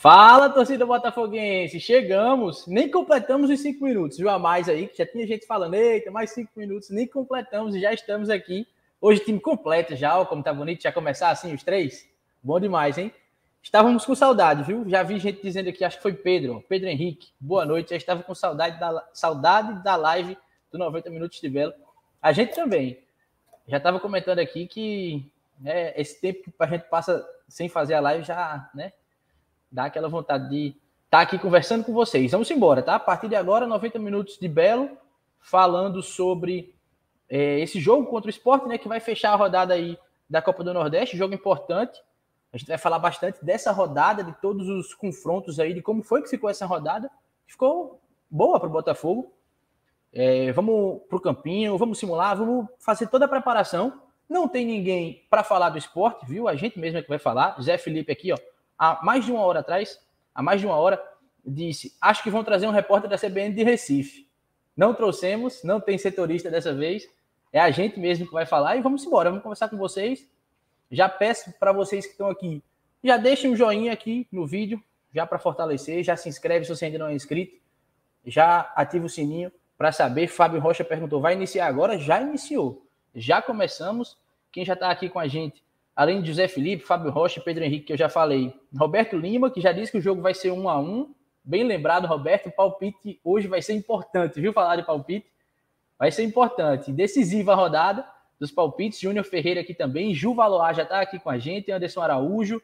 Fala, 0.00 0.48
torcida 0.48 0.86
botafoguense! 0.86 1.80
Chegamos, 1.80 2.68
nem 2.68 2.88
completamos 2.88 3.50
os 3.50 3.58
cinco 3.58 3.82
minutos, 3.82 4.16
viu? 4.16 4.30
A 4.30 4.38
mais 4.38 4.68
aí, 4.68 4.86
que 4.86 4.96
já 4.96 5.04
tinha 5.04 5.26
gente 5.26 5.44
falando, 5.44 5.74
eita, 5.74 6.08
mais 6.08 6.30
cinco 6.30 6.52
minutos, 6.54 6.90
nem 6.90 7.04
completamos 7.04 7.74
e 7.74 7.80
já 7.80 7.92
estamos 7.92 8.30
aqui. 8.30 8.64
Hoje, 9.00 9.24
time 9.24 9.40
completo 9.40 9.96
já, 9.96 10.16
ó, 10.16 10.24
como 10.24 10.40
tá 10.40 10.54
bonito, 10.54 10.84
já 10.84 10.92
começar 10.92 11.30
assim 11.30 11.52
os 11.52 11.64
três. 11.64 12.08
Bom 12.40 12.60
demais, 12.60 12.96
hein? 12.96 13.12
Estávamos 13.60 14.06
com 14.06 14.14
saudade, 14.14 14.62
viu? 14.62 14.88
Já 14.88 15.02
vi 15.02 15.18
gente 15.18 15.42
dizendo 15.42 15.68
aqui, 15.68 15.84
acho 15.84 15.96
que 15.96 16.02
foi 16.04 16.12
Pedro, 16.12 16.64
Pedro 16.68 16.88
Henrique. 16.88 17.30
Boa 17.40 17.66
noite, 17.66 17.90
já 17.90 17.96
estava 17.96 18.22
com 18.22 18.36
saudade 18.36 18.78
da, 18.78 19.04
saudade 19.12 19.82
da 19.82 19.96
live 19.96 20.38
do 20.70 20.78
90 20.78 21.10
Minutos 21.10 21.40
de 21.40 21.48
Belo. 21.48 21.74
A 22.22 22.30
gente 22.30 22.54
também. 22.54 23.00
Já 23.66 23.78
estava 23.78 23.98
comentando 23.98 24.38
aqui 24.38 24.64
que 24.68 25.28
né, 25.58 25.92
esse 26.00 26.20
tempo 26.20 26.44
que 26.44 26.52
a 26.56 26.66
gente 26.66 26.84
passa 26.84 27.28
sem 27.48 27.68
fazer 27.68 27.94
a 27.94 28.00
live 28.00 28.22
já, 28.22 28.70
né? 28.72 28.92
Dá 29.70 29.84
aquela 29.84 30.08
vontade 30.08 30.48
de 30.48 30.68
estar 31.04 31.18
tá 31.18 31.20
aqui 31.20 31.38
conversando 31.38 31.84
com 31.84 31.92
vocês. 31.92 32.30
Vamos 32.30 32.50
embora, 32.50 32.82
tá? 32.82 32.94
A 32.94 33.00
partir 33.00 33.28
de 33.28 33.36
agora, 33.36 33.66
90 33.66 33.98
minutos 33.98 34.38
de 34.38 34.48
Belo, 34.48 34.90
falando 35.40 36.02
sobre 36.02 36.74
é, 37.28 37.60
esse 37.60 37.80
jogo 37.80 38.06
contra 38.06 38.28
o 38.28 38.30
esporte, 38.30 38.66
né? 38.66 38.78
Que 38.78 38.88
vai 38.88 39.00
fechar 39.00 39.32
a 39.32 39.36
rodada 39.36 39.74
aí 39.74 39.98
da 40.28 40.42
Copa 40.42 40.62
do 40.64 40.74
Nordeste, 40.74 41.16
jogo 41.16 41.34
importante. 41.34 42.00
A 42.52 42.56
gente 42.56 42.68
vai 42.68 42.78
falar 42.78 42.98
bastante 42.98 43.44
dessa 43.44 43.70
rodada, 43.72 44.24
de 44.24 44.32
todos 44.40 44.68
os 44.68 44.94
confrontos 44.94 45.60
aí, 45.60 45.74
de 45.74 45.82
como 45.82 46.02
foi 46.02 46.22
que 46.22 46.28
ficou 46.28 46.48
essa 46.48 46.66
rodada. 46.66 47.10
Ficou 47.46 48.00
boa 48.30 48.58
para 48.58 48.68
o 48.68 48.72
Botafogo. 48.72 49.32
É, 50.12 50.50
vamos 50.52 51.02
para 51.08 51.18
o 51.18 51.20
campinho, 51.20 51.76
vamos 51.76 51.98
simular, 51.98 52.36
vamos 52.36 52.66
fazer 52.78 53.08
toda 53.08 53.26
a 53.26 53.28
preparação. 53.28 54.02
Não 54.28 54.48
tem 54.48 54.64
ninguém 54.64 55.26
para 55.30 55.42
falar 55.42 55.70
do 55.70 55.78
esporte, 55.78 56.26
viu? 56.26 56.48
A 56.48 56.56
gente 56.56 56.78
mesmo 56.78 56.98
é 56.98 57.02
que 57.02 57.08
vai 57.08 57.18
falar. 57.18 57.60
Zé 57.60 57.76
Felipe 57.76 58.12
aqui, 58.12 58.32
ó, 58.32 58.38
há 58.78 59.00
mais 59.02 59.24
de 59.24 59.32
uma 59.32 59.40
hora 59.40 59.60
atrás, 59.60 60.00
há 60.34 60.42
mais 60.42 60.60
de 60.60 60.66
uma 60.66 60.76
hora, 60.76 61.02
disse: 61.44 61.96
Acho 62.00 62.22
que 62.22 62.30
vão 62.30 62.44
trazer 62.44 62.66
um 62.66 62.70
repórter 62.70 63.10
da 63.10 63.18
CBN 63.18 63.54
de 63.54 63.64
Recife. 63.64 64.28
Não 64.76 64.94
trouxemos, 64.94 65.64
não 65.64 65.80
tem 65.80 65.98
setorista 65.98 66.50
dessa 66.50 66.72
vez. 66.72 67.08
É 67.52 67.58
a 67.58 67.70
gente 67.70 67.98
mesmo 67.98 68.26
que 68.26 68.32
vai 68.32 68.46
falar 68.46 68.76
e 68.76 68.82
vamos 68.82 69.04
embora. 69.04 69.30
Vamos 69.30 69.42
conversar 69.42 69.68
com 69.68 69.76
vocês. 69.76 70.28
Já 70.90 71.08
peço 71.08 71.52
para 71.58 71.72
vocês 71.72 72.06
que 72.06 72.12
estão 72.12 72.28
aqui, 72.30 72.62
já 73.02 73.16
deixem 73.16 73.50
um 73.50 73.56
joinha 73.56 73.92
aqui 73.92 74.26
no 74.32 74.46
vídeo, 74.46 74.82
já 75.12 75.26
para 75.26 75.38
fortalecer. 75.38 76.02
Já 76.04 76.16
se 76.16 76.28
inscreve 76.28 76.64
se 76.64 76.74
você 76.74 76.86
ainda 76.86 76.98
não 76.98 77.08
é 77.08 77.14
inscrito. 77.14 77.58
Já 78.24 78.72
ativa 78.76 79.06
o 79.06 79.08
sininho 79.08 79.50
para 79.76 79.92
saber. 79.92 80.28
Fábio 80.28 80.60
Rocha 80.60 80.84
perguntou: 80.84 81.20
vai 81.20 81.34
iniciar 81.34 81.66
agora? 81.66 81.98
Já 81.98 82.20
iniciou. 82.20 82.86
Já 83.14 83.42
começamos. 83.42 84.16
Quem 84.52 84.64
já 84.64 84.72
está 84.74 84.90
aqui 84.90 85.08
com 85.08 85.18
a 85.18 85.28
gente 85.28 85.62
além 85.98 86.22
de 86.22 86.28
José 86.28 86.46
Felipe, 86.46 86.84
Fábio 86.84 87.10
Rocha 87.10 87.40
e 87.40 87.42
Pedro 87.42 87.64
Henrique, 87.64 87.86
que 87.86 87.92
eu 87.92 87.96
já 87.96 88.08
falei. 88.08 88.54
Roberto 88.78 89.16
Lima, 89.16 89.50
que 89.50 89.60
já 89.60 89.72
disse 89.72 89.90
que 89.90 89.98
o 89.98 90.00
jogo 90.00 90.22
vai 90.22 90.32
ser 90.32 90.52
um 90.52 90.68
a 90.68 90.78
um. 90.78 91.12
Bem 91.42 91.64
lembrado, 91.64 92.06
Roberto, 92.06 92.46
o 92.46 92.52
palpite 92.52 93.20
hoje 93.24 93.48
vai 93.48 93.60
ser 93.60 93.72
importante, 93.72 94.40
viu? 94.40 94.52
Falar 94.52 94.76
de 94.76 94.84
palpite. 94.84 95.26
Vai 95.98 96.12
ser 96.12 96.22
importante. 96.22 96.92
Decisiva 96.92 97.50
a 97.50 97.56
rodada 97.56 98.06
dos 98.38 98.52
palpites. 98.52 99.00
Júnior 99.00 99.24
Ferreira 99.24 99.60
aqui 99.60 99.74
também. 99.74 100.14
Ju 100.14 100.34
Valoar 100.34 100.72
já 100.72 100.84
está 100.84 101.00
aqui 101.00 101.18
com 101.18 101.30
a 101.30 101.36
gente. 101.36 101.72
Anderson 101.72 102.00
Araújo. 102.00 102.62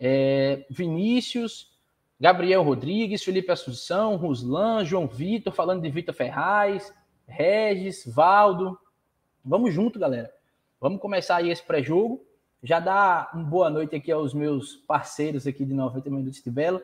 É, 0.00 0.64
Vinícius. 0.70 1.76
Gabriel 2.18 2.62
Rodrigues, 2.62 3.22
Felipe 3.22 3.52
Assunção, 3.52 4.16
Ruslan, 4.16 4.82
João 4.82 5.06
Vitor, 5.06 5.52
falando 5.52 5.82
de 5.82 5.90
Vitor 5.90 6.14
Ferraz, 6.14 6.90
Regis, 7.26 8.02
Valdo. 8.06 8.78
Vamos 9.44 9.74
junto, 9.74 9.98
galera. 9.98 10.32
Vamos 10.84 11.00
começar 11.00 11.36
aí 11.36 11.48
esse 11.48 11.62
pré-jogo. 11.62 12.22
Já 12.62 12.78
dá 12.78 13.30
uma 13.32 13.42
boa 13.42 13.70
noite 13.70 13.96
aqui 13.96 14.12
aos 14.12 14.34
meus 14.34 14.76
parceiros 14.86 15.46
aqui 15.46 15.64
de 15.64 15.72
90 15.72 16.10
Minutos 16.10 16.42
de 16.42 16.50
Belo. 16.50 16.78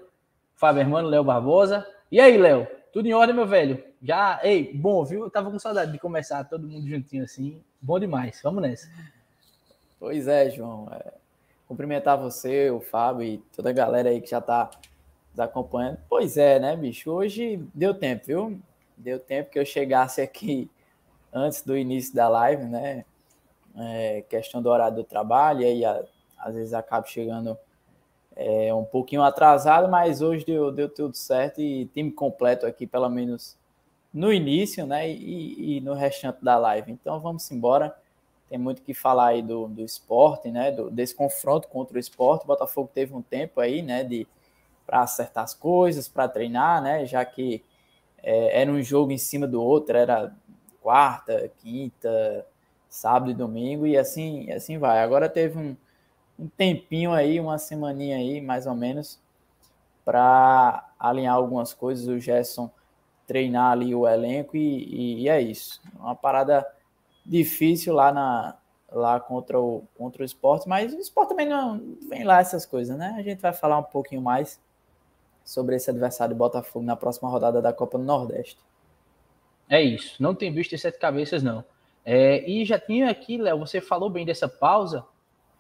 Fábio 0.56 0.80
Hermano, 0.80 1.06
Léo 1.06 1.22
Barbosa. 1.22 1.86
E 2.10 2.18
aí, 2.18 2.38
Léo? 2.38 2.66
Tudo 2.94 3.06
em 3.06 3.12
ordem, 3.12 3.36
meu 3.36 3.46
velho? 3.46 3.84
Já, 4.02 4.40
ei, 4.42 4.72
bom, 4.72 5.04
viu? 5.04 5.24
Eu 5.24 5.30
tava 5.30 5.50
com 5.50 5.58
saudade 5.58 5.92
de 5.92 5.98
começar 5.98 6.42
todo 6.44 6.66
mundo 6.66 6.88
juntinho 6.88 7.24
assim. 7.24 7.62
Bom 7.78 8.00
demais. 8.00 8.40
Vamos 8.42 8.62
nessa. 8.62 8.88
Pois 9.98 10.26
é, 10.26 10.48
João. 10.48 10.88
É, 10.92 11.12
cumprimentar 11.68 12.16
você, 12.16 12.70
o 12.70 12.80
Fábio 12.80 13.22
e 13.22 13.36
toda 13.54 13.68
a 13.68 13.74
galera 13.74 14.08
aí 14.08 14.22
que 14.22 14.30
já 14.30 14.40
tá 14.40 14.70
nos 15.30 15.40
acompanhando. 15.40 15.98
Pois 16.08 16.38
é, 16.38 16.58
né, 16.58 16.74
bicho? 16.74 17.10
Hoje 17.10 17.62
deu 17.74 17.92
tempo, 17.92 18.24
viu? 18.24 18.58
Deu 18.96 19.18
tempo 19.18 19.50
que 19.50 19.58
eu 19.58 19.66
chegasse 19.66 20.22
aqui 20.22 20.70
antes 21.30 21.60
do 21.60 21.76
início 21.76 22.14
da 22.14 22.30
live, 22.30 22.64
né? 22.64 23.04
É, 23.76 24.22
questão 24.28 24.62
do 24.62 24.68
horário 24.68 24.96
do 24.96 25.04
trabalho, 25.04 25.62
e 25.62 25.64
aí 25.64 25.84
a, 25.84 26.04
às 26.38 26.54
vezes 26.54 26.72
acaba 26.72 27.06
chegando 27.06 27.56
é, 28.36 28.72
um 28.72 28.84
pouquinho 28.84 29.22
atrasado, 29.22 29.88
mas 29.88 30.22
hoje 30.22 30.44
deu, 30.44 30.72
deu 30.72 30.88
tudo 30.88 31.16
certo 31.16 31.60
e 31.60 31.86
time 31.86 32.10
completo 32.10 32.66
aqui, 32.66 32.86
pelo 32.86 33.08
menos 33.08 33.58
no 34.12 34.32
início, 34.32 34.86
né? 34.86 35.08
E, 35.10 35.76
e 35.76 35.80
no 35.80 35.94
restante 35.94 36.42
da 36.42 36.56
live. 36.56 36.90
Então 36.90 37.20
vamos 37.20 37.50
embora. 37.50 37.96
Tem 38.48 38.58
muito 38.58 38.82
que 38.82 38.92
falar 38.92 39.28
aí 39.28 39.42
do, 39.42 39.68
do 39.68 39.82
esporte, 39.82 40.50
né? 40.50 40.72
Do, 40.72 40.90
desse 40.90 41.14
confronto 41.14 41.68
contra 41.68 41.96
o 41.96 42.00
esporte. 42.00 42.44
O 42.44 42.46
Botafogo 42.46 42.90
teve 42.92 43.14
um 43.14 43.22
tempo 43.22 43.60
aí, 43.60 43.82
né? 43.82 44.02
De 44.02 44.26
para 44.86 45.02
acertar 45.02 45.44
as 45.44 45.54
coisas, 45.54 46.08
para 46.08 46.28
treinar, 46.28 46.82
né? 46.82 47.06
Já 47.06 47.24
que 47.24 47.62
é, 48.22 48.62
era 48.62 48.70
um 48.70 48.82
jogo 48.82 49.12
em 49.12 49.18
cima 49.18 49.46
do 49.46 49.62
outro, 49.62 49.96
era 49.96 50.34
quarta, 50.80 51.50
quinta, 51.58 52.44
sábado 52.90 53.30
e 53.30 53.34
domingo, 53.34 53.86
e 53.86 53.96
assim, 53.96 54.50
assim 54.50 54.76
vai. 54.76 55.00
Agora 55.02 55.28
teve 55.28 55.56
um, 55.56 55.76
um 56.38 56.48
tempinho 56.48 57.12
aí, 57.12 57.38
uma 57.38 57.56
semaninha 57.56 58.16
aí, 58.16 58.40
mais 58.40 58.66
ou 58.66 58.74
menos, 58.74 59.18
para 60.04 60.92
alinhar 60.98 61.34
algumas 61.34 61.72
coisas, 61.72 62.08
o 62.08 62.18
Gerson 62.18 62.70
treinar 63.26 63.70
ali 63.70 63.94
o 63.94 64.08
elenco 64.08 64.56
e, 64.56 64.84
e, 64.84 65.22
e, 65.22 65.28
é 65.28 65.40
isso. 65.40 65.80
Uma 65.94 66.16
parada 66.16 66.66
difícil 67.24 67.94
lá 67.94 68.12
na 68.12 68.56
lá 68.90 69.20
contra 69.20 69.60
o 69.60 69.84
contra 69.96 70.22
o 70.22 70.24
esporte, 70.24 70.68
mas 70.68 70.92
o 70.92 70.98
esporte 70.98 71.28
também 71.28 71.48
não 71.48 71.96
vem 72.08 72.24
lá 72.24 72.40
essas 72.40 72.66
coisas, 72.66 72.96
né? 72.98 73.14
A 73.16 73.22
gente 73.22 73.40
vai 73.40 73.52
falar 73.52 73.78
um 73.78 73.84
pouquinho 73.84 74.20
mais 74.20 74.60
sobre 75.44 75.76
esse 75.76 75.88
adversário 75.88 76.34
do 76.34 76.38
Botafogo 76.38 76.84
na 76.84 76.96
próxima 76.96 77.28
rodada 77.28 77.62
da 77.62 77.72
Copa 77.72 77.98
do 77.98 78.04
Nordeste. 78.04 78.58
É 79.68 79.80
isso, 79.80 80.20
não 80.20 80.34
tem 80.34 80.52
visto 80.52 80.76
sete 80.76 80.98
cabeças 80.98 81.40
não. 81.40 81.64
É, 82.04 82.48
e 82.48 82.64
já 82.64 82.78
tinha 82.78 83.10
aqui, 83.10 83.36
Léo, 83.38 83.58
você 83.58 83.80
falou 83.80 84.10
bem 84.10 84.24
dessa 84.24 84.48
pausa. 84.48 85.04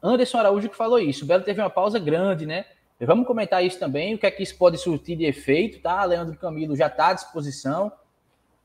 Anderson 0.02 0.38
Araújo 0.38 0.68
que 0.68 0.76
falou 0.76 0.98
isso. 0.98 1.24
O 1.24 1.28
Belo 1.28 1.44
teve 1.44 1.60
uma 1.60 1.70
pausa 1.70 1.98
grande, 1.98 2.46
né? 2.46 2.64
Vamos 3.00 3.26
comentar 3.26 3.64
isso 3.64 3.78
também, 3.78 4.14
o 4.14 4.18
que 4.18 4.26
é 4.26 4.30
que 4.30 4.42
isso 4.42 4.58
pode 4.58 4.76
surtir 4.76 5.16
de 5.16 5.24
efeito, 5.24 5.80
tá? 5.80 6.04
Leandro 6.04 6.36
Camilo 6.36 6.76
já 6.76 6.86
está 6.86 7.08
à 7.08 7.12
disposição. 7.14 7.90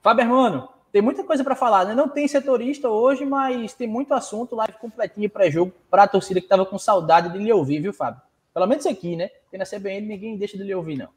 Fábio 0.02 0.24
Hermano, 0.24 0.68
tem 0.92 1.02
muita 1.02 1.24
coisa 1.24 1.42
para 1.42 1.56
falar, 1.56 1.86
né? 1.86 1.96
Não 1.96 2.10
tem 2.10 2.28
setorista 2.28 2.90
hoje, 2.90 3.26
mas 3.26 3.74
tem 3.74 3.88
muito 3.88 4.14
assunto 4.14 4.56
lá 4.56 4.68
completinho 4.68 5.30
pré-jogo 5.30 5.72
para 5.90 6.04
a 6.04 6.08
torcida 6.08 6.42
que 6.42 6.46
estava 6.46 6.66
com 6.66 6.78
saudade 6.78 7.32
de 7.32 7.38
lhe 7.38 7.52
ouvir, 7.52 7.80
viu, 7.80 7.94
Fábio? 7.94 8.22
Pelo 8.54 8.68
menos 8.68 8.86
aqui, 8.86 9.16
né? 9.16 9.30
Porque 9.44 9.58
na 9.58 9.66
CBN 9.66 10.06
ninguém 10.06 10.38
deixa 10.38 10.58
de 10.58 10.64
lhe 10.64 10.76
ouvir, 10.76 10.98
não. 10.98 11.10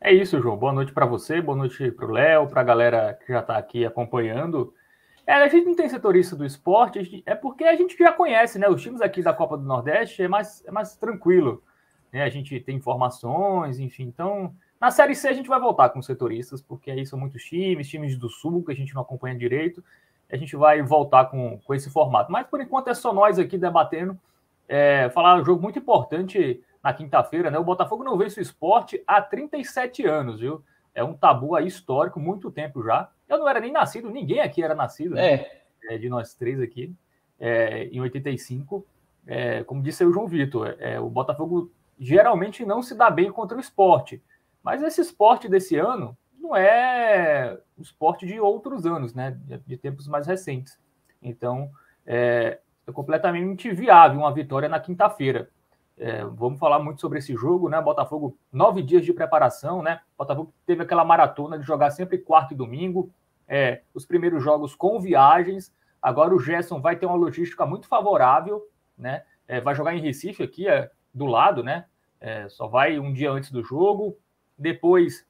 É 0.00 0.12
isso, 0.12 0.40
João. 0.40 0.56
Boa 0.56 0.72
noite 0.72 0.92
para 0.92 1.04
você, 1.04 1.42
boa 1.42 1.56
noite 1.56 1.90
para 1.90 2.06
o 2.06 2.10
Léo, 2.10 2.48
para 2.48 2.62
a 2.62 2.64
galera 2.64 3.14
que 3.14 3.30
já 3.30 3.40
está 3.40 3.58
aqui 3.58 3.84
acompanhando. 3.84 4.72
É, 5.30 5.34
a 5.34 5.46
gente 5.46 5.64
não 5.64 5.76
tem 5.76 5.88
setorista 5.88 6.34
do 6.34 6.44
esporte, 6.44 7.22
é 7.24 7.36
porque 7.36 7.62
a 7.62 7.76
gente 7.76 7.96
já 7.96 8.10
conhece, 8.10 8.58
né? 8.58 8.68
Os 8.68 8.82
times 8.82 9.00
aqui 9.00 9.22
da 9.22 9.32
Copa 9.32 9.56
do 9.56 9.62
Nordeste 9.62 10.24
é 10.24 10.26
mais, 10.26 10.66
é 10.66 10.72
mais 10.72 10.96
tranquilo. 10.96 11.62
Né? 12.12 12.24
A 12.24 12.28
gente 12.28 12.58
tem 12.58 12.74
informações, 12.74 13.78
enfim. 13.78 14.02
Então, 14.02 14.52
na 14.80 14.90
Série 14.90 15.14
C 15.14 15.28
a 15.28 15.32
gente 15.32 15.48
vai 15.48 15.60
voltar 15.60 15.90
com 15.90 16.02
setoristas, 16.02 16.60
porque 16.60 16.90
aí 16.90 17.06
são 17.06 17.16
muitos 17.16 17.44
times, 17.44 17.88
times 17.88 18.18
do 18.18 18.28
Sul 18.28 18.64
que 18.64 18.72
a 18.72 18.74
gente 18.74 18.92
não 18.92 19.02
acompanha 19.02 19.38
direito. 19.38 19.84
A 20.32 20.36
gente 20.36 20.56
vai 20.56 20.82
voltar 20.82 21.26
com, 21.26 21.60
com 21.60 21.74
esse 21.74 21.88
formato. 21.90 22.32
Mas 22.32 22.48
por 22.48 22.60
enquanto 22.60 22.88
é 22.88 22.94
só 22.94 23.12
nós 23.14 23.38
aqui 23.38 23.56
debatendo. 23.56 24.18
É, 24.68 25.10
falar 25.10 25.40
um 25.40 25.44
jogo 25.44 25.62
muito 25.62 25.78
importante 25.78 26.60
na 26.82 26.92
quinta-feira, 26.92 27.52
né? 27.52 27.58
O 27.60 27.62
Botafogo 27.62 28.02
não 28.02 28.18
vence 28.18 28.40
o 28.40 28.42
esporte 28.42 29.00
há 29.06 29.22
37 29.22 30.04
anos, 30.04 30.40
viu? 30.40 30.60
É 30.94 31.04
um 31.04 31.14
tabu 31.14 31.54
aí 31.54 31.66
histórico, 31.66 32.18
muito 32.18 32.50
tempo 32.50 32.82
já. 32.82 33.10
Eu 33.28 33.38
não 33.38 33.48
era 33.48 33.60
nem 33.60 33.72
nascido, 33.72 34.10
ninguém 34.10 34.40
aqui 34.40 34.62
era 34.62 34.74
nascido, 34.74 35.14
né? 35.14 35.34
é. 35.34 35.94
é 35.94 35.98
de 35.98 36.08
nós 36.08 36.34
três 36.34 36.60
aqui, 36.60 36.94
é, 37.38 37.84
em 37.84 38.00
85. 38.00 38.84
É, 39.26 39.62
como 39.64 39.82
disse 39.82 40.04
o 40.04 40.12
João 40.12 40.26
Vitor, 40.26 40.76
é, 40.78 40.98
o 40.98 41.08
Botafogo 41.08 41.70
geralmente 41.98 42.64
não 42.64 42.82
se 42.82 42.94
dá 42.94 43.10
bem 43.10 43.30
contra 43.30 43.56
o 43.56 43.60
esporte. 43.60 44.22
Mas 44.62 44.82
esse 44.82 45.00
esporte 45.00 45.48
desse 45.48 45.76
ano 45.76 46.16
não 46.38 46.56
é 46.56 47.58
o 47.78 47.82
esporte 47.82 48.26
de 48.26 48.40
outros 48.40 48.86
anos, 48.86 49.14
né? 49.14 49.38
De, 49.66 49.76
tempos 49.76 50.08
mais 50.08 50.26
recentes. 50.26 50.78
Então, 51.22 51.70
é, 52.06 52.58
é 52.86 52.92
completamente 52.92 53.70
viável 53.72 54.20
uma 54.20 54.32
vitória 54.32 54.68
na 54.68 54.80
quinta-feira. 54.80 55.50
É, 56.00 56.24
vamos 56.24 56.58
falar 56.58 56.78
muito 56.78 57.00
sobre 57.00 57.18
esse 57.18 57.34
jogo, 57.34 57.68
né? 57.68 57.80
Botafogo, 57.80 58.36
nove 58.50 58.82
dias 58.82 59.04
de 59.04 59.12
preparação, 59.12 59.82
né? 59.82 60.00
Botafogo 60.16 60.52
teve 60.64 60.82
aquela 60.82 61.04
maratona 61.04 61.58
de 61.58 61.64
jogar 61.64 61.90
sempre 61.90 62.18
quarto 62.18 62.54
e 62.54 62.56
domingo, 62.56 63.12
é, 63.46 63.82
os 63.92 64.06
primeiros 64.06 64.42
jogos 64.42 64.74
com 64.74 64.98
viagens. 64.98 65.72
Agora 66.00 66.34
o 66.34 66.40
Gerson 66.40 66.80
vai 66.80 66.96
ter 66.96 67.06
uma 67.06 67.14
logística 67.14 67.66
muito 67.66 67.86
favorável, 67.86 68.66
né? 68.96 69.24
É, 69.46 69.60
vai 69.60 69.74
jogar 69.74 69.94
em 69.94 70.00
Recife 70.00 70.42
aqui, 70.42 70.66
é, 70.66 70.90
do 71.12 71.26
lado, 71.26 71.62
né? 71.62 71.84
é, 72.20 72.48
só 72.48 72.68
vai 72.68 72.98
um 72.98 73.12
dia 73.12 73.30
antes 73.30 73.50
do 73.50 73.64
jogo. 73.64 74.16
Depois 74.56 75.26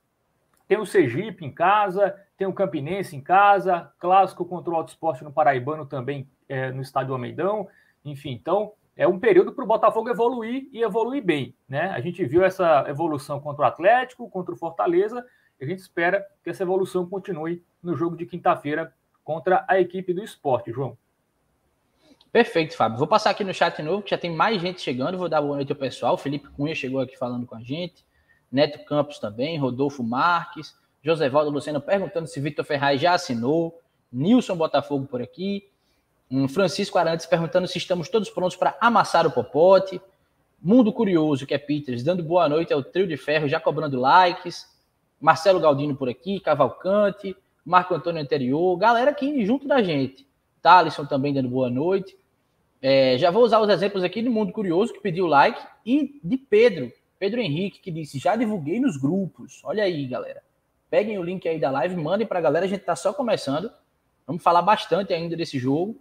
tem 0.67 0.79
o 0.79 0.87
Sergipe 0.87 1.45
em 1.45 1.53
casa, 1.53 2.15
tem 2.37 2.47
o 2.47 2.53
Campinense 2.53 3.15
em 3.15 3.21
casa, 3.21 3.93
clássico 3.99 4.45
contra 4.45 4.73
o 4.73 4.77
Alto 4.77 4.89
Esporte 4.89 5.23
no 5.23 5.33
Paraibano 5.33 5.87
também 5.87 6.29
é, 6.49 6.73
no 6.73 6.83
estádio 6.83 7.13
Almeidão. 7.13 7.69
Enfim, 8.05 8.33
então 8.33 8.73
é 8.97 9.07
um 9.07 9.19
período 9.19 9.53
para 9.53 9.65
o 9.65 9.67
Botafogo 9.67 10.09
evoluir 10.09 10.69
e 10.73 10.83
evoluir 10.83 11.25
bem. 11.25 11.55
Né? 11.69 11.91
A 11.91 12.01
gente 12.01 12.25
viu 12.25 12.45
essa 12.45 12.85
evolução 12.89 13.41
contra 13.41 13.65
o 13.65 13.67
Atlético, 13.67 14.29
contra 14.29 14.55
o 14.55 14.57
Fortaleza, 14.57 15.25
e 15.61 15.65
a 15.65 15.67
gente 15.67 15.79
espera 15.79 16.27
que 16.43 16.51
essa 16.51 16.63
evolução 16.63 17.07
continue 17.07 17.65
no 17.83 17.97
jogo 17.97 18.17
de 18.17 18.27
quinta-feira 18.27 18.95
contra 19.25 19.65
a 19.69 19.81
equipe 19.81 20.13
do 20.13 20.23
esporte, 20.23 20.73
João. 20.73 20.97
Perfeito, 22.33 22.77
Fábio. 22.77 22.99
Vou 22.99 23.09
passar 23.09 23.31
aqui 23.31 23.43
no 23.43 23.53
chat 23.53 23.83
novo, 23.83 24.03
que 24.03 24.11
já 24.11 24.19
tem 24.19 24.35
mais 24.35 24.61
gente 24.63 24.81
chegando. 24.81 25.19
Vou 25.19 25.29
dar 25.29 25.41
boa 25.41 25.57
noite 25.57 25.73
ao 25.73 25.79
pessoal. 25.79 26.17
Felipe 26.17 26.49
Cunha 26.51 26.75
chegou 26.75 27.01
aqui 27.01 27.17
falando 27.19 27.45
com 27.45 27.57
a 27.57 27.61
gente. 27.61 28.07
Neto 28.51 28.85
Campos 28.85 29.19
também, 29.19 29.59
Rodolfo 29.59 30.03
Marques, 30.03 30.77
José 31.03 31.29
Valdo 31.29 31.51
Luciano 31.51 31.81
perguntando 31.81 32.27
se 32.27 32.41
Vitor 32.41 32.65
Ferraz 32.65 33.01
já 33.01 33.15
assinou. 33.15 33.81
Nilson 34.13 34.57
Botafogo 34.57 35.07
por 35.07 35.23
aqui. 35.23 35.69
Um 36.31 36.47
Francisco 36.47 36.97
Arantes 36.97 37.27
perguntando 37.27 37.67
se 37.67 37.77
estamos 37.77 38.09
todos 38.09 38.31
prontos 38.31 38.57
para 38.57 38.77
amassar 38.81 39.27
o 39.27 39.33
popote. 39.33 40.01
Mundo 40.63 40.93
Curioso, 40.93 41.45
que 41.45 41.55
é 41.55 41.59
Peters, 41.59 42.05
dando 42.05 42.23
boa 42.23 42.49
noite 42.49 42.73
ao 42.73 42.85
trio 42.85 43.09
de 43.09 43.17
ferro, 43.17 43.49
já 43.49 43.59
cobrando 43.59 43.99
likes. 43.99 44.69
Marcelo 45.21 45.59
Galdino 45.59 45.97
por 45.97 46.09
aqui, 46.09 46.39
Cavalcante, 46.39 47.37
Marco 47.65 47.95
Antônio 47.95 48.23
Anterior, 48.23 48.77
galera 48.77 49.11
aqui 49.11 49.45
junto 49.45 49.67
da 49.67 49.83
gente. 49.83 50.27
Thalisson 50.63 51.05
também 51.05 51.35
dando 51.35 51.49
boa 51.49 51.69
noite. 51.69 52.17
É, 52.81 53.19
já 53.19 53.31
vou 53.31 53.43
usar 53.43 53.61
os 53.61 53.69
exemplos 53.69 54.05
aqui 54.05 54.23
do 54.23 54.31
Mundo 54.31 54.53
Curioso, 54.53 54.93
que 54.93 55.01
pediu 55.01 55.27
like, 55.27 55.61
e 55.85 56.21
de 56.23 56.37
Pedro, 56.37 56.93
Pedro 57.19 57.41
Henrique, 57.41 57.81
que 57.81 57.91
disse: 57.91 58.19
já 58.19 58.37
divulguei 58.37 58.79
nos 58.79 58.97
grupos. 58.97 59.61
Olha 59.65 59.83
aí, 59.83 60.07
galera. 60.07 60.43
Peguem 60.89 61.19
o 61.19 61.23
link 61.23 61.47
aí 61.49 61.59
da 61.59 61.71
live, 61.71 61.97
mandem 61.97 62.27
para 62.27 62.39
a 62.39 62.43
galera, 62.43 62.67
a 62.67 62.69
gente 62.69 62.81
está 62.81 62.95
só 62.95 63.13
começando. 63.13 63.71
Vamos 64.27 64.43
falar 64.43 64.63
bastante 64.63 65.13
ainda 65.13 65.37
desse 65.37 65.59
jogo. 65.59 66.01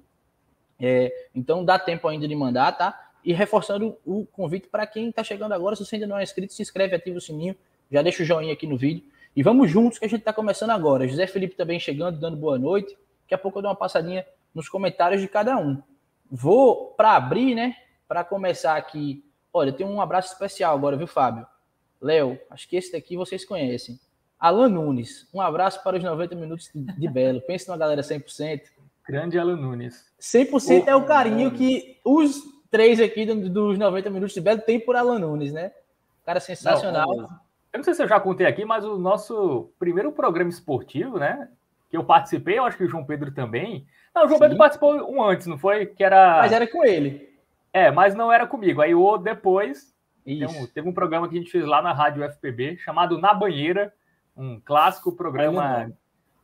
É, 0.79 1.11
então 1.35 1.65
dá 1.65 1.77
tempo 1.77 2.07
ainda 2.07 2.27
de 2.27 2.35
mandar, 2.35 2.71
tá? 2.71 3.11
E 3.23 3.33
reforçando 3.33 3.97
o 4.05 4.25
convite 4.25 4.67
para 4.67 4.87
quem 4.87 5.09
está 5.09 5.23
chegando 5.23 5.53
agora, 5.53 5.75
se 5.75 5.85
você 5.85 5.95
ainda 5.95 6.07
não 6.07 6.17
é 6.17 6.23
inscrito, 6.23 6.53
se 6.53 6.61
inscreve, 6.61 6.95
ativa 6.95 7.17
o 7.17 7.21
sininho, 7.21 7.55
já 7.91 8.01
deixa 8.01 8.23
o 8.23 8.25
joinha 8.25 8.53
aqui 8.53 8.65
no 8.65 8.77
vídeo. 8.77 9.03
E 9.35 9.43
vamos 9.43 9.69
juntos 9.69 9.99
que 9.99 10.05
a 10.05 10.09
gente 10.09 10.21
está 10.21 10.33
começando 10.33 10.71
agora. 10.71 11.07
José 11.07 11.27
Felipe 11.27 11.55
também 11.55 11.79
chegando, 11.79 12.19
dando 12.19 12.37
boa 12.37 12.57
noite. 12.57 12.97
Daqui 13.23 13.35
a 13.35 13.37
pouco 13.37 13.59
eu 13.59 13.61
dou 13.61 13.71
uma 13.71 13.77
passadinha 13.77 14.25
nos 14.53 14.67
comentários 14.69 15.21
de 15.21 15.27
cada 15.27 15.57
um. 15.57 15.81
Vou 16.31 16.93
para 16.97 17.15
abrir, 17.15 17.55
né? 17.55 17.75
Para 18.07 18.23
começar 18.23 18.75
aqui. 18.75 19.23
Olha, 19.51 19.71
tem 19.71 19.85
um 19.85 20.01
abraço 20.01 20.33
especial 20.33 20.75
agora, 20.75 20.95
viu, 20.95 21.07
Fábio? 21.07 21.45
Léo, 22.01 22.39
acho 22.49 22.67
que 22.67 22.75
esse 22.75 22.91
daqui 22.91 23.17
vocês 23.17 23.45
conhecem. 23.45 23.99
Alan 24.39 24.69
Nunes, 24.69 25.27
um 25.33 25.41
abraço 25.41 25.83
para 25.83 25.97
os 25.97 26.03
90 26.03 26.35
minutos 26.35 26.69
de 26.73 27.07
Belo. 27.09 27.41
Pensa 27.41 27.71
numa 27.71 27.77
galera 27.77 28.01
100%. 28.01 28.61
Grande 29.09 29.39
Alan 29.39 29.55
Nunes. 29.55 30.05
100% 30.21 30.83
oh, 30.85 30.89
é 30.89 30.95
o 30.95 31.05
carinho 31.05 31.51
que 31.51 31.99
os 32.05 32.41
três 32.69 32.99
aqui 32.99 33.25
dos 33.25 33.77
90 33.77 34.09
minutos 34.09 34.33
de 34.33 34.41
Belo 34.41 34.61
têm 34.61 34.79
por 34.79 34.95
Alan 34.95 35.17
Nunes, 35.17 35.51
né? 35.51 35.71
Cara 36.25 36.39
sensacional. 36.39 37.07
Não, 37.07 37.23
eu 37.73 37.77
não 37.77 37.83
sei 37.83 37.95
se 37.95 38.03
eu 38.03 38.07
já 38.07 38.19
contei 38.19 38.45
aqui, 38.45 38.63
mas 38.65 38.85
o 38.85 38.97
nosso 38.97 39.71
primeiro 39.79 40.11
programa 40.11 40.49
esportivo, 40.49 41.17
né? 41.17 41.49
Que 41.89 41.97
eu 41.97 42.03
participei, 42.03 42.59
eu 42.59 42.65
acho 42.65 42.77
que 42.77 42.83
o 42.83 42.87
João 42.87 43.03
Pedro 43.03 43.31
também, 43.31 43.87
não, 44.13 44.25
o 44.25 44.27
João 44.27 44.37
Sim. 44.37 44.43
Pedro 44.43 44.57
participou 44.57 45.11
um 45.11 45.23
antes, 45.23 45.47
não 45.47 45.57
foi? 45.57 45.85
Que 45.85 46.03
era. 46.03 46.39
Mas 46.39 46.51
era 46.51 46.67
com 46.67 46.85
ele. 46.85 47.29
É, 47.71 47.91
mas 47.91 48.15
não 48.15 48.31
era 48.31 48.47
comigo. 48.47 48.81
Aí 48.81 48.93
o 48.93 49.17
depois. 49.17 49.97
Um, 50.27 50.67
teve 50.67 50.87
um 50.87 50.93
programa 50.93 51.27
que 51.27 51.35
a 51.35 51.39
gente 51.39 51.49
fez 51.49 51.65
lá 51.65 51.81
na 51.81 51.91
Rádio 51.91 52.23
FPB 52.23 52.77
chamado 52.77 53.17
Na 53.17 53.33
Banheira, 53.33 53.91
um 54.37 54.59
clássico 54.63 55.11
programa 55.11 55.91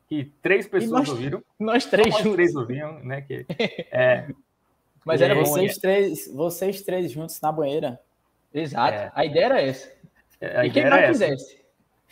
que 0.08 0.26
três 0.42 0.68
pessoas 0.68 0.92
nós, 0.92 1.10
ouviram. 1.10 1.44
Nós 1.60 1.86
três 1.86 2.08
juntos. 2.08 2.26
Nós 2.26 2.36
três 2.36 2.56
ouviram, 2.56 3.00
né? 3.04 3.22
Que, 3.22 3.46
é, 3.92 4.28
mas 5.06 5.22
era 5.22 5.36
vocês 5.36 5.78
três, 5.78 6.28
vocês 6.34 6.82
três 6.82 7.12
juntos 7.12 7.40
na 7.40 7.52
banheira. 7.52 8.00
Exato. 8.54 8.98
É. 8.98 9.12
A 9.14 9.26
ideia 9.26 9.46
era 9.46 9.62
essa. 9.62 9.92
É, 10.42 10.60
a 10.60 10.66
e 10.66 10.72
quem 10.72 10.90
mais 10.90 11.08
quisesse. 11.08 11.64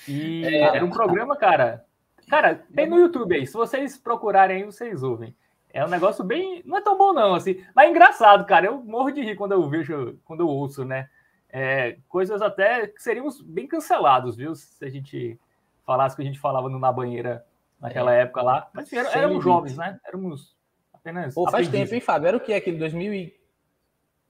E 0.08 0.46
é. 0.46 0.62
era 0.62 0.86
um 0.86 0.90
programa, 0.90 1.36
cara. 1.36 1.86
Cara, 2.30 2.64
tem 2.74 2.88
no 2.88 3.00
YouTube 3.00 3.36
aí. 3.36 3.48
Se 3.48 3.54
vocês 3.54 3.98
procurarem 3.98 4.58
aí, 4.58 4.64
vocês 4.64 5.04
ouvem. 5.04 5.36
É 5.72 5.84
um 5.84 5.90
negócio 5.90 6.24
bem. 6.24 6.62
Não 6.66 6.78
é 6.78 6.82
tão 6.82 6.98
bom, 6.98 7.14
não, 7.14 7.34
assim. 7.34 7.64
Mas 7.76 7.88
é 7.88 7.90
engraçado, 7.90 8.46
cara. 8.46 8.68
Eu 8.68 8.84
morro 8.84 9.12
de 9.12 9.22
rir 9.22 9.36
quando 9.36 9.54
eu 9.54 9.68
vejo, 9.68 10.20
quando 10.24 10.42
eu 10.42 10.48
ouço, 10.48 10.86
né? 10.86 11.10
É, 11.50 11.98
coisas 12.08 12.42
até 12.42 12.88
que 12.88 13.02
seríamos 13.02 13.42
bem 13.42 13.68
cancelados, 13.68 14.36
viu? 14.36 14.56
Se 14.56 14.84
a 14.86 14.90
gente 14.90 15.40
falasse 15.86 16.16
que 16.16 16.22
a 16.22 16.26
gente 16.26 16.40
falava 16.40 16.70
no 16.70 16.80
Na 16.80 16.92
Banheira 16.92 17.44
naquela 17.84 18.16
é. 18.16 18.22
época 18.22 18.42
lá. 18.42 18.70
Mas 18.74 18.88
enfim, 18.88 19.06
éramos 19.14 19.44
jovens, 19.44 19.78
né? 19.78 20.00
Éramos 20.08 20.56
apenas. 20.94 21.36
Pô, 21.36 21.50
faz 21.52 21.68
tempo, 21.68 21.94
hein, 21.94 22.00
Fábio? 22.00 22.30
Era 22.30 22.38
o 22.38 22.40
que? 22.40 22.54
Aquele 22.54 22.78
2000 22.78 23.14
e... 23.14 23.44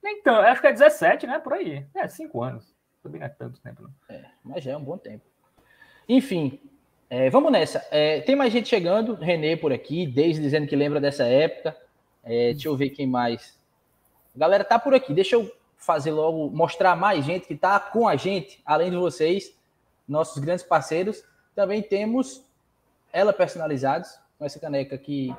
Então, 0.04 0.34
acho 0.40 0.60
que 0.60 0.66
é 0.66 0.72
17, 0.72 1.26
né? 1.26 1.38
Por 1.38 1.54
aí. 1.54 1.86
É, 1.94 2.06
5 2.06 2.42
anos. 2.42 2.74
Também 3.02 3.20
não 3.20 3.26
é 3.26 3.30
tanto 3.30 3.60
tempo, 3.60 3.82
não. 3.82 3.90
É, 4.08 4.24
mas 4.42 4.64
já 4.64 4.72
é 4.72 4.76
um 4.76 4.84
bom 4.84 4.98
tempo. 4.98 5.24
Enfim, 6.08 6.60
é, 7.08 7.30
vamos 7.30 7.50
nessa. 7.52 7.86
É, 7.90 8.20
tem 8.20 8.34
mais 8.36 8.52
gente 8.52 8.68
chegando. 8.68 9.14
Renê 9.14 9.56
por 9.56 9.72
aqui, 9.72 10.06
desde 10.06 10.42
dizendo 10.42 10.66
que 10.66 10.76
lembra 10.76 11.00
dessa 11.00 11.24
época. 11.24 11.76
É, 12.22 12.52
deixa 12.52 12.68
eu 12.68 12.76
ver 12.76 12.90
quem 12.90 13.06
mais. 13.06 13.58
A 14.34 14.38
galera 14.38 14.64
tá 14.64 14.78
por 14.78 14.94
aqui. 14.94 15.14
Deixa 15.14 15.36
eu 15.36 15.50
fazer 15.76 16.10
logo, 16.10 16.50
mostrar 16.50 16.96
mais 16.96 17.24
gente 17.24 17.46
que 17.46 17.54
tá 17.54 17.78
com 17.78 18.08
a 18.08 18.16
gente, 18.16 18.60
além 18.64 18.90
de 18.90 18.96
vocês, 18.96 19.56
nossos 20.08 20.42
grandes 20.42 20.64
parceiros. 20.64 21.22
Também 21.54 21.82
temos 21.82 22.44
ela 23.14 23.32
personalizados, 23.32 24.10
com 24.38 24.44
essa 24.44 24.60
caneca 24.60 24.94
aqui. 24.94 25.34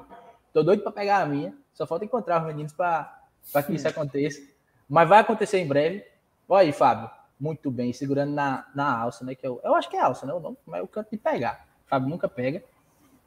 Tô 0.52 0.64
doido 0.64 0.82
para 0.82 0.92
pegar 0.92 1.18
a 1.22 1.26
minha. 1.26 1.54
Só 1.74 1.86
falta 1.86 2.06
encontrar 2.06 2.42
os 2.42 2.48
meninos 2.48 2.74
para 2.74 3.22
que 3.66 3.74
isso 3.74 3.88
aconteça. 3.88 4.42
Mas 4.90 5.08
vai 5.08 5.20
acontecer 5.20 5.60
em 5.60 5.68
breve. 5.68 6.04
Olha 6.48 6.64
aí, 6.64 6.72
Fábio 6.72 7.10
muito 7.40 7.70
bem, 7.70 7.92
segurando 7.92 8.32
na, 8.32 8.66
na 8.74 8.98
alça, 8.98 9.26
né? 9.26 9.36
Que 9.36 9.46
eu, 9.46 9.60
eu 9.64 9.76
acho 9.76 9.90
que 9.90 9.98
é 9.98 10.02
alça, 10.02 10.26
né? 10.26 10.34
O 10.34 10.40
nome, 10.40 10.58
mas 10.66 10.80
é 10.80 10.84
o 10.84 10.88
canto 10.88 11.10
de 11.12 11.18
pegar. 11.18 11.68
Fábio 11.86 12.10
nunca 12.10 12.28
pega. 12.28 12.64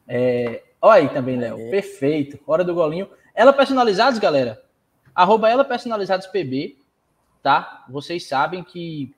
É, 0.06 0.62
olha 0.80 1.02
aí 1.02 1.08
também, 1.10 1.36
Léo. 1.36 1.58
É. 1.58 1.70
Perfeito. 1.70 2.38
Hora 2.46 2.64
do 2.64 2.74
golinho. 2.74 3.08
Ela 3.34 3.52
personalizados, 3.52 4.18
galera. 4.18 4.62
Arroba 5.14 5.50
ela 5.50 5.64
personalizados 5.64 6.26
PB, 6.26 6.78
tá? 7.42 7.84
Vocês 7.88 8.26
sabem 8.26 8.64
que 8.64 9.14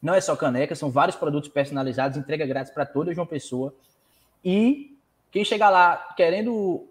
não 0.00 0.14
é 0.14 0.20
só 0.20 0.36
caneca, 0.36 0.74
são 0.74 0.90
vários 0.90 1.16
produtos 1.16 1.50
personalizados, 1.50 2.16
entrega 2.16 2.46
grátis 2.46 2.72
para 2.72 2.86
toda 2.86 3.14
João 3.14 3.26
Pessoa. 3.26 3.74
E 4.46 4.96
quem 5.32 5.44
chegar 5.44 5.70
lá 5.70 5.96
querendo 6.16 6.86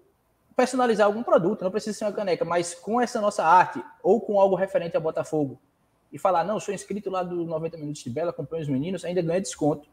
personalizar 0.58 1.08
algum 1.08 1.24
produto, 1.24 1.64
não 1.64 1.72
precisa 1.72 1.98
ser 1.98 2.04
uma 2.04 2.12
caneca, 2.12 2.44
mas 2.44 2.76
com 2.76 3.00
essa 3.00 3.22
nossa 3.22 3.46
arte 3.46 3.82
ou 4.04 4.20
com 4.20 4.38
algo 4.38 4.56
referente 4.56 4.98
a 4.98 5.00
Botafogo, 5.00 5.58
e 6.12 6.20
falar, 6.20 6.44
não, 6.44 6.60
sou 6.60 6.74
inscrito 6.74 7.10
lá 7.10 7.24
do 7.24 7.46
90 7.46 7.78
Minutos 7.78 8.04
de 8.04 8.10
Bela, 8.10 8.32
acompanho 8.32 8.62
os 8.62 8.68
meninos, 8.68 9.06
ainda 9.06 9.22
ganha 9.22 9.40
desconto. 9.40 9.88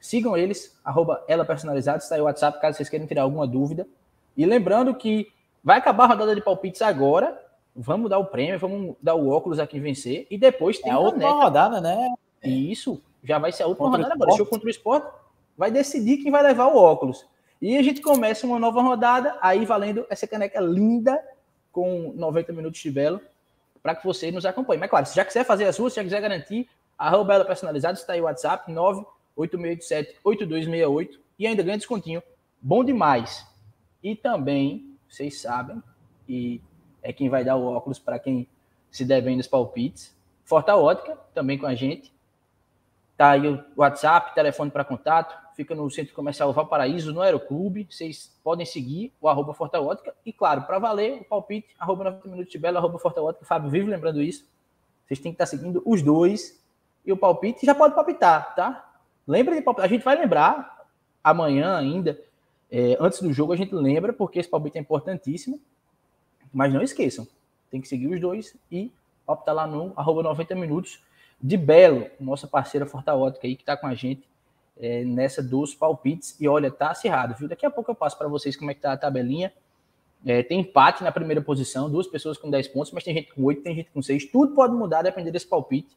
Sigam 0.00 0.34
eles, 0.34 0.78
arroba 0.82 1.22
ela 1.28 1.44
personalizado, 1.44 1.98
está 1.98 2.14
aí 2.14 2.22
o 2.22 2.24
WhatsApp, 2.24 2.58
caso 2.58 2.78
vocês 2.78 2.88
queiram 2.88 3.06
tirar 3.06 3.22
alguma 3.22 3.46
dúvida. 3.46 3.86
E 4.34 4.46
lembrando 4.46 4.94
que 4.94 5.30
vai 5.62 5.76
acabar 5.76 6.04
a 6.04 6.08
rodada 6.08 6.34
de 6.34 6.40
palpites 6.40 6.80
agora, 6.80 7.38
vamos 7.76 8.08
dar 8.08 8.18
o 8.18 8.24
prêmio, 8.24 8.58
vamos 8.58 8.96
dar 9.02 9.14
o 9.14 9.28
óculos 9.28 9.58
aqui 9.58 9.78
vencer, 9.78 10.26
e 10.30 10.38
depois 10.38 10.78
tem 10.78 10.90
é 10.90 10.94
a 10.94 10.98
última 10.98 11.30
rodada, 11.30 11.82
né? 11.82 12.14
Isso, 12.42 13.02
já 13.22 13.38
vai 13.38 13.52
ser 13.52 13.64
a 13.64 13.66
última 13.66 13.86
contra 13.90 14.02
rodada 14.04 14.14
agora. 14.14 14.36
Show 14.38 14.46
contra 14.46 14.66
o 14.66 14.70
esporte 14.70 15.27
vai 15.58 15.70
decidir 15.72 16.18
quem 16.18 16.30
vai 16.30 16.42
levar 16.42 16.68
o 16.68 16.76
óculos. 16.76 17.26
E 17.60 17.76
a 17.76 17.82
gente 17.82 18.00
começa 18.00 18.46
uma 18.46 18.60
nova 18.60 18.80
rodada, 18.80 19.36
aí 19.42 19.66
valendo 19.66 20.06
essa 20.08 20.28
caneca 20.28 20.60
linda, 20.60 21.20
com 21.72 22.12
90 22.14 22.52
minutos 22.52 22.80
de 22.80 22.90
belo 22.90 23.20
para 23.82 23.94
que 23.94 24.04
você 24.04 24.30
nos 24.30 24.46
acompanhe. 24.46 24.80
Mas 24.80 24.88
claro, 24.90 25.06
se 25.06 25.16
já 25.16 25.24
quiser 25.24 25.44
fazer 25.44 25.64
as 25.64 25.74
suas, 25.76 25.92
se 25.92 25.96
já 25.96 26.04
quiser 26.04 26.20
garantir, 26.20 26.68
arroba 26.96 27.34
ela 27.34 27.44
personalizada, 27.44 27.98
está 27.98 28.12
aí 28.12 28.20
o 28.20 28.24
WhatsApp, 28.24 28.72
98687-8268 29.36 31.18
e 31.38 31.46
ainda 31.46 31.62
ganha 31.62 31.76
descontinho. 31.76 32.22
Bom 32.60 32.84
demais. 32.84 33.46
E 34.02 34.14
também, 34.16 34.96
vocês 35.08 35.40
sabem, 35.40 35.82
e 36.28 36.60
é 37.02 37.12
quem 37.12 37.28
vai 37.28 37.44
dar 37.44 37.56
o 37.56 37.66
óculos 37.66 37.98
para 37.98 38.18
quem 38.18 38.48
se 38.90 39.04
deve 39.04 39.34
nos 39.34 39.46
palpites. 39.46 40.16
Forta 40.44 40.76
Ótica, 40.76 41.16
também 41.34 41.58
com 41.58 41.66
a 41.66 41.74
gente. 41.74 42.12
Tá 43.16 43.30
aí 43.30 43.48
o 43.48 43.64
WhatsApp, 43.76 44.34
telefone 44.34 44.70
para 44.70 44.84
contato, 44.84 45.47
fica 45.58 45.74
no 45.74 45.90
Centro 45.90 46.14
Comercial 46.14 46.52
Valparaíso, 46.52 47.12
no 47.12 47.20
Aeroclube. 47.20 47.88
Vocês 47.90 48.32
podem 48.44 48.64
seguir 48.64 49.12
o 49.20 49.28
arroba 49.28 49.52
Forta 49.52 49.80
Ótica. 49.80 50.14
E 50.24 50.32
claro, 50.32 50.62
para 50.62 50.78
valer, 50.78 51.20
o 51.20 51.24
palpite, 51.24 51.74
arroba 51.80 52.04
90 52.04 52.28
minutos 52.28 52.52
de 52.52 52.58
Belo, 52.58 52.78
arroba 52.78 52.96
Forta 53.00 53.20
Ótica. 53.20 53.44
Fábio 53.44 53.68
vive 53.68 53.90
lembrando 53.90 54.22
isso. 54.22 54.46
Vocês 55.04 55.18
têm 55.18 55.32
que 55.32 55.34
estar 55.34 55.46
tá 55.46 55.50
seguindo 55.50 55.82
os 55.84 56.00
dois. 56.00 56.64
E 57.04 57.10
o 57.12 57.16
palpite 57.16 57.66
já 57.66 57.74
pode 57.74 57.92
palpitar, 57.92 58.54
tá? 58.54 59.00
Lembra 59.26 59.56
de 59.56 59.62
palpitar. 59.62 59.86
A 59.86 59.88
gente 59.88 60.04
vai 60.04 60.16
lembrar 60.16 60.86
amanhã 61.24 61.76
ainda, 61.76 62.16
é, 62.70 62.96
antes 63.00 63.20
do 63.20 63.32
jogo, 63.32 63.52
a 63.52 63.56
gente 63.56 63.74
lembra, 63.74 64.12
porque 64.12 64.38
esse 64.38 64.48
palpite 64.48 64.78
é 64.78 64.80
importantíssimo. 64.80 65.60
Mas 66.52 66.72
não 66.72 66.82
esqueçam, 66.82 67.26
tem 67.68 67.80
que 67.80 67.88
seguir 67.88 68.06
os 68.06 68.20
dois 68.20 68.56
e 68.70 68.92
palpitar 69.26 69.56
lá 69.56 69.66
no 69.66 69.92
arroba 69.96 70.22
90 70.22 70.54
minutos 70.54 71.02
de 71.42 71.56
Belo, 71.56 72.06
nossa 72.20 72.46
parceira 72.46 72.86
Fortaótica 72.86 73.44
aí, 73.44 73.56
que 73.56 73.62
está 73.62 73.76
com 73.76 73.88
a 73.88 73.94
gente 73.94 74.22
é, 74.80 75.04
nessa 75.04 75.42
dos 75.42 75.74
palpites. 75.74 76.36
E 76.40 76.48
olha, 76.48 76.70
tá 76.70 76.90
acirrado, 76.90 77.34
viu? 77.38 77.48
Daqui 77.48 77.66
a 77.66 77.70
pouco 77.70 77.90
eu 77.90 77.94
passo 77.94 78.16
para 78.16 78.28
vocês 78.28 78.56
como 78.56 78.70
é 78.70 78.74
que 78.74 78.80
tá 78.80 78.92
a 78.92 78.96
tabelinha. 78.96 79.52
É, 80.26 80.42
tem 80.42 80.60
empate 80.60 81.04
na 81.04 81.12
primeira 81.12 81.40
posição, 81.40 81.88
duas 81.88 82.06
pessoas 82.06 82.36
com 82.36 82.50
10 82.50 82.68
pontos, 82.68 82.90
mas 82.92 83.04
tem 83.04 83.14
gente 83.14 83.32
com 83.32 83.44
8, 83.44 83.62
tem 83.62 83.74
gente 83.74 83.90
com 83.90 84.02
6. 84.02 84.26
Tudo 84.26 84.54
pode 84.54 84.74
mudar 84.74 85.02
dependendo 85.02 85.32
desse 85.32 85.46
palpite. 85.46 85.96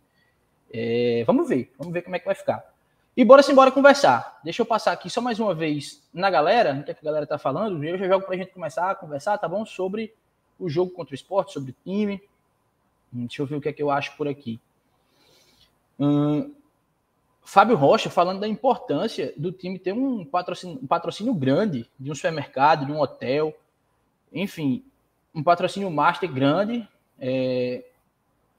É, 0.73 1.23
vamos 1.25 1.49
ver, 1.49 1.71
vamos 1.77 1.93
ver 1.93 2.01
como 2.01 2.15
é 2.15 2.19
que 2.19 2.25
vai 2.25 2.35
ficar. 2.35 2.71
E 3.15 3.25
bora 3.25 3.43
sim, 3.43 3.53
bora 3.53 3.71
conversar. 3.71 4.39
Deixa 4.43 4.61
eu 4.61 4.65
passar 4.65 4.93
aqui 4.93 5.09
só 5.09 5.19
mais 5.19 5.39
uma 5.39 5.53
vez 5.53 6.01
na 6.13 6.29
galera, 6.29 6.75
o 6.75 6.83
que, 6.83 6.91
é 6.91 6.93
que 6.93 7.01
a 7.01 7.05
galera 7.05 7.27
tá 7.27 7.37
falando. 7.37 7.83
Eu 7.83 7.97
já 7.97 8.07
jogo 8.07 8.25
para 8.25 8.35
a 8.35 8.37
gente 8.37 8.51
começar 8.51 8.89
a 8.89 8.95
conversar, 8.95 9.37
tá 9.37 9.47
bom? 9.47 9.65
Sobre 9.65 10.13
o 10.57 10.69
jogo 10.69 10.91
contra 10.91 11.13
o 11.13 11.15
esporte, 11.15 11.51
sobre 11.51 11.71
o 11.71 11.75
time. 11.83 12.21
Hum, 13.13 13.25
deixa 13.25 13.41
eu 13.41 13.45
ver 13.45 13.55
o 13.55 13.61
que 13.61 13.67
é 13.67 13.73
que 13.73 13.83
eu 13.83 13.91
acho 13.91 14.15
por 14.15 14.27
aqui. 14.27 14.61
Hum, 15.99 16.53
Fábio 17.41 17.75
Rocha 17.75 18.09
falando 18.09 18.39
da 18.39 18.47
importância 18.47 19.33
do 19.35 19.51
time 19.51 19.79
ter 19.79 19.93
um 19.93 20.23
patrocínio, 20.23 20.79
um 20.81 20.87
patrocínio 20.87 21.33
grande 21.33 21.89
de 21.99 22.11
um 22.11 22.15
supermercado, 22.15 22.85
de 22.85 22.91
um 22.91 22.99
hotel, 22.99 23.53
enfim, 24.31 24.83
um 25.33 25.43
patrocínio 25.43 25.89
master 25.89 26.31
grande. 26.31 26.87
É, 27.19 27.83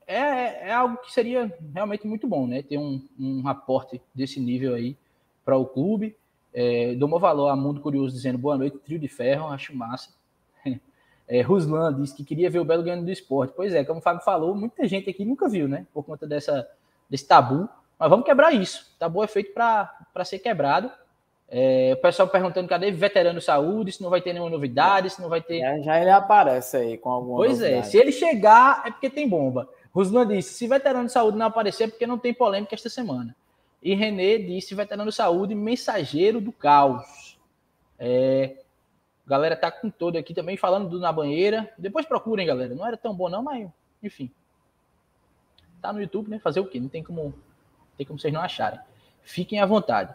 é, 0.06 0.68
é, 0.68 0.72
algo 0.72 0.98
que 0.98 1.12
seria 1.12 1.52
realmente 1.72 2.06
muito 2.06 2.26
bom, 2.26 2.46
né? 2.46 2.62
Ter 2.62 2.76
um, 2.76 3.06
um 3.18 3.46
aporte 3.48 4.00
desse 4.14 4.40
nível 4.40 4.74
aí 4.74 4.96
para 5.44 5.56
o 5.56 5.66
clube. 5.66 6.16
É, 6.52 6.94
dou 6.94 7.08
meu 7.08 7.18
valor 7.18 7.48
a 7.48 7.56
Mundo 7.56 7.80
Curioso 7.80 8.14
dizendo 8.14 8.36
boa 8.36 8.58
noite, 8.58 8.78
trio 8.78 8.98
de 8.98 9.08
ferro, 9.08 9.48
acho 9.48 9.74
massa. 9.74 10.10
É, 11.28 11.40
Ruslan 11.40 11.94
disse 11.94 12.14
que 12.14 12.24
queria 12.24 12.50
ver 12.50 12.58
o 12.58 12.64
Belo 12.64 12.82
ganhando 12.82 13.06
do 13.06 13.10
esporte. 13.10 13.54
Pois 13.56 13.72
é, 13.72 13.84
como 13.84 14.00
o 14.00 14.02
Fábio 14.02 14.22
falou, 14.22 14.54
muita 14.54 14.86
gente 14.86 15.08
aqui 15.08 15.24
nunca 15.24 15.48
viu, 15.48 15.66
né? 15.66 15.86
Por 15.94 16.04
conta 16.04 16.26
dessa, 16.26 16.68
desse 17.08 17.26
tabu. 17.26 17.70
Mas 18.02 18.11
vamos 18.11 18.26
quebrar 18.26 18.52
isso. 18.52 18.92
Tabu 18.99 19.23
é 19.23 19.28
feito 19.28 19.52
para 19.54 20.25
ser 20.25 20.40
quebrado. 20.40 20.90
É, 21.49 21.92
o 21.94 22.02
pessoal 22.02 22.26
perguntando 22.26 22.66
cadê 22.66 22.90
veterano 22.90 23.40
saúde, 23.40 23.92
se 23.92 24.02
não 24.02 24.11
vai 24.11 24.21
ter 24.21 24.32
nenhuma 24.32 24.50
novidade, 24.50 25.09
se 25.09 25.23
não 25.23 25.28
vai 25.28 25.40
ter. 25.40 25.61
Já, 25.61 25.78
já 25.78 26.00
ele 26.00 26.11
aparece 26.11 26.78
aí 26.78 26.99
com 26.99 27.11
alguma 27.11 27.37
Pois 27.37 27.61
é, 27.61 27.76
novidade. 27.76 27.87
é, 27.87 27.90
se 27.90 27.97
ele 27.97 28.11
chegar 28.11 28.82
é 28.85 28.90
porque 28.90 29.09
tem 29.09 29.28
bomba. 29.28 29.68
Ruslan 29.94 30.26
disse: 30.26 30.52
se 30.54 30.66
veterano 30.66 31.06
de 31.06 31.12
saúde 31.12 31.38
não 31.38 31.47
aparecer, 31.47 31.85
é 31.85 31.87
porque 31.87 32.04
não 32.04 32.18
tem 32.18 32.35
polêmica 32.35 32.75
esta 32.75 32.88
semana. 32.88 33.37
E 33.80 33.94
Renê 33.94 34.37
disse: 34.37 34.75
veterano 34.75 35.09
de 35.09 35.14
saúde, 35.14 35.54
mensageiro 35.54 36.40
do 36.40 36.50
caos. 36.50 37.38
É, 37.97 38.56
galera 39.25 39.54
tá 39.54 39.71
com 39.71 39.90
todo 39.90 40.18
aqui 40.18 40.35
também 40.35 40.56
falando 40.56 40.88
do 40.88 40.99
na 40.99 41.12
banheira. 41.12 41.73
Depois 41.78 42.04
procurem, 42.04 42.49
galera. 42.49 42.75
Não 42.75 42.85
era 42.85 42.97
tão 42.97 43.14
bom, 43.14 43.28
não, 43.28 43.44
mas 43.44 43.68
enfim. 44.02 44.28
Tá 45.80 45.92
no 45.92 46.00
YouTube, 46.00 46.28
né? 46.28 46.40
Fazer 46.40 46.59
o 46.59 46.66
quê? 46.66 46.80
Não 46.80 46.88
tem 46.88 47.04
como, 47.04 47.32
tem 47.96 48.06
como 48.06 48.18
vocês 48.18 48.32
não 48.32 48.40
acharem. 48.40 48.80
Fiquem 49.22 49.61
à 49.61 49.66
vontade. 49.66 50.14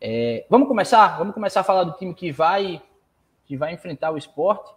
É, 0.00 0.44
vamos 0.48 0.68
começar? 0.68 1.18
Vamos 1.18 1.34
começar 1.34 1.60
a 1.60 1.64
falar 1.64 1.84
do 1.84 1.92
time 1.92 2.14
que 2.14 2.30
vai 2.30 2.82
que 3.44 3.56
vai 3.56 3.72
enfrentar 3.72 4.10
o 4.10 4.18
esporte. 4.18 4.70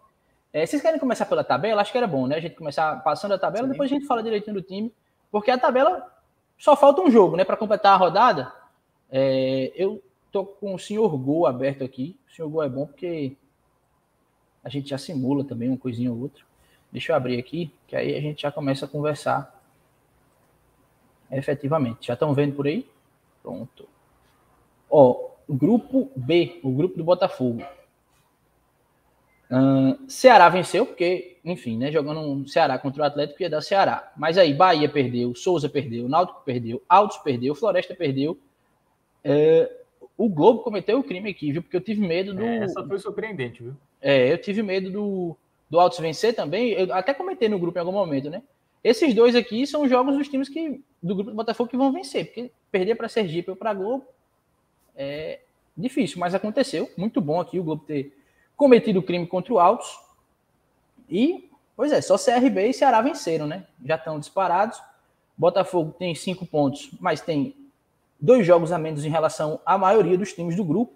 É, 0.53 0.65
vocês 0.65 0.81
querem 0.81 0.99
começar 0.99 1.25
pela 1.25 1.43
tabela? 1.43 1.81
Acho 1.81 1.91
que 1.91 1.97
era 1.97 2.07
bom, 2.07 2.25
né? 2.25 2.37
A 2.37 2.39
gente 2.39 2.55
começar 2.55 3.03
passando 3.03 3.33
a 3.33 3.37
tabela, 3.37 3.65
Sim. 3.65 3.71
depois 3.71 3.91
a 3.91 3.93
gente 3.93 4.05
fala 4.05 4.23
direitinho 4.23 4.55
do 4.55 4.61
time, 4.61 4.93
porque 5.29 5.51
a 5.51 5.57
tabela 5.57 6.09
só 6.57 6.75
falta 6.75 7.01
um 7.01 7.11
jogo, 7.11 7.35
né? 7.35 7.43
Para 7.43 7.57
completar 7.57 7.93
a 7.93 7.97
rodada. 7.97 8.51
É, 9.11 9.71
eu 9.75 10.01
tô 10.31 10.45
com 10.45 10.73
o 10.73 10.79
senhor 10.79 11.17
Gol 11.17 11.45
aberto 11.45 11.83
aqui. 11.83 12.17
O 12.29 12.33
senhor 12.33 12.49
Gol 12.49 12.63
é 12.63 12.69
bom 12.69 12.85
porque 12.85 13.35
a 14.63 14.69
gente 14.69 14.89
já 14.89 14.97
simula 14.97 15.43
também 15.43 15.67
uma 15.67 15.77
coisinha 15.77 16.11
ou 16.11 16.19
outra. 16.19 16.43
Deixa 16.91 17.11
eu 17.11 17.15
abrir 17.15 17.37
aqui, 17.39 17.73
que 17.87 17.95
aí 17.95 18.15
a 18.15 18.21
gente 18.21 18.41
já 18.41 18.51
começa 18.51 18.85
a 18.85 18.87
conversar 18.87 19.60
efetivamente. 21.31 22.07
Já 22.07 22.13
estão 22.13 22.33
vendo 22.33 22.55
por 22.55 22.67
aí? 22.67 22.85
Pronto. 23.41 23.87
Ó, 24.89 25.31
grupo 25.49 26.11
B, 26.15 26.59
o 26.63 26.71
grupo 26.71 26.97
do 26.97 27.03
Botafogo. 27.03 27.63
Uh, 29.51 30.09
Ceará 30.09 30.47
venceu, 30.47 30.85
porque, 30.85 31.37
enfim, 31.43 31.77
né, 31.77 31.91
jogando 31.91 32.21
um 32.21 32.47
Ceará 32.47 32.79
contra 32.79 33.03
o 33.03 33.05
Atlético 33.05 33.41
ia 33.41 33.49
dar 33.49 33.61
Ceará. 33.61 34.11
Mas 34.15 34.37
aí 34.37 34.53
Bahia 34.53 34.87
perdeu, 34.87 35.35
Souza 35.35 35.67
perdeu, 35.67 36.07
Náutico 36.07 36.41
perdeu, 36.45 36.81
Altos 36.87 37.17
perdeu, 37.17 37.53
Floresta 37.53 37.93
perdeu. 37.93 38.37
Uh, 39.25 39.81
o 40.17 40.29
Globo 40.29 40.59
cometeu 40.59 40.99
o 40.99 41.03
crime 41.03 41.31
aqui, 41.31 41.51
viu? 41.51 41.61
Porque 41.61 41.75
eu 41.75 41.81
tive 41.81 42.05
medo 42.05 42.33
do. 42.33 42.43
É, 42.43 42.57
essa 42.59 42.85
foi 42.85 42.99
surpreendente, 42.99 43.61
viu? 43.61 43.75
É, 44.01 44.31
eu 44.31 44.37
tive 44.37 44.63
medo 44.63 44.89
do, 44.89 45.37
do 45.69 45.79
Altos 45.79 45.99
vencer 45.99 46.33
também. 46.33 46.71
Eu 46.71 46.93
até 46.93 47.13
comentei 47.13 47.49
no 47.49 47.59
grupo 47.59 47.77
em 47.77 47.81
algum 47.81 47.91
momento, 47.91 48.29
né? 48.29 48.41
Esses 48.83 49.13
dois 49.13 49.35
aqui 49.35 49.67
são 49.67 49.87
jogos 49.87 50.17
dos 50.17 50.27
times 50.27 50.49
que, 50.49 50.81
do 51.01 51.15
grupo 51.15 51.31
do 51.31 51.35
Botafogo 51.35 51.69
que 51.69 51.77
vão 51.77 51.91
vencer, 51.91 52.25
porque 52.25 52.51
perder 52.71 52.95
para 52.95 53.07
Sergipe 53.07 53.51
ou 53.51 53.55
para 53.55 53.73
Globo 53.73 54.05
é 54.95 55.39
difícil, 55.77 56.19
mas 56.19 56.33
aconteceu. 56.33 56.89
Muito 56.97 57.21
bom 57.21 57.39
aqui 57.39 57.59
o 57.59 57.63
Globo 57.63 57.83
ter 57.85 58.15
cometido 58.57 59.01
crime 59.01 59.27
contra 59.27 59.53
o 59.53 59.59
Altos. 59.59 59.99
E, 61.09 61.49
pois 61.75 61.91
é, 61.91 62.01
só 62.01 62.17
CRB 62.17 62.69
e 62.69 62.73
Ceará 62.73 63.01
venceram, 63.01 63.47
né? 63.47 63.67
Já 63.83 63.95
estão 63.95 64.19
disparados. 64.19 64.81
Botafogo 65.37 65.95
tem 65.97 66.13
cinco 66.13 66.45
pontos, 66.45 66.91
mas 66.99 67.21
tem 67.21 67.55
dois 68.19 68.45
jogos 68.45 68.71
a 68.71 68.77
menos 68.77 69.03
em 69.03 69.09
relação 69.09 69.59
à 69.65 69.77
maioria 69.77 70.17
dos 70.17 70.33
times 70.33 70.55
do 70.55 70.63
grupo. 70.63 70.93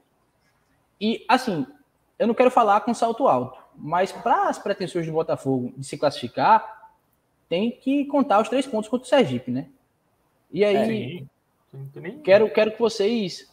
E, 1.01 1.25
assim, 1.27 1.65
eu 2.17 2.27
não 2.27 2.33
quero 2.33 2.51
falar 2.51 2.81
com 2.81 2.93
salto 2.93 3.27
alto, 3.27 3.57
mas 3.75 4.11
para 4.11 4.47
as 4.47 4.59
pretensões 4.59 5.05
do 5.05 5.11
Botafogo 5.11 5.73
de 5.75 5.85
se 5.85 5.97
classificar, 5.97 6.74
tem 7.47 7.71
que 7.71 8.05
contar 8.05 8.41
os 8.41 8.49
três 8.49 8.65
pontos 8.65 8.89
contra 8.89 9.05
o 9.05 9.09
Sergipe, 9.09 9.51
né? 9.51 9.67
E 10.51 10.63
aí, 10.63 11.27
é, 11.73 12.11
quero, 12.23 12.49
quero 12.51 12.71
que 12.71 12.79
vocês, 12.79 13.51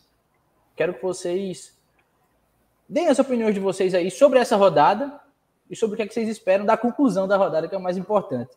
quero 0.77 0.95
que 0.95 1.03
vocês 1.03 1.77
Deem 2.93 3.09
as 3.09 3.19
opiniões 3.19 3.55
de 3.55 3.61
vocês 3.61 3.95
aí 3.95 4.11
sobre 4.11 4.39
essa 4.39 4.55
rodada 4.55 5.19
e 5.71 5.75
sobre 5.75 5.95
o 5.95 5.97
que, 5.97 6.03
é 6.03 6.07
que 6.07 6.13
vocês 6.13 6.29
esperam 6.29 6.67
da 6.67 6.77
conclusão 6.77 7.27
da 7.27 7.39
rodada, 7.39 7.67
que 7.67 7.75
é 7.75 7.79
o 7.79 7.83
mais 7.83 7.97
importante. 7.97 8.51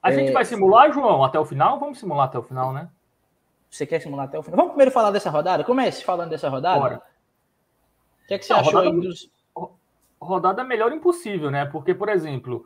A 0.00 0.12
é... 0.12 0.14
gente 0.14 0.32
vai 0.32 0.44
simular, 0.44 0.92
João, 0.92 1.24
até 1.24 1.36
o 1.36 1.44
final? 1.44 1.80
Vamos 1.80 1.98
simular 1.98 2.26
até 2.26 2.38
o 2.38 2.44
final, 2.44 2.72
né? 2.72 2.88
Você 3.68 3.84
quer 3.84 4.00
simular 4.00 4.26
até 4.26 4.38
o 4.38 4.42
final? 4.44 4.56
Vamos 4.56 4.72
primeiro 4.72 4.92
falar 4.92 5.10
dessa 5.10 5.30
rodada? 5.30 5.64
Comece 5.64 6.04
falando 6.04 6.30
dessa 6.30 6.48
rodada. 6.48 6.78
Bora. 6.78 7.02
O 8.22 8.28
que, 8.28 8.34
é 8.34 8.38
que 8.38 8.44
você 8.44 8.52
Não, 8.52 8.60
achou 8.60 8.72
rodada, 8.72 8.94
aí 8.94 9.00
dos. 9.00 9.30
Rodada 10.20 10.62
melhor 10.62 10.92
impossível, 10.92 11.50
né? 11.50 11.64
Porque, 11.64 11.92
por 11.92 12.08
exemplo, 12.08 12.64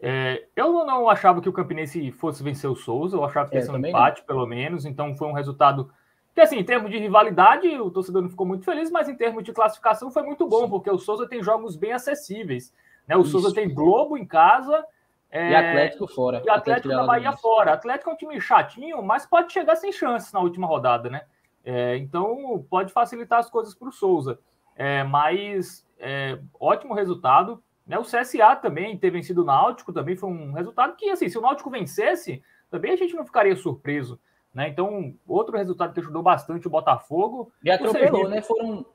é, 0.00 0.46
eu 0.54 0.84
não 0.84 1.08
achava 1.08 1.40
que 1.40 1.48
o 1.48 1.52
Campinense 1.52 2.12
fosse 2.12 2.42
vencer 2.42 2.70
o 2.70 2.76
Souza, 2.76 3.16
eu 3.16 3.24
achava 3.24 3.48
que 3.48 3.56
ia 3.56 3.60
é, 3.60 3.62
ser 3.62 3.70
um 3.72 3.78
empate, 3.78 4.20
não. 4.20 4.26
pelo 4.26 4.46
menos, 4.46 4.84
então 4.84 5.14
foi 5.14 5.28
um 5.28 5.32
resultado 5.32 5.90
que 6.34 6.40
assim, 6.40 6.58
em 6.58 6.64
termos 6.64 6.90
de 6.90 6.98
rivalidade, 6.98 7.68
o 7.78 7.90
torcedor 7.90 8.20
não 8.20 8.28
ficou 8.28 8.44
muito 8.44 8.64
feliz, 8.64 8.90
mas 8.90 9.08
em 9.08 9.14
termos 9.14 9.44
de 9.44 9.52
classificação 9.52 10.10
foi 10.10 10.24
muito 10.24 10.48
bom, 10.48 10.68
porque 10.68 10.90
o 10.90 10.98
Souza 10.98 11.28
tem 11.28 11.42
jogos 11.42 11.76
bem 11.76 11.92
acessíveis. 11.92 12.74
Né? 13.06 13.16
O 13.16 13.20
Isso. 13.20 13.30
Souza 13.30 13.54
tem 13.54 13.72
Globo 13.72 14.18
em 14.18 14.26
casa. 14.26 14.84
É... 15.30 15.50
E 15.50 15.54
Atlético 15.54 16.08
fora. 16.08 16.38
E 16.38 16.40
Atlético, 16.40 16.58
Atlético 16.58 16.88
da 16.88 17.04
Bahia 17.04 17.32
fora. 17.32 17.72
Atlético 17.72 18.10
é 18.10 18.12
um 18.12 18.16
time 18.16 18.40
chatinho, 18.40 19.00
mas 19.00 19.24
pode 19.24 19.52
chegar 19.52 19.76
sem 19.76 19.92
chances 19.92 20.32
na 20.32 20.40
última 20.40 20.66
rodada, 20.66 21.08
né? 21.08 21.22
É, 21.64 21.96
então 21.96 22.66
pode 22.68 22.92
facilitar 22.92 23.38
as 23.38 23.48
coisas 23.48 23.74
para 23.74 23.88
o 23.88 23.92
Souza. 23.92 24.38
É, 24.76 25.04
mas 25.04 25.86
é, 25.98 26.38
ótimo 26.58 26.94
resultado. 26.94 27.62
Né? 27.86 27.98
O 27.98 28.02
CSA 28.02 28.56
também 28.56 28.96
ter 28.96 29.10
vencido 29.10 29.42
o 29.42 29.44
Náutico 29.44 29.92
também 29.92 30.16
foi 30.16 30.30
um 30.30 30.52
resultado 30.52 30.96
que, 30.96 31.10
assim, 31.10 31.28
se 31.28 31.38
o 31.38 31.40
Náutico 31.40 31.70
vencesse, 31.70 32.42
também 32.70 32.92
a 32.92 32.96
gente 32.96 33.14
não 33.14 33.24
ficaria 33.24 33.54
surpreso. 33.56 34.18
Né? 34.52 34.68
Então, 34.68 35.14
outro 35.26 35.56
resultado 35.56 35.92
que 35.92 36.00
ajudou 36.00 36.22
bastante 36.22 36.66
o 36.66 36.70
Botafogo. 36.70 37.52
E 37.62 37.70
atropelou, 37.70 38.10
Sergipe... 38.10 38.28
né? 38.30 38.42
Foram 38.42 38.86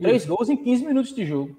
três 0.00 0.22
Isso. 0.22 0.34
gols 0.34 0.48
em 0.48 0.56
15 0.56 0.86
minutos 0.86 1.14
de 1.14 1.24
jogo. 1.24 1.56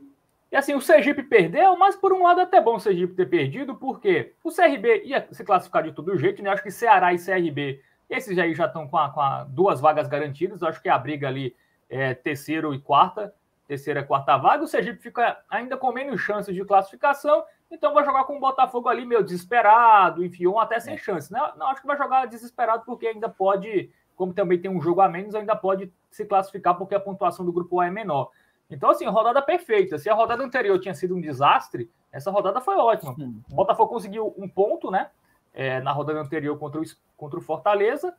E 0.52 0.56
assim, 0.56 0.74
o 0.74 0.82
Sergipe 0.82 1.24
perdeu, 1.24 1.76
mas 1.76 1.96
por 1.96 2.14
um 2.14 2.24
lado 2.24 2.40
até 2.40 2.62
bom 2.62 2.76
o 2.76 2.80
Sergipe 2.80 3.14
ter 3.14 3.26
perdido, 3.26 3.76
porque 3.76 4.34
o 4.44 4.52
CRB 4.52 5.04
ia 5.06 5.28
se 5.32 5.44
classificar 5.44 5.84
de 5.84 5.92
todo 5.92 6.18
jeito, 6.18 6.42
né? 6.44 6.50
Acho 6.50 6.64
que 6.64 6.72
Ceará 6.72 7.14
e 7.14 7.18
CRB, 7.18 7.82
esses 8.10 8.38
aí 8.38 8.54
já 8.54 8.66
estão 8.66 8.88
com, 8.88 8.98
a, 8.98 9.10
com 9.10 9.20
a 9.20 9.44
duas 9.44 9.82
vagas 9.82 10.08
garantidas. 10.08 10.62
Acho 10.62 10.82
que 10.82 10.90
a 10.90 10.98
briga 10.98 11.28
ali 11.28 11.56
é 11.90 12.14
terceiro 12.14 12.74
e 12.74 12.80
quarta, 12.80 13.34
terceira 13.68 14.04
quarta 14.04 14.38
vaga. 14.38 14.64
O 14.64 14.68
Sergipe 14.68 15.02
fica 15.02 15.40
ainda 15.50 15.76
com 15.78 15.92
menos 15.92 16.22
chances 16.22 16.54
de 16.54 16.64
classificação 16.64 17.44
então 17.72 17.94
vai 17.94 18.06
jogar 18.06 18.24
com 18.26 18.38
o 18.38 18.40
Botafogo 18.40 18.90
ali 18.90 19.06
meio 19.06 19.24
desesperado, 19.24 20.24
enfim, 20.24 20.46
ou 20.46 20.60
até 20.60 20.80
sem 20.80 20.96
é. 20.96 20.98
chance. 20.98 21.32
Né? 21.32 21.40
Não, 21.58 21.68
acho 21.68 21.82
que 21.82 21.88
vai 21.88 21.98
jogar 21.98 22.26
desesperado 22.26 22.84
porque 22.86 23.08
ainda 23.08 23.28
pode, 23.28 23.92
como 24.16 24.34
também 24.34 24.60
tem 24.60 24.70
um 24.70 24.82
jogo 24.82 25.02
a 25.02 25.10
menos, 25.10 25.36
ainda 25.36 25.56
pode 25.56 25.92
se 26.10 26.26
classificar 26.26 26.76
porque 26.76 26.96
a 26.96 27.00
pontuação 27.00 27.46
do 27.46 27.52
grupo 27.52 27.80
A 27.80 27.88
é 27.88 27.92
menor. 27.92 28.30
Então, 28.70 28.90
assim, 28.90 29.06
rodada 29.06 29.42
perfeita. 29.42 29.98
Se 29.98 30.10
a 30.10 30.14
rodada 30.14 30.44
anterior 30.44 30.80
tinha 30.80 30.94
sido 30.94 31.16
um 31.16 31.22
desastre, 31.22 31.90
essa 32.12 32.32
rodada 32.32 32.60
foi 32.62 32.76
ótima. 32.76 33.16
O 33.52 33.56
Botafogo 33.56 33.90
conseguiu 33.90 34.34
um 34.38 34.48
ponto, 34.48 34.90
né? 34.90 35.10
É, 35.54 35.80
na 35.82 35.92
rodada 35.92 36.20
anterior 36.20 36.58
contra 36.58 36.82
o, 36.82 36.84
contra 37.16 37.40
o 37.40 37.42
Fortaleza. 37.42 38.14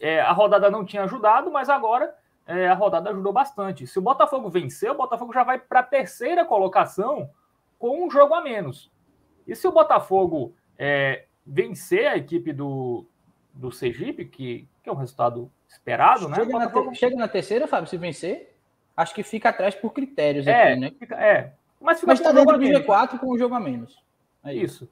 É, 0.00 0.20
a 0.20 0.32
rodada 0.32 0.68
não 0.68 0.84
tinha 0.84 1.04
ajudado, 1.04 1.50
mas 1.50 1.68
agora 1.68 2.12
é, 2.46 2.68
a 2.68 2.74
rodada 2.74 3.10
ajudou 3.10 3.32
bastante. 3.32 3.86
Se 3.86 3.98
o 3.98 4.02
Botafogo 4.02 4.48
vencer, 4.48 4.90
o 4.90 4.96
Botafogo 4.96 5.32
já 5.32 5.42
vai 5.42 5.58
para 5.58 5.80
a 5.80 5.84
terceira 5.84 6.44
colocação 6.44 7.30
com 7.78 8.04
um 8.04 8.10
jogo 8.10 8.34
a 8.34 8.42
menos. 8.42 8.90
E 9.46 9.54
se 9.54 9.66
o 9.66 9.72
Botafogo 9.72 10.54
é, 10.78 11.24
vencer 11.46 12.06
a 12.06 12.16
equipe 12.16 12.52
do, 12.52 13.04
do 13.52 13.70
Sergipe, 13.70 14.24
que, 14.24 14.68
que 14.82 14.88
é 14.88 14.92
um 14.92 14.96
resultado 14.96 15.50
esperado, 15.68 16.28
né? 16.28 16.36
chega 16.36 16.58
né? 16.58 16.64
Na 16.64 16.70
te, 16.70 16.94
chega 16.94 17.16
na 17.16 17.28
terceira, 17.28 17.66
Fábio, 17.66 17.88
se 17.88 17.96
vencer, 17.96 18.54
acho 18.96 19.14
que 19.14 19.22
fica 19.22 19.48
atrás 19.48 19.74
por 19.74 19.92
critérios 19.92 20.46
é, 20.46 20.72
aqui, 20.72 20.80
né? 20.80 20.92
Fica, 20.98 21.16
é, 21.16 21.52
mas 21.80 22.00
fica 22.00 22.12
Mas 22.12 22.20
tá 22.20 22.32
dentro 22.32 22.58
do 22.58 22.64
G4 22.64 23.18
com 23.18 23.32
um 23.32 23.38
jogo 23.38 23.54
a 23.54 23.60
menos. 23.60 24.02
É 24.44 24.54
isso. 24.54 24.88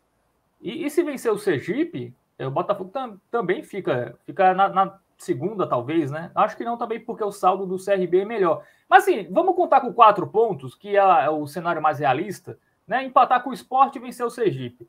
E, 0.61 0.85
e, 0.85 0.91
se 0.91 1.03
vencer 1.03 1.33
o 1.33 1.39
Sergipe, 1.39 2.15
o 2.39 2.51
Botafogo 2.51 2.91
tam, 2.91 3.21
também 3.31 3.63
fica, 3.63 4.17
fica 4.25 4.55
na, 4.55 4.69
na, 4.69 4.99
segunda, 5.23 5.67
talvez, 5.67 6.11
né? 6.11 6.31
Acho 6.35 6.57
que 6.57 6.65
não 6.65 6.77
também, 6.77 7.01
porque 7.01 7.25
o 7.25 7.33
saldo 7.33 7.67
do 7.67 7.83
CRB 7.83 8.21
é 8.21 8.25
melhor. 8.25 8.65
Mas 8.89 9.05
assim, 9.05 9.27
vamos 9.31 9.55
contar 9.55 9.81
com 9.81 9.93
quatro 9.93 10.27
pontos, 10.27 10.75
que 10.75 10.97
é, 10.97 11.01
é 11.01 11.31
o 11.31 11.47
cenário 11.47 11.81
mais 11.81 11.99
realista, 11.99 12.59
né? 12.87 13.05
Empatar 13.05 13.43
com 13.43 13.51
o 13.51 13.55
esporte 13.55 13.99
e 13.99 14.01
vencer 14.01 14.27
o 14.27 14.31
Sergipe. 14.31 14.89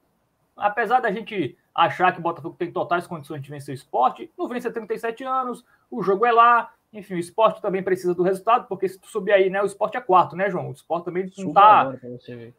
Apesar 0.56 1.00
da 1.00 1.12
gente 1.12 1.58
achar 1.74 2.12
que 2.12 2.20
o 2.20 2.22
Botafogo 2.22 2.56
tem 2.58 2.72
totais 2.72 3.08
condições 3.08 3.42
de 3.42 3.50
vencer 3.50 3.74
o 3.74 3.76
esporte, 3.76 4.32
não 4.38 4.48
vence 4.48 4.68
há 4.68 4.72
37 4.72 5.24
anos, 5.24 5.66
o 5.90 6.04
jogo 6.04 6.26
é 6.26 6.32
lá, 6.32 6.72
enfim, 6.92 7.16
o 7.16 7.20
esporte 7.20 7.62
também 7.62 7.82
precisa 7.82 8.14
do 8.14 8.22
resultado, 8.22 8.68
porque 8.68 8.88
se 8.88 9.00
tu 9.00 9.08
subir 9.08 9.32
aí, 9.32 9.50
né, 9.50 9.62
o 9.62 9.66
esporte 9.66 9.98
é 9.98 10.02
quarto, 10.02 10.36
né, 10.36 10.50
João? 10.50 10.70
O 10.70 10.74
esporte 10.74 11.06
também 11.06 11.32
não 11.38 11.48
está 11.48 11.94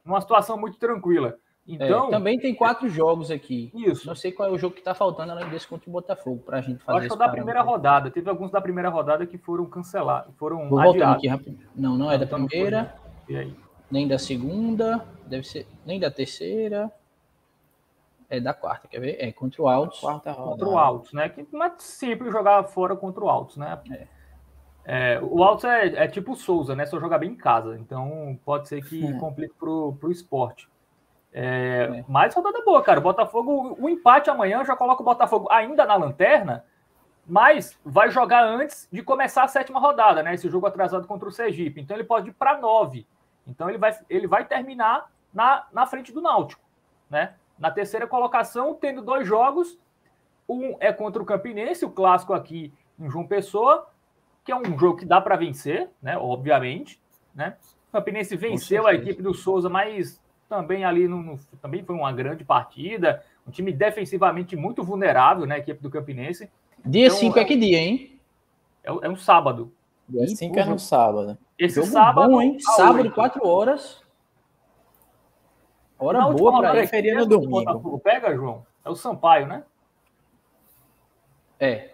numa 0.05 0.21
situação 0.21 0.59
muito 0.59 0.77
tranquila. 0.79 1.39
Então, 1.67 2.09
é, 2.09 2.11
também 2.11 2.39
tem 2.39 2.55
quatro 2.55 2.89
jogos 2.91 3.31
aqui. 3.31 3.73
Isso. 3.75 4.07
Não 4.07 4.15
sei 4.15 4.31
qual 4.31 4.51
é 4.51 4.53
o 4.53 4.59
jogo 4.59 4.75
que 4.75 4.81
está 4.81 4.95
faltando 4.95 5.33
além 5.33 5.49
desse 5.49 5.67
contra 5.67 5.89
o 5.89 5.93
Botafogo 5.93 6.43
para 6.45 6.59
a 6.59 6.61
gente 6.61 6.85
fazer. 6.85 6.99
Acho 6.99 7.09
que 7.09 7.15
é 7.15 7.27
da 7.27 7.29
primeira 7.31 7.63
rodada. 7.63 8.11
Teve 8.11 8.29
alguns 8.29 8.51
da 8.51 8.61
primeira 8.61 8.91
rodada 8.91 9.27
que 9.27 9.39
foram 9.39 9.65
cancelados, 9.65 10.35
foram 10.37 10.69
Vou 10.69 10.79
adiados. 10.79 11.17
aqui 11.17 11.27
rápido. 11.27 11.59
Não, 11.75 11.97
não 11.97 12.11
é 12.11 12.19
da 12.19 12.27
então 12.27 12.47
primeira. 12.47 12.95
Nem 13.91 14.07
da 14.07 14.19
segunda. 14.19 15.07
Deve 15.27 15.45
ser 15.45 15.67
nem 15.87 15.99
da 15.99 16.11
terceira. 16.11 16.93
É 18.29 18.41
da 18.41 18.53
quarta, 18.53 18.87
quer 18.87 19.01
ver? 19.01 19.17
É 19.19 19.33
contra 19.33 19.63
o 19.63 19.69
Altos. 19.69 20.01
Quarta 20.01 20.33
rodada. 20.33 20.51
Contra 20.51 20.69
o 20.69 20.79
Altos, 20.79 21.13
né? 21.15 21.29
Que 21.31 21.47
não 21.51 21.65
é 21.65 21.73
simples 21.79 22.31
jogar 22.31 22.63
fora 22.65 22.95
contra 22.95 23.25
o 23.25 23.29
Altos, 23.29 23.57
né? 23.57 23.79
É. 23.91 24.07
É, 24.87 25.21
o 25.23 25.43
Altos 25.43 25.65
é, 25.65 25.87
é, 26.05 26.09
tipo 26.09 26.33
o 26.33 26.37
Souza, 26.37 26.77
né? 26.77 26.85
Só 26.85 27.01
jogar 27.01 27.19
bem 27.19 27.31
em 27.31 27.37
casa. 27.37 27.79
Então 27.79 28.39
pode 28.45 28.69
ser 28.69 28.85
que 28.85 29.01
complique 29.19 29.55
pro, 29.59 29.95
pro 29.99 30.11
esporte. 30.11 30.69
É, 31.35 31.99
é. 31.99 32.05
Mas 32.07 32.33
rodada 32.33 32.63
boa, 32.65 32.81
cara. 32.81 33.01
O 33.01 33.03
Botafogo, 33.03 33.77
o 33.81 33.89
empate 33.89 34.31
amanhã 34.31 34.65
já 34.65 34.77
coloca 34.77 35.03
o 35.03 35.05
Botafogo 35.05 35.49
ainda 35.51 35.85
na 35.85 35.97
lanterna, 35.97 36.65
mas 37.27 37.77
vai 37.85 38.09
jogar 38.09 38.45
antes 38.45 38.89
de 38.93 39.03
começar 39.03 39.43
a 39.43 39.49
sétima 39.49 39.81
rodada, 39.81 40.23
né? 40.23 40.33
Esse 40.33 40.49
jogo 40.49 40.67
atrasado 40.67 41.09
contra 41.09 41.29
o 41.29 41.33
Sergipe. 41.33 41.81
Então 41.81 41.97
ele 41.97 42.05
pode 42.05 42.29
ir 42.29 42.33
para 42.33 42.57
nove. 42.59 43.05
Então 43.47 43.69
ele 43.69 43.79
vai, 43.79 43.99
ele 44.09 44.29
vai 44.29 44.45
terminar 44.45 45.11
na, 45.33 45.67
na 45.73 45.87
frente 45.87 46.13
do 46.13 46.23
Náutico, 46.23 46.63
né? 47.11 47.35
Na 47.59 47.71
terceira 47.71 48.07
colocação, 48.07 48.75
tendo 48.75 49.03
dois 49.03 49.27
jogos. 49.27 49.77
Um 50.49 50.77
é 50.79 50.93
contra 50.93 51.21
o 51.21 51.27
Campinense, 51.27 51.85
o 51.85 51.91
clássico 51.91 52.33
aqui 52.33 52.73
em 52.99 53.11
João 53.11 53.27
Pessoa, 53.27 53.89
que 54.45 54.53
é 54.53 54.57
um 54.57 54.79
jogo 54.79 54.99
que 54.99 55.07
dá 55.07 55.21
para 55.21 55.37
vencer, 55.37 55.91
né? 56.01 56.17
Obviamente, 56.17 57.03
né? 57.35 57.57
O 57.89 57.93
Campinense 57.93 58.37
venceu 58.37 58.87
a 58.87 58.95
equipe 58.95 59.23
do 59.23 59.35
Souza, 59.35 59.69
mas 59.69 60.23
também 60.49 60.85
ali 60.85 61.09
no, 61.09 61.23
no, 61.23 61.39
também 61.61 61.83
foi 61.85 61.95
uma 61.95 62.13
grande 62.13 62.45
partida. 62.45 63.23
Um 63.47 63.51
time 63.51 63.73
defensivamente 63.73 64.57
muito 64.57 64.83
vulnerável, 64.83 65.47
né? 65.47 65.57
A 65.57 65.59
equipe 65.59 65.83
do 65.83 65.91
Campinense. 65.91 66.51
Dia 66.85 67.11
5 67.11 67.25
então, 67.25 67.43
é 67.43 67.45
que 67.45 67.57
dia, 67.57 67.79
hein? 67.79 68.21
É, 68.83 68.91
é 68.91 69.09
um 69.09 69.17
sábado. 69.17 69.73
Dia 70.09 70.27
5 70.27 70.59
é 70.59 70.65
no 70.65 70.79
sábado. 70.79 71.39
Esse 71.59 71.77
Jogo 71.77 71.89
sábado. 71.89 72.31
Bom, 72.31 72.43
hein? 72.43 72.59
Sábado, 72.61 73.11
4 73.11 73.47
horas. 73.47 74.03
Hora 75.99 76.19
Na 76.19 76.31
boa 76.31 76.61
para 76.61 76.73
preferir 76.73 77.17
no 77.17 77.27
domingo. 77.27 77.99
Pega, 78.01 78.35
João. 78.35 78.67
É 78.85 78.91
o 78.91 78.95
Sampaio, 78.95 79.47
né? 79.47 79.65
É. 81.59 81.91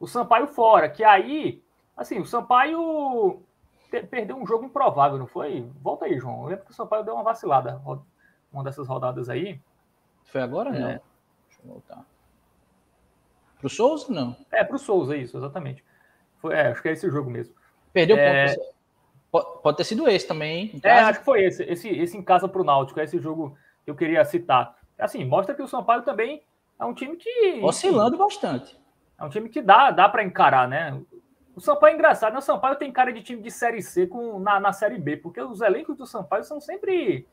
O 0.00 0.06
Sampaio 0.06 0.48
fora, 0.48 0.88
que 0.88 1.04
aí, 1.04 1.62
assim, 1.96 2.18
o 2.18 2.26
Sampaio 2.26 3.42
perdeu 4.02 4.36
um 4.36 4.46
jogo 4.46 4.64
improvável, 4.64 5.18
não 5.18 5.26
foi? 5.26 5.68
Volta 5.80 6.06
aí, 6.06 6.18
João. 6.18 6.42
Eu 6.42 6.48
lembro 6.48 6.64
que 6.64 6.70
o 6.70 6.74
Sampaio 6.74 7.04
deu 7.04 7.14
uma 7.14 7.22
vacilada, 7.22 7.80
uma 8.52 8.64
dessas 8.64 8.86
rodadas 8.86 9.28
aí. 9.28 9.60
Foi 10.24 10.40
agora? 10.40 10.70
É. 10.70 10.80
Não. 10.80 10.88
Deixa 10.88 11.62
eu 11.62 11.68
voltar. 11.68 12.04
Pro 13.58 13.68
Souza, 13.68 14.12
não? 14.12 14.36
É, 14.50 14.62
pro 14.62 14.78
Souza, 14.78 15.16
isso, 15.16 15.36
exatamente. 15.36 15.84
Foi, 16.38 16.54
é, 16.54 16.68
acho 16.68 16.82
que 16.82 16.88
é 16.88 16.92
esse 16.92 17.10
jogo 17.10 17.30
mesmo. 17.30 17.54
Perdeu 17.92 18.16
é... 18.16 18.54
ponto. 18.54 18.74
Pode 19.62 19.76
ter 19.76 19.84
sido 19.84 20.08
esse 20.08 20.28
também, 20.28 20.58
hein? 20.58 20.80
É, 20.82 21.00
acho 21.00 21.18
que 21.18 21.24
foi 21.24 21.44
esse, 21.44 21.64
esse, 21.64 21.88
esse 21.88 22.16
em 22.16 22.22
casa 22.22 22.46
pro 22.46 22.62
Náutico, 22.62 23.00
é 23.00 23.04
esse 23.04 23.18
jogo 23.18 23.58
que 23.84 23.90
eu 23.90 23.96
queria 23.96 24.24
citar. 24.24 24.76
Assim, 24.96 25.24
mostra 25.24 25.54
que 25.54 25.62
o 25.62 25.66
Sampaio 25.66 26.02
também 26.02 26.42
é 26.78 26.84
um 26.84 26.94
time 26.94 27.16
que. 27.16 27.60
Oscilando 27.62 28.16
bastante. 28.16 28.78
É 29.18 29.24
um 29.24 29.28
time 29.28 29.48
que 29.48 29.60
dá, 29.60 29.90
dá 29.90 30.08
para 30.08 30.22
encarar, 30.22 30.68
né? 30.68 31.00
O 31.56 31.60
Sampaio 31.60 31.92
é 31.92 31.94
engraçado, 31.94 32.32
né? 32.32 32.38
O 32.38 32.42
Sampaio 32.42 32.76
tem 32.76 32.90
cara 32.90 33.12
de 33.12 33.22
time 33.22 33.40
de 33.40 33.50
Série 33.50 33.80
C 33.80 34.06
com, 34.06 34.38
na, 34.38 34.58
na 34.58 34.72
Série 34.72 34.98
B, 34.98 35.16
porque 35.16 35.40
os 35.40 35.60
elencos 35.60 35.96
do 35.96 36.06
Sampaio 36.06 36.42
são 36.42 36.60
sempre 36.60 37.26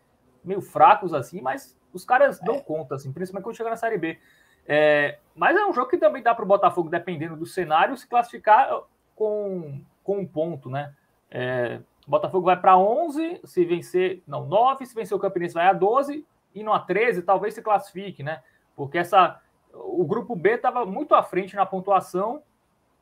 meio 0.44 0.62
fracos, 0.62 1.14
assim, 1.14 1.42
mas 1.42 1.78
os 1.92 2.06
caras 2.06 2.40
dão 2.40 2.56
é. 2.56 2.62
conta, 2.62 2.96
assim, 2.96 3.12
principalmente 3.12 3.44
quando 3.44 3.58
chega 3.58 3.70
na 3.70 3.76
Série 3.76 3.98
B. 3.98 4.20
É, 4.68 5.18
mas 5.36 5.58
é 5.58 5.66
um 5.66 5.74
jogo 5.74 5.90
que 5.90 5.98
também 5.98 6.22
dá 6.22 6.36
para 6.36 6.46
o 6.46 6.48
Botafogo, 6.48 6.90
dependendo 6.90 7.36
do 7.36 7.46
cenário, 7.46 7.98
se 7.98 8.08
classificar 8.08 8.70
com, 9.16 9.82
com 10.04 10.20
um 10.20 10.28
ponto, 10.28 10.70
né? 10.70 10.94
É, 11.30 11.82
o 12.06 12.12
Botafogo 12.12 12.46
vai 12.46 12.60
para 12.60 12.78
11, 12.78 13.42
se 13.44 13.66
vencer, 13.66 14.22
não, 14.28 14.46
9, 14.46 14.86
se 14.86 14.94
vencer 14.94 15.18
o 15.18 15.20
Campinense 15.20 15.56
vai 15.56 15.68
a 15.68 15.74
12, 15.74 16.26
e 16.54 16.64
no 16.64 16.74
a 16.74 16.80
13 16.80 17.24
talvez 17.24 17.54
se 17.54 17.62
classifique, 17.62 18.22
né? 18.22 18.44
Porque 18.76 18.98
essa, 18.98 19.42
o 19.74 20.06
grupo 20.06 20.36
B 20.36 20.52
estava 20.52 20.86
muito 20.86 21.16
à 21.16 21.24
frente 21.24 21.56
na 21.56 21.66
pontuação 21.66 22.44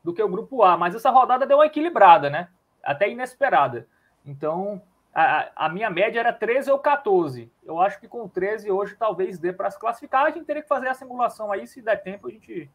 do 0.02 0.12
que 0.12 0.22
o 0.22 0.28
grupo 0.28 0.62
A, 0.62 0.76
mas 0.76 0.94
essa 0.94 1.10
rodada 1.10 1.46
deu 1.46 1.58
uma 1.58 1.66
equilibrada, 1.66 2.30
né? 2.30 2.48
Até 2.82 3.10
inesperada. 3.10 3.86
Então, 4.24 4.80
a, 5.14 5.66
a, 5.66 5.68
minha 5.68 5.90
média 5.90 6.20
era 6.20 6.32
13 6.32 6.70
ou 6.70 6.78
14. 6.78 7.50
Eu 7.64 7.80
acho 7.80 8.00
que 8.00 8.08
com 8.08 8.28
13 8.28 8.70
hoje 8.70 8.96
talvez 8.98 9.38
dê 9.38 9.52
para 9.52 9.70
se 9.70 9.78
classificar. 9.78 10.26
A 10.26 10.30
gente 10.30 10.46
teria 10.46 10.62
que 10.62 10.68
fazer 10.68 10.88
a 10.88 10.94
simulação 10.94 11.52
aí, 11.52 11.66
se 11.66 11.82
der 11.82 12.02
tempo 12.02 12.28
a 12.28 12.30
gente, 12.30 12.70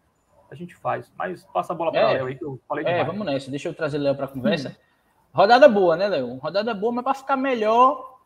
a 0.50 0.56
gente 0.56 0.76
faz. 0.76 1.12
Mas 1.18 1.46
passa 1.46 1.74
a 1.74 1.76
bola 1.76 1.92
para 1.92 2.08
o 2.08 2.10
é, 2.10 2.14
Léo 2.14 2.28
aí 2.28 2.36
que 2.36 2.46
eu 2.46 2.60
falei 2.68 2.86
É, 2.86 3.04
vamos 3.04 3.26
nessa. 3.26 3.50
Deixa 3.50 3.70
eu 3.70 3.74
trazer 3.74 3.98
o 3.98 4.02
Léo 4.02 4.16
para 4.16 4.26
a 4.26 4.30
conversa. 4.30 4.70
Hum. 4.70 4.86
Rodada 5.34 5.68
boa, 5.68 5.96
né, 5.96 6.08
Léo? 6.08 6.38
Rodada 6.38 6.74
boa, 6.74 6.94
mas 6.94 7.04
para 7.04 7.14
ficar 7.14 7.36
melhor, 7.36 8.20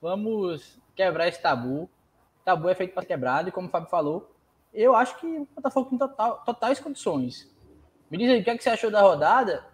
vamos 0.00 0.80
quebrar 0.94 1.28
esse 1.28 1.40
tabu. 1.40 1.90
tabu 2.44 2.68
é 2.68 2.74
feito 2.74 2.94
para 2.94 3.04
quebrado 3.04 3.48
e 3.48 3.52
como 3.52 3.68
o 3.68 3.70
Fábio 3.70 3.88
falou, 3.88 4.30
eu 4.72 4.94
acho 4.94 5.18
que 5.18 5.26
o 5.26 5.48
Botafogo 5.54 5.90
tem 5.90 5.98
total, 5.98 6.42
totais 6.44 6.80
condições. 6.80 7.53
Me 8.10 8.18
diz 8.18 8.30
aí 8.30 8.40
o 8.40 8.44
que, 8.44 8.50
é 8.50 8.56
que 8.56 8.62
você 8.62 8.70
achou 8.70 8.90
da 8.90 9.00
rodada 9.00 9.64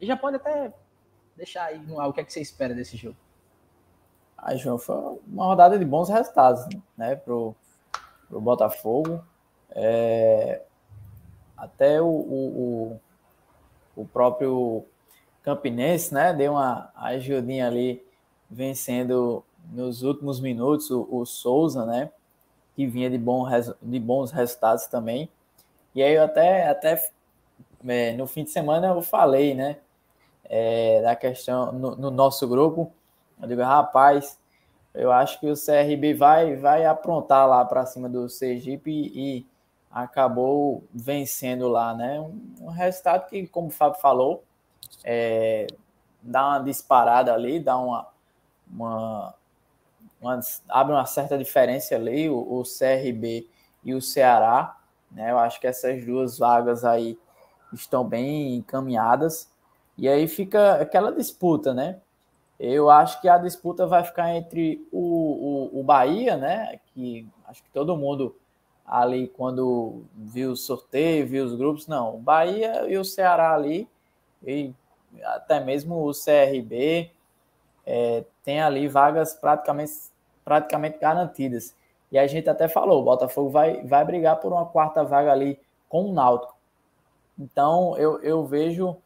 e 0.00 0.06
já 0.06 0.16
pode 0.16 0.36
até 0.36 0.72
deixar 1.36 1.64
aí 1.64 1.78
no 1.78 2.00
ar 2.00 2.08
o 2.08 2.12
que 2.12 2.20
é 2.20 2.24
que 2.24 2.32
você 2.32 2.40
espera 2.40 2.74
desse 2.74 2.96
jogo. 2.96 3.16
Ah, 4.36 4.54
João, 4.56 4.78
foi 4.78 4.96
uma 5.26 5.46
rodada 5.46 5.78
de 5.78 5.84
bons 5.84 6.08
resultados, 6.08 6.66
né, 6.96 7.16
pro, 7.16 7.54
pro 8.28 8.40
Botafogo. 8.40 9.24
É, 9.70 10.62
até 11.56 12.00
o, 12.00 12.06
o, 12.06 13.00
o, 13.96 14.06
próprio 14.06 14.84
Campinense, 15.42 16.12
né, 16.12 16.32
deu 16.34 16.52
uma 16.52 16.90
ajudinha 16.94 17.66
ali, 17.66 18.04
vencendo 18.50 19.42
nos 19.72 20.02
últimos 20.02 20.40
minutos 20.40 20.90
o, 20.90 21.08
o 21.10 21.24
Souza, 21.24 21.86
né, 21.86 22.10
que 22.76 22.86
vinha 22.86 23.08
de, 23.08 23.16
bom, 23.16 23.46
de 23.80 23.98
bons 23.98 24.30
resultados 24.30 24.86
também. 24.86 25.28
E 25.94 26.02
aí 26.02 26.14
eu 26.14 26.24
até, 26.24 26.68
até 26.68 27.10
é, 27.86 28.12
no 28.12 28.26
fim 28.26 28.44
de 28.44 28.50
semana 28.50 28.88
eu 28.88 29.02
falei, 29.02 29.54
né, 29.54 29.78
é, 30.44 31.02
da 31.02 31.16
questão 31.16 31.72
no, 31.72 31.96
no 31.96 32.10
nosso 32.10 32.46
grupo, 32.48 32.92
eu 33.40 33.48
digo, 33.48 33.62
rapaz, 33.62 34.38
eu 34.94 35.10
acho 35.10 35.40
que 35.40 35.50
o 35.50 35.54
CRB 35.54 36.14
vai, 36.14 36.54
vai 36.54 36.84
aprontar 36.84 37.48
lá 37.48 37.64
para 37.64 37.84
cima 37.84 38.08
do 38.08 38.28
Sergipe 38.28 38.90
e, 38.90 39.38
e, 39.38 39.46
acabou 39.90 40.84
vencendo 40.92 41.68
lá, 41.68 41.94
né? 41.94 42.20
Um, 42.20 42.54
um, 42.62 42.70
resultado 42.70 43.28
que, 43.28 43.46
como 43.46 43.68
o 43.68 43.70
Fábio 43.70 44.00
falou, 44.00 44.44
é, 45.04 45.66
dá 46.20 46.46
uma 46.48 46.58
disparada 46.60 47.32
ali, 47.32 47.60
dá 47.60 47.76
uma, 47.76 48.08
uma, 48.68 49.34
uma, 50.20 50.40
abre 50.68 50.92
uma 50.94 51.06
certa 51.06 51.38
diferença 51.38 51.94
ali, 51.94 52.28
o, 52.28 52.38
o 52.38 52.62
CRB 52.62 53.48
e 53.84 53.94
o 53.94 54.02
Ceará, 54.02 54.76
né? 55.10 55.30
Eu 55.30 55.38
acho 55.38 55.60
que 55.60 55.66
essas 55.66 56.04
duas 56.04 56.38
vagas 56.38 56.84
aí 56.84 57.18
estão 57.72 58.04
bem 58.04 58.56
encaminhadas. 58.56 59.50
E 59.96 60.08
aí 60.08 60.26
fica 60.26 60.74
aquela 60.74 61.12
disputa, 61.12 61.72
né? 61.72 62.00
Eu 62.58 62.90
acho 62.90 63.20
que 63.20 63.28
a 63.28 63.38
disputa 63.38 63.86
vai 63.86 64.04
ficar 64.04 64.34
entre 64.34 64.86
o, 64.92 65.70
o, 65.72 65.80
o 65.80 65.82
Bahia, 65.82 66.36
né? 66.36 66.80
Que 66.92 67.26
acho 67.46 67.62
que 67.62 67.70
todo 67.70 67.96
mundo 67.96 68.34
ali, 68.86 69.28
quando 69.28 70.04
viu 70.14 70.52
o 70.52 70.56
sorteio, 70.56 71.26
viu 71.26 71.44
os 71.44 71.54
grupos, 71.54 71.86
não, 71.86 72.16
o 72.16 72.18
Bahia 72.18 72.86
e 72.88 72.98
o 72.98 73.04
Ceará 73.04 73.54
ali, 73.54 73.88
e 74.42 74.74
até 75.22 75.58
mesmo 75.58 76.06
o 76.06 76.12
CRB, 76.12 77.10
é, 77.86 78.24
tem 78.42 78.60
ali 78.60 78.88
vagas 78.88 79.34
praticamente, 79.34 79.92
praticamente 80.44 80.98
garantidas. 80.98 81.74
E 82.12 82.18
a 82.18 82.26
gente 82.26 82.48
até 82.48 82.68
falou, 82.68 83.00
o 83.00 83.04
Botafogo 83.04 83.50
vai, 83.50 83.82
vai 83.84 84.04
brigar 84.04 84.38
por 84.38 84.52
uma 84.52 84.66
quarta 84.66 85.02
vaga 85.02 85.32
ali 85.32 85.58
com 85.88 86.10
o 86.10 86.12
Náutico. 86.12 86.53
Então, 87.38 87.96
eu, 87.96 88.20
eu 88.20 88.44
vejo 88.44 88.96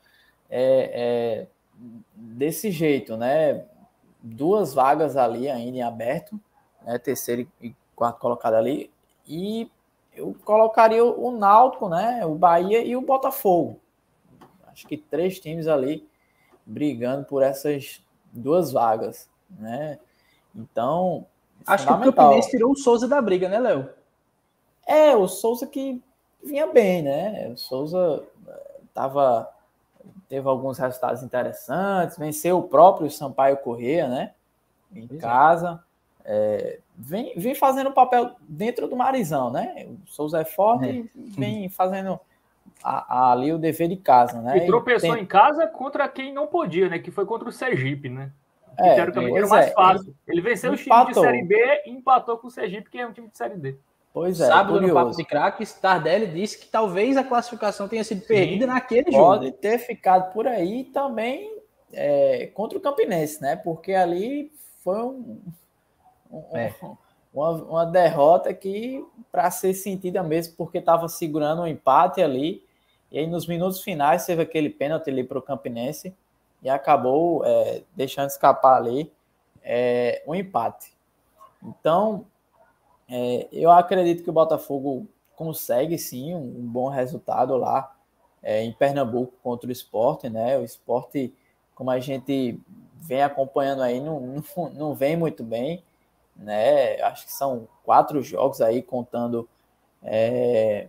é, 0.50 0.90
é, 0.92 1.46
desse 2.14 2.70
jeito, 2.70 3.16
né? 3.16 3.64
Duas 4.22 4.74
vagas 4.74 5.16
ali 5.16 5.48
ainda 5.48 5.78
em 5.78 5.82
aberto, 5.82 6.38
né? 6.82 6.98
terceiro 6.98 7.48
e 7.60 7.74
quarto 7.94 8.18
colocado 8.18 8.54
ali, 8.54 8.90
e 9.26 9.70
eu 10.14 10.34
colocaria 10.44 11.04
o 11.04 11.30
Náutico, 11.30 11.88
né? 11.88 12.24
O 12.26 12.34
Bahia 12.34 12.82
e 12.82 12.96
o 12.96 13.00
Botafogo. 13.00 13.80
Acho 14.66 14.86
que 14.86 14.96
três 14.96 15.38
times 15.38 15.66
ali 15.66 16.08
brigando 16.66 17.24
por 17.24 17.42
essas 17.42 18.02
duas 18.32 18.72
vagas, 18.72 19.28
né? 19.50 19.98
Então, 20.54 21.26
acho 21.66 21.86
que 21.86 21.92
o 21.92 22.12
Campinense 22.12 22.50
tirou 22.50 22.72
o 22.72 22.76
Souza 22.76 23.06
da 23.06 23.20
briga, 23.22 23.48
né, 23.48 23.58
Léo? 23.58 23.88
É, 24.86 25.14
o 25.16 25.28
Souza 25.28 25.66
que 25.66 26.02
vinha 26.42 26.66
bem, 26.66 27.02
né? 27.02 27.48
O 27.52 27.56
Souza 27.56 28.24
eh, 28.46 28.80
tava 28.94 29.48
teve 30.28 30.46
alguns 30.46 30.78
resultados 30.78 31.22
interessantes, 31.22 32.18
venceu 32.18 32.58
o 32.58 32.68
próprio 32.68 33.10
Sampaio 33.10 33.56
Corrêa, 33.56 34.08
né? 34.08 34.32
Em 34.94 35.06
pois 35.06 35.18
é. 35.18 35.22
casa. 35.22 35.82
É. 35.84 35.88
É, 36.30 36.78
vem, 36.94 37.32
vem 37.38 37.54
fazendo 37.54 37.90
papel 37.90 38.36
dentro 38.46 38.86
do 38.86 38.94
Marizão, 38.94 39.50
né? 39.50 39.86
O 39.88 40.06
Souza 40.06 40.42
é 40.42 40.44
forte 40.44 40.86
é. 40.86 40.92
e 40.92 41.10
vem 41.14 41.70
fazendo 41.70 42.20
a, 42.84 43.20
a, 43.20 43.32
ali 43.32 43.50
o 43.50 43.58
dever 43.58 43.88
de 43.88 43.96
casa, 43.96 44.42
né? 44.42 44.58
E 44.58 44.66
tropeçou 44.66 45.14
tem... 45.14 45.22
em 45.22 45.26
casa 45.26 45.66
contra 45.66 46.06
quem 46.06 46.30
não 46.30 46.46
podia, 46.46 46.90
né? 46.90 46.98
Que 46.98 47.10
foi 47.10 47.24
contra 47.24 47.48
o 47.48 47.52
Sergipe, 47.52 48.10
né? 48.10 48.30
Que 48.76 48.84
é, 48.84 48.94
teoricamente 48.96 49.36
era 49.38 49.46
o 49.46 49.48
mais 49.48 49.72
fácil. 49.72 50.14
Ele, 50.26 50.38
ele 50.38 50.40
venceu 50.42 50.72
o 50.72 50.76
time 50.76 51.06
de 51.06 51.14
Série 51.14 51.42
B 51.42 51.82
e 51.86 51.90
empatou 51.92 52.36
com 52.36 52.48
o 52.48 52.50
Sergipe, 52.50 52.90
que 52.90 52.98
é 52.98 53.06
um 53.06 53.12
time 53.12 53.28
de 53.28 53.36
Série 53.38 53.56
D. 53.56 53.78
Pois 54.18 54.40
é. 54.40 54.48
Sábado 54.48 54.72
curioso. 54.72 54.94
no 54.94 55.00
Papo 55.00 55.16
de 55.16 55.24
Craques, 55.24 55.72
Tardelli 55.74 56.26
disse 56.26 56.58
que 56.58 56.66
talvez 56.66 57.16
a 57.16 57.22
classificação 57.22 57.86
tenha 57.86 58.02
sido 58.02 58.26
perdida 58.26 58.66
Sim, 58.66 58.72
naquele 58.72 59.12
jogo. 59.12 59.24
Pode 59.24 59.52
ter 59.52 59.78
ficado 59.78 60.32
por 60.32 60.44
aí 60.44 60.82
também 60.86 61.56
é, 61.92 62.50
contra 62.52 62.76
o 62.76 62.80
Campinense, 62.80 63.40
né? 63.40 63.54
Porque 63.54 63.94
ali 63.94 64.50
foi 64.82 65.00
um, 65.00 65.40
um, 66.32 66.56
é. 66.56 66.74
uma, 67.32 67.50
uma, 67.50 67.86
derrota 67.86 68.52
que, 68.52 69.06
para 69.30 69.48
ser 69.52 69.72
sentida 69.72 70.20
mesmo, 70.20 70.56
porque 70.56 70.78
estava 70.78 71.08
segurando 71.08 71.62
um 71.62 71.66
empate 71.68 72.20
ali. 72.20 72.60
E 73.12 73.20
aí, 73.20 73.26
nos 73.28 73.46
minutos 73.46 73.82
finais, 73.82 74.26
teve 74.26 74.42
aquele 74.42 74.68
pênalti 74.68 75.10
ali 75.10 75.22
para 75.22 75.38
o 75.38 75.42
Campinense 75.42 76.12
e 76.60 76.68
acabou 76.68 77.44
é, 77.44 77.82
deixando 77.94 78.30
escapar 78.30 78.78
ali 78.78 79.12
é, 79.62 80.24
um 80.26 80.34
empate. 80.34 80.92
Então, 81.62 82.26
é, 83.08 83.48
eu 83.50 83.70
acredito 83.70 84.22
que 84.22 84.30
o 84.30 84.32
Botafogo 84.32 85.06
consegue 85.34 85.96
sim 85.98 86.34
um, 86.34 86.38
um 86.38 86.66
bom 86.66 86.88
resultado 86.88 87.56
lá 87.56 87.94
é, 88.42 88.62
em 88.62 88.72
Pernambuco 88.72 89.32
contra 89.42 89.68
o 89.68 89.72
esporte, 89.72 90.28
né? 90.28 90.58
O 90.58 90.64
esporte, 90.64 91.34
como 91.74 91.90
a 91.90 91.98
gente 91.98 92.60
vem 92.96 93.22
acompanhando 93.22 93.82
aí, 93.82 94.00
não, 94.00 94.20
não, 94.20 94.70
não 94.70 94.94
vem 94.94 95.16
muito 95.16 95.42
bem, 95.42 95.82
né? 96.36 97.00
Acho 97.02 97.26
que 97.26 97.32
são 97.32 97.66
quatro 97.84 98.22
jogos 98.22 98.60
aí 98.60 98.82
contando 98.82 99.48
é, 100.02 100.88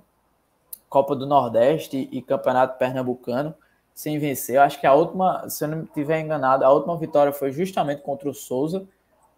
Copa 0.89 1.15
do 1.15 1.25
Nordeste 1.25 2.09
e 2.11 2.21
Campeonato 2.21 2.77
Pernambucano 2.77 3.55
sem 3.93 4.17
vencer. 4.17 4.55
Eu 4.55 4.61
acho 4.61 4.79
que 4.79 4.87
a 4.87 4.93
última, 4.93 5.49
se 5.49 5.63
eu 5.63 5.67
não 5.67 5.83
estiver 5.83 6.19
enganado, 6.19 6.65
a 6.65 6.71
última 6.71 6.97
vitória 6.97 7.31
foi 7.31 7.51
justamente 7.51 8.01
contra 8.01 8.29
o 8.29 8.33
Souza 8.33 8.87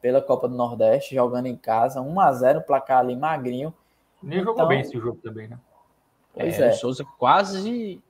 pela 0.02 0.22
Copa 0.22 0.48
do 0.48 0.56
Nordeste, 0.56 1.16
jogando 1.16 1.46
em 1.46 1.56
casa, 1.56 2.02
1 2.02 2.20
a 2.20 2.34
0 2.34 2.62
placar 2.62 3.00
ali 3.00 3.16
magrinho. 3.16 3.74
Nem 4.22 4.40
então, 4.40 4.54
jogou 4.54 4.68
bem 4.68 4.82
esse 4.82 4.98
jogo 4.98 5.20
também, 5.22 5.48
né? 5.48 5.58
Pois 6.34 6.60
é, 6.60 6.68
é. 6.68 6.72
O 6.72 6.74
Souza 6.74 7.06
quase 7.18 8.02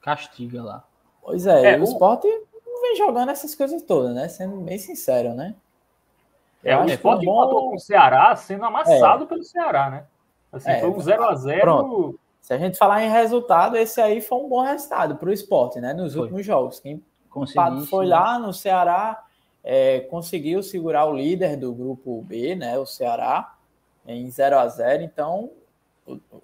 castiga 0.00 0.62
lá. 0.62 0.84
Pois 1.22 1.46
é, 1.46 1.74
é 1.74 1.78
o, 1.78 1.80
o 1.80 1.84
Sport 1.84 2.24
não 2.66 2.82
vem 2.82 2.96
jogando 2.96 3.30
essas 3.30 3.54
coisas 3.54 3.82
todas, 3.82 4.14
né? 4.14 4.28
Sendo 4.28 4.56
bem 4.58 4.78
sincero, 4.78 5.32
né? 5.34 5.54
É, 6.62 6.76
o 6.76 6.84
Sport 6.86 7.24
bom... 7.24 7.32
empatou 7.32 7.70
com 7.70 7.76
o 7.76 7.78
Ceará 7.78 8.34
sendo 8.36 8.64
amassado 8.64 9.24
é. 9.24 9.26
pelo 9.26 9.42
Ceará, 9.42 9.90
né? 9.90 10.04
Assim, 10.52 10.70
é, 10.70 10.80
foi 10.80 10.90
um 10.90 10.96
0x0. 10.96 12.14
Se 12.40 12.52
a 12.52 12.58
gente 12.58 12.76
falar 12.76 13.02
em 13.02 13.10
resultado, 13.10 13.76
esse 13.76 14.00
aí 14.00 14.20
foi 14.20 14.38
um 14.38 14.48
bom 14.48 14.62
resultado 14.62 15.16
para 15.16 15.28
o 15.28 15.32
esporte, 15.32 15.80
né? 15.80 15.94
Nos 15.94 16.12
foi. 16.12 16.22
últimos 16.22 16.44
jogos. 16.44 16.78
Quem 16.78 17.02
foi 17.88 18.06
lá 18.06 18.38
no 18.38 18.52
Ceará, 18.52 19.24
é, 19.64 20.00
conseguiu 20.00 20.62
segurar 20.62 21.06
o 21.06 21.16
líder 21.16 21.56
do 21.56 21.72
grupo 21.72 22.20
B, 22.22 22.54
né, 22.54 22.78
o 22.78 22.84
Ceará, 22.84 23.56
em 24.06 24.30
0 24.30 24.58
a 24.58 24.68
0 24.68 25.02
Então, 25.02 25.50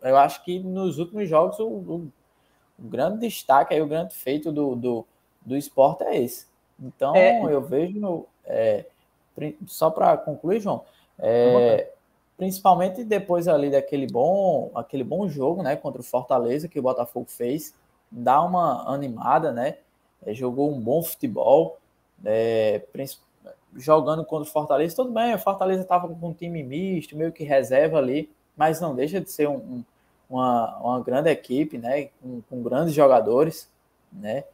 eu 0.02 0.16
acho 0.16 0.42
que 0.42 0.59
nos 0.59 0.98
últimos 0.98 1.28
jogos 1.28 1.59
o, 1.59 1.66
o, 1.66 2.12
o 2.78 2.83
grande 2.88 3.20
destaque, 3.20 3.74
aí, 3.74 3.83
o 3.83 3.87
grande 3.87 4.14
feito 4.14 4.50
do, 4.50 4.74
do, 4.74 5.06
do 5.44 5.56
esporte 5.56 6.02
é 6.04 6.16
esse. 6.16 6.46
Então, 6.80 7.14
é. 7.14 7.42
eu 7.44 7.61
vejo, 7.61 8.26
é, 8.46 8.87
só 9.66 9.90
para 9.90 10.16
concluir, 10.16 10.61
João, 10.61 10.83
é, 11.18 11.90
principalmente 12.38 13.04
depois 13.04 13.46
ali 13.46 13.70
daquele 13.70 14.06
bom, 14.06 14.70
aquele 14.74 15.04
bom 15.04 15.28
jogo, 15.28 15.62
né, 15.62 15.76
contra 15.76 16.00
o 16.00 16.04
Fortaleza 16.04 16.68
que 16.68 16.78
o 16.78 16.83
Botafogo 16.83 17.26
fez, 17.28 17.74
dá 18.11 18.40
uma 18.40 18.90
animada, 18.90 19.52
né, 19.52 19.76
é, 20.24 20.33
jogou 20.33 20.72
um 20.72 20.80
bom 20.80 21.02
futebol, 21.02 21.78
é, 22.24 22.83
jogando 23.76 24.24
contra 24.24 24.48
o 24.48 24.52
Fortaleza, 24.52 24.96
tudo 24.96 25.12
bem, 25.12 25.35
o 25.35 25.38
Fortaleza 25.38 25.83
estava 25.83 26.09
com 26.09 26.28
um 26.28 26.33
time 26.33 26.62
misto, 26.62 27.16
meio 27.16 27.33
que 27.33 27.44
reserva 27.44 27.98
ali, 27.98 28.30
mas 28.56 28.80
não 28.80 28.94
deixa 28.94 29.20
de 29.20 29.30
ser 29.30 29.48
um, 29.48 29.56
um, 29.56 29.85
uma, 30.28 30.76
uma 30.78 31.00
grande 31.00 31.30
equipe, 31.30 31.78
né, 31.78 32.09
com, 32.20 32.42
com, 32.48 32.62
grandes 32.62 32.94
jogadores, 32.94 33.68
né, 34.12 34.44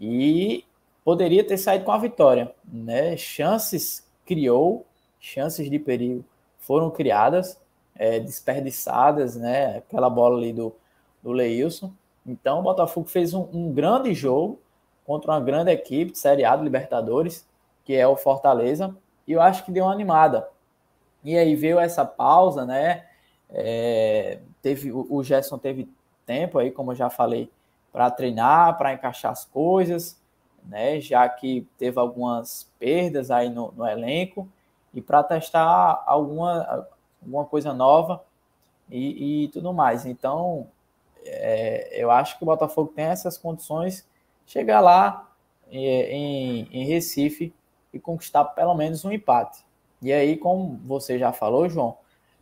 e 0.00 0.64
poderia 1.04 1.44
ter 1.44 1.56
saído 1.56 1.84
com 1.84 1.92
a 1.92 1.98
vitória, 1.98 2.52
né, 2.64 3.16
chances 3.16 4.04
criou, 4.24 4.84
chances 5.20 5.70
de 5.70 5.78
perigo 5.78 6.24
foram 6.58 6.90
criadas, 6.90 7.58
é, 7.94 8.18
desperdiçadas, 8.18 9.36
né, 9.36 9.78
aquela 9.78 10.10
bola 10.10 10.36
ali 10.36 10.52
do, 10.52 10.74
do 11.22 11.30
Leilson, 11.30 11.92
então 12.26 12.58
o 12.58 12.62
Botafogo 12.62 13.08
fez 13.08 13.32
um, 13.32 13.48
um 13.52 13.72
grande 13.72 14.12
jogo, 14.12 14.58
contra 15.06 15.30
uma 15.32 15.40
grande 15.40 15.70
equipe 15.70 16.12
de 16.12 16.18
Série 16.18 16.44
A 16.44 16.56
do 16.56 16.64
Libertadores, 16.64 17.46
que 17.84 17.94
é 17.94 18.06
o 18.06 18.16
Fortaleza, 18.16 18.94
e 19.26 19.32
eu 19.32 19.40
acho 19.40 19.64
que 19.64 19.70
deu 19.70 19.84
uma 19.84 19.92
animada. 19.92 20.48
E 21.22 21.36
aí 21.38 21.54
veio 21.54 21.78
essa 21.78 22.04
pausa, 22.04 22.64
né? 22.64 23.06
É, 23.48 24.40
teve 24.60 24.92
o 24.92 25.22
Gerson 25.22 25.56
teve 25.56 25.88
tempo 26.26 26.58
aí, 26.58 26.70
como 26.72 26.90
eu 26.90 26.96
já 26.96 27.08
falei, 27.08 27.50
para 27.92 28.10
treinar, 28.10 28.76
para 28.76 28.92
encaixar 28.92 29.30
as 29.30 29.44
coisas, 29.44 30.20
né? 30.64 31.00
Já 31.00 31.28
que 31.28 31.66
teve 31.78 31.98
algumas 31.98 32.70
perdas 32.78 33.30
aí 33.30 33.48
no, 33.48 33.72
no 33.76 33.86
elenco 33.86 34.48
e 34.92 35.00
para 35.00 35.22
testar 35.22 36.02
alguma, 36.06 36.86
alguma 37.22 37.44
coisa 37.44 37.72
nova 37.72 38.24
e, 38.90 39.44
e 39.44 39.48
tudo 39.48 39.72
mais. 39.72 40.04
Então, 40.04 40.66
é, 41.24 41.90
eu 41.92 42.10
acho 42.10 42.36
que 42.36 42.42
o 42.42 42.46
Botafogo 42.46 42.92
tem 42.94 43.06
essas 43.06 43.38
condições 43.38 44.06
chegar 44.46 44.80
lá 44.80 45.30
em, 45.70 46.68
em 46.70 46.84
Recife 46.84 47.52
e 47.92 47.98
conquistar 47.98 48.44
pelo 48.44 48.74
menos 48.74 49.04
um 49.04 49.12
empate. 49.12 49.64
E 50.00 50.12
aí, 50.12 50.36
como 50.36 50.78
você 50.84 51.18
já 51.18 51.32
falou, 51.32 51.68
João, 51.68 51.96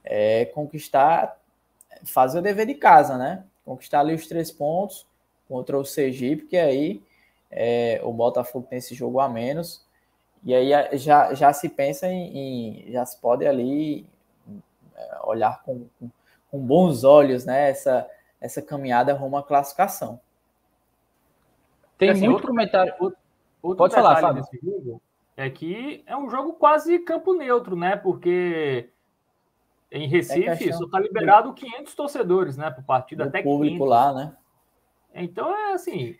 é 0.04 0.44
conquistar, 0.46 1.40
fazer 2.04 2.38
o 2.38 2.42
dever 2.42 2.66
de 2.66 2.74
casa, 2.74 3.16
né? 3.16 3.44
Conquistar 3.64 4.00
ali 4.00 4.14
os 4.14 4.26
três 4.26 4.50
pontos 4.50 5.06
contra 5.48 5.78
o 5.78 5.84
Sergipe, 5.84 6.46
que 6.46 6.56
aí 6.56 7.02
é, 7.50 8.00
o 8.02 8.12
Botafogo 8.12 8.66
tem 8.68 8.78
esse 8.78 8.94
jogo 8.94 9.20
a 9.20 9.28
menos. 9.28 9.84
E 10.42 10.54
aí 10.54 10.98
já, 10.98 11.32
já 11.32 11.52
se 11.52 11.68
pensa 11.68 12.06
em, 12.06 12.86
em 12.86 12.92
já 12.92 13.06
se 13.06 13.18
pode 13.18 13.46
ali 13.46 14.06
é, 14.94 15.18
olhar 15.24 15.62
com, 15.62 15.86
com, 15.98 16.10
com 16.50 16.58
bons 16.58 17.04
olhos, 17.04 17.44
né? 17.44 17.70
Essa, 17.70 18.06
essa 18.40 18.60
caminhada 18.60 19.14
rumo 19.14 19.36
à 19.36 19.42
classificação. 19.42 20.20
Tem 21.98 22.10
assim, 22.10 22.22
muito 22.22 22.34
outro, 22.34 22.48
comentário. 22.48 22.92
Outro, 22.98 23.18
outro 23.62 23.78
Pode 23.78 23.94
falar, 23.94 24.20
Fábio. 24.20 24.42
Desse 24.42 24.64
jogo 24.64 25.00
é 25.36 25.50
que 25.50 26.02
é 26.06 26.16
um 26.16 26.30
jogo 26.30 26.52
quase 26.54 26.98
campo 27.00 27.34
neutro, 27.34 27.76
né? 27.76 27.96
Porque 27.96 28.88
em 29.90 30.08
Recife 30.08 30.68
é 30.68 30.72
só 30.72 30.84
está 30.84 30.98
liberado 30.98 31.52
500 31.52 31.94
torcedores, 31.94 32.56
né? 32.56 32.70
Para 32.70 32.82
partido 32.82 33.22
até 33.22 33.42
público 33.42 33.76
500. 33.76 33.88
lá, 33.88 34.12
né? 34.12 34.36
Então 35.14 35.54
é 35.54 35.72
assim. 35.72 36.16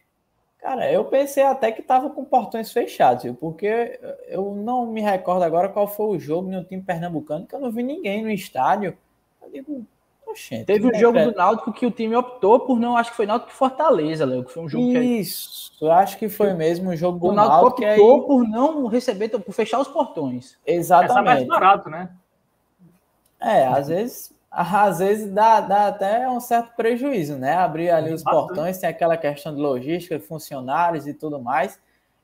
Cara, 0.58 0.90
eu 0.90 1.04
pensei 1.04 1.42
até 1.42 1.70
que 1.70 1.82
tava 1.82 2.08
com 2.08 2.24
portões 2.24 2.72
fechados, 2.72 3.24
viu? 3.24 3.34
Porque 3.34 4.00
eu 4.28 4.54
não 4.54 4.87
me 4.87 5.02
recordo 5.02 5.42
agora 5.42 5.68
qual 5.68 5.87
foi 5.87 6.16
o 6.16 6.18
jogo 6.18 6.50
no 6.50 6.64
time 6.64 6.82
pernambucano, 6.82 7.46
que 7.46 7.54
eu 7.54 7.60
não 7.60 7.70
vi 7.70 7.82
ninguém 7.82 8.22
no 8.22 8.30
estádio. 8.30 8.96
Eu 9.42 9.50
digo, 9.50 9.87
Oxente, 10.34 10.64
Teve 10.64 10.86
o 10.86 10.90
um 10.90 10.98
jogo 10.98 11.18
do 11.18 11.32
Náutico 11.32 11.72
que 11.72 11.86
o 11.86 11.90
time 11.90 12.14
optou 12.16 12.60
por 12.60 12.78
não, 12.78 12.96
acho 12.96 13.10
que 13.10 13.16
foi 13.16 13.24
Náutico 13.24 13.52
Fortaleza, 13.52 14.26
Léo, 14.26 14.44
que 14.44 14.52
foi 14.52 14.64
um 14.64 14.68
jogo 14.68 14.84
Isso, 14.84 15.72
que... 15.78 15.88
acho 15.88 16.18
que 16.18 16.28
foi 16.28 16.52
mesmo 16.52 16.90
o 16.90 16.96
jogo 16.96 17.18
do 17.18 17.26
o 17.28 17.32
Náutico. 17.32 17.80
Náutico 17.80 17.82
optou 17.82 18.20
aí... 18.20 18.26
por 18.26 18.48
não 18.48 18.86
receber, 18.86 19.28
por 19.28 19.52
fechar 19.52 19.80
os 19.80 19.88
portões. 19.88 20.58
Exatamente. 20.66 21.12
Essa 21.12 21.20
é 21.20 21.22
mais 21.22 21.46
barato, 21.46 21.88
né? 21.88 22.10
É, 23.40 23.66
às 23.66 23.88
vezes, 23.88 24.34
às 24.50 24.98
vezes 24.98 25.30
dá, 25.32 25.60
dá 25.60 25.88
até 25.88 26.28
um 26.28 26.40
certo 26.40 26.74
prejuízo, 26.76 27.36
né? 27.36 27.54
Abrir 27.54 27.90
ali 27.90 28.12
os 28.12 28.22
Bastante. 28.22 28.46
portões, 28.46 28.78
tem 28.78 28.90
aquela 28.90 29.16
questão 29.16 29.54
de 29.54 29.60
logística, 29.60 30.18
funcionários 30.20 31.06
e 31.06 31.14
tudo 31.14 31.40
mais. 31.40 31.78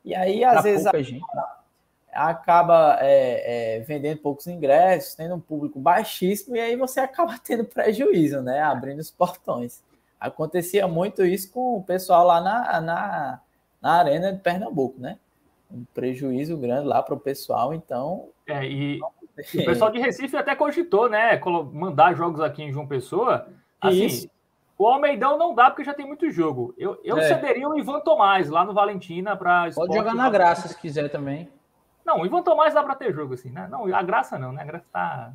E 0.04 0.14
aí, 0.14 0.42
às 0.42 0.54
pra 0.54 0.62
vezes, 0.62 0.86
a, 0.86 1.02
gente. 1.02 1.24
Acaba 2.12 2.98
é, 3.00 3.76
é, 3.76 3.80
vendendo 3.80 4.18
poucos 4.18 4.46
ingressos, 4.46 5.14
tendo 5.14 5.34
um 5.34 5.40
público 5.40 5.78
baixíssimo, 5.78 6.56
e 6.56 6.60
aí 6.60 6.76
você 6.76 7.00
acaba 7.00 7.38
tendo 7.38 7.64
prejuízo, 7.64 8.42
né? 8.42 8.60
Abrindo 8.60 9.00
os 9.00 9.10
portões. 9.10 9.82
Acontecia 10.18 10.86
muito 10.86 11.24
isso 11.24 11.50
com 11.50 11.76
o 11.76 11.82
pessoal 11.82 12.26
lá 12.26 12.40
na, 12.40 12.80
na, 12.80 13.40
na 13.80 13.92
Arena 13.92 14.32
de 14.32 14.40
Pernambuco, 14.40 15.00
né? 15.00 15.18
Um 15.70 15.84
prejuízo 15.94 16.56
grande 16.56 16.86
lá 16.86 17.02
para 17.02 17.14
o 17.14 17.20
pessoal, 17.20 17.72
então. 17.72 18.28
É, 18.46 18.66
e, 18.66 19.00
o 19.54 19.64
pessoal 19.64 19.90
de 19.90 19.98
Recife 19.98 20.36
até 20.36 20.54
cogitou, 20.54 21.08
né? 21.08 21.40
Mandar 21.72 22.14
jogos 22.14 22.40
aqui 22.40 22.62
em 22.62 22.72
João 22.72 22.86
Pessoa. 22.86 23.48
Assim, 23.80 24.04
isso. 24.04 24.30
O 24.76 24.86
Almeidão 24.86 25.38
não 25.38 25.54
dá 25.54 25.70
porque 25.70 25.84
já 25.84 25.94
tem 25.94 26.06
muito 26.06 26.30
jogo. 26.30 26.74
Eu, 26.76 26.98
eu 27.04 27.18
é. 27.18 27.28
cederia 27.28 27.68
o 27.68 27.78
Ivan 27.78 28.00
Tomás 28.00 28.48
lá 28.48 28.64
no 28.64 28.72
Valentina 28.72 29.36
para. 29.36 29.70
Pode 29.72 29.94
jogar 29.94 30.14
na 30.14 30.28
graça 30.28 30.68
se 30.68 30.78
quiser 30.78 31.08
também. 31.10 31.48
Não, 32.04 32.20
o 32.20 32.26
Ivan 32.26 32.42
Tomás 32.42 32.74
dá 32.74 32.82
para 32.82 32.94
ter 32.94 33.12
jogo 33.14 33.34
assim, 33.34 33.50
né? 33.50 33.68
Não, 33.70 33.92
a 33.94 34.02
graça 34.02 34.38
não, 34.38 34.52
né? 34.52 34.62
A 34.62 34.64
graça 34.64 34.84
tá, 34.92 35.32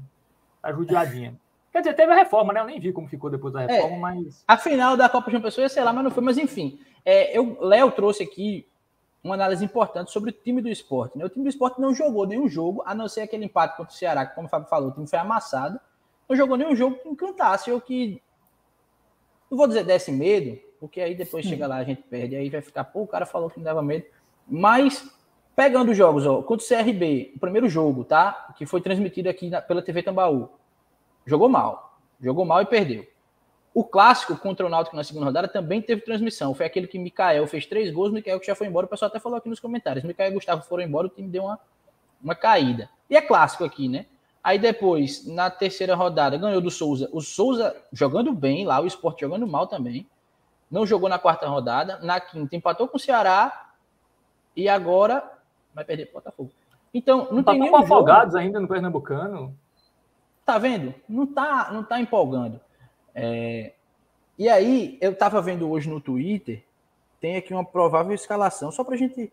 tá 0.62 0.72
judiadinha. 0.72 1.36
Quer 1.72 1.80
dizer, 1.80 1.94
teve 1.94 2.14
a 2.14 2.16
reforma, 2.16 2.54
né? 2.54 2.62
Eu 2.62 2.66
nem 2.66 2.80
vi 2.80 2.94
como 2.94 3.08
ficou 3.08 3.30
depois 3.30 3.54
da 3.54 3.64
é, 3.64 3.68
reforma, 3.68 3.96
é, 3.96 4.00
mas. 4.00 4.44
A 4.48 4.58
final 4.58 4.96
da 4.96 5.10
Copa 5.10 5.30
João 5.30 5.44
Pessoa, 5.44 5.68
sei 5.68 5.84
lá, 5.84 5.92
mas 5.92 6.04
não 6.06 6.12
foi. 6.12 6.24
Mas 6.24 6.38
enfim, 6.38 6.80
é, 7.04 7.38
eu, 7.38 7.58
Léo 7.60 7.92
trouxe 7.92 8.24
aqui 8.24 8.66
uma 9.26 9.34
análise 9.34 9.66
importante 9.66 10.12
sobre 10.12 10.30
o 10.30 10.34
time 10.34 10.62
do 10.62 10.70
esporte. 10.70 11.18
Né? 11.18 11.26
O 11.26 11.30
time 11.30 11.44
do 11.44 11.50
esporte 11.50 11.82
não 11.82 11.94
jogou 11.94 12.28
nenhum 12.28 12.48
jogo, 12.48 12.84
a 12.86 12.94
não 12.94 13.08
ser 13.08 13.22
aquele 13.22 13.46
empate 13.46 13.76
contra 13.76 13.92
o 13.92 13.96
Ceará, 13.96 14.26
que, 14.26 14.36
como 14.36 14.48
o 14.48 14.50
Fábio 14.50 14.70
falou, 14.70 14.90
o 14.90 14.92
time 14.94 15.08
foi 15.08 15.20
amassado. 15.20 15.80
Não 16.30 16.36
jogou 16.36 16.56
nenhum 16.56 16.76
jogo 16.76 16.98
que 16.98 17.10
encantasse 17.10 17.72
ou 17.72 17.82
que. 17.82 18.22
Não 19.50 19.58
vou 19.58 19.68
dizer 19.68 19.84
desse 19.84 20.12
medo, 20.12 20.60
porque 20.80 21.02
aí 21.02 21.16
depois 21.16 21.46
chega 21.46 21.68
lá 21.68 21.78
a 21.78 21.84
gente 21.84 22.02
perde, 22.04 22.36
aí 22.36 22.50
vai 22.50 22.62
ficar, 22.62 22.84
pô, 22.84 23.02
o 23.02 23.08
cara 23.08 23.26
falou 23.26 23.50
que 23.50 23.58
não 23.58 23.64
dava 23.64 23.82
medo. 23.82 24.06
Mas, 24.48 25.08
pegando 25.56 25.92
os 25.92 25.98
jogos, 25.98 26.26
ó, 26.26 26.42
contra 26.42 26.66
o 26.66 26.68
CRB, 26.68 27.34
o 27.36 27.40
primeiro 27.40 27.70
jogo, 27.70 28.04
tá? 28.04 28.54
Que 28.58 28.66
foi 28.66 28.82
transmitido 28.82 29.30
aqui 29.30 29.50
na, 29.50 29.62
pela 29.62 29.82
TV 29.82 30.04
Tambaú 30.04 30.50
jogou 31.26 31.50
mal. 31.50 32.00
Jogou 32.22 32.46
mal 32.46 32.62
e 32.62 32.66
perdeu. 32.66 33.06
O 33.74 33.84
clássico 33.84 34.38
contra 34.38 34.66
o 34.66 34.70
Náutico 34.70 34.96
na 34.96 35.04
segunda 35.04 35.26
rodada 35.26 35.48
também 35.50 35.82
teve 35.82 36.02
transmissão. 36.02 36.54
Foi 36.54 36.66
aquele 36.66 36.88
que 36.88 36.98
Mikael 36.98 37.46
fez 37.46 37.66
três 37.66 37.92
gols, 37.92 38.12
Mikael 38.12 38.40
que 38.40 38.48
já 38.48 38.56
foi 38.56 38.68
embora. 38.68 38.86
O 38.86 38.90
pessoal 38.90 39.10
até 39.10 39.20
falou 39.20 39.38
aqui 39.38 39.50
nos 39.50 39.60
comentários. 39.60 40.06
Mikael 40.06 40.32
e 40.32 40.34
Gustavo 40.34 40.62
foram 40.62 40.84
embora, 40.84 41.08
o 41.08 41.10
time 41.10 41.28
deu 41.28 41.44
uma, 41.44 41.60
uma 42.24 42.36
caída. 42.36 42.90
E 43.10 43.18
é 43.18 43.22
clássico 43.22 43.66
aqui, 43.66 43.90
né? 43.90 44.06
Aí 44.42 44.58
depois, 44.58 45.26
na 45.26 45.50
terceira 45.50 45.94
rodada, 45.94 46.38
ganhou 46.38 46.62
do 46.62 46.72
Souza. 46.72 47.10
O 47.12 47.20
Souza 47.20 47.76
jogando 47.92 48.32
bem 48.32 48.66
lá, 48.66 48.80
o 48.80 48.86
Sport 48.86 49.20
jogando 49.20 49.46
mal 49.46 49.68
também. 49.68 50.08
Não 50.72 50.86
jogou 50.86 51.10
na 51.10 51.20
quarta 51.20 51.48
rodada. 51.48 52.00
Na 52.02 52.20
quinta, 52.22 52.56
empatou 52.56 52.88
com 52.88 52.96
o 52.96 53.00
Ceará. 53.00 53.72
E 54.56 54.70
agora 54.70 55.30
vai 55.76 55.84
perder 55.84 56.06
pro 56.06 56.16
Botafogo. 56.16 56.52
Então, 56.94 57.28
não 57.30 57.42
empatou 57.42 57.54
tem 57.54 57.60
nenhum 57.60 57.72
com 57.72 57.78
afogados 57.78 58.36
ainda 58.36 58.60
no 58.60 58.68
Pernambucano. 58.68 59.56
Tá 60.46 60.58
vendo? 60.58 60.96
Não 61.08 61.28
tá, 61.28 61.70
não 61.74 61.84
tá 61.84 62.00
empolgando. 62.00 62.60
É... 63.14 63.74
E 64.40 64.48
aí, 64.48 64.98
eu 65.02 65.16
tava 65.16 65.42
vendo 65.42 65.70
hoje 65.70 65.90
no 65.90 66.00
Twitter, 66.00 66.64
tem 67.20 67.36
aqui 67.36 67.54
uma 67.54 67.66
provável 67.66 68.14
escalação, 68.14 68.72
só 68.72 68.84
pra 68.84 68.96
gente. 68.96 69.32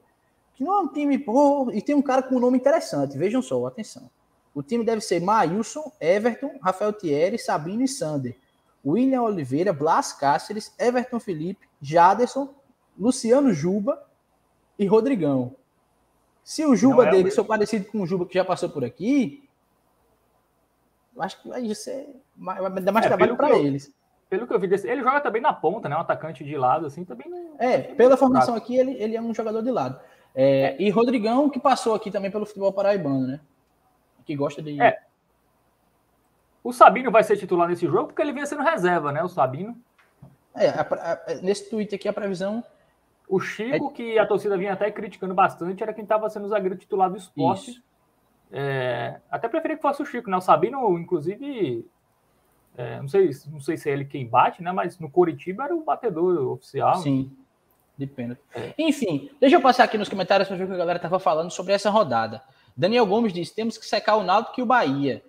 Que 0.55 0.65
não 0.65 0.75
é 0.75 0.81
um 0.81 0.89
time. 0.89 1.19
Pô, 1.19 1.71
e 1.73 1.81
tem 1.81 1.95
um 1.95 2.03
cara 2.03 2.23
com 2.23 2.37
um 2.37 2.41
nome 2.41 2.59
interessante, 2.59 3.17
vejam 3.17 3.41
só, 3.41 3.65
atenção. 3.67 4.11
O 4.55 4.63
time 4.63 4.85
deve 4.85 5.01
ser 5.01 5.21
Maílson, 5.21 5.91
Everton, 6.01 6.59
Rafael 6.61 6.93
Thierry, 6.93 7.39
Sabino 7.39 7.83
e 7.83 7.89
Sander. 7.89 8.37
William 8.85 9.23
Oliveira, 9.23 9.73
Blas 9.73 10.13
Cáceres, 10.13 10.75
Everton 10.79 11.21
Felipe, 11.21 11.69
Jaderson, 11.81 12.53
Luciano 12.99 13.53
Juba 13.53 14.03
e 14.79 14.87
Rodrigão. 14.87 15.55
Se 16.43 16.65
o 16.65 16.75
Juba 16.75 17.07
é 17.07 17.11
dele 17.11 17.31
for 17.31 17.45
parecido 17.45 17.87
com 17.87 18.03
o 18.03 18.07
Juba 18.07 18.27
que 18.27 18.35
já 18.35 18.45
passou 18.45 18.69
por 18.69 18.85
aqui, 18.85 19.49
eu 21.15 21.23
acho 21.23 21.41
que 21.41 21.49
vai 21.49 21.75
ser. 21.75 22.09
Vai 22.37 22.71
dar 22.83 22.93
mais 22.93 23.07
é, 23.07 23.09
trabalho 23.09 23.37
para 23.37 23.57
eles. 23.57 23.93
Pelo 24.29 24.47
que 24.47 24.55
eu 24.55 24.59
vi 24.59 24.67
desse, 24.67 24.89
ele 24.89 25.03
joga 25.03 25.21
também 25.21 25.43
na 25.43 25.53
ponta, 25.53 25.89
né? 25.89 25.97
Um 25.97 26.01
atacante 26.01 26.43
de 26.43 26.57
lado, 26.57 26.87
assim, 26.87 27.05
também. 27.05 27.27
É, 27.59 27.79
pela 27.79 28.17
formação 28.17 28.55
aqui, 28.55 28.77
ele, 28.77 28.93
ele 28.93 29.15
é 29.15 29.21
um 29.21 29.35
jogador 29.35 29.63
de 29.63 29.71
lado. 29.71 30.01
É, 30.35 30.45
é. 30.45 30.77
E 30.83 30.89
Rodrigão, 30.91 31.51
que 31.51 31.61
passou 31.61 31.95
aqui 31.95 32.11
também 32.11 32.31
pelo 32.31 32.47
futebol 32.47 32.73
paraibano, 32.73 33.27
né? 33.27 33.41
Que 34.25 34.35
gosta 34.35 34.63
de. 34.63 34.81
É. 34.81 35.03
O 36.65 36.73
Sabino 36.73 37.11
vai 37.11 37.23
ser 37.25 37.37
titular 37.37 37.69
nesse 37.69 37.87
jogo 37.87 38.07
porque 38.07 38.23
ele 38.23 38.33
vinha 38.33 38.47
sendo 38.47 38.63
reserva, 38.63 39.13
né? 39.13 39.23
O 39.23 39.29
Sabino. 39.29 39.77
É, 40.55 40.69
a, 40.69 40.81
a, 40.81 41.35
nesse 41.43 41.69
tweet 41.69 41.95
aqui 41.95 42.09
a 42.09 42.13
previsão. 42.13 42.65
O 43.33 43.41
Chico, 43.41 43.89
é... 43.89 43.93
que 43.95 44.19
a 44.19 44.27
torcida 44.27 44.59
vinha 44.59 44.75
até 44.75 44.91
criticando 44.91 45.33
bastante, 45.33 45.83
era 45.83 45.95
quem 45.95 46.03
estava 46.03 46.29
sendo 46.29 46.49
zagueiro 46.49 46.77
titular 46.77 47.09
do 47.09 47.17
esporte. 47.17 47.83
É, 48.51 49.21
até 49.31 49.49
preferia 49.49 49.79
que 49.79 49.81
fosse 49.81 50.03
o 50.03 50.05
Chico, 50.05 50.29
né? 50.29 50.37
O 50.37 50.41
Sabino, 50.43 50.99
inclusive, 50.99 51.89
é, 52.77 53.01
não, 53.01 53.09
sei, 53.09 53.31
não 53.51 53.59
sei 53.59 53.79
se 53.79 53.89
é 53.89 53.95
ele 53.95 54.05
quem 54.05 54.27
bate, 54.29 54.63
né? 54.63 54.71
Mas 54.71 54.99
no 54.99 55.11
Coritiba 55.11 55.65
era 55.65 55.75
o 55.75 55.83
batedor 55.83 56.53
oficial. 56.53 56.97
Sim, 56.97 57.35
de 57.97 58.07
pênalti. 58.07 58.43
É. 58.55 58.75
Enfim, 58.77 59.31
deixa 59.41 59.57
eu 59.57 59.63
passar 59.63 59.85
aqui 59.85 59.97
nos 59.97 60.11
comentários 60.11 60.47
para 60.47 60.59
ver 60.59 60.65
o 60.65 60.67
que 60.67 60.75
a 60.75 60.77
galera 60.77 60.99
estava 60.99 61.19
falando 61.19 61.51
sobre 61.51 61.73
essa 61.73 61.89
rodada. 61.89 62.43
Daniel 62.77 63.07
Gomes 63.07 63.33
disse: 63.33 63.55
temos 63.55 63.79
que 63.79 63.87
secar 63.87 64.17
o 64.17 64.23
Náutico 64.23 64.61
e 64.61 64.63
o 64.63 64.67
Bahia. 64.67 65.25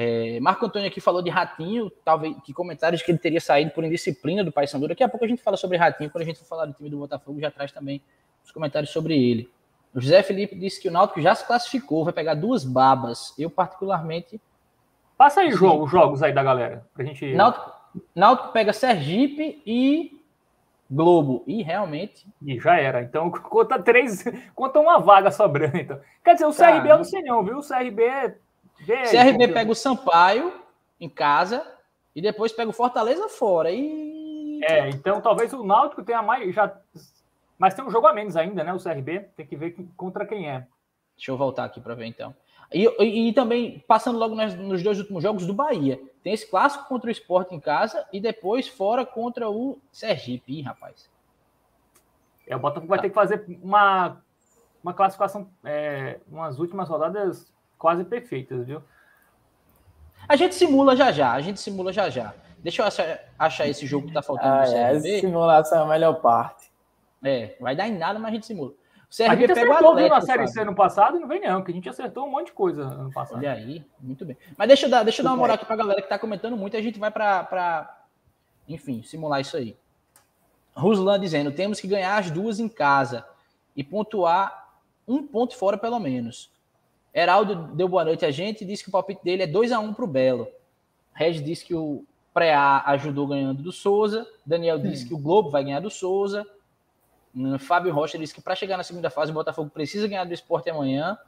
É, 0.00 0.38
Marco 0.38 0.64
Antônio 0.64 0.86
aqui 0.86 1.00
falou 1.00 1.20
de 1.20 1.28
Ratinho, 1.28 1.90
talvez 2.04 2.36
que 2.44 2.52
comentários 2.52 3.02
que 3.02 3.10
ele 3.10 3.18
teria 3.18 3.40
saído 3.40 3.72
por 3.72 3.82
indisciplina 3.82 4.44
do 4.44 4.52
Paysandu. 4.52 4.86
Daqui 4.86 5.02
a 5.02 5.08
pouco 5.08 5.24
a 5.24 5.28
gente 5.28 5.42
fala 5.42 5.56
sobre 5.56 5.76
Ratinho, 5.76 6.08
quando 6.08 6.22
a 6.22 6.24
gente 6.24 6.38
for 6.38 6.44
falar 6.44 6.66
do 6.66 6.72
time 6.72 6.88
do 6.88 6.98
Botafogo, 6.98 7.40
já 7.40 7.50
traz 7.50 7.72
também 7.72 8.00
os 8.44 8.52
comentários 8.52 8.92
sobre 8.92 9.20
ele. 9.20 9.50
O 9.92 10.00
José 10.00 10.22
Felipe 10.22 10.54
disse 10.54 10.80
que 10.80 10.86
o 10.88 10.92
Náutico 10.92 11.20
já 11.20 11.34
se 11.34 11.44
classificou, 11.44 12.04
vai 12.04 12.12
pegar 12.12 12.34
duas 12.34 12.64
babas. 12.64 13.34
Eu, 13.36 13.50
particularmente. 13.50 14.40
Passa 15.16 15.40
aí 15.40 15.50
jogo, 15.50 15.86
os 15.86 15.90
jogos 15.90 16.22
aí 16.22 16.32
da 16.32 16.44
galera. 16.44 16.86
Pra 16.94 17.04
gente. 17.04 17.34
Náutico, 17.34 17.72
Náutico 18.14 18.52
pega 18.52 18.72
Sergipe 18.72 19.60
e 19.66 20.22
Globo. 20.88 21.42
E 21.44 21.60
realmente. 21.60 22.24
E 22.40 22.56
já 22.60 22.78
era. 22.78 23.02
Então 23.02 23.32
conta 23.50 23.82
três. 23.82 24.22
Conta 24.54 24.78
uma 24.78 25.00
vaga 25.00 25.32
sobrando. 25.32 25.76
Então. 25.76 26.00
Quer 26.24 26.34
dizer, 26.34 26.46
o 26.46 26.54
tá. 26.54 26.72
CRB 26.72 26.88
eu 26.88 26.98
não 26.98 27.04
sei 27.04 27.22
não, 27.22 27.42
viu? 27.42 27.58
O 27.58 27.66
CRB. 27.66 28.38
CRB 28.84 29.48
pega 29.48 29.70
o 29.70 29.74
Sampaio 29.74 30.52
em 31.00 31.08
casa 31.08 31.66
e 32.14 32.22
depois 32.22 32.52
pega 32.52 32.70
o 32.70 32.74
Fortaleza 32.74 33.28
fora. 33.28 33.70
E... 33.70 34.60
É, 34.62 34.88
então 34.88 35.20
talvez 35.20 35.52
o 35.52 35.64
Náutico 35.64 36.02
tenha 36.02 36.22
mais. 36.22 36.54
Já 36.54 36.76
mas 37.58 37.74
tem 37.74 37.84
um 37.84 37.90
jogo 37.90 38.06
a 38.06 38.12
menos 38.12 38.36
ainda, 38.36 38.62
né? 38.62 38.72
O 38.72 38.82
CRB 38.82 39.30
tem 39.36 39.44
que 39.44 39.56
ver 39.56 39.74
contra 39.96 40.24
quem 40.24 40.48
é. 40.48 40.66
Deixa 41.16 41.32
eu 41.32 41.36
voltar 41.36 41.64
aqui 41.64 41.80
para 41.80 41.96
ver 41.96 42.06
então. 42.06 42.34
E, 42.72 42.84
e, 43.02 43.28
e, 43.28 43.32
também, 43.32 43.82
passando 43.88 44.18
logo 44.18 44.34
nas, 44.34 44.54
nos 44.54 44.82
dois 44.82 44.98
últimos 45.00 45.22
jogos 45.22 45.46
do 45.46 45.54
Bahia. 45.54 46.00
Tem 46.22 46.32
esse 46.32 46.48
clássico 46.48 46.86
contra 46.86 47.08
o 47.08 47.10
Sport 47.10 47.50
em 47.50 47.58
casa 47.58 48.06
e 48.12 48.20
depois 48.20 48.68
fora 48.68 49.04
contra 49.04 49.50
o 49.50 49.78
Sergipe, 49.90 50.58
Ih, 50.58 50.62
rapaz. 50.62 51.10
É, 52.46 52.54
o 52.54 52.58
Botafogo 52.60 52.86
tá. 52.86 52.90
vai 52.90 53.00
ter 53.00 53.08
que 53.08 53.14
fazer 53.14 53.44
uma, 53.62 54.22
uma 54.82 54.94
classificação, 54.94 55.50
é, 55.64 56.20
umas 56.30 56.58
últimas 56.60 56.88
rodadas 56.88 57.52
quase 57.78 58.04
perfeitas, 58.04 58.66
viu? 58.66 58.82
A 60.28 60.36
gente 60.36 60.54
simula 60.54 60.96
já 60.96 61.10
já, 61.12 61.32
a 61.32 61.40
gente 61.40 61.60
simula 61.60 61.92
já 61.92 62.10
já. 62.10 62.34
Deixa 62.58 62.82
eu 62.82 62.86
achar, 62.86 63.20
achar 63.38 63.68
esse 63.68 63.86
jogo 63.86 64.08
que 64.08 64.12
tá 64.12 64.22
faltando. 64.22 64.48
Ah, 64.48 64.64
é, 64.66 64.96
essa 64.96 65.20
simulação 65.20 65.78
é 65.78 65.82
a 65.84 65.86
melhor 65.86 66.14
parte. 66.20 66.70
É, 67.22 67.56
vai 67.60 67.74
dar 67.74 67.88
em 67.88 67.96
nada, 67.96 68.18
mas 68.18 68.30
a 68.30 68.34
gente 68.34 68.46
simula. 68.46 68.72
O 69.10 69.16
CRB 69.16 69.30
a 69.30 69.36
gente 69.36 69.52
acertou 69.52 69.96
viu, 69.96 70.08
na 70.08 70.20
Série 70.20 70.48
C 70.48 70.64
no 70.64 70.74
passado 70.74 71.16
e 71.16 71.20
não 71.20 71.28
vem 71.28 71.40
não, 71.40 71.62
que 71.62 71.70
a 71.70 71.74
gente 71.74 71.88
acertou 71.88 72.26
um 72.26 72.30
monte 72.30 72.46
de 72.46 72.52
coisa 72.52 72.82
ano 72.82 73.10
passado. 73.10 73.38
Olha 73.38 73.52
aí, 73.52 73.82
muito 73.98 74.26
bem. 74.26 74.36
Mas 74.56 74.68
deixa 74.68 74.84
eu 74.84 74.90
dar, 74.90 75.02
deixa 75.02 75.22
eu 75.22 75.24
dar 75.24 75.30
uma 75.30 75.38
moral 75.38 75.54
aqui 75.54 75.64
pra 75.64 75.76
galera 75.76 76.02
que 76.02 76.08
tá 76.08 76.18
comentando 76.18 76.56
muito, 76.58 76.76
a 76.76 76.82
gente 76.82 76.98
vai 76.98 77.10
pra, 77.10 77.42
pra 77.44 78.04
enfim, 78.68 79.02
simular 79.02 79.40
isso 79.40 79.56
aí. 79.56 79.74
Ruslan 80.74 81.18
dizendo, 81.18 81.50
temos 81.50 81.80
que 81.80 81.88
ganhar 81.88 82.18
as 82.18 82.30
duas 82.30 82.60
em 82.60 82.68
casa 82.68 83.26
e 83.74 83.82
pontuar 83.82 84.68
um 85.06 85.26
ponto 85.26 85.56
fora 85.56 85.78
pelo 85.78 85.98
menos. 85.98 86.50
Heraldo 87.18 87.74
deu 87.74 87.88
boa 87.88 88.04
noite 88.04 88.24
a 88.24 88.30
gente 88.30 88.62
e 88.62 88.66
disse 88.66 88.84
que 88.84 88.88
o 88.88 88.92
palpite 88.92 89.24
dele 89.24 89.42
é 89.42 89.46
2 89.46 89.72
a 89.72 89.80
1 89.80 89.92
pro 89.92 90.06
Belo. 90.06 90.48
Regis 91.12 91.44
disse 91.44 91.64
que 91.64 91.74
o 91.74 92.04
Preá 92.32 92.82
ajudou 92.86 93.26
ganhando 93.26 93.60
do 93.60 93.72
Souza. 93.72 94.24
Daniel 94.46 94.76
hum. 94.76 94.82
disse 94.82 95.06
que 95.06 95.12
o 95.12 95.18
Globo 95.18 95.50
vai 95.50 95.64
ganhar 95.64 95.80
do 95.80 95.90
Souza. 95.90 96.46
Fábio 97.58 97.92
Rocha 97.92 98.16
disse 98.16 98.34
que 98.34 98.40
para 98.40 98.54
chegar 98.54 98.76
na 98.76 98.84
segunda 98.84 99.10
fase, 99.10 99.32
o 99.32 99.34
Botafogo 99.34 99.68
precisa 99.68 100.06
ganhar 100.06 100.24
do 100.24 100.32
esporte 100.32 100.70
amanhã 100.70 101.18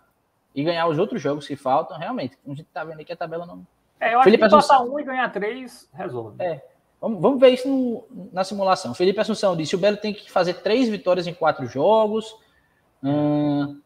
e 0.55 0.62
ganhar 0.62 0.87
os 0.87 0.98
outros 0.98 1.20
jogos 1.20 1.46
que 1.46 1.57
faltam. 1.57 1.98
Realmente, 1.98 2.38
a 2.46 2.50
gente 2.50 2.64
tá 2.64 2.85
vendo 2.85 3.00
aqui 3.00 3.12
a 3.12 3.16
tabela 3.16 3.44
não. 3.44 3.66
É, 3.98 4.14
eu 4.14 4.18
acho 4.18 4.24
Felipe 4.24 4.48
que 4.48 4.55
Assunção... 4.55 4.79
passar 4.79 4.90
um 4.90 4.98
e 4.98 5.03
ganhar 5.03 5.29
três, 5.31 5.88
resolve. 5.92 6.42
É. 6.42 6.64
Vamos, 7.00 7.20
vamos 7.20 7.40
ver 7.40 7.50
isso 7.50 7.68
no, 7.68 8.29
na 8.33 8.44
simulação. 8.44 8.94
Felipe 8.94 9.20
Assunção 9.20 9.57
disse: 9.57 9.74
o 9.74 9.79
Belo 9.79 9.96
tem 9.96 10.14
que 10.14 10.31
fazer 10.31 10.55
três 10.62 10.88
vitórias 10.88 11.26
em 11.26 11.35
quatro 11.35 11.66
jogos. 11.66 12.35
Hum, 13.03 13.81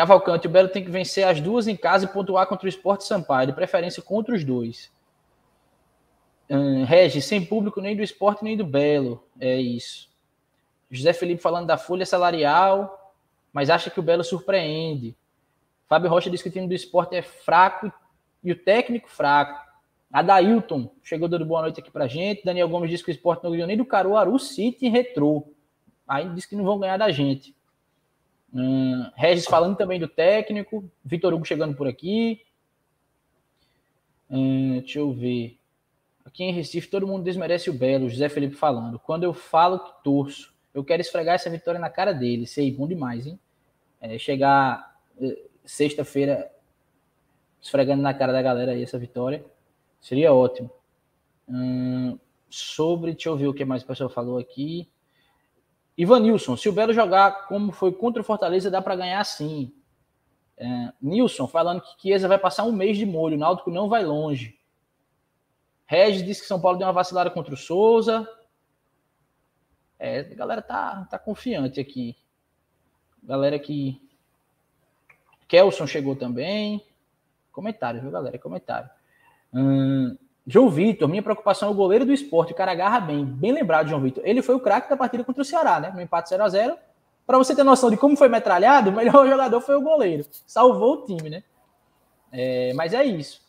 Cavalcante, 0.00 0.46
o 0.46 0.50
Belo 0.50 0.70
tem 0.70 0.82
que 0.82 0.90
vencer 0.90 1.28
as 1.28 1.42
duas 1.42 1.68
em 1.68 1.76
casa 1.76 2.06
e 2.06 2.08
pontuar 2.08 2.46
contra 2.46 2.64
o 2.64 2.68
Esporte 2.70 3.04
Sampaio, 3.04 3.48
de 3.48 3.52
preferência 3.52 4.02
contra 4.02 4.34
os 4.34 4.42
dois. 4.42 4.90
Hum, 6.48 6.84
Regis, 6.84 7.26
sem 7.26 7.44
público 7.44 7.82
nem 7.82 7.94
do 7.94 8.02
esporte 8.02 8.42
nem 8.42 8.56
do 8.56 8.64
Belo. 8.64 9.22
É 9.38 9.60
isso. 9.60 10.08
José 10.90 11.12
Felipe 11.12 11.42
falando 11.42 11.66
da 11.66 11.76
folha 11.76 12.06
salarial, 12.06 13.14
mas 13.52 13.68
acha 13.68 13.90
que 13.90 14.00
o 14.00 14.02
Belo 14.02 14.24
surpreende. 14.24 15.14
Fábio 15.86 16.08
Rocha 16.08 16.30
diz 16.30 16.40
que 16.42 16.48
o 16.48 16.52
time 16.52 16.66
do 16.66 16.72
esporte 16.72 17.14
é 17.14 17.20
fraco 17.20 17.92
e 18.42 18.50
o 18.50 18.56
técnico 18.56 19.10
fraco. 19.10 19.60
Adailton 20.10 20.90
chegou 21.04 21.28
dando 21.28 21.44
boa 21.44 21.60
noite 21.60 21.78
aqui 21.78 21.90
pra 21.90 22.06
gente. 22.06 22.42
Daniel 22.42 22.70
Gomes 22.70 22.88
diz 22.88 23.02
que 23.02 23.10
o 23.10 23.12
esporte 23.12 23.44
não 23.44 23.50
ganhou 23.50 23.66
nem 23.66 23.76
do 23.76 23.84
Caruaru 23.84 24.38
City 24.38 24.86
e 24.86 24.88
Retrô. 24.88 25.46
Aí 26.08 26.26
diz 26.30 26.46
que 26.46 26.56
não 26.56 26.64
vão 26.64 26.78
ganhar 26.78 26.96
da 26.96 27.12
gente. 27.12 27.54
Hum, 28.52 29.08
Regis 29.14 29.44
falando 29.44 29.76
também 29.76 30.00
do 30.00 30.08
técnico. 30.08 30.90
Vitor 31.04 31.32
Hugo 31.32 31.44
chegando 31.44 31.76
por 31.76 31.86
aqui. 31.86 32.42
Hum, 34.28 34.78
deixa 34.78 34.98
eu 34.98 35.12
ver. 35.12 35.58
Aqui 36.24 36.44
em 36.44 36.52
Recife, 36.52 36.88
todo 36.88 37.06
mundo 37.06 37.24
desmerece 37.24 37.70
o 37.70 37.74
Belo. 37.74 38.08
José 38.08 38.28
Felipe 38.28 38.54
falando. 38.54 38.98
Quando 38.98 39.24
eu 39.24 39.32
falo 39.32 39.78
que 39.78 40.04
torço, 40.04 40.54
eu 40.72 40.84
quero 40.84 41.00
esfregar 41.00 41.34
essa 41.34 41.50
vitória 41.50 41.80
na 41.80 41.90
cara 41.90 42.12
dele. 42.12 42.46
Sei, 42.46 42.70
bom 42.70 42.86
demais, 42.86 43.26
hein? 43.26 43.38
É, 44.00 44.18
chegar 44.18 44.96
eh, 45.20 45.46
sexta-feira 45.64 46.50
esfregando 47.60 48.02
na 48.02 48.14
cara 48.14 48.32
da 48.32 48.42
galera 48.42 48.72
aí 48.72 48.82
essa 48.82 48.98
vitória. 48.98 49.44
Seria 50.00 50.32
ótimo. 50.32 50.70
Hum, 51.48 52.18
sobre, 52.48 53.12
deixa 53.12 53.28
eu 53.28 53.36
ver 53.36 53.48
o 53.48 53.54
que 53.54 53.64
mais 53.64 53.82
o 53.82 53.86
pessoal 53.86 54.08
falou 54.08 54.38
aqui. 54.38 54.88
Ivanilson, 56.00 56.56
se 56.56 56.66
o 56.66 56.72
Belo 56.72 56.94
jogar 56.94 57.46
como 57.46 57.72
foi 57.72 57.92
contra 57.92 58.22
o 58.22 58.24
Fortaleza, 58.24 58.70
dá 58.70 58.80
para 58.80 58.96
ganhar 58.96 59.22
sim. 59.22 59.70
É, 60.56 60.92
Nilson 61.00 61.46
falando 61.46 61.82
que 61.82 62.00
Chiesa 62.00 62.26
vai 62.26 62.38
passar 62.38 62.64
um 62.64 62.72
mês 62.72 62.96
de 62.96 63.04
molho, 63.04 63.36
o 63.36 63.38
Náutico 63.38 63.70
não 63.70 63.86
vai 63.86 64.02
longe. 64.02 64.58
Regis 65.84 66.24
disse 66.24 66.40
que 66.40 66.46
São 66.46 66.58
Paulo 66.58 66.78
deu 66.78 66.86
uma 66.86 66.92
vacilada 66.94 67.30
contra 67.30 67.52
o 67.52 67.56
Souza. 67.56 68.26
É, 69.98 70.20
a 70.20 70.34
galera 70.34 70.62
tá, 70.62 71.06
tá 71.10 71.18
confiante 71.18 71.78
aqui. 71.78 72.16
Galera 73.22 73.58
que. 73.58 74.00
Kelson 75.46 75.86
chegou 75.86 76.16
também. 76.16 76.82
Comentário, 77.52 78.00
viu, 78.00 78.10
galera? 78.10 78.38
Comentário. 78.38 78.88
Hum, 79.52 80.16
João 80.46 80.68
Vitor, 80.68 81.08
minha 81.08 81.22
preocupação 81.22 81.68
é 81.68 81.72
o 81.72 81.74
goleiro 81.74 82.04
do 82.04 82.12
esporte. 82.12 82.52
O 82.52 82.56
cara 82.56 82.72
agarra 82.72 83.00
bem. 83.00 83.24
Bem 83.24 83.52
lembrado, 83.52 83.88
João 83.88 84.00
Vitor. 84.00 84.22
Ele 84.26 84.42
foi 84.42 84.54
o 84.54 84.60
craque 84.60 84.88
da 84.88 84.96
partida 84.96 85.22
contra 85.22 85.42
o 85.42 85.44
Ceará, 85.44 85.78
né? 85.78 85.90
No 85.94 86.00
empate 86.00 86.30
0 86.30 86.42
a 86.42 86.48
0 86.48 86.76
Para 87.26 87.38
você 87.38 87.54
ter 87.54 87.62
noção 87.62 87.90
de 87.90 87.96
como 87.96 88.16
foi 88.16 88.28
metralhado, 88.28 88.90
o 88.90 88.92
melhor 88.92 89.26
jogador 89.28 89.60
foi 89.60 89.76
o 89.76 89.82
goleiro. 89.82 90.24
Salvou 90.46 90.94
o 90.94 91.04
time, 91.04 91.30
né? 91.30 91.42
É, 92.32 92.72
mas 92.74 92.94
é 92.94 93.04
isso. 93.04 93.40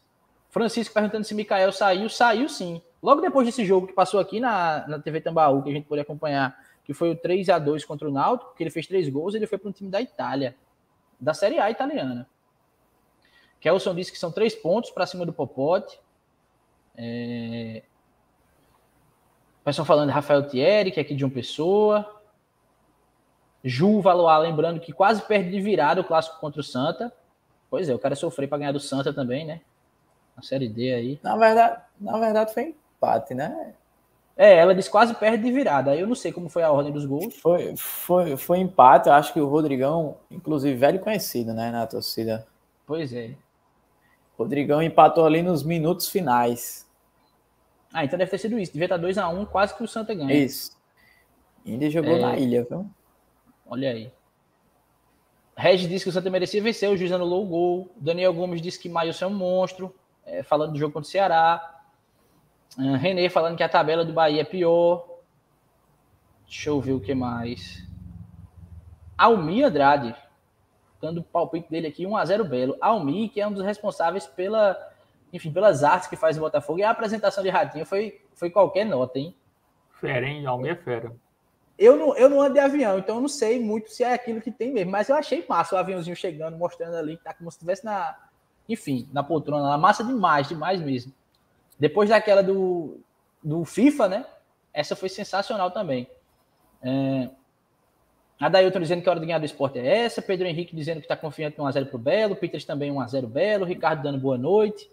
Francisco 0.50 0.94
perguntando 0.94 1.24
se 1.24 1.34
Mikael 1.34 1.72
saiu. 1.72 2.10
Saiu 2.10 2.50
sim. 2.50 2.82
Logo 3.02 3.22
depois 3.22 3.48
desse 3.48 3.66
jogo 3.66 3.88
que 3.88 3.94
passou 3.94 4.20
aqui 4.20 4.40
na, 4.40 4.86
na 4.88 5.00
TV 5.00 5.22
Tambaú, 5.22 5.64
que 5.64 5.70
a 5.70 5.74
gente 5.74 5.88
pôde 5.88 6.02
acompanhar, 6.02 6.56
que 6.84 6.94
foi 6.94 7.10
o 7.10 7.16
3 7.16 7.50
a 7.50 7.58
2 7.58 7.84
contra 7.86 8.08
o 8.08 8.12
Náutico, 8.12 8.54
que 8.56 8.62
ele 8.62 8.70
fez 8.70 8.86
três 8.86 9.10
gols, 9.10 9.34
ele 9.34 9.48
foi 9.48 9.58
para 9.58 9.70
um 9.70 9.72
time 9.72 9.90
da 9.90 10.02
Itália, 10.02 10.56
da 11.20 11.34
Série 11.34 11.58
A 11.58 11.72
italiana. 11.72 12.28
Kelson 13.60 13.96
disse 13.96 14.12
que 14.12 14.20
são 14.20 14.32
três 14.32 14.54
pontos 14.54 14.92
para 14.92 15.06
cima 15.06 15.26
do 15.26 15.32
Popote. 15.32 16.00
É... 17.04 17.82
O 19.62 19.64
pessoal 19.64 19.86
falando 19.86 20.10
de 20.10 20.14
Rafael 20.14 20.48
Thierry, 20.48 20.92
que 20.92 21.00
é 21.00 21.04
aqui 21.04 21.16
de 21.16 21.26
uma 21.26 21.34
pessoa. 21.34 22.22
Ju 23.64 24.02
Valois, 24.02 24.42
lembrando 24.42 24.80
que 24.80 24.94
quase 24.94 25.22
perde 25.24 25.52
de 25.52 25.62
virada 25.62 26.02
o 26.02 26.04
clássico 26.04 26.40
contra 26.40 26.62
o 26.62 26.64
Santa. 26.64 27.12
Pois 27.70 27.90
é, 27.90 27.96
o 27.96 28.00
cara 28.00 28.16
sofreu 28.16 28.48
para 28.48 28.58
ganhar 28.60 28.72
do 28.72 28.80
Santa 28.80 29.14
também, 29.14 29.46
né? 29.46 29.62
Na 30.36 30.44
Série 30.44 30.68
D 30.68 30.94
aí. 30.94 31.20
Na 31.24 31.36
verdade, 31.36 31.82
na 32.00 32.18
verdade 32.18 32.54
foi 32.54 32.76
empate, 32.98 33.34
né? 33.34 33.74
É, 34.36 34.58
ela 34.58 34.74
disse 34.74 34.90
quase 34.90 35.14
perde 35.14 35.44
de 35.44 35.52
virada. 35.52 35.96
Eu 35.96 36.08
não 36.08 36.16
sei 36.16 36.32
como 36.32 36.50
foi 36.50 36.64
a 36.64 36.72
ordem 36.72 36.92
dos 36.92 37.06
gols. 37.06 37.36
Foi, 37.38 37.76
foi, 37.78 38.38
foi 38.38 38.60
empate. 38.60 39.08
Eu 39.08 39.14
acho 39.14 39.34
que 39.34 39.40
o 39.40 39.48
Rodrigão, 39.48 40.18
inclusive 40.30 40.76
velho 40.76 41.00
conhecido, 41.00 41.54
né, 41.54 41.72
na 41.72 41.86
torcida. 41.86 42.48
Pois 42.86 43.14
é. 43.14 43.36
Rodrigão 44.38 44.82
empatou 44.82 45.26
ali 45.26 45.44
nos 45.44 45.62
minutos 45.64 46.10
finais. 46.10 46.90
Ah, 47.94 48.06
então 48.06 48.18
deve 48.18 48.32
ter 48.32 48.38
sido 48.38 48.58
isso. 48.58 48.72
Devia 48.72 48.86
estar 48.86 49.00
2x1, 49.00 49.38
um, 49.38 49.46
quase 49.46 49.76
que 49.76 49.84
o 49.84 49.88
Santa 49.88 50.14
ganha. 50.14 50.34
Isso. 50.34 50.78
E 51.66 51.74
ainda 51.74 51.90
jogou 51.90 52.16
é... 52.16 52.20
na 52.20 52.38
ilha, 52.38 52.66
viu? 52.70 52.90
Olha 53.66 53.92
aí. 53.92 54.12
Regis 55.56 55.90
disse 55.90 56.06
que 56.06 56.10
o 56.10 56.14
Santa 56.14 56.30
merecia 56.30 56.62
vencer, 56.62 56.90
o 56.90 56.98
juiz 56.98 57.12
anulou 57.12 57.44
o 57.44 57.48
gol. 57.48 57.92
Daniel 57.98 58.34
Gomes 58.34 58.62
disse 58.62 58.80
que 58.80 58.90
Mailson 58.90 59.26
é 59.26 59.28
um 59.28 59.34
monstro, 59.34 59.94
é, 60.26 60.42
falando 60.42 60.74
do 60.74 60.80
jogo 60.80 60.94
contra 60.94 61.08
o 61.08 61.12
Ceará. 61.12 61.82
Uh, 62.78 62.96
René 62.96 63.30
falando 63.30 63.58
que 63.58 63.64
a 63.64 63.70
tabela 63.70 64.06
do 64.06 64.14
Bahia 64.14 64.42
é 64.42 64.46
pior. 64.46 65.06
Deixa 66.46 66.70
eu 66.70 66.80
ver 66.80 66.94
o 66.94 67.00
que 67.02 67.14
mais. 67.14 67.86
Almir 69.18 69.66
Andrade 69.66 70.16
dando 71.02 71.20
o 71.20 71.24
palpite 71.24 71.70
dele 71.70 71.88
aqui, 71.88 72.06
1x0 72.06 72.44
Belo. 72.44 72.78
Almi, 72.80 73.28
que 73.28 73.42
é 73.42 73.48
um 73.48 73.52
dos 73.52 73.66
responsáveis 73.66 74.28
pela, 74.28 74.78
enfim, 75.34 75.52
pelas 75.52 75.84
artes 75.84 76.10
que 76.10 76.16
faz 76.16 76.38
o 76.38 76.42
Botafogo. 76.42 76.80
E 76.80 76.84
a 76.84 76.90
apresentação 76.90 77.44
de 77.44 77.50
Ratinho 77.50 77.86
foi, 77.86 78.22
foi 78.34 78.50
qualquer 78.50 78.86
nota, 78.86 79.20
hein? 79.20 79.36
Fera, 79.94 80.26
hein? 80.26 80.46
Almi 80.46 80.70
é 80.70 80.76
fera. 80.76 81.14
Eu 81.78 81.98
não, 81.98 82.16
eu 82.16 82.30
não 82.30 82.42
ando 82.42 82.54
de 82.54 82.60
avião, 82.60 83.00
então 83.00 83.16
eu 83.16 83.22
não 83.22 83.28
sei 83.28 83.60
muito 83.60 83.90
se 83.90 84.04
é 84.04 84.14
aquilo 84.14 84.42
que 84.42 84.52
tem 84.52 84.72
mesmo. 84.72 84.92
Mas 84.92 85.10
eu 85.10 85.16
achei 85.16 85.44
massa 85.48 85.76
o 85.76 85.78
aviãozinho 85.78 86.16
chegando, 86.16 86.58
mostrando 86.58 86.96
ali, 86.96 87.18
tá 87.18 87.34
como 87.34 87.50
se 87.50 87.58
estivesse 87.58 87.84
na, 87.86 88.18
enfim, 88.68 89.10
na 89.12 89.24
poltrona 89.24 89.70
lá. 89.70 89.78
Massa 89.78 90.04
demais, 90.04 90.48
demais 90.48 90.82
mesmo. 90.82 91.14
Depois 91.80 92.10
daquela 92.10 92.44
do, 92.44 93.00
do 93.44 93.66
FIFA, 93.66 94.08
né? 94.08 94.26
Essa 94.74 94.96
foi 94.96 95.10
sensacional 95.10 95.72
também. 95.72 96.08
É, 96.84 97.30
Adailton 98.40 98.80
dizendo 98.80 99.04
que 99.04 99.10
a 99.10 99.12
hora 99.12 99.20
de 99.20 99.26
ganhar 99.26 99.40
do 99.40 99.46
esporte 99.46 99.78
é 99.78 100.06
essa. 100.06 100.22
Pedro 100.22 100.48
Henrique 100.48 100.76
dizendo 100.76 100.98
que 100.98 101.06
está 101.06 101.16
confiante 101.16 101.58
no 101.58 101.66
1x0 101.66 101.86
para 101.88 101.96
o 101.96 102.00
Belo. 102.00 102.36
Peters 102.36 102.66
também 102.66 102.92
1x0 102.92 103.28
Belo. 103.28 103.66
Ricardo 103.66 104.02
dando 104.02 104.18
boa 104.18 104.38
noite. 104.38 104.90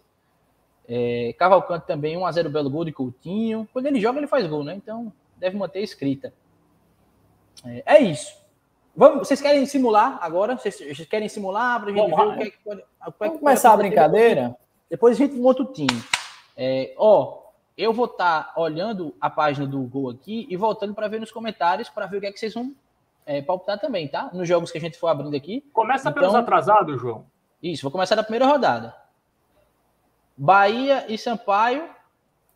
É, 0.89 1.35
Cavalcante 1.39 1.87
também 1.87 2.17
1x0 2.17 2.49
Belo 2.49 2.71
gol 2.71 2.85
de 2.85 2.93
Coutinho. 2.93 3.69
Quando 3.73 3.87
ele 3.87 4.01
joga, 4.01 4.19
ele 4.19 4.27
faz 4.27 4.47
gol, 4.47 4.65
né? 4.65 4.75
Então 4.75 5.13
deve 5.37 5.57
manter 5.57 5.81
a 5.81 5.83
escrita. 5.83 6.33
É, 7.65 7.83
é 7.97 7.99
isso. 8.01 8.37
Vamos, 8.97 9.29
vocês 9.29 9.41
querem 9.41 9.65
simular 9.67 10.19
agora? 10.21 10.57
Vocês, 10.57 10.77
vocês 10.77 11.07
querem 11.07 11.29
simular 11.29 11.81
para 11.81 11.91
a 11.91 11.95
gente 11.95 12.09
ver 12.09 12.21
o 12.21 12.37
que 12.37 12.43
é 12.43 12.51
que 12.51 12.59
pode. 12.65 12.81
É 12.81 13.13
Vamos 13.19 13.39
começar 13.39 13.73
a 13.73 13.77
brincadeira? 13.77 14.57
Depois 14.91 15.15
a 15.15 15.19
gente 15.19 15.37
monta 15.37 15.63
o 15.63 15.67
time. 15.67 16.03
É, 16.57 16.95
ó, 16.97 17.43
eu 17.77 17.93
vou 17.93 18.07
estar 18.07 18.53
tá 18.53 18.61
olhando 18.61 19.15
a 19.21 19.31
página 19.31 19.67
do 19.67 19.81
gol 19.83 20.11
aqui 20.11 20.47
e 20.51 20.57
voltando 20.57 20.95
para 20.95 21.07
ver 21.07 21.21
nos 21.21 21.31
comentários 21.31 21.89
para 21.89 22.07
ver 22.07 22.17
o 22.17 22.21
que 22.21 22.27
é 22.27 22.33
que 22.33 22.41
vocês 22.41 22.55
vão 22.55 22.75
é, 23.25 23.43
palpitar 23.43 23.79
também, 23.79 24.09
tá? 24.09 24.31
Nos 24.33 24.49
jogos 24.49 24.73
que 24.73 24.79
a 24.79 24.81
gente 24.81 24.99
for 24.99 25.09
abrindo 25.09 25.37
aqui. 25.37 25.63
Começa 25.73 26.09
então, 26.09 26.21
pelos 26.21 26.35
atrasados, 26.35 27.01
João. 27.01 27.27
Isso, 27.63 27.83
vou 27.83 27.93
começar 27.93 28.17
da 28.17 28.23
primeira 28.23 28.47
rodada. 28.47 28.97
Bahia 30.39 31.05
e 31.13 31.19
Sampaio. 31.19 31.91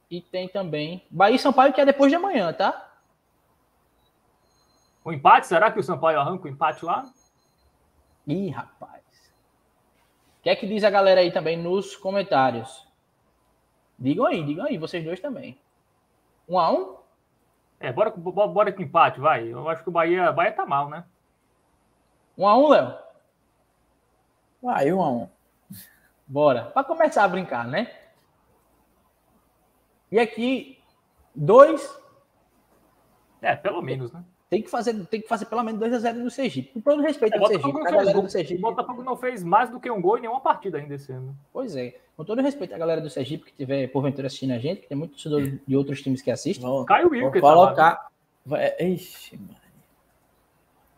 E 0.08 0.20
tem 0.20 0.46
também. 0.46 1.04
Bahia 1.10 1.34
e 1.34 1.38
Sampaio, 1.38 1.72
que 1.72 1.80
é 1.80 1.84
depois 1.84 2.10
de 2.10 2.16
amanhã, 2.16 2.52
tá? 2.52 2.90
O 5.04 5.12
empate? 5.12 5.48
Será 5.48 5.72
que 5.72 5.80
o 5.80 5.82
Sampaio 5.82 6.20
arranca 6.20 6.46
o 6.46 6.50
empate 6.50 6.84
lá? 6.84 7.10
Ih, 8.26 8.50
rapaz. 8.50 9.02
O 10.38 10.42
que 10.42 10.50
é 10.50 10.54
que 10.54 10.66
diz 10.66 10.84
a 10.84 10.90
galera 10.90 11.20
aí 11.20 11.32
também 11.32 11.56
nos 11.56 11.96
comentários? 11.96 12.86
Digam 13.98 14.26
aí, 14.26 14.44
digam 14.44 14.66
aí, 14.66 14.78
vocês 14.78 15.04
dois 15.04 15.18
também. 15.18 15.58
Um 16.48 16.58
a 16.58 16.70
um? 16.70 16.96
É, 17.80 17.92
bora, 17.92 18.10
bora, 18.10 18.48
bora 18.48 18.72
com 18.72 18.82
empate, 18.82 19.18
vai. 19.18 19.48
Eu 19.48 19.68
acho 19.68 19.82
que 19.82 19.88
o 19.88 19.92
Bahia, 19.92 20.30
Bahia 20.30 20.52
tá 20.52 20.64
mal, 20.64 20.88
né? 20.88 21.04
Um 22.38 22.46
a 22.46 22.56
um, 22.56 22.68
Léo? 22.68 22.96
Vai, 24.62 24.92
um 24.92 25.02
a 25.02 25.10
um. 25.10 25.28
Bora. 26.32 26.64
Para 26.64 26.82
começar 26.82 27.24
a 27.24 27.28
brincar, 27.28 27.68
né? 27.68 27.92
E 30.10 30.18
aqui, 30.18 30.78
dois. 31.34 31.94
É, 33.42 33.54
pelo 33.54 33.82
menos, 33.82 34.10
né? 34.10 34.24
Tem 34.48 34.62
que 34.62 34.70
fazer, 34.70 34.94
tem 35.08 35.20
que 35.20 35.28
fazer 35.28 35.44
pelo 35.44 35.62
menos 35.62 35.78
2x0 35.78 36.14
no 36.14 36.30
Sergipe. 36.30 36.72
Com 36.72 36.80
todo 36.80 37.02
respeito 37.02 37.34
é, 37.34 37.38
ao 37.38 37.46
Sergipe, 37.48 37.80
a 37.86 37.90
galera 37.90 38.22
do 38.22 38.30
Sergipe. 38.30 38.58
O 38.58 38.62
Botafogo 38.62 39.02
não 39.02 39.14
fez 39.14 39.44
mais 39.44 39.68
do 39.68 39.78
que 39.78 39.90
um 39.90 40.00
gol 40.00 40.16
em 40.16 40.22
nenhuma 40.22 40.40
partida 40.40 40.78
ainda 40.78 40.94
esse 40.94 41.12
ano. 41.12 41.36
Pois 41.52 41.76
é. 41.76 41.98
Com 42.16 42.24
todo 42.24 42.40
respeito 42.40 42.74
à 42.74 42.78
galera 42.78 43.02
do 43.02 43.10
Sergipe 43.10 43.44
que 43.44 43.52
tiver 43.52 43.88
porventura 43.88 44.26
assistindo 44.26 44.52
a 44.52 44.58
gente, 44.58 44.80
que 44.80 44.88
tem 44.88 44.96
muitos 44.96 45.22
de 45.66 45.76
outros 45.76 46.00
times 46.00 46.22
que 46.22 46.30
assistem. 46.30 46.66
Vou, 46.66 46.86
Caio 46.86 47.10
Will, 47.10 47.30
que 47.30 47.42
tá 47.42 47.46
colocar. 47.46 48.10
Tá 48.48 48.82
Ixi, 48.82 49.36
mano. 49.36 49.56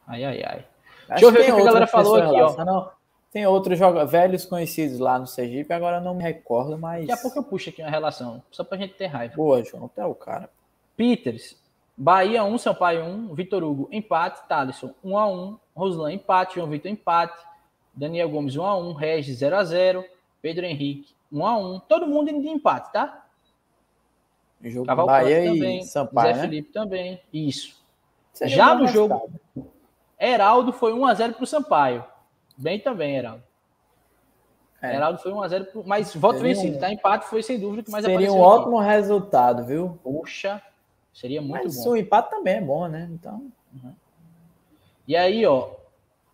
Ai, 0.06 0.24
ai, 0.24 0.42
ai. 0.44 0.66
Acho 1.08 1.08
Deixa 1.08 1.26
eu 1.26 1.32
ver 1.32 1.52
o 1.52 1.56
que 1.56 1.62
a 1.62 1.64
galera 1.64 1.86
falou 1.88 2.14
aqui, 2.16 2.40
ó. 2.40 2.64
Não, 2.64 2.90
tem 3.34 3.44
outros 3.48 3.76
jogadores 3.76 4.12
velhos 4.12 4.44
conhecidos 4.44 5.00
lá 5.00 5.18
no 5.18 5.26
Sergipe, 5.26 5.72
agora 5.72 6.00
não 6.00 6.14
me 6.14 6.22
recordo, 6.22 6.78
mas. 6.78 7.04
Daqui 7.04 7.18
a 7.18 7.22
pouco 7.22 7.36
eu 7.36 7.42
puxo 7.42 7.68
aqui 7.68 7.82
uma 7.82 7.90
relação, 7.90 8.40
só 8.48 8.62
pra 8.62 8.78
gente 8.78 8.94
ter 8.94 9.06
raiva. 9.06 9.34
Boa, 9.34 9.60
João, 9.64 9.86
até 9.86 10.06
o 10.06 10.14
cara. 10.14 10.48
Peters, 10.96 11.56
Bahia 11.96 12.44
1, 12.44 12.58
Sampaio 12.58 13.04
1, 13.04 13.34
Vitor 13.34 13.64
Hugo, 13.64 13.88
empate, 13.90 14.46
Thalisson 14.48 14.94
1 15.02 15.18
a 15.18 15.26
1, 15.26 15.58
Roslan 15.74 16.12
empate, 16.12 16.54
João 16.54 16.68
Vitor 16.68 16.88
empate, 16.88 17.36
Daniel 17.92 18.28
Gomes 18.28 18.54
1 18.54 18.64
a 18.64 18.78
1, 18.78 18.92
Regis 18.92 19.38
0 19.38 19.56
a 19.56 19.64
0, 19.64 20.04
Pedro 20.40 20.64
Henrique 20.64 21.12
1 21.32 21.44
a 21.44 21.58
1, 21.58 21.80
todo 21.88 22.06
mundo 22.06 22.30
indo 22.30 22.40
de 22.40 22.48
empate, 22.48 22.92
tá? 22.92 23.26
Jogo 24.62 24.86
Cavalcante 24.86 25.24
Bahia 25.24 25.52
também. 25.52 25.80
e 25.80 25.84
Sampaio, 25.84 26.28
Zé 26.28 26.34
né? 26.34 26.40
Felipe 26.40 26.72
também. 26.72 27.20
Isso. 27.32 27.82
Seria 28.32 28.56
Já 28.56 28.74
no 28.76 28.86
jogo-. 28.86 29.28
Heraldo 30.20 30.72
foi 30.72 30.92
1x0 30.92 31.34
pro 31.34 31.44
Sampaio. 31.44 32.04
Bem 32.56 32.78
também, 32.80 33.16
Heraldo. 33.16 33.42
É. 34.82 34.94
Heraldo 34.96 35.18
foi 35.18 35.32
1x0, 35.32 35.64
pro... 35.66 35.84
mas 35.86 36.14
voto 36.14 36.38
Seria 36.38 36.54
vencido, 36.54 36.76
um- 36.76 36.80
tá? 36.80 36.92
Empate 36.92 37.26
foi 37.26 37.42
sem 37.42 37.58
dúvida 37.58 37.82
que 37.82 37.90
mais 37.90 38.04
Seria 38.04 38.30
um 38.30 38.34
aqui. 38.34 38.42
ótimo 38.42 38.78
resultado, 38.78 39.64
viu? 39.64 39.98
Poxa, 40.02 40.60
seria 41.12 41.40
muito 41.40 41.64
Mas 41.64 41.82
bom. 41.82 41.90
o 41.90 41.96
empate 41.96 42.30
também 42.30 42.56
é 42.56 42.60
bom, 42.60 42.86
né? 42.86 43.08
Então, 43.10 43.50
E 45.08 45.16
aí, 45.16 45.44
ó, 45.46 45.70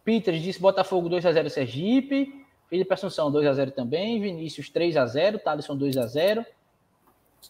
Peters 0.05 0.41
disse 0.43 0.61
Botafogo 0.61 1.09
2x0 1.09 1.49
Sergipe, 1.49 2.45
Felipe 2.69 2.93
Assunção 2.95 3.31
2x0 3.33 3.73
também, 3.73 4.21
Vinícius 4.21 4.71
3x0, 4.71 5.39
Thaleson 5.41 5.77
2x0, 5.77 6.45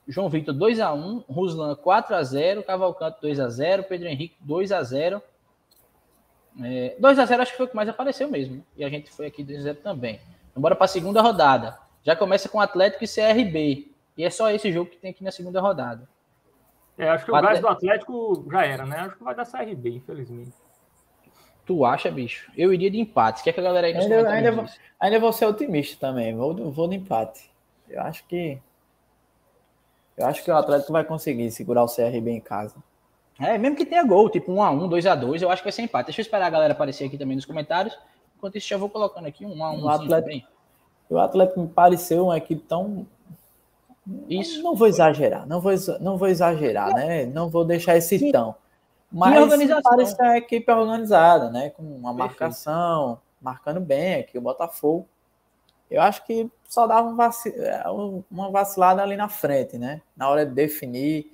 João 0.08 0.28
Vitor 0.28 0.54
2x1, 0.54 1.24
Ruslan 1.28 1.74
4x0, 1.76 2.62
Cavalcante 2.64 3.18
2x0, 3.22 3.84
Pedro 3.84 4.08
Henrique 4.08 4.36
2x0. 4.46 5.20
É, 6.62 6.96
2x0 7.00 7.40
acho 7.40 7.50
que 7.52 7.56
foi 7.56 7.66
o 7.66 7.68
que 7.68 7.76
mais 7.76 7.88
apareceu 7.88 8.28
mesmo. 8.28 8.56
né? 8.56 8.62
E 8.76 8.84
a 8.84 8.88
gente 8.88 9.10
foi 9.10 9.26
aqui 9.26 9.44
2x0 9.44 9.76
também. 9.82 10.20
Bora 10.56 10.74
para 10.74 10.84
a 10.84 10.88
segunda 10.88 11.22
rodada. 11.22 11.78
Já 12.02 12.14
começa 12.16 12.48
com 12.48 12.60
Atlético 12.60 13.04
e 13.04 13.08
CRB. 13.08 13.88
E 14.16 14.24
é 14.24 14.30
só 14.30 14.50
esse 14.50 14.70
jogo 14.72 14.90
que 14.90 14.96
tem 14.98 15.10
aqui 15.12 15.22
na 15.24 15.30
segunda 15.30 15.60
rodada. 15.60 16.08
É, 16.98 17.08
acho 17.08 17.24
que 17.24 17.30
O 17.30 17.34
o 17.34 17.40
gás 17.40 17.58
Atlético- 17.58 17.68
do 17.68 17.72
Atlético 17.76 18.46
já 18.50 18.66
era, 18.66 18.84
né? 18.84 18.96
Acho 18.98 19.16
que 19.16 19.24
vai 19.24 19.34
dar 19.34 19.46
CRB, 19.46 19.90
infelizmente. 19.96 20.52
Tu 21.64 21.84
acha, 21.84 22.10
bicho? 22.10 22.50
Eu 22.56 22.74
iria 22.74 22.90
de 22.90 22.98
empate. 22.98 23.40
O 23.40 23.44
que, 23.44 23.50
é 23.50 23.52
que 23.52 23.60
a 23.60 23.62
galera 23.62 23.86
aí 23.86 23.94
nos 23.94 24.04
Ainda- 24.04 24.28
ainda 24.28 24.52
diz? 24.64 24.78
ainda 24.98 25.18
vou 25.20 25.32
ser 25.32 25.46
otimista 25.46 25.96
também. 26.08 26.34
Vou, 26.36 26.70
vou 26.70 26.86
no 26.88 26.94
empate. 26.94 27.48
Eu 27.88 28.02
acho 28.02 28.24
que. 28.26 28.58
Eu 30.18 30.26
acho 30.26 30.44
que 30.44 30.50
o 30.50 30.56
Atlético 30.56 30.92
vai 30.92 31.04
conseguir 31.04 31.50
segurar 31.50 31.82
o 31.84 31.88
CRB 31.88 32.30
em 32.32 32.40
casa. 32.40 32.74
É, 33.40 33.56
mesmo 33.56 33.76
que 33.76 33.86
tenha 33.86 34.04
gol, 34.04 34.28
tipo 34.28 34.52
1x1, 34.52 34.88
2x2, 34.88 35.42
eu 35.42 35.50
acho 35.50 35.62
que 35.62 35.66
vai 35.66 35.72
ser 35.72 35.82
empate. 35.82 36.06
Deixa 36.06 36.20
eu 36.20 36.24
esperar 36.24 36.46
a 36.46 36.50
galera 36.50 36.72
aparecer 36.74 37.06
aqui 37.06 37.16
também 37.16 37.36
nos 37.36 37.46
comentários. 37.46 37.98
Enquanto 38.36 38.56
isso, 38.56 38.68
já 38.68 38.76
vou 38.76 38.88
colocando 38.90 39.26
aqui 39.26 39.46
um 39.46 39.54
1x1 39.54 39.82
O 39.82 39.88
Atlético- 39.88 40.08
também. 40.22 40.46
O 41.08 41.18
Atlético 41.18 41.60
me 41.60 41.68
pareceu 41.68 42.24
uma 42.26 42.36
equipe 42.36 42.62
tão. 42.62 43.06
Isso. 44.28 44.62
Não 44.62 44.74
vou 44.74 44.86
exagerar, 44.86 45.46
não 45.46 45.60
vou, 45.60 45.72
não 46.00 46.16
vou 46.16 46.28
exagerar, 46.28 46.92
né? 46.94 47.26
Não 47.26 47.48
vou 47.48 47.64
deixar 47.64 47.96
esse 47.96 48.18
Sim. 48.18 48.32
tão. 48.32 48.54
Mas 49.12 49.34
parece 49.82 50.14
uma 50.22 50.38
equipe 50.38 50.70
organizada, 50.70 51.50
né? 51.50 51.70
Com 51.70 51.82
uma 51.82 52.14
Perfeito. 52.14 52.16
marcação, 52.18 53.18
marcando 53.40 53.80
bem 53.80 54.16
aqui 54.20 54.38
o 54.38 54.40
Botafogo. 54.40 55.06
Eu 55.90 56.00
acho 56.00 56.24
que 56.24 56.48
só 56.68 56.86
dava 56.86 57.08
um 57.08 57.16
vaci- 57.16 57.52
uma 58.30 58.50
vacilada 58.50 59.02
ali 59.02 59.16
na 59.16 59.28
frente, 59.28 59.76
né? 59.78 60.00
Na 60.16 60.28
hora 60.28 60.46
de 60.46 60.52
definir, 60.54 61.32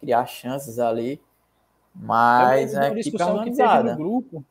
criar 0.00 0.26
chances 0.26 0.78
ali. 0.78 1.20
Mas 1.94 2.74
é 2.74 2.80
lembro 2.80 3.02
de 3.02 3.10
uma 3.10 3.18
discussão 3.18 3.44
que 3.44 3.50
teve 3.52 3.82
no 3.82 3.96
grupo 3.96 4.44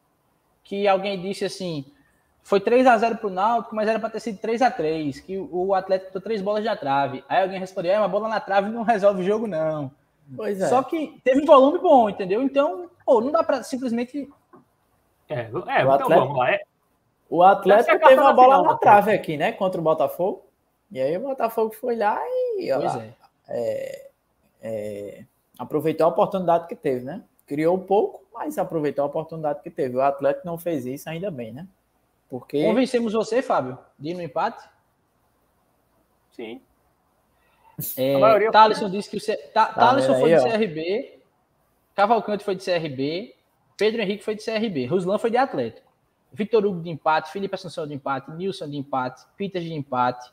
que 0.64 0.88
alguém 0.88 1.22
disse 1.22 1.46
assim: 1.46 1.86
foi 2.44 2.60
3x0 2.60 3.18
pro 3.18 3.30
Náutico, 3.30 3.76
mas 3.76 3.88
era 3.88 4.00
para 4.00 4.10
ter 4.10 4.20
sido 4.20 4.40
3x3, 4.40 5.24
que 5.24 5.38
o 5.38 5.68
o 5.68 5.74
Atlético 5.74 6.10
botou 6.12 6.22
três 6.22 6.42
bolas 6.42 6.64
na 6.64 6.76
trave. 6.76 7.24
Aí 7.30 7.42
alguém 7.44 7.60
respondeu: 7.60 7.92
é, 7.94 8.00
uma 8.00 8.08
bola 8.08 8.28
na 8.28 8.40
trave 8.40 8.70
não 8.70 8.84
resolve 8.84 9.22
o 9.22 9.26
jogo, 9.26 9.48
não. 9.48 9.92
Pois 10.36 10.62
é. 10.62 10.68
Só 10.68 10.84
que 10.84 11.20
teve 11.24 11.42
um 11.42 11.46
volume 11.46 11.80
bom, 11.80 12.10
entendeu? 12.10 12.44
Então, 12.44 12.90
pô, 13.06 13.20
não 13.22 13.32
dá 13.32 13.44
para 13.44 13.64
simplesmente. 13.64 14.30
É, 15.28 15.42
é 15.42 15.50
O 15.54 15.60
então 15.60 15.92
Atlético- 15.94 16.10
vamos 16.10 16.38
lá. 16.38 16.52
É, 16.52 16.62
O 17.30 17.44
Atlético 17.44 17.96
a 17.96 18.10
teve 18.10 18.22
uma 18.22 18.34
bola 18.34 18.62
na 18.64 18.78
trave 18.78 19.12
aqui, 19.12 19.38
né? 19.38 19.52
Contra 19.52 19.80
o 19.80 19.84
Botafogo. 19.84 20.44
E 20.92 21.00
aí 21.00 21.16
o 21.18 21.22
Botafogo 21.22 21.74
foi 21.74 21.96
lá 21.96 22.20
e 22.58 22.72
ó, 22.72 22.80
Pois 22.80 22.96
é. 22.96 23.14
é, 23.48 24.09
aproveitou 25.57 26.05
a 26.05 26.10
oportunidade 26.10 26.68
que 26.68 26.76
teve, 26.76 27.05
né? 27.05 27.24
Criou 27.47 27.78
pouco, 27.80 28.26
mas 28.34 28.57
aproveitou 28.57 29.03
a 29.03 29.07
oportunidade 29.07 29.62
que 29.62 29.70
teve. 29.70 29.95
O 29.97 30.01
Atlético 30.01 30.45
não 30.45 30.57
fez 30.57 30.86
isso, 30.86 31.10
ainda 31.10 31.32
bem, 31.32 31.51
né? 31.51 31.68
Porque 32.30 32.64
Convencemos 32.64 33.14
você, 33.14 33.41
Fábio, 33.41 33.78
de 33.97 34.10
ir 34.10 34.14
no 34.14 34.22
empate? 34.22 34.68
sim. 36.32 36.62
É, 37.97 38.16
A 38.16 38.20
maioria- 38.20 38.51
Thaleson 38.51 38.89
disse 38.89 39.10
que 39.10 39.18
o 39.18 39.20
C... 39.22 39.36
Ta- 39.53 39.68
Tá 39.68 39.74
Thaleson 39.74 40.07
vendo 40.14 40.20
foi 40.20 40.34
aí, 40.34 40.39
de 40.39 40.45
ó? 40.45 40.51
CRB, 40.51 41.20
Cavalcante 41.95 42.43
foi 42.43 42.55
de 42.55 42.64
CRB, 42.64 43.36
Pedro 43.78 44.01
Henrique 44.01 44.24
foi 44.24 44.36
de 44.36 44.43
CRB, 44.43 44.86
Ruslan 44.86 45.18
foi 45.18 45.32
de 45.32 45.38
Atlético, 45.38 45.88
Vitor 46.32 46.66
Hugo 46.66 46.82
de 46.82 46.89
empate, 46.89 47.32
Felipe 47.32 47.55
Assunção 47.55 47.88
de 47.88 47.93
empate, 47.93 48.32
Nilson 48.32 48.70
de 48.70 48.76
empate, 48.78 49.26
Peters 49.38 49.64
de 49.64 49.74
empate. 49.74 50.30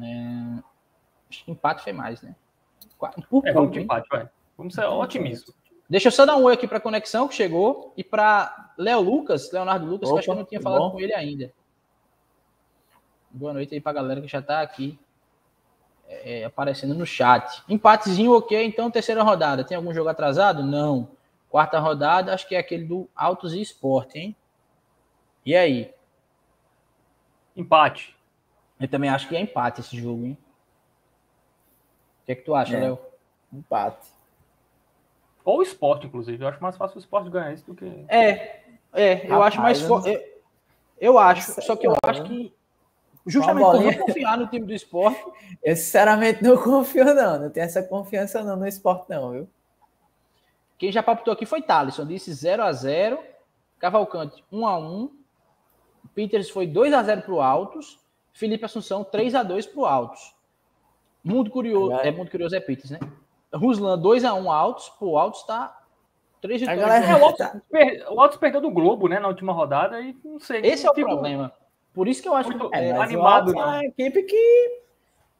É, 0.00 0.62
Acho 1.28 1.44
que 1.44 1.50
empate 1.50 1.82
foi 1.82 1.92
mais, 1.92 2.22
né? 2.22 2.34
Por 2.98 3.46
É, 3.46 3.52
vamos 3.52 3.72
de 3.72 3.80
empate, 3.80 4.08
vai. 4.10 4.28
Vamos 4.56 4.74
ser 4.74 4.84
otimistas. 4.84 5.54
Deixa 5.88 6.08
eu 6.08 6.12
só 6.12 6.26
dar 6.26 6.36
um 6.36 6.44
oi 6.44 6.54
aqui 6.54 6.66
para 6.66 6.78
a 6.78 6.80
conexão 6.80 7.28
que 7.28 7.34
chegou 7.34 7.94
e 7.96 8.04
para 8.04 8.72
Léo 8.76 9.00
Lucas, 9.00 9.50
Leonardo 9.50 9.86
Lucas, 9.86 10.08
que 10.08 10.14
eu 10.14 10.18
acho 10.18 10.24
que 10.24 10.30
eu 10.30 10.34
Opa, 10.34 10.42
não 10.42 10.48
tinha 10.48 10.60
falado 10.60 10.80
bom? 10.80 10.90
com 10.90 11.00
ele 11.00 11.14
ainda. 11.14 11.52
Boa 13.30 13.52
noite 13.52 13.74
aí 13.74 13.80
para 13.80 13.92
a 13.92 13.94
galera 13.94 14.20
que 14.20 14.28
já 14.28 14.40
está 14.40 14.60
aqui 14.60 14.98
é, 16.08 16.44
aparecendo 16.44 16.94
no 16.94 17.06
chat. 17.06 17.62
Empatezinho, 17.68 18.32
ok. 18.32 18.64
Então, 18.64 18.90
terceira 18.90 19.22
rodada. 19.22 19.64
Tem 19.64 19.76
algum 19.76 19.92
jogo 19.94 20.08
atrasado? 20.08 20.62
Não. 20.62 21.10
Quarta 21.48 21.78
rodada, 21.78 22.34
acho 22.34 22.46
que 22.46 22.54
é 22.54 22.58
aquele 22.58 22.84
do 22.84 23.08
Autos 23.14 23.54
e 23.54 23.60
Esporte, 23.60 24.18
hein? 24.18 24.36
E 25.44 25.56
aí? 25.56 25.90
Empate. 27.56 28.14
Eu 28.78 28.88
também 28.88 29.08
acho 29.08 29.28
que 29.28 29.36
é 29.36 29.40
empate 29.40 29.80
esse 29.80 29.96
jogo, 29.96 30.26
hein? 30.26 30.38
O 32.28 32.30
que 32.30 32.32
é 32.32 32.34
que 32.34 32.42
tu 32.42 32.54
acha, 32.54 32.76
É. 32.76 32.80
Léo? 32.80 32.98
empate. 33.50 34.06
Ou 35.42 35.60
o 35.60 35.62
esporte, 35.62 36.06
inclusive. 36.06 36.44
Eu 36.44 36.48
acho 36.48 36.62
mais 36.62 36.76
fácil 36.76 36.96
o 36.96 37.00
esporte 37.00 37.30
ganhar 37.30 37.54
isso 37.54 37.64
do 37.64 37.74
que. 37.74 38.04
É, 38.06 38.60
é, 38.92 39.24
eu 39.24 39.30
Rapaz, 39.30 39.54
acho 39.54 39.60
mais 39.62 39.80
eu 39.80 40.06
eu, 40.06 40.22
eu 41.00 41.18
acho, 41.18 41.62
só 41.62 41.74
que 41.74 41.86
eu 41.86 41.92
não, 41.92 41.98
acho 42.10 42.22
né? 42.22 42.28
que 42.28 42.54
justamente 43.26 43.64
por 43.64 43.80
não 43.80 43.94
confiar 43.94 44.36
no 44.36 44.46
time 44.48 44.66
do 44.66 44.74
esporte, 44.74 45.24
Eu 45.64 45.74
sinceramente 45.74 46.42
não 46.42 46.62
confio, 46.62 47.06
não. 47.14 47.38
Não 47.38 47.50
tenho 47.50 47.64
essa 47.64 47.82
confiança 47.82 48.44
não 48.44 48.56
no 48.56 48.66
esporte, 48.66 49.08
não, 49.08 49.30
viu? 49.30 49.48
quem 50.76 50.92
já 50.92 51.02
palpitou 51.02 51.32
aqui 51.32 51.46
foi 51.46 51.62
Thaleson, 51.62 52.06
disse 52.06 52.32
0 52.32 52.62
a 52.62 52.72
0 52.72 53.18
Cavalcante 53.78 54.44
1 54.52 54.66
a 54.66 54.78
1 54.78 55.10
Peters 56.14 56.50
foi 56.50 56.66
2 56.66 56.92
a 56.92 57.02
0 57.02 57.22
para 57.22 57.32
o 57.32 57.40
Altos, 57.40 57.98
Felipe 58.32 58.64
Assunção 58.64 59.02
3 59.02 59.34
a 59.34 59.42
2 59.42 59.66
para 59.66 59.80
o 59.80 59.86
Altos. 59.86 60.37
Muito 61.28 61.50
curioso, 61.50 61.92
Agora- 61.92 62.08
é 62.08 62.10
muito 62.10 62.30
curioso 62.30 62.54
é 62.56 62.60
Peters, 62.60 62.90
né? 62.90 62.98
Ruslan 63.52 63.98
2 63.98 64.24
a 64.24 64.34
1 64.34 64.50
Altos, 64.50 64.92
o 65.00 65.16
Altos 65.18 65.42
tá 65.44 65.76
3 66.40 66.62
A 66.62 66.72
vitórias. 66.74 66.86
galera- 67.04 67.18
É, 67.18 67.22
o 67.22 67.24
Altos, 67.26 67.46
per- 67.70 68.06
o 68.12 68.20
Altos 68.20 68.38
perdeu 68.38 68.60
do 68.60 68.70
Globo, 68.70 69.08
né, 69.08 69.18
na 69.18 69.28
última 69.28 69.52
rodada, 69.52 70.00
e 70.00 70.16
não 70.24 70.38
sei. 70.38 70.60
Esse 70.62 70.86
é 70.86 70.90
o 70.90 70.94
fico- 70.94 71.08
problema. 71.08 71.52
Por 71.94 72.06
isso 72.06 72.22
que 72.22 72.28
eu 72.28 72.34
acho 72.34 72.50
que 72.50 72.56
Muito- 72.56 72.74
é, 72.74 72.88
É, 72.88 72.92
animado, 72.96 73.22
o 73.22 73.26
Altos 73.26 73.54
não. 73.54 73.62
é 73.62 73.66
uma 73.66 73.84
equipe 73.84 74.22
que 74.22 74.78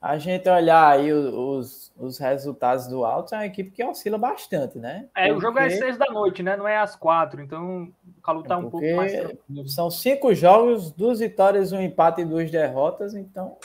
a 0.00 0.16
gente 0.18 0.48
olhar 0.48 0.88
aí 0.90 1.12
os, 1.12 1.92
os 1.98 2.18
resultados 2.18 2.86
do 2.88 3.04
Altos, 3.04 3.32
é 3.32 3.36
uma 3.36 3.46
equipe 3.46 3.70
que 3.70 3.84
oscila 3.84 4.16
bastante, 4.18 4.78
né? 4.78 5.06
É, 5.16 5.32
o 5.32 5.40
jogo 5.40 5.58
é 5.58 5.66
às 5.66 5.72
Porque 5.74 5.84
seis 5.84 5.98
da 5.98 6.06
noite, 6.06 6.42
né? 6.42 6.56
Não 6.56 6.66
é 6.66 6.78
às 6.78 6.96
quatro, 6.96 7.40
então 7.42 7.88
o 8.18 8.22
Calu 8.22 8.42
tá 8.42 8.56
um 8.56 8.62
pouco 8.62 8.78
Porque- 8.78 8.94
mais 8.94 9.12
tranquilo. 9.12 9.68
São 9.68 9.90
cinco 9.90 10.34
jogos, 10.34 10.90
duas 10.90 11.20
vitórias, 11.20 11.72
um 11.72 11.80
empate 11.80 12.22
e 12.22 12.24
duas 12.24 12.50
derrotas, 12.50 13.14
então 13.14 13.56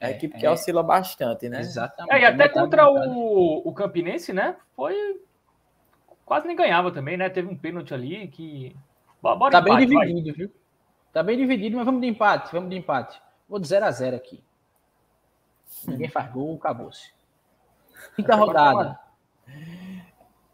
é 0.00 0.06
uma 0.06 0.10
É, 0.12 0.16
equipe 0.16 0.38
que 0.38 0.46
é. 0.46 0.50
oscila 0.50 0.82
bastante, 0.82 1.48
né? 1.48 1.60
exatamente. 1.60 2.14
É, 2.14 2.20
e 2.20 2.24
até 2.24 2.36
Metade, 2.36 2.54
contra 2.54 2.88
o, 2.90 3.68
o 3.68 3.72
Campinense, 3.72 4.32
né? 4.32 4.56
Foi. 4.74 5.20
Quase 6.24 6.46
nem 6.46 6.56
ganhava 6.56 6.90
também, 6.90 7.16
né? 7.16 7.28
Teve 7.30 7.48
um 7.48 7.56
pênalti 7.56 7.94
ali 7.94 8.28
que. 8.28 8.76
Bora 9.22 9.50
Tá 9.50 9.60
bem 9.60 9.72
empate, 9.74 9.94
vai. 9.94 10.06
dividido, 10.06 10.36
viu? 10.36 10.52
Tá 11.12 11.22
bem 11.22 11.36
dividido, 11.36 11.76
mas 11.76 11.86
vamos 11.86 12.00
de 12.00 12.06
empate, 12.08 12.52
vamos 12.52 12.68
de 12.70 12.76
empate. 12.76 13.20
Vou 13.48 13.58
de 13.58 13.66
0 13.66 13.84
a 13.86 13.90
0 13.90 14.16
aqui. 14.16 14.42
Ninguém 15.86 16.08
faz 16.08 16.30
gol, 16.30 16.54
acabou-se. 16.56 17.12
Quinta 18.14 18.34
rodada. 18.36 18.98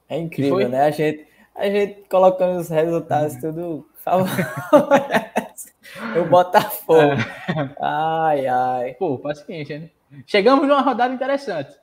É 0.08 0.18
incrível, 0.18 0.68
né? 0.68 0.82
A 0.84 0.90
gente, 0.90 1.26
a 1.54 1.64
gente 1.64 2.06
colocando 2.10 2.58
os 2.60 2.68
resultados 2.68 3.34
tudo 3.36 3.88
favorece 3.96 4.42
o 6.20 6.24
Botafogo. 6.24 7.00
É. 7.12 7.76
Ai, 7.80 8.46
ai. 8.46 8.94
Pô, 8.94 9.18
paciência, 9.18 9.78
né? 9.78 9.90
Chegamos 10.26 10.66
numa 10.68 10.80
rodada 10.80 11.12
interessante. 11.14 11.74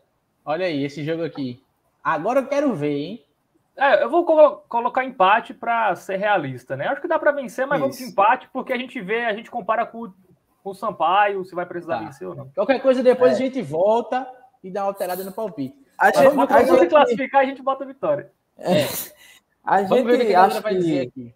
Olha 0.46 0.66
aí, 0.66 0.84
esse 0.84 1.04
jogo 1.04 1.24
aqui. 1.24 1.62
Agora 2.04 2.40
eu 2.42 2.48
quero 2.48 2.74
ver, 2.76 2.98
hein? 2.98 3.26
É, 3.76 4.04
eu 4.04 4.10
vou 4.10 4.26
colo- 4.26 4.58
colocar 4.68 5.06
empate 5.06 5.54
para 5.54 5.96
ser 5.96 6.18
realista, 6.18 6.76
né? 6.76 6.88
Acho 6.88 7.02
que 7.02 7.08
dá 7.08 7.18
para 7.18 7.32
vencer, 7.32 7.66
mas 7.66 7.80
vamos 7.80 7.96
de 7.98 8.04
Isso. 8.04 8.12
empate 8.12 8.50
porque 8.52 8.74
a 8.74 8.78
gente 8.78 9.00
vê, 9.02 9.26
a 9.26 9.34
gente 9.34 9.50
compara 9.50 9.86
com, 9.86 10.04
o- 10.06 10.14
com 10.64 10.70
o 10.72 10.76
Sampaio, 10.76 11.46
se 11.46 11.56
vai 11.56 11.66
precisar 11.66 12.00
Tá. 12.00 12.06
vencer 12.06 12.28
ou 12.28 12.36
não. 12.36 12.50
Qualquer 12.50 12.82
coisa 12.82 13.02
depois 13.02 13.32
É. 13.32 13.36
a 13.36 13.38
gente 13.38 13.62
volta 13.62 14.28
e 14.64 14.70
dá 14.70 14.82
uma 14.82 14.88
alterada 14.90 15.24
no 15.24 15.32
palpite. 15.32 15.78
A 15.98 16.08
gente, 16.12 16.34
Mas 16.36 16.50
ver 16.50 16.56
a 16.56 16.66
se 16.66 16.78
gente, 16.78 16.90
classificar, 16.90 17.42
a 17.42 17.46
gente 17.46 17.62
bota 17.62 17.84
a 17.84 17.88
vitória. 17.88 18.32
a 19.64 19.82
Vamos 19.84 20.04
ver 20.06 20.16
o 20.16 20.18
que 20.18 20.24
gente 20.24 20.30
a 20.30 20.34
galera 20.34 20.48
acha 20.54 20.62
vai 20.62 20.76
dizer 20.76 21.12
que 21.12 21.22
aqui. 21.22 21.36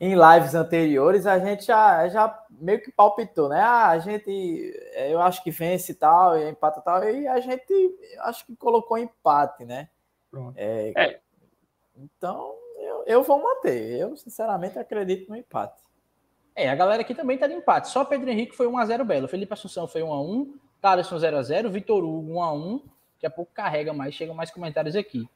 Em 0.00 0.14
lives 0.14 0.54
anteriores, 0.54 1.26
a 1.26 1.38
gente 1.38 1.64
já, 1.64 2.08
já 2.08 2.44
meio 2.50 2.82
que 2.82 2.90
palpitou, 2.90 3.48
né? 3.48 3.60
Ah, 3.60 3.90
a 3.90 3.98
gente, 3.98 4.74
eu 5.08 5.20
acho 5.20 5.42
que 5.42 5.50
vence 5.50 5.92
e 5.92 5.94
tal, 5.94 6.36
e 6.36 6.50
empata 6.50 6.80
e 6.80 6.82
tal, 6.82 7.04
e 7.04 7.28
a 7.28 7.40
gente 7.40 7.96
acho 8.20 8.44
que 8.44 8.56
colocou 8.56 8.98
empate, 8.98 9.64
né? 9.64 9.88
É, 10.56 10.92
é. 10.96 11.20
Então, 11.96 12.54
eu, 12.76 13.04
eu 13.06 13.22
vou 13.22 13.40
manter. 13.40 13.98
Eu, 13.98 14.16
sinceramente, 14.16 14.78
acredito 14.78 15.28
no 15.28 15.36
empate. 15.36 15.80
É, 16.54 16.68
a 16.68 16.74
galera 16.74 17.02
aqui 17.02 17.14
também 17.14 17.38
tá 17.38 17.46
de 17.46 17.54
empate. 17.54 17.88
Só 17.88 18.04
Pedro 18.04 18.30
Henrique 18.30 18.54
foi 18.54 18.66
1x0 18.66 19.04
Belo. 19.04 19.28
Felipe 19.28 19.52
Assunção 19.52 19.86
foi 19.86 20.02
1x1. 20.02 20.54
Thaleson 20.80 21.16
0x0. 21.16 21.68
Vitor 21.70 22.04
Hugo 22.04 22.34
1x1. 22.34 22.82
Daqui 23.14 23.26
a 23.26 23.30
pouco 23.30 23.52
carrega 23.52 23.92
mais, 23.92 24.14
chegam 24.14 24.34
mais 24.34 24.50
comentários 24.50 24.96
aqui. 24.96 25.28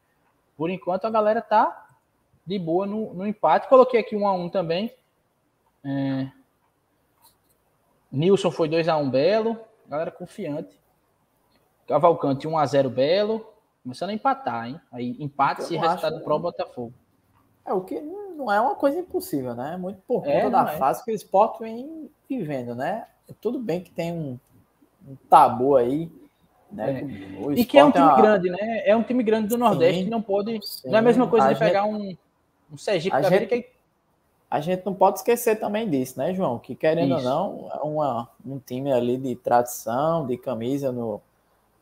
Por 0.57 0.71
enquanto, 0.71 1.07
a 1.07 1.11
galera 1.11 1.41
tá 1.41 1.88
de 2.49 2.59
boa 2.59 2.87
no, 2.87 3.13
no 3.13 3.27
empate. 3.27 3.69
Coloquei 3.69 4.01
aqui 4.01 4.17
1x1 4.17 4.51
também. 4.51 4.91
É... 5.85 6.31
Nilson 8.11 8.51
foi 8.51 8.71
2x1 8.71 9.11
Belo. 9.11 9.59
Galera 9.87 10.11
confiante. 10.11 10.81
Cavalcante 11.87 12.49
1x0 12.49 12.89
Belo. 12.89 13.53
Começando 13.83 14.11
a 14.11 14.15
empatar, 14.15 14.67
hein? 14.67 14.81
Aí 14.91 15.15
empate 15.21 15.65
se 15.65 15.77
resultado 15.77 16.17
acho... 16.17 16.25
pro 16.25 16.39
Botafogo. 16.39 16.95
É, 17.67 17.73
o 17.75 17.83
que 17.83 18.01
não 18.01 18.51
é 18.51 18.59
uma 18.59 18.75
coisa 18.75 18.99
impossível, 18.99 19.55
né? 19.55 19.77
Muito 19.77 20.01
por 20.09 20.27
é, 20.27 20.41
conta 20.41 20.47
é, 20.47 20.51
da 20.65 20.73
é. 20.73 20.79
fase 20.79 21.05
que 21.05 21.11
o 21.11 21.15
esporte 21.15 21.61
vem 21.61 22.11
vivendo, 22.29 22.75
né? 22.75 23.07
Tudo 23.43 23.59
bem 23.59 23.83
que 23.83 23.91
tem 23.91 24.11
um, 24.11 24.39
um 25.07 25.17
tabu 25.29 25.77
aí, 25.77 26.11
né? 26.73 27.03
É. 27.03 27.53
E 27.53 27.65
que 27.67 27.79
é 27.79 27.85
um 27.85 27.91
time 27.91 28.05
é 28.05 28.09
uma... 28.09 28.17
grande, 28.17 28.49
né? 28.49 28.83
É 28.87 28.97
um 28.97 29.03
time 29.03 29.23
grande 29.23 29.49
do 29.49 29.59
Nordeste 29.59 29.99
sim, 29.99 30.05
que 30.05 30.11
não 30.11 30.23
pode. 30.23 30.67
Sim. 30.67 30.89
Não 30.89 30.97
é 30.97 30.99
a 30.99 31.03
mesma 31.03 31.29
coisa 31.29 31.47
a 31.47 31.53
de 31.53 31.59
gente... 31.59 31.69
pegar 31.69 31.85
um, 31.85 32.17
um 32.73 32.77
Sergipe 32.77 33.15
a 33.17 33.21
da 33.21 33.31
gente... 33.31 33.47
que 33.47 33.79
a 34.51 34.61
gente 34.61 34.85
não 34.85 34.95
pode 34.95 35.19
esquecer 35.19 35.57
também 35.57 35.89
disso, 35.89 36.19
né, 36.19 36.33
João? 36.33 36.59
Que 36.59 36.75
querendo 36.75 37.19
Isso. 37.19 37.29
ou 37.29 37.35
não, 37.35 37.71
é 37.73 37.87
uma, 37.87 38.29
um 38.47 38.59
time 38.59 38.91
ali 38.91 39.17
de 39.19 39.37
tradição, 39.37 40.27
de 40.27 40.39
camisa 40.39 40.91
no, 40.91 41.21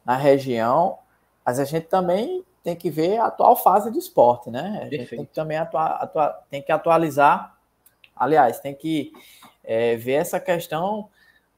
na 0.04 0.16
região, 0.16 0.98
mas 1.44 1.60
a 1.60 1.64
gente 1.64 1.86
também 1.86 2.44
tem 2.64 2.74
que 2.74 2.90
ver 2.90 3.18
a 3.18 3.26
atual 3.26 3.54
fase 3.54 3.90
do 3.90 3.98
esporte, 3.98 4.50
né? 4.50 4.80
A 4.82 4.88
gente 4.88 5.10
tem 5.10 5.24
que 5.24 5.32
também 5.32 5.56
atua, 5.56 5.86
atua, 5.86 6.42
tem 6.50 6.60
que 6.60 6.72
atualizar, 6.72 7.56
aliás, 8.16 8.58
tem 8.58 8.74
que 8.74 9.12
é, 9.62 9.94
ver 9.94 10.14
essa 10.14 10.40
questão 10.40 11.08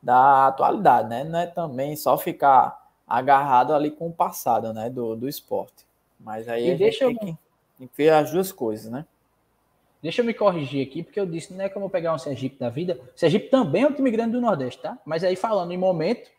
da 0.02 0.48
atualidade, 0.48 1.08
né? 1.08 1.24
Não 1.24 1.38
é 1.38 1.46
também 1.46 1.96
só 1.96 2.18
ficar 2.18 2.86
agarrado 3.06 3.72
ali 3.72 3.90
com 3.90 4.08
o 4.08 4.12
passado, 4.12 4.74
né, 4.74 4.90
do, 4.90 5.16
do 5.16 5.26
esporte. 5.26 5.86
Mas 6.20 6.46
aí 6.46 6.68
e 6.68 6.72
a 6.72 6.76
gente 6.76 6.98
tem, 6.98 7.16
que, 7.16 7.38
tem 7.78 7.86
que 7.86 7.96
ver 7.96 8.10
as 8.10 8.30
duas 8.30 8.52
coisas, 8.52 8.92
né? 8.92 9.06
Deixa 10.02 10.22
eu 10.22 10.24
me 10.24 10.32
corrigir 10.32 10.86
aqui, 10.86 11.02
porque 11.02 11.18
eu 11.18 11.26
disse, 11.26 11.52
não 11.52 11.64
é 11.64 11.68
como 11.68 11.90
pegar 11.90 12.14
um 12.14 12.18
Sergipe 12.18 12.58
da 12.58 12.68
vida. 12.68 13.00
Sergipe 13.16 13.48
também 13.48 13.82
é 13.82 13.86
um 13.86 13.92
time 13.92 14.10
grande 14.10 14.32
do 14.32 14.40
Nordeste, 14.40 14.80
tá? 14.80 14.96
Mas 15.04 15.24
aí 15.24 15.34
falando 15.34 15.72
em 15.72 15.76
momento, 15.76 16.30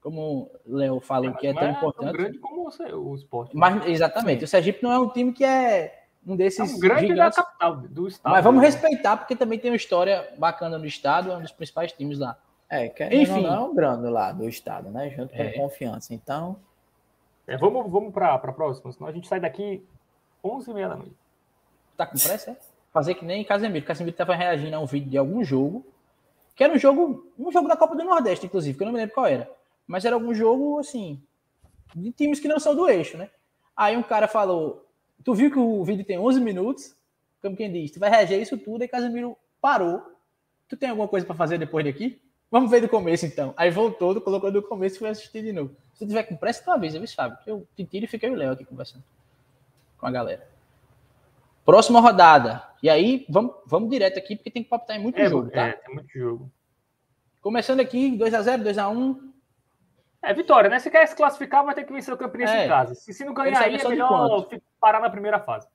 como 0.00 0.50
o 0.64 0.76
Léo 0.76 1.00
falou, 1.00 1.30
é, 1.30 1.34
que 1.34 1.46
é 1.46 1.52
tão 1.52 1.70
importante. 1.70 2.08
É 2.08 2.12
tão 2.12 2.12
grande 2.12 2.38
como 2.38 2.68
o, 2.68 3.10
o 3.10 3.14
esporte. 3.16 3.54
Né? 3.54 3.60
Mas, 3.60 3.86
exatamente. 3.86 4.40
Sim. 4.40 4.44
O 4.44 4.48
Sergipe 4.48 4.82
não 4.82 4.92
é 4.92 4.98
um 4.98 5.08
time 5.08 5.32
que 5.32 5.44
é 5.44 6.04
um 6.26 6.36
desses. 6.36 6.60
É 6.60 6.62
um 6.62 6.78
grande 6.78 7.08
gigantes, 7.08 7.36
da 7.36 7.42
capital, 7.42 7.76
do 7.76 8.06
estado. 8.06 8.32
Mas 8.32 8.44
vamos 8.44 8.60
né? 8.60 8.66
respeitar, 8.66 9.16
porque 9.16 9.34
também 9.34 9.58
tem 9.58 9.70
uma 9.70 9.76
história 9.76 10.28
bacana 10.38 10.78
no 10.78 10.86
estado, 10.86 11.32
é 11.32 11.36
um 11.36 11.42
dos 11.42 11.52
principais 11.52 11.92
times 11.92 12.18
lá. 12.18 12.38
É, 12.70 12.88
que 12.88 13.04
Enfim. 13.04 13.42
não 13.42 13.54
é 13.54 13.60
um 13.60 13.74
grande 13.74 14.08
lá 14.08 14.30
do 14.30 14.48
estado, 14.48 14.90
né? 14.90 15.10
Junto 15.10 15.34
com 15.34 15.42
é. 15.42 15.50
confiança. 15.52 16.14
Então. 16.14 16.56
É, 17.46 17.56
vamos 17.56 17.90
vamos 17.90 18.12
para 18.12 18.34
a 18.34 18.38
próxima, 18.38 18.92
senão 18.92 19.08
a 19.08 19.12
gente 19.12 19.26
sai 19.26 19.40
daqui 19.40 19.82
11h30 20.44 20.88
da 20.88 20.96
noite. 20.96 21.16
Tá 21.96 22.06
com 22.06 22.18
pressa, 22.18 22.50
é? 22.50 22.56
Fazer 22.92 23.14
que 23.14 23.24
nem 23.24 23.44
Casemiro. 23.44 23.84
Casemiro 23.84 24.14
estava 24.14 24.34
reagindo 24.34 24.74
a 24.74 24.80
um 24.80 24.86
vídeo 24.86 25.10
de 25.10 25.18
algum 25.18 25.44
jogo, 25.44 25.86
que 26.56 26.64
era 26.64 26.72
um 26.72 26.78
jogo, 26.78 27.32
um 27.38 27.52
jogo 27.52 27.68
da 27.68 27.76
Copa 27.76 27.94
do 27.94 28.04
Nordeste, 28.04 28.46
inclusive, 28.46 28.76
que 28.76 28.82
eu 28.82 28.86
não 28.86 28.92
me 28.92 28.98
lembro 28.98 29.14
qual 29.14 29.26
era 29.26 29.48
mas 29.88 30.04
era 30.04 30.14
algum 30.14 30.34
jogo, 30.34 30.78
assim, 30.78 31.20
de 31.96 32.12
times 32.12 32.38
que 32.38 32.46
não 32.46 32.60
são 32.60 32.76
do 32.76 32.86
eixo, 32.86 33.16
né? 33.16 33.30
Aí 33.74 33.96
um 33.96 34.02
cara 34.02 34.28
falou, 34.28 34.86
tu 35.24 35.34
viu 35.34 35.50
que 35.50 35.58
o 35.58 35.82
vídeo 35.82 36.04
tem 36.04 36.18
11 36.18 36.40
minutos? 36.42 36.94
Como 37.40 37.56
quem 37.56 37.72
diz, 37.72 37.90
tu 37.90 37.98
vai 37.98 38.10
reagir 38.10 38.38
isso 38.40 38.58
tudo, 38.58 38.84
e 38.84 38.88
Casemiro 38.88 39.34
parou. 39.62 40.02
Tu 40.68 40.76
tem 40.76 40.90
alguma 40.90 41.08
coisa 41.08 41.24
para 41.24 41.34
fazer 41.34 41.56
depois 41.56 41.86
daqui? 41.86 42.20
Vamos 42.50 42.70
ver 42.70 42.82
do 42.82 42.88
começo, 42.88 43.24
então. 43.24 43.54
Aí 43.56 43.70
voltou, 43.70 44.20
colocou 44.20 44.52
do 44.52 44.62
começo 44.62 44.96
e 44.96 44.98
foi 44.98 45.08
assistir 45.08 45.42
de 45.42 45.52
novo. 45.52 45.74
Se 45.94 46.06
tiver 46.06 46.24
com 46.24 46.36
pressa, 46.36 46.62
tu 46.62 46.70
avisa, 46.70 47.02
Fábio? 47.14 47.38
Eu 47.46 47.66
te 47.74 47.84
tiro 47.84 48.04
e 48.04 48.08
fiquei 48.08 48.28
o 48.28 48.34
Léo 48.34 48.52
aqui 48.52 48.64
conversando 48.66 49.04
com 49.96 50.06
a 50.06 50.10
galera. 50.10 50.46
Próxima 51.68 52.00
rodada. 52.00 52.66
E 52.82 52.88
aí, 52.88 53.26
vamos, 53.28 53.54
vamos 53.66 53.90
direto 53.90 54.18
aqui, 54.18 54.34
porque 54.34 54.50
tem 54.50 54.62
que 54.62 54.70
papitar 54.70 54.96
em 54.96 55.02
muito 55.02 55.20
é, 55.20 55.28
jogo, 55.28 55.50
tá? 55.50 55.66
É, 55.66 55.72
tem 55.72 55.94
muito 55.94 56.10
jogo. 56.18 56.50
Começando 57.42 57.80
aqui, 57.80 58.16
2x0, 58.16 58.62
2x1. 58.62 59.18
É 60.22 60.32
vitória, 60.32 60.70
né? 60.70 60.78
Se 60.78 60.90
quer 60.90 61.06
se 61.06 61.14
classificar, 61.14 61.62
vai 61.62 61.74
ter 61.74 61.84
que 61.84 61.92
vencer 61.92 62.14
o 62.14 62.16
Campinense 62.16 62.54
é. 62.54 62.64
em 62.64 62.68
casa. 62.68 62.94
Se, 62.94 63.12
se 63.12 63.22
não 63.22 63.34
ganhar 63.34 63.60
aí, 63.60 63.76
é 63.76 63.86
melhor 63.86 64.48
parar 64.80 64.98
na 64.98 65.10
primeira 65.10 65.40
fase. 65.40 65.68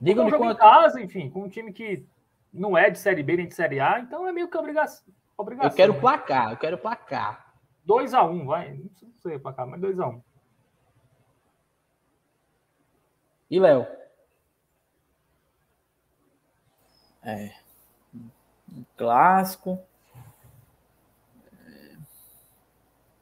Diga 0.00 0.22
um 0.22 0.30
jogo 0.30 0.44
quanto... 0.44 0.58
em 0.58 0.60
casa, 0.60 1.00
enfim, 1.00 1.28
com 1.28 1.42
um 1.42 1.48
time 1.48 1.72
que 1.72 2.06
não 2.54 2.78
é 2.78 2.88
de 2.88 3.00
Série 3.00 3.24
B 3.24 3.36
nem 3.36 3.48
de 3.48 3.54
Série 3.56 3.80
A, 3.80 3.98
então 3.98 4.28
é 4.28 4.32
meio 4.32 4.48
que 4.48 4.56
obrigação. 4.56 5.12
obrigação 5.36 5.70
eu 5.72 5.76
quero 5.76 5.94
né? 5.94 5.98
placar, 5.98 6.52
eu 6.52 6.56
quero 6.56 6.78
placar. 6.78 7.52
2x1, 7.84 8.30
um, 8.30 8.46
vai. 8.46 8.74
Não 8.74 9.18
sei 9.18 9.40
placar, 9.40 9.66
mas 9.66 9.80
2x1. 9.80 10.08
Um. 10.08 10.22
E 13.50 13.58
Léo? 13.58 13.98
É. 17.22 17.52
Um 18.14 18.84
clássico. 18.96 19.78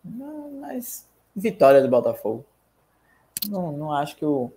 Não, 0.05 0.51
mas 0.61 1.09
vitória 1.35 1.83
do 1.83 1.89
Botafogo. 1.89 2.45
Não, 3.49 3.73
não 3.73 3.93
acho 3.93 4.17
que 4.17 4.25
o, 4.25 4.53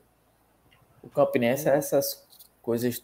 o 1.03 1.09
Campinense 1.09 1.69
é 1.69 1.75
essas 1.75 2.27
coisas 2.61 3.03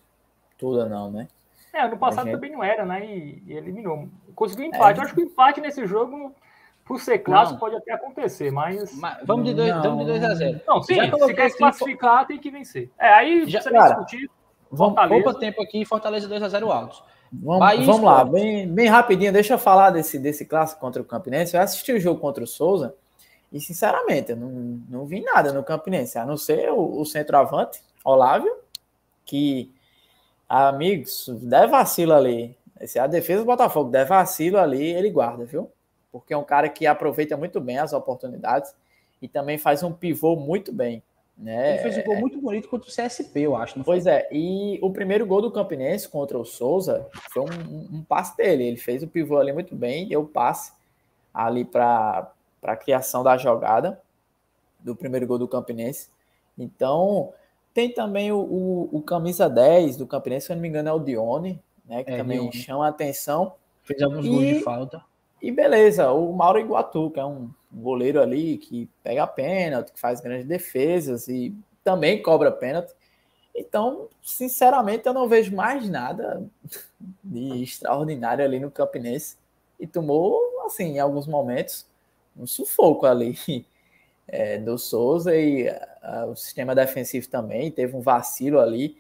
todas, 0.58 0.90
não, 0.90 1.12
né? 1.12 1.28
É, 1.74 1.82
ano 1.82 1.98
passado 1.98 2.26
gente... 2.26 2.36
também 2.36 2.52
não 2.52 2.64
era, 2.64 2.86
né? 2.86 3.06
E, 3.06 3.44
e 3.46 3.54
eliminou. 3.54 4.10
Conseguiu 4.34 4.66
é. 4.66 4.68
empate. 4.70 5.00
É. 5.00 5.02
Eu 5.02 5.06
acho 5.06 5.14
que 5.14 5.22
o 5.22 5.26
empate 5.26 5.62
nesse 5.62 5.86
jogo, 5.86 6.34
por 6.84 7.00
ser 7.00 7.20
clássico, 7.20 7.54
não. 7.54 7.60
pode 7.60 7.76
até 7.76 7.94
acontecer, 7.94 8.52
mas. 8.52 8.98
mas 8.98 9.18
vamos 9.24 9.46
de 9.46 9.54
2 9.54 9.72
a 9.72 10.34
0 10.34 10.62
Não, 10.68 10.82
sim, 10.82 10.96
se 10.96 11.34
quer 11.34 11.50
se 11.50 11.58
classificar, 11.58 12.26
tem 12.26 12.40
que 12.40 12.50
vencer. 12.50 12.90
É, 12.98 13.10
aí 13.14 13.48
já, 13.48 13.62
cara, 13.62 13.90
discutir. 13.90 14.30
Vamos, 14.72 14.96
pouco 15.08 15.34
tempo 15.36 15.62
aqui, 15.62 15.86
Fortaleza 15.86 16.28
2 16.28 16.44
a 16.44 16.50
0 16.50 16.72
altos. 16.72 17.04
Vamos, 17.32 17.86
vamos 17.86 18.04
lá, 18.04 18.24
bem, 18.24 18.68
bem 18.68 18.88
rapidinho, 18.88 19.34
deixa 19.34 19.56
eu 19.56 19.58
falar 19.58 19.90
desse, 19.90 20.18
desse 20.18 20.46
clássico 20.46 20.80
contra 20.80 21.02
o 21.02 21.06
Campinense. 21.06 21.56
Eu 21.56 21.62
assisti 21.62 21.92
o 21.92 22.00
jogo 22.00 22.20
contra 22.20 22.44
o 22.44 22.48
Souza 22.48 22.96
e, 23.52 23.60
sinceramente, 23.60 24.32
eu 24.32 24.38
não, 24.38 24.50
não 24.90 25.06
vi 25.06 25.22
nada 25.22 25.52
no 25.52 25.64
Campinense, 25.64 26.18
a 26.18 26.26
não 26.26 26.38
ser 26.38 26.72
o, 26.72 27.00
o 27.00 27.06
centroavante, 27.06 27.82
Olávio, 28.04 28.54
que, 29.26 29.72
amigos, 30.48 31.30
der 31.42 31.68
vacilo 31.68 32.14
ali. 32.14 32.58
Se 32.86 32.98
a 32.98 33.08
defesa 33.08 33.42
do 33.42 33.46
Botafogo 33.46 33.90
der 33.90 34.06
vacilo 34.06 34.58
ali, 34.58 34.84
ele 34.84 35.10
guarda, 35.10 35.46
viu? 35.46 35.70
Porque 36.12 36.34
é 36.34 36.38
um 36.38 36.44
cara 36.44 36.70
que 36.70 36.86
aproveita 36.86 37.36
muito 37.36 37.60
bem 37.60 37.78
as 37.78 37.92
oportunidades 37.92 38.74
e 39.22 39.28
também 39.28 39.58
faz 39.58 39.84
um 39.84 39.92
pivô 39.92 40.36
muito 40.36 40.72
bem. 40.72 41.04
Né? 41.38 41.74
Ele 41.74 41.84
fez 41.84 41.98
um 42.00 42.04
gol 42.04 42.16
muito 42.20 42.42
bonito 42.42 42.68
contra 42.68 42.90
o 42.90 42.92
CSP, 42.92 43.42
eu 43.42 43.56
acho. 43.56 43.84
pois 43.84 44.04
foi? 44.04 44.12
é, 44.12 44.28
e 44.32 44.80
o 44.82 44.92
primeiro 44.92 45.26
gol 45.26 45.42
do 45.42 45.52
Campinense 45.52 46.10
contra 46.10 46.38
o 46.38 46.44
Souza 46.44 47.08
foi 47.32 47.44
um, 47.44 47.98
um 47.98 48.04
passe 48.04 48.36
dele. 48.36 48.64
Ele 48.64 48.78
fez 48.78 49.04
o 49.04 49.08
pivô 49.08 49.38
ali 49.38 49.54
muito 49.54 49.76
bem, 49.76 50.08
deu 50.08 50.26
passe 50.26 50.72
ali 51.32 51.64
para 51.64 52.32
a 52.64 52.76
criação 52.76 53.24
da 53.24 53.38
jogada 53.38 54.02
do 54.80 54.96
primeiro 54.96 55.28
gol 55.28 55.38
do 55.38 55.48
Campinense. 55.48 56.10
Então, 56.58 57.32
tem 57.72 57.94
também 57.94 58.32
o, 58.32 58.40
o, 58.40 58.90
o 58.92 59.02
camisa 59.04 59.48
10 59.48 59.98
do 59.98 60.08
Campinense, 60.08 60.48
se 60.48 60.52
eu 60.52 60.56
não 60.56 60.62
me 60.64 60.68
engano, 60.68 60.90
é 60.90 60.94
o 60.94 61.00
Dione, 61.00 61.62
né? 61.86 62.04
Que 62.04 62.12
é, 62.12 62.18
também 62.18 62.40
Dione. 62.40 62.54
chama 62.54 62.88
a 62.88 62.90
atenção. 62.90 63.54
Fez 63.84 64.02
alguns 64.02 64.26
e, 64.26 64.30
gols 64.30 64.46
de 64.48 64.60
falta. 64.62 65.04
E 65.40 65.52
beleza, 65.52 66.12
o 66.12 66.34
Mauro 66.34 66.60
Iguatu, 66.60 67.12
que 67.12 67.20
é 67.20 67.26
um 67.26 67.52
goleiro 67.72 68.22
ali 68.22 68.58
que 68.58 68.90
pega 69.04 69.28
pênalti, 69.28 69.92
que 69.92 70.00
faz 70.00 70.22
grandes 70.22 70.46
defesas 70.46 71.28
e 71.28 71.54
também 71.84 72.22
cobra 72.22 72.52
pênalti. 72.52 72.94
Então, 73.56 74.08
sinceramente, 74.22 75.08
eu 75.08 75.14
não 75.14 75.28
vejo 75.28 75.56
mais 75.56 75.90
nada 75.90 76.46
de 77.24 77.64
extraordinário 77.64 78.46
ali 78.46 78.60
no 78.60 78.70
Campinense. 78.70 79.36
E 79.80 79.88
tomou, 79.88 80.40
assim, 80.66 80.96
em 80.96 81.00
alguns 81.00 81.28
momentos, 81.28 81.86
um 82.38 82.46
sufoco 82.46 83.06
ali 83.06 83.38
é, 84.28 84.58
do 84.58 84.78
Souza 84.78 85.36
e 85.36 85.68
a, 86.02 86.26
o 86.26 86.36
sistema 86.36 86.76
defensivo 86.76 87.28
também. 87.30 87.72
Teve 87.72 87.96
um 87.96 88.02
vacilo 88.02 88.60
ali 88.60 88.96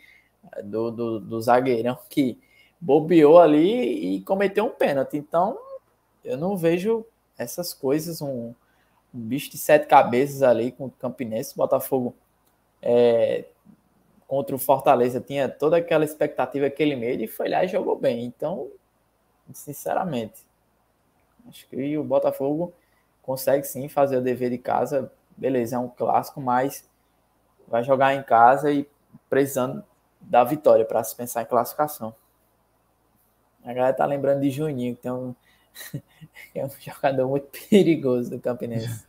do, 0.64 0.92
do, 0.92 1.20
do 1.20 1.42
zagueirão 1.42 1.98
que 2.10 2.40
bobeou 2.80 3.40
ali 3.40 4.16
e 4.16 4.22
cometeu 4.22 4.66
um 4.66 4.72
pênalti. 4.72 5.18
Então, 5.18 5.58
eu 6.24 6.38
não 6.38 6.58
vejo 6.58 7.06
essas 7.38 7.74
coisas, 7.74 8.22
um, 8.22 8.54
um 9.14 9.20
bicho 9.20 9.52
de 9.52 9.58
sete 9.58 9.88
cabeças 9.88 10.42
ali 10.44 10.72
com 10.72 10.86
o 10.86 10.92
Campinense, 10.92 11.56
Botafogo 11.56 12.16
é, 12.82 13.46
contra 14.28 14.56
o 14.56 14.60
Fortaleza 14.60 15.22
tinha 15.22 15.48
toda 15.48 15.78
aquela 15.78 16.04
expectativa, 16.04 16.66
aquele 16.66 16.96
medo, 16.96 17.24
e 17.24 17.28
foi 17.28 17.48
lá 17.50 17.64
e 17.64 17.68
jogou 17.68 17.98
bem. 17.98 18.26
Então, 18.26 18.70
sinceramente, 19.54 20.46
acho 21.48 21.68
que 21.68 21.98
o 21.98 22.04
Botafogo 22.04 22.74
consegue 23.22 23.66
sim 23.66 23.88
fazer 23.88 24.18
o 24.18 24.22
dever 24.22 24.50
de 24.50 24.58
casa. 24.58 25.12
Beleza, 25.36 25.78
é 25.78 25.80
um 25.80 25.88
clássico, 25.88 26.42
mas 26.42 26.88
vai 27.68 27.84
jogar 27.84 28.14
em 28.14 28.24
casa 28.24 28.72
e 28.72 28.88
precisando 29.30 29.84
da 30.20 30.44
vitória 30.44 30.86
para 30.86 31.04
se 31.04 31.16
pensar 31.16 31.44
em 31.44 31.46
classificação. 31.46 32.14
A 33.64 33.74
galera 33.74 33.94
tá 33.94 34.06
lembrando 34.06 34.42
de 34.42 34.50
Juninho, 34.50 34.96
que 34.96 35.02
tem 35.02 35.12
um, 35.12 35.36
é 36.56 36.66
um 36.66 36.70
jogador 36.70 37.28
muito 37.28 37.48
perigoso 37.70 38.32
do 38.32 38.40
Campinense. 38.40 39.06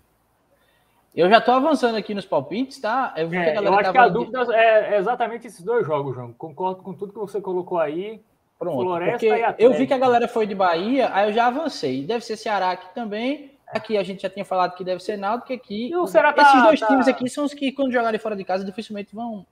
Eu 1.14 1.28
já 1.28 1.40
tô 1.40 1.50
avançando 1.50 1.96
aqui 1.96 2.14
nos 2.14 2.26
palpites, 2.26 2.80
tá? 2.80 3.12
Eu, 3.16 3.32
é, 3.32 3.58
eu 3.58 3.74
acho 3.74 3.90
que 3.90 3.98
a 3.98 4.08
dúvida 4.08 4.46
é 4.54 4.98
exatamente 4.98 5.46
esses 5.46 5.64
dois 5.64 5.86
jogos, 5.86 6.14
João. 6.14 6.32
Concordo 6.32 6.82
com 6.82 6.92
tudo 6.92 7.12
que 7.12 7.18
você 7.18 7.40
colocou 7.40 7.78
aí. 7.78 8.22
Pronto, 8.58 8.82
Floresta 8.82 9.26
e 9.26 9.54
Eu 9.58 9.72
vi 9.72 9.86
que 9.86 9.94
a 9.94 9.98
galera 9.98 10.28
foi 10.28 10.46
de 10.46 10.54
Bahia, 10.54 11.10
aí 11.12 11.28
eu 11.28 11.32
já 11.32 11.46
avancei. 11.46 12.04
Deve 12.04 12.24
ser 12.24 12.36
Ceará 12.36 12.70
aqui 12.72 12.92
também. 12.94 13.52
Aqui 13.68 13.96
a 13.96 14.02
gente 14.02 14.22
já 14.22 14.30
tinha 14.30 14.44
falado 14.44 14.74
que 14.74 14.82
deve 14.82 15.02
ser 15.02 15.16
Náutico, 15.16 15.52
aqui... 15.52 15.88
E 15.90 15.96
o 15.96 16.06
Ceará 16.06 16.32
tá, 16.32 16.42
Esses 16.42 16.62
dois 16.62 16.80
tá... 16.80 16.86
times 16.86 17.06
aqui 17.06 17.28
são 17.28 17.44
os 17.44 17.52
que, 17.52 17.70
quando 17.70 17.92
jogarem 17.92 18.18
fora 18.18 18.34
de 18.34 18.42
casa, 18.42 18.64
dificilmente 18.64 19.14
vão 19.14 19.46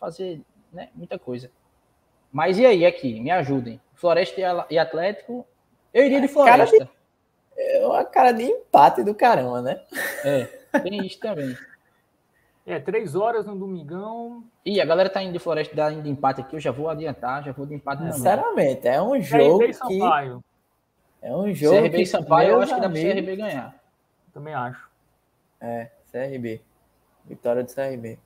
fazer 0.00 0.40
né, 0.72 0.88
muita 0.94 1.18
coisa. 1.18 1.50
Mas 2.32 2.58
e 2.58 2.64
aí, 2.64 2.86
aqui? 2.86 3.20
Me 3.20 3.30
ajudem. 3.30 3.80
Floresta 3.94 4.66
e 4.70 4.78
Atlético. 4.78 5.46
Eu 5.92 6.04
iria 6.04 6.20
de 6.20 6.28
Floresta. 6.28 6.78
Cara 6.78 6.84
de... 6.84 7.02
É 7.56 7.86
uma 7.86 8.04
cara 8.04 8.32
de 8.32 8.44
empate 8.44 9.02
do 9.02 9.14
caramba, 9.14 9.60
né? 9.60 9.80
É, 10.24 10.44
tem 10.80 11.06
isso 11.06 11.20
também. 11.20 11.56
É, 12.66 12.78
três 12.78 13.14
horas 13.14 13.44
no 13.46 13.56
domingão. 13.56 14.44
E 14.64 14.80
a 14.80 14.84
galera 14.84 15.10
tá 15.10 15.22
indo 15.22 15.32
de 15.32 15.38
Floresta 15.38 15.74
dá 15.74 15.92
indo 15.92 16.02
de 16.02 16.10
empate 16.10 16.40
aqui, 16.40 16.56
eu 16.56 16.60
já 16.60 16.70
vou 16.70 16.88
adiantar, 16.88 17.42
já 17.42 17.52
vou 17.52 17.66
de 17.66 17.74
empate 17.74 18.04
Sinceramente, 18.12 18.86
é 18.86 19.02
um 19.02 19.20
jogo 19.20 19.58
CRB 19.58 19.66
que... 19.66 19.74
Sampaio. 19.74 20.44
É 21.20 21.34
um 21.34 21.54
jogo 21.54 21.76
CRB 21.76 21.96
que... 21.96 22.02
e 22.02 22.06
Sampaio, 22.06 22.50
eu 22.50 22.60
acho 22.60 22.74
que 22.74 22.80
dá 22.80 22.88
pro 22.88 23.00
CRB 23.00 23.36
ganhar. 23.36 23.74
Também 24.32 24.54
acho. 24.54 24.88
É, 25.60 25.90
CRB. 26.10 26.60
Vitória 27.26 27.62
do 27.62 27.72
CRB. 27.72 28.18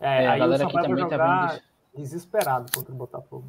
É, 0.00 0.24
é 0.24 0.26
a 0.28 0.38
galera 0.38 0.64
aqui 0.64 0.82
também 0.82 1.08
tá 1.08 1.16
vendo 1.16 1.62
desesperado 1.96 2.70
contra 2.74 2.92
o 2.92 2.96
Botafogo. 2.96 3.46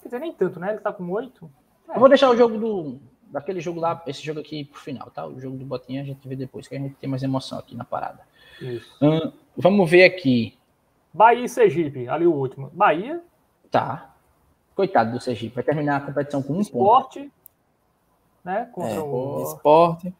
Quer 0.00 0.08
dizer, 0.08 0.18
nem 0.18 0.32
tanto, 0.32 0.58
né? 0.58 0.70
Ele 0.70 0.80
tá 0.80 0.92
com 0.92 1.08
oito. 1.10 1.50
Eu 1.88 2.00
vou 2.00 2.08
deixar 2.08 2.30
o 2.30 2.36
jogo 2.36 2.58
do, 2.58 3.00
daquele 3.34 3.60
jogo 3.60 3.80
lá, 3.80 4.02
esse 4.06 4.22
jogo 4.24 4.40
aqui 4.40 4.64
pro 4.64 4.80
final, 4.80 5.10
tá? 5.10 5.26
O 5.26 5.40
jogo 5.40 5.56
do 5.56 5.64
Botinha 5.64 6.02
a 6.02 6.04
gente 6.04 6.26
vê 6.26 6.36
depois, 6.36 6.68
que 6.68 6.76
a 6.76 6.78
gente 6.78 6.94
tem 6.94 7.10
mais 7.10 7.22
emoção 7.22 7.58
aqui 7.58 7.76
na 7.76 7.84
parada. 7.84 8.20
Hum, 9.02 9.32
vamos 9.56 9.90
ver 9.90 10.04
aqui. 10.04 10.56
Bahia 11.12 11.44
e 11.44 11.48
Sergipe, 11.48 12.08
ali 12.08 12.26
o 12.26 12.32
último. 12.32 12.70
Bahia. 12.72 13.22
Tá. 13.70 14.14
Coitado 14.74 15.12
do 15.12 15.20
Sergipe, 15.20 15.54
vai 15.54 15.64
terminar 15.64 15.96
a 15.96 16.00
competição 16.00 16.42
com 16.42 16.54
um 16.54 16.60
esporte, 16.60 17.20
ponto. 17.20 17.32
né? 18.44 18.68
Contra 18.72 18.94
é, 18.94 19.00
o 19.00 19.42
esporte. 19.42 20.14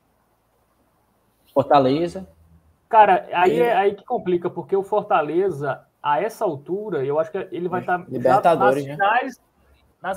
Fortaleza. 1.52 2.28
Cara, 2.88 3.28
aí 3.32 3.60
é 3.60 3.76
aí 3.76 3.94
que 3.94 4.04
complica, 4.04 4.50
porque 4.50 4.76
o 4.76 4.82
Fortaleza, 4.82 5.84
a 6.02 6.20
essa 6.20 6.44
altura, 6.44 7.04
eu 7.04 7.18
acho 7.18 7.30
que 7.30 7.48
ele 7.50 7.68
vai 7.68 7.80
estar 7.80 7.98
tá 7.98 8.04
Libertadores, 8.08 8.86
nas 8.86 8.94
finais, 8.94 9.24
nas 9.24 9.40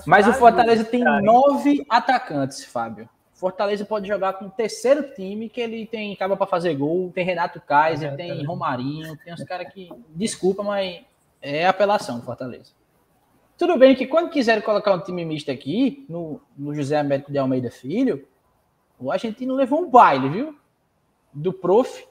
Mas 0.06 0.28
o 0.28 0.34
Fortaleza 0.34 0.84
tem 0.84 1.04
nove 1.04 1.86
atacantes, 1.90 2.66
Fábio. 2.66 3.10
Fortaleza 3.34 3.86
pode 3.86 4.08
jogar 4.08 4.34
com 4.34 4.46
o 4.46 4.50
terceiro 4.50 5.14
time, 5.14 5.48
que 5.48 5.62
ele 5.62 5.86
tem 5.86 6.12
acaba 6.12 6.36
para 6.36 6.48
fazer 6.48 6.74
gol, 6.76 7.12
tem 7.14 7.24
Renato 7.24 7.62
Kaiser, 7.62 8.16
tem 8.16 8.44
Romarinho, 8.44 9.16
tem 9.24 9.34
uns 9.34 9.44
caras 9.44 9.72
que. 9.72 9.90
Desculpa, 10.10 10.64
mas 10.64 11.02
é 11.42 11.68
apelação, 11.68 12.22
Fortaleza. 12.22 12.72
Tudo 13.58 13.78
bem 13.78 13.96
que 13.96 14.06
quando 14.06 14.30
quiserem 14.30 14.62
colocar 14.62 14.94
um 14.94 15.00
time 15.00 15.24
misto 15.24 15.52
aqui, 15.52 16.06
no, 16.10 16.42
no 16.58 16.74
José 16.74 16.98
Américo 16.98 17.32
de 17.32 17.38
Almeida 17.38 17.72
Filho, 17.72 18.28
o 19.00 19.12
argentino 19.12 19.56
levou 19.56 19.82
um 19.82 19.90
baile, 19.90 20.30
viu? 20.30 20.56
Do 21.32 21.54
prof. 21.54 22.08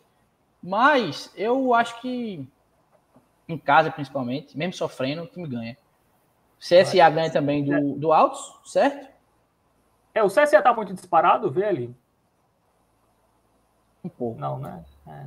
Mas 0.63 1.33
eu 1.37 1.75
acho 1.75 2.01
que 2.01 2.49
em 3.49 3.59
casa, 3.59 3.91
principalmente, 3.91 4.57
mesmo 4.57 4.73
sofrendo, 4.73 5.23
o 5.23 5.27
time 5.27 5.47
ganha. 5.47 5.77
CSA 6.59 7.11
ganha 7.11 7.31
também 7.31 7.65
do, 7.65 7.99
do 7.99 8.13
Altos, 8.13 8.61
certo? 8.65 9.09
É, 10.15 10.23
o 10.23 10.29
CSA 10.29 10.63
tá 10.63 10.73
muito 10.73 10.95
disparado, 10.95 11.51
vê 11.51 11.65
ali. 11.65 11.95
Um 14.03 14.09
pouco. 14.09 14.41
Não, 14.41 14.59
né? 14.59 14.85
É. 15.07 15.27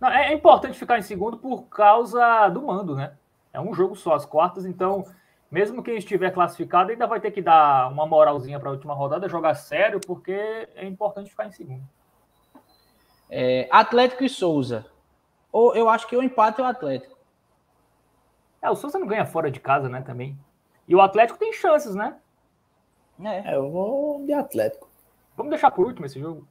Não, 0.00 0.08
é, 0.08 0.32
importante 0.32 0.78
ficar 0.78 0.98
em 0.98 1.02
segundo 1.02 1.36
por 1.36 1.64
causa 1.64 2.48
do 2.48 2.62
mando, 2.62 2.96
né? 2.96 3.16
É 3.52 3.60
um 3.60 3.74
jogo 3.74 3.94
só, 3.94 4.14
as 4.14 4.24
quartas, 4.24 4.64
então, 4.64 5.04
mesmo 5.50 5.82
quem 5.82 5.96
estiver 5.96 6.32
classificado, 6.32 6.90
ainda 6.90 7.06
vai 7.06 7.20
ter 7.20 7.30
que 7.30 7.42
dar 7.42 7.92
uma 7.92 8.06
moralzinha 8.06 8.58
para 8.58 8.70
a 8.70 8.72
última 8.72 8.94
rodada, 8.94 9.28
jogar 9.28 9.54
sério, 9.54 10.00
porque 10.00 10.32
é 10.74 10.86
importante 10.86 11.30
ficar 11.30 11.46
em 11.46 11.52
segundo. 11.52 11.82
É, 13.28 13.68
Atlético 13.70 14.24
e 14.24 14.28
Souza. 14.28 14.86
Ou 15.52 15.76
eu 15.76 15.88
acho 15.88 16.06
que 16.06 16.16
o 16.16 16.22
empate 16.22 16.60
é 16.60 16.64
o 16.64 16.66
Atlético. 16.66 17.16
É, 18.62 18.70
o 18.70 18.74
Souza 18.74 18.98
não 18.98 19.06
ganha 19.06 19.26
fora 19.26 19.50
de 19.50 19.60
casa, 19.60 19.88
né, 19.88 20.00
também. 20.00 20.38
E 20.86 20.94
o 20.94 21.00
Atlético 21.00 21.38
tem 21.38 21.52
chances, 21.52 21.94
né? 21.94 22.16
É, 23.22 23.54
eu 23.54 23.70
vou 23.70 24.24
de 24.24 24.32
Atlético. 24.32 24.88
Vamos 25.36 25.50
deixar 25.50 25.70
por 25.70 25.86
último 25.86 26.06
esse 26.06 26.18
jogo? 26.18 26.46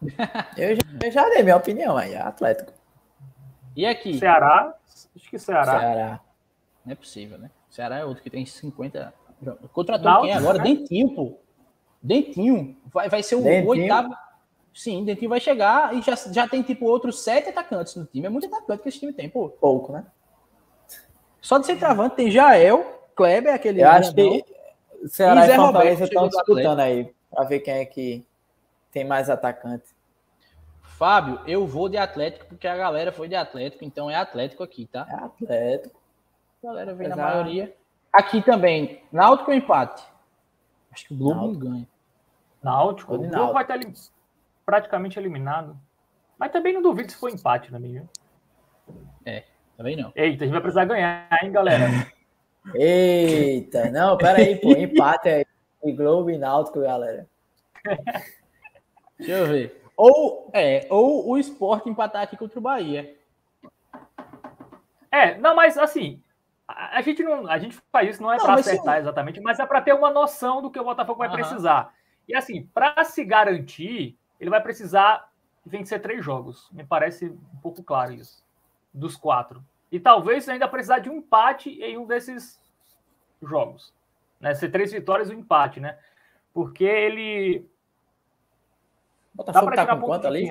eu, 0.56 0.76
já, 0.76 0.82
eu 1.02 1.10
já 1.10 1.28
dei 1.28 1.42
minha 1.42 1.56
opinião 1.56 1.96
aí, 1.96 2.14
é 2.14 2.20
Atlético. 2.20 2.72
E 3.74 3.86
aqui? 3.86 4.18
Ceará? 4.18 4.74
Acho 5.16 5.30
que 5.30 5.38
Ceará. 5.38 5.80
Ceará. 5.80 6.20
Não 6.84 6.92
é 6.92 6.94
possível, 6.94 7.38
né? 7.38 7.50
Ceará 7.70 7.98
é 7.98 8.04
outro 8.04 8.22
que 8.22 8.30
tem 8.30 8.44
50. 8.44 9.14
Contratou 9.72 10.22
quem 10.22 10.32
agora? 10.32 10.58
Né? 10.58 10.64
Dentinho, 10.64 11.14
pô. 11.14 11.38
Dentinho. 12.02 12.76
Vai, 12.92 13.08
vai 13.08 13.22
ser 13.22 13.36
o 13.36 13.42
Dentinho. 13.42 13.68
oitavo. 13.68 14.14
Sim, 14.74 15.04
Dentinho 15.04 15.28
vai 15.28 15.40
chegar 15.40 15.94
e 15.94 16.02
já, 16.02 16.14
já 16.14 16.48
tem, 16.48 16.62
tipo, 16.62 16.86
outros 16.86 17.22
sete 17.22 17.48
atacantes 17.48 17.96
no 17.96 18.04
time. 18.06 18.26
É 18.26 18.30
muito 18.30 18.46
atacante 18.46 18.82
que 18.82 18.88
esse 18.88 19.00
time 19.00 19.12
tem, 19.12 19.28
pô. 19.28 19.48
Pouco, 19.48 19.92
né? 19.92 20.04
Só 21.40 21.58
de 21.58 21.66
centroavante 21.66 22.16
tem 22.16 22.30
Jael, 22.30 23.01
Kleber, 23.16 23.54
aquele. 23.54 23.82
Eu 23.82 23.88
acho 23.88 24.14
que 24.14 24.44
Ceará 25.06 25.46
e, 25.46 25.50
e 25.50 25.56
Fortaleza 25.56 26.04
estão 26.04 26.28
disputando 26.28 26.80
aí, 26.80 27.12
para 27.30 27.44
ver 27.44 27.60
quem 27.60 27.74
é 27.74 27.84
que 27.84 28.26
tem 28.90 29.04
mais 29.04 29.28
atacante. 29.28 29.84
Fábio, 30.82 31.40
eu 31.46 31.66
vou 31.66 31.88
de 31.88 31.96
Atlético 31.96 32.46
porque 32.46 32.68
a 32.68 32.76
galera 32.76 33.10
foi 33.10 33.26
de 33.28 33.34
Atlético, 33.34 33.84
então 33.84 34.10
é 34.10 34.14
Atlético 34.14 34.62
aqui, 34.62 34.86
tá? 34.86 35.06
É 35.10 35.14
Atlético. 35.14 36.00
A 36.62 36.66
galera 36.66 36.94
vem 36.94 37.06
Exato. 37.06 37.20
na 37.20 37.28
maioria. 37.28 37.76
Aqui 38.12 38.42
também, 38.42 39.02
Náutico 39.10 39.50
ou 39.50 39.56
empate? 39.56 40.04
Acho 40.92 41.08
que 41.08 41.14
o 41.14 41.16
Globo 41.16 41.40
Náutico. 41.40 41.64
não 41.64 41.70
ganha. 41.72 41.88
Náutico, 42.62 43.14
o 43.14 43.18
Globo 43.18 43.32
Náutico. 43.32 43.52
vai 43.54 43.62
estar 43.62 43.80
praticamente 44.64 45.18
eliminado. 45.18 45.76
Mas 46.38 46.52
também 46.52 46.72
não 46.72 46.82
duvido 46.82 47.10
se 47.10 47.18
for 47.18 47.30
empate 47.30 47.72
na 47.72 47.78
minha. 47.78 48.08
É, 49.24 49.44
também 49.76 49.96
não. 49.96 50.12
Eita, 50.14 50.44
a 50.44 50.46
gente 50.46 50.52
vai 50.52 50.60
precisar 50.60 50.84
ganhar, 50.84 51.26
hein, 51.42 51.50
galera? 51.50 51.86
Eita, 52.74 53.90
não, 53.90 54.16
pera 54.16 54.38
aí, 54.38 54.56
pô, 54.56 54.70
empate 54.72 55.28
aí. 55.28 55.92
Globo 55.92 56.30
e 56.30 56.38
Náutico, 56.38 56.80
galera. 56.80 57.28
Deixa 59.18 59.32
eu 59.32 59.46
ver. 59.46 59.82
Ou, 59.96 60.50
é, 60.52 60.86
ou 60.88 61.28
o 61.30 61.38
esporte 61.38 61.88
empatar 61.88 62.22
aqui 62.22 62.36
contra 62.36 62.58
o 62.58 62.62
Bahia. 62.62 63.16
É, 65.10 65.36
não, 65.38 65.54
mas 65.54 65.76
assim, 65.76 66.22
a, 66.66 66.98
a 66.98 67.00
gente 67.02 67.22
não, 67.22 67.46
a 67.48 67.58
gente 67.58 67.76
faz 67.90 68.10
isso 68.10 68.22
não 68.22 68.32
é 68.32 68.38
para 68.38 68.54
acertar 68.54 68.94
sim. 68.94 69.00
exatamente, 69.00 69.40
mas 69.40 69.58
é 69.58 69.66
para 69.66 69.82
ter 69.82 69.92
uma 69.92 70.10
noção 70.10 70.62
do 70.62 70.70
que 70.70 70.78
o 70.78 70.84
Botafogo 70.84 71.18
vai 71.18 71.28
uhum. 71.28 71.34
precisar. 71.34 71.92
E 72.28 72.34
assim, 72.34 72.64
para 72.72 73.04
se 73.04 73.24
garantir, 73.24 74.16
ele 74.40 74.50
vai 74.50 74.62
precisar 74.62 75.30
vencer 75.64 76.00
três 76.00 76.24
jogos. 76.24 76.68
Me 76.72 76.84
parece 76.84 77.26
um 77.26 77.60
pouco 77.60 77.82
claro 77.82 78.12
isso. 78.12 78.42
Dos 78.92 79.16
quatro. 79.16 79.62
E 79.92 80.00
talvez 80.00 80.48
ainda 80.48 80.66
precisar 80.66 81.00
de 81.00 81.10
um 81.10 81.16
empate 81.16 81.70
em 81.82 81.98
um 81.98 82.06
desses 82.06 82.58
jogos. 83.42 83.92
Né? 84.40 84.54
Ser 84.54 84.70
três 84.70 84.90
vitórias 84.90 85.28
e 85.28 85.34
um 85.34 85.40
empate, 85.40 85.78
né? 85.78 85.98
Porque 86.54 86.82
ele. 86.82 87.68
Botafogo 89.34 89.74
tá 89.74 89.86
com 89.86 90.00
quanto 90.06 90.26
ali, 90.26 90.48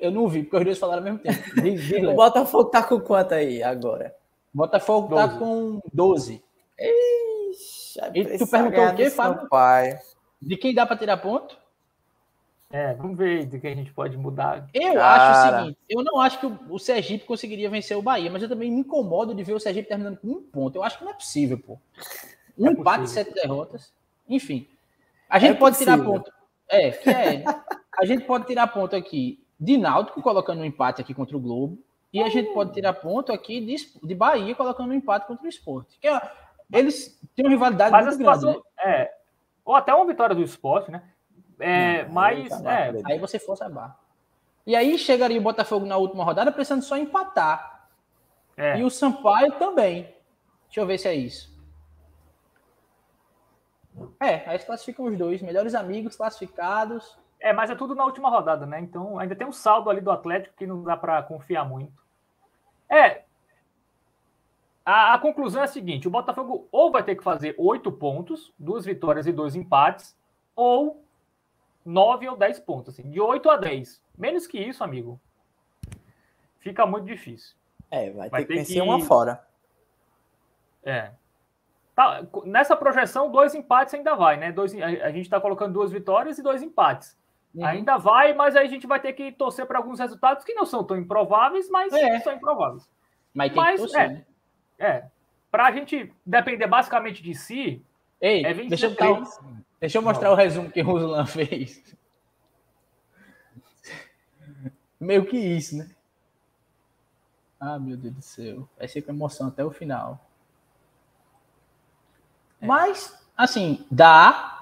eu 0.00 0.10
não 0.10 0.28
vi, 0.28 0.42
porque 0.42 0.56
os 0.56 0.64
dois 0.64 0.78
falaram 0.78 0.98
ao 0.98 1.04
mesmo 1.04 1.18
tempo. 1.20 1.38
o 2.10 2.14
Botafogo 2.14 2.64
tá 2.70 2.82
com 2.82 3.00
quanto 3.00 3.32
aí 3.32 3.62
agora? 3.62 4.14
Botafogo 4.52 5.08
12. 5.08 5.28
tá 5.28 5.38
com 5.38 5.80
12. 5.92 6.44
Ixi, 6.78 8.00
e 8.14 8.38
tu 8.38 8.46
perguntou 8.48 8.86
o 8.86 8.94
quê, 8.94 9.10
Fábio? 9.10 9.48
Pai. 9.48 9.98
De 10.40 10.56
quem 10.56 10.74
dá 10.74 10.84
para 10.84 10.96
tirar 10.96 11.16
ponto? 11.18 11.56
É, 12.70 12.94
vamos 12.94 13.16
ver 13.16 13.46
de 13.46 13.60
que 13.60 13.66
a 13.66 13.74
gente 13.74 13.92
pode 13.92 14.16
mudar. 14.16 14.68
Eu 14.74 14.94
Cara. 14.94 15.14
acho 15.14 15.30
o 15.30 15.58
seguinte: 15.58 15.78
eu 15.88 16.02
não 16.02 16.20
acho 16.20 16.40
que 16.40 16.46
o, 16.68 16.78
Sergipe 16.78 17.24
conseguiria 17.24 17.70
vencer 17.70 17.96
o 17.96 18.02
Bahia, 18.02 18.30
mas 18.30 18.42
eu 18.42 18.48
também 18.48 18.70
me 18.70 18.80
incomodo 18.80 19.34
de 19.34 19.44
ver 19.44 19.54
o 19.54 19.60
Sergipe 19.60 19.88
terminando 19.88 20.18
com 20.18 20.28
um 20.28 20.42
ponto. 20.42 20.76
Eu 20.76 20.82
acho 20.82 20.98
que 20.98 21.04
não 21.04 21.12
é 21.12 21.14
possível, 21.14 21.58
pô. 21.58 21.78
Um 22.58 22.68
é 22.68 22.72
empate, 22.72 23.02
possível. 23.02 23.24
sete 23.24 23.34
derrotas. 23.34 23.92
Enfim. 24.28 24.66
A 25.30 25.38
gente 25.38 25.52
é 25.52 25.54
pode 25.54 25.76
possível. 25.76 25.94
tirar 25.94 26.04
ponto. 26.04 26.32
É, 26.68 26.90
que 26.90 27.10
é. 27.10 27.44
a 27.98 28.04
gente 28.04 28.24
pode 28.24 28.46
tirar 28.46 28.66
ponto 28.66 28.96
aqui 28.96 29.40
de 29.58 29.78
Náutico, 29.78 30.20
colocando 30.20 30.60
um 30.60 30.64
empate 30.64 31.00
aqui 31.00 31.14
contra 31.14 31.36
o 31.36 31.40
Globo. 31.40 31.78
E 32.12 32.22
a 32.22 32.28
gente 32.28 32.52
pode 32.52 32.72
tirar 32.72 32.94
ponto 32.94 33.32
aqui 33.32 33.60
de, 33.60 33.76
de 34.02 34.14
Bahia 34.14 34.54
colocando 34.54 34.90
um 34.90 34.94
empate 34.94 35.26
contra 35.26 35.44
o 35.44 35.48
esporte. 35.48 35.98
Que 36.00 36.08
é, 36.08 36.20
eles 36.72 37.20
têm 37.34 37.44
uma 37.44 37.50
rivalidade 37.50 37.92
Mas 37.92 38.06
a 38.06 38.10
muito 38.10 38.18
situação, 38.18 38.52
grande. 38.52 38.66
Né? 38.78 39.02
é, 39.02 39.14
ou 39.64 39.74
até 39.74 39.94
uma 39.94 40.06
vitória 40.06 40.34
do 40.34 40.42
esporte, 40.42 40.90
né? 40.90 41.02
É, 41.58 42.04
Não, 42.04 42.12
mas 42.12 42.52
aí 42.52 42.62
tá 42.62 42.72
é, 42.72 42.92
Aí 43.04 43.18
você 43.18 43.38
força 43.38 43.66
a 43.66 43.68
barra. 43.68 43.98
E 44.66 44.74
aí 44.74 44.98
chegaria 44.98 45.38
o 45.38 45.42
Botafogo 45.42 45.86
na 45.86 45.96
última 45.96 46.24
rodada 46.24 46.50
precisando 46.50 46.82
só 46.82 46.96
empatar. 46.96 47.88
é, 48.56 48.78
E 48.78 48.84
o 48.84 48.90
Sampaio 48.90 49.52
também. 49.52 50.14
Deixa 50.66 50.80
eu 50.80 50.86
ver 50.86 50.98
se 50.98 51.08
é 51.08 51.14
isso. 51.14 51.56
É, 54.20 54.48
aí 54.48 54.58
se 54.58 54.66
classificam 54.66 55.06
os 55.06 55.16
dois, 55.16 55.40
melhores 55.40 55.74
amigos 55.74 56.16
classificados. 56.16 57.16
é, 57.40 57.52
mas 57.52 57.70
é 57.70 57.74
tudo 57.74 57.94
na 57.94 58.04
última 58.04 58.28
rodada, 58.28 58.66
né? 58.66 58.80
Então 58.80 59.18
ainda 59.18 59.34
tem 59.36 59.46
um 59.46 59.52
saldo 59.52 59.88
ali 59.88 60.00
do 60.00 60.10
Atlético 60.10 60.54
que 60.56 60.66
não 60.66 60.82
dá 60.82 60.96
para 60.96 61.22
confiar 61.22 61.64
muito. 61.64 61.92
É. 62.90 63.22
A, 64.84 65.14
a 65.14 65.18
conclusão 65.18 65.62
é 65.62 65.64
a 65.64 65.68
seguinte: 65.68 66.08
o 66.08 66.10
Botafogo 66.10 66.68
ou 66.70 66.90
vai 66.90 67.02
ter 67.02 67.14
que 67.16 67.22
fazer 67.24 67.54
oito 67.56 67.90
pontos, 67.90 68.52
duas 68.58 68.84
vitórias 68.84 69.26
e 69.26 69.32
dois 69.32 69.54
empates, 69.54 70.16
ou 70.54 71.05
nove 71.86 72.28
ou 72.28 72.36
dez 72.36 72.58
pontos, 72.58 72.92
assim, 72.94 73.08
de 73.10 73.20
8 73.20 73.48
a 73.48 73.56
10. 73.56 74.02
Menos 74.18 74.46
que 74.46 74.58
isso, 74.58 74.82
amigo, 74.84 75.20
fica 76.58 76.84
muito 76.84 77.06
difícil. 77.06 77.54
É, 77.90 78.10
vai, 78.10 78.28
Vai 78.28 78.40
ter 78.44 78.46
que 78.48 78.52
ter 78.54 78.58
vencer 78.60 78.74
que- 78.74 78.80
uma 78.88 79.00
fora. 79.00 79.46
É. 80.84 81.12
Tá, 81.94 82.22
nessa 82.44 82.76
projeção, 82.76 83.30
dois 83.30 83.54
empates 83.54 83.94
ainda 83.94 84.14
vai, 84.14 84.36
né? 84.36 84.52
Dois, 84.52 84.74
a, 84.80 84.86
a 84.86 85.10
gente 85.10 85.22
está 85.22 85.40
colocando 85.40 85.72
duas 85.72 85.90
vitórias 85.90 86.38
e 86.38 86.42
dois 86.42 86.62
empates. 86.62 87.16
Uhum. 87.54 87.64
Ainda 87.64 87.96
vai, 87.96 88.34
mas 88.34 88.54
aí 88.54 88.66
a 88.66 88.70
gente 88.70 88.86
vai 88.86 89.00
ter 89.00 89.12
que 89.14 89.32
torcer 89.32 89.64
para 89.66 89.78
alguns 89.78 89.98
resultados 89.98 90.44
que 90.44 90.52
não 90.52 90.66
são 90.66 90.84
tão 90.84 90.96
improváveis, 90.98 91.70
mas 91.70 91.92
É. 91.94 92.20
são 92.20 92.34
improváveis. 92.34 92.86
Mas 93.32 93.52
tem 93.52 93.56
Mas, 93.62 93.74
que 93.80 93.86
torcer, 93.86 94.00
é. 94.00 94.08
né? 94.08 94.26
É. 94.78 95.04
Para 95.50 95.66
a 95.66 95.70
gente 95.72 96.12
depender 96.24 96.66
basicamente 96.66 97.22
de 97.22 97.34
si, 97.34 97.82
Ei, 98.20 98.44
é 98.44 98.54
deixa, 98.54 98.86
eu 98.86 98.90
botar 98.90 99.10
o- 99.10 99.14
23. 99.16 99.40
deixa 99.80 99.98
eu 99.98 100.02
mostrar 100.02 100.30
o 100.30 100.34
resumo 100.34 100.70
que 100.70 100.80
o 100.80 100.86
Ruslan 100.86 101.26
fez. 101.26 101.82
Meio 104.98 105.26
que 105.26 105.36
isso, 105.36 105.76
né? 105.76 105.90
Ah, 107.60 107.78
meu 107.78 107.96
Deus 107.96 108.14
do 108.14 108.22
céu. 108.22 108.68
Vai 108.78 108.88
ser 108.88 109.02
com 109.02 109.12
emoção 109.12 109.48
até 109.48 109.64
o 109.64 109.70
final. 109.70 110.20
Mas, 112.60 113.16
assim, 113.36 113.84
dá. 113.90 114.52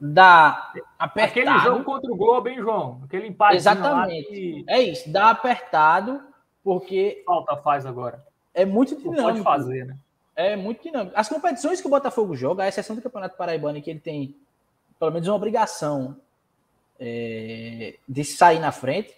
Dá 0.00 0.72
apertado. 0.96 1.40
aquele 1.40 1.58
jogo 1.58 1.84
contra 1.84 2.10
o 2.12 2.16
Globo, 2.16 2.48
hein, 2.48 2.58
João? 2.60 3.00
Aquele 3.04 3.26
empate 3.26 3.56
Exatamente. 3.56 4.28
que 4.28 4.64
É 4.68 4.80
isso, 4.80 5.10
dá 5.10 5.30
apertado, 5.30 6.22
porque 6.62 7.22
falta 7.26 7.56
faz 7.56 7.84
agora. 7.84 8.24
é 8.54 8.64
muito 8.64 8.94
Não 8.94 9.02
pode 9.02 9.16
dinâmico. 9.16 9.44
fazer, 9.44 9.86
né? 9.86 9.98
É 10.40 10.54
muito 10.54 10.84
dinâmico. 10.84 11.12
As 11.18 11.28
competições 11.28 11.80
que 11.80 11.86
o 11.88 11.90
Botafogo 11.90 12.36
joga, 12.36 12.62
a 12.62 12.68
exceção 12.68 12.94
do 12.94 13.02
Campeonato 13.02 13.36
Paraibano, 13.36 13.82
que 13.82 13.90
ele 13.90 13.98
tem 13.98 14.36
pelo 14.96 15.10
menos 15.10 15.26
uma 15.26 15.34
obrigação 15.34 16.16
é, 17.00 17.96
de 18.08 18.24
sair 18.24 18.60
na 18.60 18.70
frente, 18.70 19.12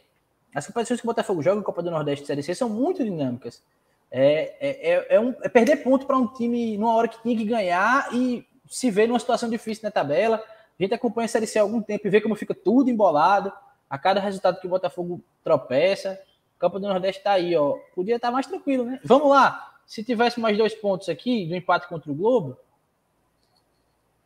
as 0.54 0.66
competições 0.66 0.98
que 0.98 1.06
o 1.06 1.10
Botafogo 1.10 1.42
joga, 1.42 1.60
Copa 1.62 1.82
do 1.82 1.90
Nordeste 1.90 2.24
e 2.24 2.26
Série 2.26 2.42
C, 2.42 2.54
são 2.54 2.70
muito 2.70 3.04
dinâmicas. 3.04 3.62
É, 4.10 4.54
é, 4.60 4.92
é, 4.92 5.06
é 5.16 5.20
um- 5.20 5.34
é 5.42 5.48
perder 5.50 5.76
ponto 5.84 6.06
para 6.06 6.16
um 6.16 6.26
time 6.26 6.78
numa 6.78 6.94
hora 6.94 7.06
que 7.06 7.20
tinha 7.22 7.36
que 7.36 7.44
ganhar 7.44 8.08
e 8.14 8.46
se 8.66 8.90
ver 8.90 9.06
numa 9.06 9.18
situação 9.20 9.48
difícil 9.50 9.84
na 9.84 9.90
tabela. 9.90 10.36
A 10.78 10.82
gente 10.82 10.94
acompanha 10.94 11.26
a 11.26 11.28
Série 11.28 11.46
C 11.46 11.58
há 11.58 11.62
algum 11.62 11.82
tempo 11.82 12.06
e 12.06 12.10
vê 12.10 12.20
como 12.22 12.34
fica 12.34 12.54
tudo 12.54 12.88
embolado. 12.88 13.52
A 13.90 13.98
cada 13.98 14.20
resultado 14.20 14.58
que 14.58 14.66
o 14.66 14.70
Botafogo 14.70 15.20
tropeça, 15.44 16.18
Copa 16.58 16.80
do 16.80 16.88
Nordeste 16.88 17.22
tá 17.22 17.32
aí, 17.32 17.54
ó. 17.54 17.76
Podia 17.94 18.16
estar 18.16 18.30
mais 18.30 18.46
tranquilo, 18.46 18.84
né? 18.84 18.98
Vamos 19.04 19.28
lá. 19.28 19.69
Se 19.90 20.04
tivesse 20.04 20.38
mais 20.38 20.56
dois 20.56 20.72
pontos 20.72 21.08
aqui 21.08 21.44
do 21.46 21.56
empate 21.56 21.88
contra 21.88 22.12
o 22.12 22.14
Globo, 22.14 22.56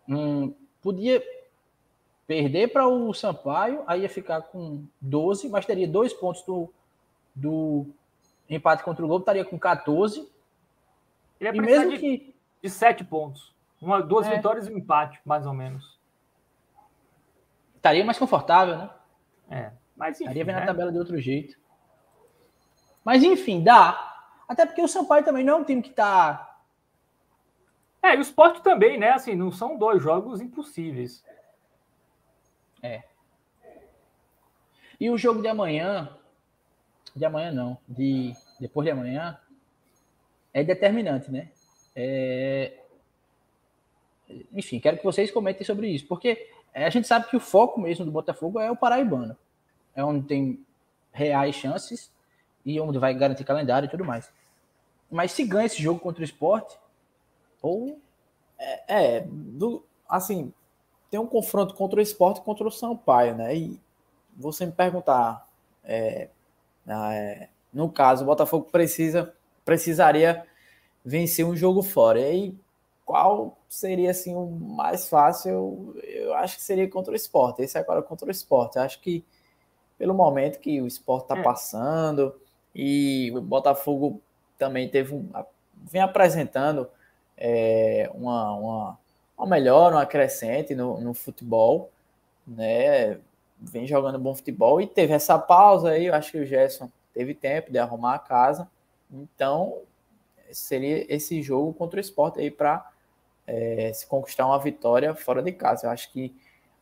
hum, 0.07 0.55
podia 0.83 1.25
perder 2.27 2.69
para 2.71 2.87
o 2.87 3.15
Sampaio, 3.15 3.83
aí 3.87 4.03
ia 4.03 4.11
ficar 4.11 4.43
com 4.43 4.85
12, 5.01 5.49
mas 5.49 5.65
teria 5.65 5.89
dois 5.89 6.13
pontos 6.13 6.43
do, 6.43 6.71
do 7.35 7.87
empate 8.47 8.85
contra 8.85 9.03
o 9.03 9.09
Globo, 9.09 9.23
estaria 9.23 9.43
com 9.43 9.59
14. 9.59 10.31
Ele 11.41 11.49
é 11.49 11.55
E 11.55 11.61
mesmo 11.63 11.93
de, 11.93 11.99
que. 11.99 12.35
de 12.63 12.69
sete 12.69 13.03
pontos. 13.03 13.55
Uma, 13.81 14.03
duas 14.03 14.27
É. 14.27 14.37
vitórias 14.37 14.69
e 14.69 14.71
um 14.71 14.77
empate, 14.77 15.19
mais 15.25 15.47
ou 15.47 15.55
menos. 15.55 15.99
Estaria 17.77 18.05
mais 18.05 18.19
confortável, 18.19 18.77
né? 18.77 18.91
É. 19.49 19.73
Mas 19.97 20.17
enfim, 20.17 20.25
Estaria 20.25 20.45
vendo 20.45 20.57
né? 20.57 20.63
a 20.65 20.67
tabela 20.67 20.93
de 20.93 20.99
outro 20.99 21.19
jeito. 21.19 21.59
Mas 23.03 23.23
enfim, 23.23 23.65
dá. 23.65 24.11
Até 24.49 24.67
porque 24.67 24.83
o 24.83 24.89
Sampaio 24.89 25.25
também 25.25 25.45
não 25.45 25.55
é 25.55 25.57
um 25.57 25.65
time 25.65 25.83
que 25.83 25.91
tá. 25.91 26.61
É, 28.03 28.15
e 28.15 28.19
o 28.19 28.21
esporte 28.21 28.63
também, 28.63 28.99
né? 28.99 29.11
Assim, 29.11 29.35
não 29.35 29.51
são 29.51 29.79
dois 29.79 30.03
jogos 30.03 30.41
impossíveis. 30.41 31.25
E 35.01 35.11
o 35.11 35.19
jogo 35.19 35.43
de 35.43 35.49
amanhã. 35.49 36.17
De 37.15 37.25
amanhã 37.25 37.53
não. 37.53 37.79
De 37.87 38.33
depois 38.61 38.87
de 38.87 38.91
amanhã. 38.91 39.39
É 40.53 40.63
determinante, 40.63 41.31
né? 41.31 41.51
É, 41.97 42.79
Enfim, 44.53 44.81
quero 44.81 44.99
que 44.99 45.05
vocês 45.05 45.31
comentem 45.31 45.67
sobre 45.67 45.89
isso. 45.89 46.07
Porque 46.07 46.49
é, 46.73 46.87
a 46.87 46.91
gente 46.91 47.09
sabe 47.09 47.29
que 47.29 47.37
o 47.37 47.41
foco 47.41 47.81
mesmo 47.81 48.05
do 48.05 48.11
Botafogo 48.11 48.61
é 48.61 48.71
o 48.71 48.77
Paraibano. 48.77 49.37
É 49.95 50.05
onde 50.05 50.27
tem 50.27 50.65
reais 51.13 51.55
chances 51.55 52.14
e 52.65 52.81
onde 52.81 52.99
vai 52.99 53.15
garantir 53.15 53.45
calendário 53.45 53.87
e 53.87 53.91
tudo 53.91 54.05
mais. 54.05 54.31
Mas 55.11 55.33
se 55.33 55.45
ganha 55.45 55.67
esse 55.67 55.83
jogo 55.83 56.01
contra 56.01 56.23
o 56.23 56.25
esporte, 56.25 56.79
ou 57.63 57.99
É, 58.89 59.21
do, 59.29 59.85
assim, 60.09 60.53
tem 61.11 61.21
um 61.21 61.27
confronto 61.27 61.75
contra 61.75 61.99
o 61.99 62.03
esporte 62.03 62.39
e 62.41 62.43
contra 62.45 62.67
o 62.67 62.71
Sampaio, 62.71 63.35
né? 63.37 63.55
E 63.57 63.81
você 64.37 64.65
me 64.65 64.73
perguntar, 64.73 65.47
é, 65.85 66.29
é, 66.87 67.49
no 67.73 67.91
caso, 67.91 68.23
o 68.23 68.27
Botafogo 68.27 68.67
precisa, 68.71 69.35
precisaria 69.65 70.47
vencer 71.05 71.45
um 71.45 71.57
jogo 71.57 71.83
fora. 71.83 72.21
E 72.21 72.25
aí, 72.25 72.59
qual 73.05 73.59
seria 73.69 74.11
assim 74.11 74.35
o 74.35 74.47
mais 74.47 75.09
fácil? 75.09 75.51
Eu, 75.51 76.01
eu 76.03 76.35
acho 76.35 76.57
que 76.57 76.63
seria 76.63 76.89
contra 76.89 77.13
o 77.13 77.17
esporte. 77.17 77.63
Esse 77.63 77.77
é 77.77 77.81
agora 77.81 78.03
contra 78.03 78.27
o 78.29 78.31
esporte. 78.31 78.77
Eu 78.77 78.83
acho 78.83 79.01
que 79.01 79.25
pelo 79.99 80.15
momento 80.15 80.59
que 80.61 80.81
o 80.81 80.87
esporte 80.87 81.25
está 81.25 81.39
É. 81.39 81.43
passando 81.43 82.35
e 82.75 83.31
o 83.35 83.41
Botafogo 83.41 84.21
também 84.59 84.89
teve 84.89 85.15
um, 85.15 85.29
vem 85.75 86.03
apresentando 86.03 86.89
é, 87.37 88.11
uma, 88.15 88.53
uma, 88.55 88.99
uma 89.39 89.47
melhora, 89.47 89.97
uma 89.97 90.07
crescente 90.07 90.75
no, 90.75 91.01
no 91.01 91.15
futebol, 91.15 91.91
né? 92.47 93.19
Vem 93.61 93.87
jogando 93.87 94.19
bom 94.19 94.35
futebol 94.35 94.81
e 94.81 94.87
teve 94.87 95.13
essa 95.15 95.39
pausa 95.39 95.91
aí. 95.91 96.07
Eu 96.07 96.15
acho 96.15 96.33
que 96.33 96.39
o 96.39 96.47
Gerson 96.47 96.91
teve 97.15 97.35
tempo 97.35 97.71
de 97.73 97.79
arrumar 97.79 98.15
a 98.17 98.19
casa, 98.19 98.69
então 99.13 99.83
seria 100.53 101.07
esse 101.15 101.43
jogo 101.43 101.75
contra 101.75 101.99
o 101.99 102.01
esporte 102.01 102.41
aí 102.41 102.51
para 102.51 102.87
se 103.93 104.07
conquistar 104.07 104.47
uma 104.47 104.59
vitória 104.59 105.15
fora 105.15 105.43
de 105.43 105.53
casa. 105.53 105.87
Eu 105.87 105.91
acho 105.91 106.11
que 106.13 106.35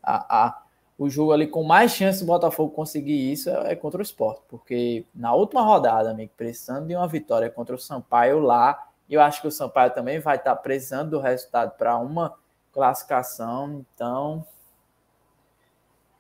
a, 0.03 0.47
a- 0.49 0.62
o 1.03 1.11
jogo 1.11 1.33
ali 1.33 1.49
com 1.49 1.65
mais 1.65 1.91
chance 1.93 2.21
do 2.21 2.27
Botafogo 2.27 2.73
conseguir 2.73 3.33
isso 3.33 3.51
é, 3.51 3.73
é 3.73 3.75
contra 3.77 3.99
o 3.99 4.03
esporte, 4.03 4.43
porque 4.49 5.05
na 5.13 5.35
última 5.35 5.61
rodada, 5.61 6.11
amigo, 6.11 6.31
precisando 6.37 6.87
de 6.87 6.95
uma 6.95 7.09
vitória 7.09 7.51
contra 7.51 7.75
o 7.75 7.79
Sampaio 7.79 8.39
lá, 8.39 8.87
eu 9.11 9.21
acho 9.21 9.41
que 9.43 9.49
o 9.49 9.51
Sampaio 9.51 9.91
também 9.93 10.21
vai 10.21 10.37
estar 10.37 10.55
precisando 10.57 11.11
do 11.11 11.19
resultado 11.19 11.73
para 11.77 11.97
uma 11.99 12.35
classificação, 12.73 13.85
então. 13.95 14.47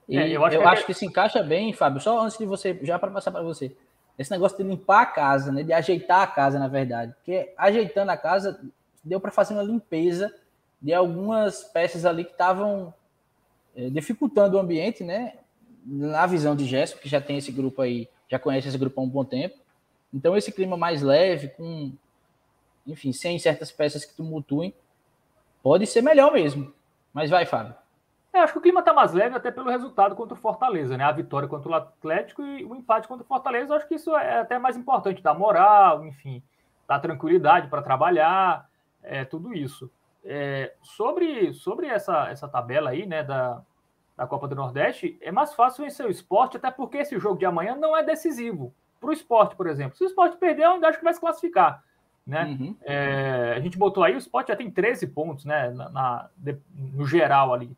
E 0.08 0.18
É, 0.18 0.26
eu 0.28 0.32
eu 0.32 0.42
acho 0.42 0.58
acho, 0.58 0.80
que- 0.80 0.86
que, 0.92 0.94
se 0.98 1.06
encaixa 1.06 1.42
bem, 1.44 1.72
Fábio, 1.72 2.00
só 2.00 2.20
antes 2.20 2.36
de 2.36 2.44
você, 2.44 2.76
já 2.82 2.98
para 2.98 3.10
passar 3.12 3.30
para 3.30 3.42
você, 3.42 3.74
esse 4.18 4.32
negócio 4.32 4.56
de 4.58 4.64
limpar 4.64 5.02
a 5.02 5.06
casa, 5.06 5.52
né, 5.52 5.62
de 5.62 5.72
ajeitar 5.72 6.22
a 6.22 6.26
casa, 6.26 6.58
na 6.58 6.66
verdade, 6.68 7.12
porque 7.14 7.54
ajeitando 7.56 8.10
a 8.10 8.16
casa 8.16 8.60
deu 9.02 9.20
para 9.20 9.30
fazer 9.30 9.54
uma 9.54 9.62
limpeza 9.62 10.34
de 10.80 10.92
algumas 10.92 11.62
peças 11.62 12.04
ali 12.04 12.24
que 12.24 12.32
estavam 12.32 12.92
dificultando 13.90 14.56
o 14.56 14.60
ambiente, 14.60 15.02
né, 15.02 15.34
na 15.84 16.26
visão 16.26 16.54
de 16.54 16.64
Gerson, 16.64 16.98
que 16.98 17.08
já 17.08 17.20
tem 17.20 17.38
esse 17.38 17.50
grupo 17.50 17.82
aí, 17.82 18.08
já 18.28 18.38
conhece 18.38 18.68
esse 18.68 18.78
grupo 18.78 19.00
há 19.00 19.04
um 19.04 19.08
bom 19.08 19.24
tempo. 19.24 19.56
Então 20.12 20.36
esse 20.36 20.52
clima 20.52 20.76
mais 20.76 21.02
leve, 21.02 21.48
com, 21.48 21.92
enfim, 22.86 23.12
sem 23.12 23.38
certas 23.38 23.72
peças 23.72 24.04
que 24.04 24.14
tumultuem, 24.14 24.74
pode 25.62 25.86
ser 25.86 26.02
melhor 26.02 26.32
mesmo. 26.32 26.72
Mas 27.12 27.30
vai, 27.30 27.46
Fábio. 27.46 27.74
É, 28.32 28.40
acho 28.40 28.54
que 28.54 28.58
o 28.58 28.62
clima 28.62 28.82
tá 28.82 28.94
mais 28.94 29.12
leve 29.12 29.36
até 29.36 29.50
pelo 29.50 29.70
resultado 29.70 30.14
contra 30.14 30.34
o 30.34 30.40
Fortaleza, 30.40 30.96
né? 30.96 31.04
A 31.04 31.12
vitória 31.12 31.46
contra 31.46 31.70
o 31.70 31.74
Atlético 31.74 32.42
e 32.42 32.64
o 32.64 32.74
empate 32.74 33.06
contra 33.06 33.22
o 33.22 33.26
Fortaleza. 33.26 33.74
Acho 33.74 33.86
que 33.86 33.96
isso 33.96 34.16
é 34.16 34.40
até 34.40 34.58
mais 34.58 34.76
importante, 34.76 35.22
dar 35.22 35.34
moral, 35.34 36.06
enfim, 36.06 36.42
dar 36.88 36.98
tranquilidade 36.98 37.68
para 37.68 37.82
trabalhar, 37.82 38.66
é, 39.02 39.24
tudo 39.24 39.52
isso. 39.54 39.90
É, 40.24 40.74
sobre 40.82 41.52
sobre 41.52 41.86
essa, 41.86 42.30
essa 42.30 42.48
tabela 42.48 42.90
aí, 42.90 43.06
né, 43.06 43.24
da, 43.24 43.62
da 44.16 44.26
Copa 44.26 44.46
do 44.46 44.54
Nordeste, 44.54 45.18
é 45.20 45.32
mais 45.32 45.54
fácil 45.54 45.84
vencer 45.84 46.06
o 46.06 46.10
esporte, 46.10 46.56
até 46.56 46.70
porque 46.70 46.98
esse 46.98 47.18
jogo 47.18 47.38
de 47.38 47.46
amanhã 47.46 47.74
não 47.74 47.96
é 47.96 48.02
decisivo. 48.02 48.72
para 49.00 49.10
o 49.10 49.12
esporte, 49.12 49.56
por 49.56 49.66
exemplo. 49.66 49.96
Se 49.96 50.04
o 50.04 50.06
esporte 50.06 50.36
perder, 50.36 50.64
eu 50.64 50.72
ainda 50.72 50.88
acho 50.88 50.98
que 50.98 51.04
vai 51.04 51.14
se 51.14 51.20
classificar. 51.20 51.82
Né? 52.24 52.44
Uhum. 52.44 52.76
É, 52.82 53.54
a 53.56 53.60
gente 53.60 53.76
botou 53.76 54.04
aí, 54.04 54.14
o 54.14 54.18
esporte 54.18 54.48
já 54.48 54.56
tem 54.56 54.70
13 54.70 55.08
pontos, 55.08 55.44
né? 55.44 55.70
Na, 55.70 55.88
na 55.88 56.30
no 56.94 57.04
geral 57.04 57.52
ali, 57.52 57.76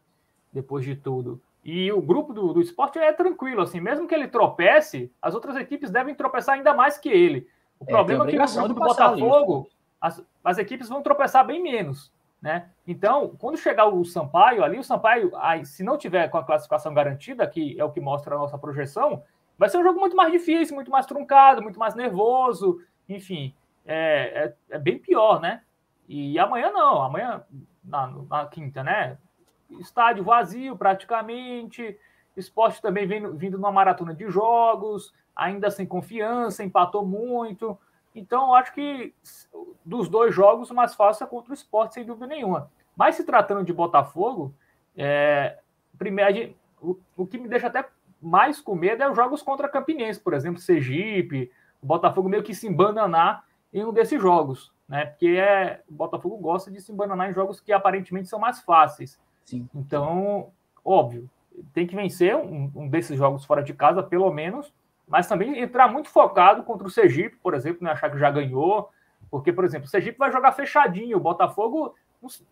depois 0.52 0.84
de 0.84 0.94
tudo. 0.94 1.40
E 1.64 1.90
o 1.90 2.02
grupo 2.02 2.34
do, 2.34 2.52
do 2.52 2.60
esporte 2.60 2.98
é 2.98 3.10
tranquilo, 3.10 3.62
assim, 3.62 3.80
mesmo 3.80 4.06
que 4.06 4.14
ele 4.14 4.28
tropece, 4.28 5.10
as 5.20 5.34
outras 5.34 5.56
equipes 5.56 5.90
devem 5.90 6.14
tropeçar 6.14 6.56
ainda 6.56 6.74
mais 6.74 6.98
que 6.98 7.08
ele. 7.08 7.48
O 7.80 7.84
é, 7.84 7.86
problema 7.86 8.24
é 8.24 8.30
que 8.30 8.38
no 8.38 8.46
grupo 8.46 8.68
do 8.68 8.74
Botafogo, 8.74 9.70
as, 9.98 10.22
as 10.44 10.58
equipes 10.58 10.90
vão 10.90 11.02
tropeçar 11.02 11.46
bem 11.46 11.62
menos. 11.62 12.12
Né? 12.44 12.68
Então, 12.86 13.34
quando 13.38 13.56
chegar 13.56 13.86
o 13.86 14.04
Sampaio 14.04 14.62
ali, 14.62 14.78
o 14.78 14.84
Sampaio, 14.84 15.32
se 15.64 15.82
não 15.82 15.96
tiver 15.96 16.28
com 16.28 16.36
a 16.36 16.44
classificação 16.44 16.92
garantida, 16.92 17.46
que 17.46 17.74
é 17.80 17.82
o 17.82 17.90
que 17.90 18.02
mostra 18.02 18.34
a 18.34 18.38
nossa 18.38 18.58
projeção, 18.58 19.22
vai 19.56 19.70
ser 19.70 19.78
um 19.78 19.82
jogo 19.82 19.98
muito 19.98 20.14
mais 20.14 20.30
difícil, 20.30 20.74
muito 20.74 20.90
mais 20.90 21.06
truncado, 21.06 21.62
muito 21.62 21.78
mais 21.78 21.94
nervoso, 21.94 22.82
enfim, 23.08 23.54
é, 23.86 24.52
é, 24.68 24.74
é 24.76 24.78
bem 24.78 24.98
pior, 24.98 25.40
né? 25.40 25.62
E 26.06 26.38
amanhã 26.38 26.70
não, 26.70 27.00
amanhã, 27.00 27.42
na, 27.82 28.12
na, 28.28 28.46
quinta, 28.46 28.84
né? 28.84 29.16
Estádio 29.80 30.22
vazio 30.22 30.76
praticamente, 30.76 31.98
esporte 32.36 32.82
também 32.82 33.06
vem, 33.06 33.34
vindo 33.38 33.56
numa 33.56 33.72
maratona 33.72 34.14
de 34.14 34.28
jogos, 34.28 35.14
ainda 35.34 35.70
sem 35.70 35.86
confiança, 35.86 36.62
empatou 36.62 37.06
muito. 37.06 37.78
Então, 38.14 38.54
acho 38.54 38.72
que 38.72 39.14
dos 39.84 40.08
dois 40.08 40.34
jogos, 40.34 40.70
o 40.70 40.74
mais 40.74 40.94
fácil 40.94 41.24
é 41.24 41.26
contra 41.26 41.50
o 41.50 41.54
esporte, 41.54 41.94
sem 41.94 42.04
dúvida 42.04 42.26
nenhuma. 42.26 42.70
Mas 42.96 43.16
se 43.16 43.24
tratando 43.24 43.64
de 43.64 43.72
Botafogo, 43.72 44.54
é, 44.96 45.58
primeiro, 45.98 46.54
o, 46.80 46.96
o 47.16 47.26
que 47.26 47.38
me 47.38 47.48
deixa 47.48 47.66
até 47.66 47.84
mais 48.22 48.60
com 48.60 48.74
medo 48.74 49.02
é 49.02 49.10
os 49.10 49.16
jogos 49.16 49.42
contra 49.42 49.68
Campinense, 49.68 50.20
por 50.20 50.32
exemplo, 50.32 50.60
Sergipe, 50.60 51.50
o 51.82 51.86
Botafogo 51.86 52.28
meio 52.28 52.42
que 52.42 52.54
se 52.54 52.66
embananar 52.66 53.44
em 53.72 53.84
um 53.84 53.92
desses 53.92 54.20
jogos, 54.20 54.72
né? 54.88 55.06
Porque 55.06 55.26
é, 55.26 55.82
o 55.88 55.92
Botafogo 55.92 56.36
gosta 56.38 56.70
de 56.70 56.80
se 56.80 56.92
embananar 56.92 57.30
em 57.30 57.34
jogos 57.34 57.60
que 57.60 57.72
aparentemente 57.72 58.28
são 58.28 58.38
mais 58.38 58.60
fáceis. 58.60 59.20
Sim. 59.44 59.68
Então, 59.74 60.52
óbvio, 60.84 61.28
tem 61.72 61.86
que 61.86 61.94
vencer 61.94 62.36
um, 62.36 62.70
um 62.74 62.88
desses 62.88 63.18
jogos 63.18 63.44
fora 63.44 63.62
de 63.62 63.74
casa, 63.74 64.02
pelo 64.02 64.30
menos, 64.32 64.72
mas 65.06 65.26
também 65.26 65.58
entrar 65.58 65.88
muito 65.88 66.08
focado 66.08 66.62
contra 66.62 66.86
o 66.86 66.90
Sergipe, 66.90 67.36
por 67.36 67.54
exemplo, 67.54 67.78
não 67.82 67.90
achar 67.90 68.10
que 68.10 68.18
já 68.18 68.30
ganhou, 68.30 68.90
porque, 69.30 69.52
por 69.52 69.64
exemplo, 69.64 69.86
o 69.86 69.90
Sergipe 69.90 70.18
vai 70.18 70.32
jogar 70.32 70.52
fechadinho, 70.52 71.16
o 71.16 71.20
Botafogo 71.20 71.94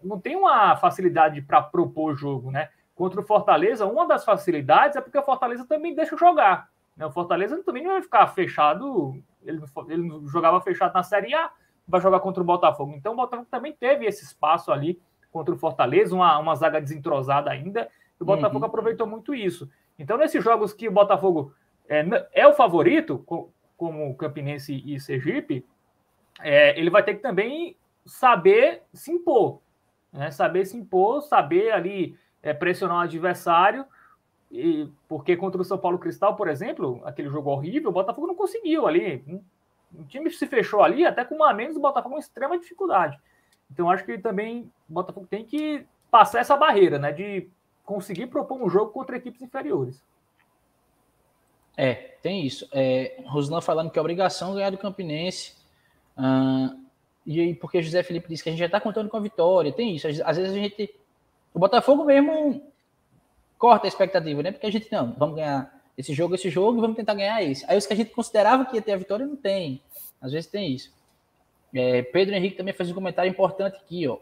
não 0.03 0.21
tem 0.21 0.37
uma 0.37 0.77
facilidade 0.77 1.41
para 1.41 1.63
propor 1.63 2.15
jogo, 2.15 2.51
né? 2.51 2.69
Contra 2.95 3.21
o 3.21 3.25
Fortaleza, 3.25 3.87
uma 3.87 4.07
das 4.07 4.25
facilidades 4.25 4.97
é 4.97 5.01
porque 5.01 5.19
o 5.19 5.23
Fortaleza 5.23 5.65
também 5.67 5.95
deixa 5.95 6.17
jogar. 6.17 6.69
Né? 6.95 7.07
O 7.07 7.11
Fortaleza 7.11 7.63
também 7.63 7.83
não 7.83 7.93
vai 7.93 8.03
ficar 8.03 8.27
fechado, 8.29 9.17
ele, 9.43 9.63
ele 9.89 10.11
jogava 10.27 10.61
fechado 10.61 10.93
na 10.93 11.03
Série 11.03 11.35
A, 11.35 11.51
vai 11.89 12.01
jogar 12.01 12.21
contra 12.21 12.43
o 12.43 12.47
Botafogo. 12.47 12.93
Então 12.95 13.15
o 13.15 13.17
Botafogo 13.17 13.49
também 13.51 13.73
teve 13.73 14.05
esse 14.05 14.25
espaço 14.25 14.71
ali 14.71 15.01
contra 15.33 15.55
o 15.55 15.59
Fortaleza, 15.59 16.15
uma, 16.15 16.39
uma 16.39 16.55
zaga 16.55 16.81
desentrosada 16.81 17.51
ainda, 17.51 17.89
e 18.21 18.23
o 18.23 18.27
Botafogo 18.27 18.61
uhum. 18.61 18.67
aproveitou 18.67 19.07
muito 19.07 19.35
isso. 19.35 19.69
Então, 19.99 20.19
nesses 20.19 20.43
jogos 20.43 20.73
que 20.73 20.89
o 20.89 20.93
Botafogo 20.93 21.55
é, 21.89 22.05
é 22.33 22.47
o 22.47 22.55
favorito, 22.55 23.25
como 23.77 24.15
Campinense 24.17 24.83
e 24.85 24.99
Sergipe, 25.01 25.65
é, 26.41 26.79
ele 26.79 26.91
vai 26.91 27.03
ter 27.03 27.15
que 27.15 27.23
também 27.23 27.77
saber 28.05 28.83
se 28.93 29.13
impor. 29.13 29.61
Né? 30.13 30.31
Saber 30.31 30.65
se 30.67 30.77
impor, 30.77 31.23
saber 31.23 31.73
ali 31.73 32.17
é, 32.43 32.53
pressionar 32.53 32.99
o 32.99 33.01
adversário. 33.01 33.85
E, 34.51 34.89
porque 35.09 35.37
contra 35.37 35.61
o 35.61 35.65
São 35.65 35.79
Paulo 35.79 35.99
Cristal, 35.99 36.37
por 36.37 36.49
exemplo, 36.49 37.01
aquele 37.05 37.29
jogo 37.29 37.51
horrível, 37.51 37.91
o 37.91 37.95
Botafogo 37.95 38.27
não 38.27 38.35
conseguiu 38.35 38.87
ali. 38.87 39.25
O 39.95 40.05
time 40.05 40.31
se 40.31 40.47
fechou 40.47 40.83
ali, 40.83 41.07
até 41.07 41.25
com 41.25 41.37
um 41.37 41.45
a 41.45 41.55
menos, 41.55 41.77
o 41.77 41.81
Botafogo 41.81 42.15
com 42.15 42.21
extrema 42.21 42.59
dificuldade. 42.59 43.19
Então, 43.71 43.91
acho 43.91 44.05
que 44.05 44.19
também 44.19 44.71
o 44.89 44.93
Botafogo 44.93 45.27
tem 45.27 45.45
que 45.45 45.87
passar 46.11 46.41
essa 46.41 46.57
barreira, 46.57 46.99
né? 46.99 47.13
De 47.13 47.49
conseguir 47.85 48.27
propor 48.27 48.63
um 48.63 48.69
jogo 48.69 48.93
contra 48.93 49.17
equipes 49.17 49.41
inferiores. 49.41 50.03
É, 51.77 51.95
tem 52.23 52.47
isso. 52.47 52.69
É, 52.73 53.23
Roslan 53.27 53.61
falando 53.61 53.91
que 53.91 53.99
é 53.99 54.01
obrigação 54.01 54.55
ganhar 54.55 54.71
do 54.71 54.79
Campinense. 54.79 55.55
Uh, 56.17 56.81
e 57.25 57.41
aí, 57.41 57.55
porque 57.55 57.83
José 57.83 58.03
Felipe 58.03 58.29
disse 58.29 58.43
que 58.43 58.49
a 58.49 58.53
gente 58.53 58.61
já 58.61 58.67
está 58.67 58.81
contando 58.81 59.09
com 59.09 59.17
a 59.17 59.21
vitória. 59.21 59.73
Tem 59.73 59.95
isso. 59.97 60.07
Às 60.07 60.37
vezes 60.37 60.53
a 60.53 60.59
gente. 60.59 60.95
O 61.55 61.59
Botafogo 61.59 62.05
mesmo 62.05 62.63
corta 63.59 63.87
a 63.87 63.89
expectativa, 63.89 64.43
né? 64.43 64.53
Porque 64.53 64.67
a 64.67 64.71
gente, 64.71 64.91
não, 64.91 65.13
vamos 65.13 65.37
ganhar 65.37 65.73
esse 65.97 66.13
jogo, 66.15 66.35
esse 66.35 66.51
jogo, 66.51 66.79
e 66.79 66.81
vamos 66.81 66.97
tentar 66.97 67.15
ganhar 67.15 67.43
esse. 67.43 67.65
Aí 67.69 67.77
os 67.77 67.87
que 67.87 67.93
a 67.93 67.97
gente 67.97 68.11
considerava 68.11 68.65
que 68.65 68.77
ia 68.77 68.83
ter 68.83 68.93
a 68.93 68.97
vitória, 68.97 69.27
não 69.27 69.37
tem. 69.37 69.81
Às 70.21 70.33
vezes 70.33 70.51
tem 70.51 70.73
isso. 70.73 70.93
É, 71.75 72.03
Pedro 72.03 72.35
Henrique 72.35 72.57
também 72.57 72.75
fez 72.75 72.91
um 72.91 72.95
comentário 72.95 73.31
importante 73.31 73.77
aqui, 73.77 74.07
ó. 74.09 74.19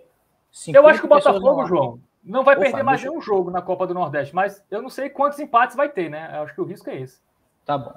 Eu 0.69 0.87
acho 0.87 1.01
que 1.01 1.07
o 1.07 1.09
Botafogo, 1.09 1.67
João, 1.67 2.01
não 2.23 2.43
vai 2.43 2.57
perder 2.57 2.83
mais 2.83 3.03
nenhum 3.03 3.21
jogo 3.21 3.51
na 3.51 3.63
Copa 3.63 3.87
do 3.87 3.95
Nordeste, 3.95 4.35
mas 4.35 4.63
eu 4.71 4.83
não 4.83 4.91
sei 4.91 5.09
quantos 5.09 5.39
empates 5.39 5.77
vai 5.77 5.89
ter, 5.89 6.11
né? 6.11 6.31
Eu 6.35 6.43
acho 6.43 6.55
que 6.55 6.61
o 6.61 6.65
risco 6.65 6.91
é 6.91 7.01
esse. 7.01 7.21
Tá 7.65 7.79
bom. 7.79 7.95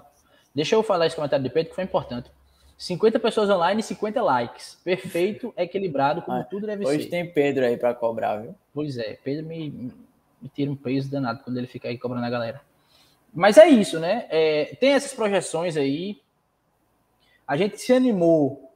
Deixa 0.53 0.75
eu 0.75 0.83
falar 0.83 1.07
esse 1.07 1.15
comentário 1.15 1.43
de 1.43 1.49
Pedro 1.49 1.69
que 1.69 1.75
foi 1.75 1.83
importante. 1.83 2.29
50 2.77 3.19
pessoas 3.19 3.49
online 3.49 3.79
e 3.79 3.83
50 3.83 4.21
likes. 4.21 4.77
Perfeito, 4.83 5.53
equilibrado, 5.57 6.21
como 6.21 6.37
ah, 6.37 6.43
tudo 6.43 6.67
deve 6.67 6.85
hoje 6.85 6.95
ser. 6.95 6.99
Hoje 7.01 7.09
tem 7.09 7.31
Pedro 7.31 7.65
aí 7.65 7.77
para 7.77 7.93
cobrar, 7.93 8.37
viu? 8.37 8.55
Pois 8.73 8.97
é, 8.97 9.17
Pedro 9.23 9.45
me, 9.45 9.69
me, 9.69 10.49
tira 10.49 10.71
um 10.71 10.75
peso 10.75 11.09
danado 11.09 11.41
quando 11.43 11.57
ele 11.57 11.67
fica 11.67 11.87
aí 11.87 11.97
cobrando 11.97 12.25
a 12.25 12.29
galera. 12.29 12.61
Mas 13.33 13.57
é 13.57 13.67
isso, 13.67 13.99
né? 13.99 14.27
É, 14.29 14.75
tem 14.79 14.91
essas 14.91 15.13
projeções 15.13 15.77
aí. 15.77 16.21
A 17.47 17.57
gente 17.57 17.79
se 17.79 17.91
animou, 17.91 18.71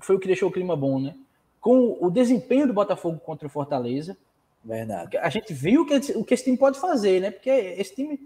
foi 0.00 0.16
o 0.16 0.18
que 0.18 0.26
deixou 0.26 0.48
o 0.48 0.52
clima 0.52 0.76
bom, 0.76 0.98
né? 0.98 1.14
Com 1.60 1.96
o 2.00 2.10
desempenho 2.10 2.66
do 2.66 2.72
Botafogo 2.72 3.18
contra 3.18 3.46
o 3.46 3.50
Fortaleza. 3.50 4.16
Verdade. 4.64 5.16
A 5.18 5.28
gente 5.28 5.52
viu 5.52 5.82
o 5.82 5.86
que, 5.86 6.12
o 6.12 6.24
que 6.24 6.34
esse 6.34 6.44
time 6.44 6.56
pode 6.56 6.80
fazer, 6.80 7.20
né? 7.20 7.30
Porque 7.30 7.50
esse 7.50 7.94
time. 7.94 8.20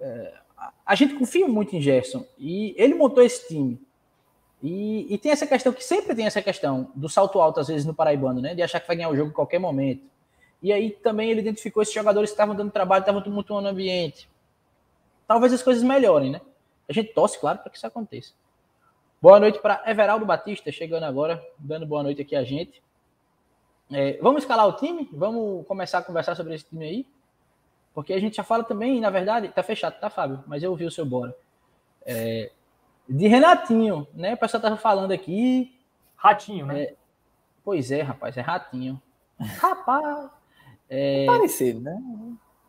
É, 0.00 0.34
a 0.84 0.94
gente 0.94 1.14
confia 1.14 1.46
muito 1.46 1.74
em 1.76 1.80
Gerson 1.80 2.24
e 2.38 2.74
ele 2.76 2.94
montou 2.94 3.22
esse 3.22 3.46
time. 3.48 3.80
E, 4.62 5.12
e, 5.14 5.18
tem 5.18 5.30
essa 5.30 5.46
questão 5.46 5.72
que 5.72 5.84
sempre 5.84 6.16
tem 6.16 6.26
essa 6.26 6.42
questão 6.42 6.90
do 6.94 7.08
salto 7.08 7.40
alto, 7.40 7.60
às 7.60 7.68
vezes, 7.68 7.86
no 7.86 7.94
Paraibano, 7.94 8.40
né? 8.40 8.54
De 8.54 8.62
achar 8.62 8.80
que 8.80 8.88
vai 8.88 8.96
ganhar 8.96 9.08
o 9.08 9.16
jogo 9.16 9.30
em 9.30 9.34
qualquer 9.34 9.60
momento. 9.60 10.02
E 10.60 10.72
aí 10.72 10.90
também 10.90 11.30
ele 11.30 11.40
identificou 11.40 11.82
esses 11.82 11.94
jogadores 11.94 12.30
que 12.30 12.34
estavam 12.34 12.56
dando 12.56 12.72
trabalho, 12.72 13.02
estavam 13.02 13.22
tumultuando 13.22 13.62
no 13.62 13.68
ambiente. 13.68 14.28
Talvez 15.28 15.52
as 15.52 15.62
coisas 15.62 15.82
melhorem, 15.82 16.32
né? 16.32 16.40
A 16.88 16.92
gente 16.92 17.12
torce, 17.12 17.38
claro, 17.38 17.58
para 17.58 17.70
que 17.70 17.76
isso 17.76 17.86
aconteça. 17.86 18.32
Boa 19.22 19.38
noite 19.38 19.60
para 19.60 19.82
Everaldo 19.86 20.26
Batista, 20.26 20.72
chegando 20.72 21.04
agora, 21.04 21.44
dando 21.58 21.86
boa 21.86 22.02
noite 22.02 22.22
aqui 22.22 22.34
a 22.34 22.42
gente. 22.42 22.82
É, 23.92 24.18
vamos 24.20 24.42
escalar 24.42 24.66
o 24.66 24.72
time? 24.72 25.08
Vamos 25.12 25.66
começar 25.66 25.98
a 25.98 26.02
conversar 26.02 26.34
sobre 26.34 26.54
esse 26.54 26.64
time 26.64 26.84
aí? 26.84 27.06
Porque 27.98 28.12
a 28.12 28.20
gente 28.20 28.36
já 28.36 28.44
fala 28.44 28.62
também, 28.62 29.00
na 29.00 29.10
verdade, 29.10 29.48
tá 29.48 29.60
fechado, 29.60 29.98
tá, 29.98 30.08
Fábio? 30.08 30.44
Mas 30.46 30.62
eu 30.62 30.70
ouvi 30.70 30.84
o 30.84 30.90
seu 30.90 31.04
bora. 31.04 31.34
É, 32.06 32.48
de 33.08 33.26
Renatinho, 33.26 34.06
né? 34.14 34.34
O 34.34 34.36
pessoal 34.36 34.62
tava 34.62 34.76
falando 34.76 35.10
aqui. 35.10 35.76
Ratinho, 36.14 36.64
né? 36.64 36.82
É, 36.82 36.94
pois 37.64 37.90
é, 37.90 38.02
rapaz, 38.02 38.36
é 38.36 38.40
Ratinho. 38.40 39.02
Rapaz. 39.36 40.30
É, 40.88 41.26
Parecido, 41.26 41.80
né? 41.80 42.00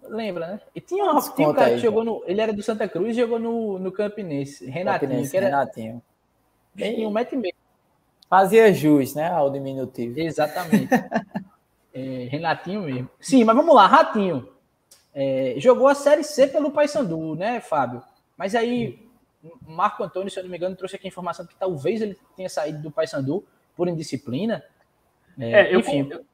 Lembra, 0.01 0.47
né? 0.47 0.61
E 0.73 0.81
tinha, 0.81 1.05
um, 1.05 1.19
tinha 1.19 1.47
um 1.47 1.53
cara 1.53 1.67
aí, 1.67 1.75
que 1.75 1.81
jogou 1.81 2.03
no. 2.03 2.23
Ele 2.25 2.41
era 2.41 2.51
do 2.51 2.63
Santa 2.63 2.89
Cruz 2.89 3.15
e 3.15 3.19
jogou 3.19 3.37
no, 3.37 3.77
no 3.77 3.91
Campinense. 3.91 4.65
Renatinho. 4.65 5.11
Campinense, 5.11 5.29
que 5.29 5.37
era, 5.37 5.45
Renatinho. 5.45 6.01
Tinha 6.75 7.07
um 7.07 7.11
metro 7.11 7.35
e 7.35 7.37
meio. 7.37 7.55
Fazia 8.27 8.73
jus, 8.73 9.13
né? 9.13 9.29
Ao 9.29 9.51
diminutivo. 9.51 10.19
Exatamente. 10.19 10.89
é, 11.93 12.27
Renatinho 12.31 12.81
mesmo. 12.81 13.11
Sim, 13.19 13.43
mas 13.43 13.55
vamos 13.55 13.75
lá, 13.75 13.85
Ratinho. 13.85 14.57
É, 15.13 15.55
jogou 15.57 15.87
a 15.87 15.95
Série 15.95 16.23
C 16.23 16.47
pelo 16.47 16.71
Paysandu, 16.71 17.35
né, 17.35 17.59
Fábio? 17.59 18.01
Mas 18.37 18.55
aí, 18.55 19.09
Marco 19.67 20.03
Antônio, 20.03 20.29
se 20.29 20.39
eu 20.39 20.43
não 20.43 20.49
me 20.51 20.57
engano, 20.57 20.75
trouxe 20.75 20.95
aqui 20.95 21.07
a 21.07 21.09
informação 21.09 21.45
que 21.45 21.55
talvez 21.55 22.01
ele 22.01 22.17
tenha 22.35 22.49
saído 22.49 22.81
do 22.81 22.91
Paysandu 22.91 23.43
por 23.75 23.87
indisciplina. 23.87 24.63
É, 25.37 25.73
é 25.73 25.75
enfim, 25.75 26.09
eu, 26.11 26.25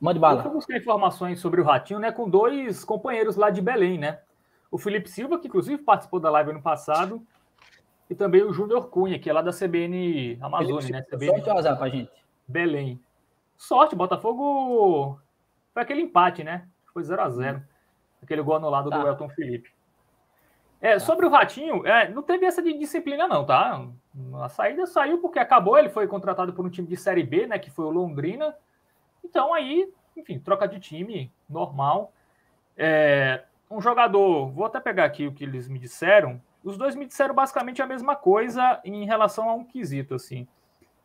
mande 0.00 0.18
bala. 0.18 0.42
Eu 0.44 0.50
buscar 0.50 0.76
informações 0.76 1.40
sobre 1.40 1.60
o 1.60 1.64
Ratinho, 1.64 1.98
né, 1.98 2.12
com 2.12 2.28
dois 2.28 2.84
companheiros 2.84 3.36
lá 3.36 3.50
de 3.50 3.60
Belém, 3.60 3.98
né? 3.98 4.20
O 4.70 4.78
Felipe 4.78 5.08
Silva, 5.08 5.38
que 5.38 5.48
inclusive 5.48 5.82
participou 5.82 6.20
da 6.20 6.30
live 6.30 6.50
ano 6.50 6.62
passado, 6.62 7.22
e 8.08 8.14
também 8.14 8.42
o 8.42 8.52
Júnior 8.52 8.88
Cunha, 8.88 9.18
que 9.18 9.28
é 9.28 9.32
lá 9.32 9.42
da 9.42 9.52
CBN 9.52 10.38
Amazônia, 10.40 10.90
né? 10.90 11.02
CBN 11.02 11.32
sorte 11.32 11.50
ou 11.50 11.58
azar 11.58 11.76
pra 11.78 11.88
gente? 11.88 12.10
Belém. 12.46 13.00
Sorte, 13.56 13.96
Botafogo 13.96 15.20
foi 15.74 15.82
aquele 15.82 16.02
empate, 16.02 16.44
né? 16.44 16.66
Foi 16.92 17.02
0 17.02 17.22
a 17.22 17.28
0 17.28 17.62
Aquele 18.22 18.42
gol 18.42 18.56
anulado 18.56 18.90
tá. 18.90 18.98
do 18.98 19.06
Elton 19.06 19.28
Felipe. 19.28 19.70
É, 20.80 20.94
tá. 20.94 21.00
Sobre 21.00 21.26
o 21.26 21.30
Ratinho, 21.30 21.86
é, 21.86 22.08
não 22.08 22.22
teve 22.22 22.46
essa 22.46 22.62
de 22.62 22.72
disciplina, 22.72 23.26
não, 23.26 23.44
tá? 23.44 23.86
A 24.42 24.48
saída 24.48 24.86
saiu 24.86 25.18
porque 25.18 25.38
acabou, 25.38 25.78
ele 25.78 25.88
foi 25.88 26.06
contratado 26.06 26.52
por 26.52 26.64
um 26.64 26.70
time 26.70 26.88
de 26.88 26.96
Série 26.96 27.22
B, 27.22 27.46
né? 27.46 27.58
Que 27.58 27.70
foi 27.70 27.84
o 27.84 27.90
Londrina. 27.90 28.54
Então 29.24 29.52
aí, 29.52 29.92
enfim, 30.16 30.38
troca 30.38 30.66
de 30.66 30.78
time, 30.78 31.32
normal. 31.48 32.12
É, 32.76 33.44
um 33.70 33.80
jogador, 33.80 34.50
vou 34.50 34.64
até 34.64 34.80
pegar 34.80 35.04
aqui 35.04 35.26
o 35.26 35.32
que 35.32 35.44
eles 35.44 35.68
me 35.68 35.78
disseram. 35.78 36.40
os 36.64 36.76
dois 36.76 36.94
me 36.94 37.06
disseram 37.06 37.34
basicamente 37.34 37.82
a 37.82 37.86
mesma 37.86 38.16
coisa 38.16 38.80
em 38.84 39.04
relação 39.04 39.48
a 39.48 39.54
um 39.54 39.64
quesito, 39.64 40.14
assim. 40.14 40.46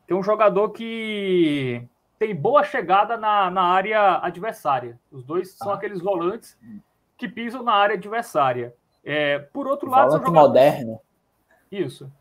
Tem 0.06 0.16
um 0.16 0.24
jogador 0.24 0.70
que 0.70 1.88
tem 2.20 2.36
boa 2.36 2.64
chegada 2.64 3.18
na, 3.18 3.50
na 3.50 3.64
área 3.64 4.20
adversária. 4.22 5.00
Os 5.12 5.24
dois 5.24 5.52
são 5.52 5.72
ah. 5.72 5.76
aqueles 5.76 6.02
volantes 6.02 6.58
que 7.18 7.28
pisam 7.28 7.64
na 7.64 7.74
área 7.74 7.96
adversária. 7.96 8.74
É, 9.04 9.40
por 9.40 9.68
outro 9.68 9.90
lado, 9.90 10.10
volante 10.10 10.28
jogadores... 10.28 10.48
moderno. 10.48 11.00
Isso. 11.72 12.12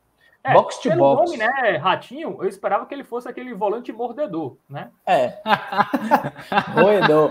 É, 0.44 0.54
box 0.54 0.78
to 0.78 0.88
pelo 0.88 1.00
box. 1.00 1.30
nome, 1.30 1.36
né, 1.36 1.76
Ratinho, 1.76 2.38
eu 2.40 2.48
esperava 2.48 2.84
que 2.84 2.92
ele 2.92 3.04
fosse 3.04 3.28
aquele 3.28 3.54
volante 3.54 3.92
mordedor, 3.92 4.56
né? 4.68 4.90
É. 5.06 5.38
Roedor. 6.74 7.30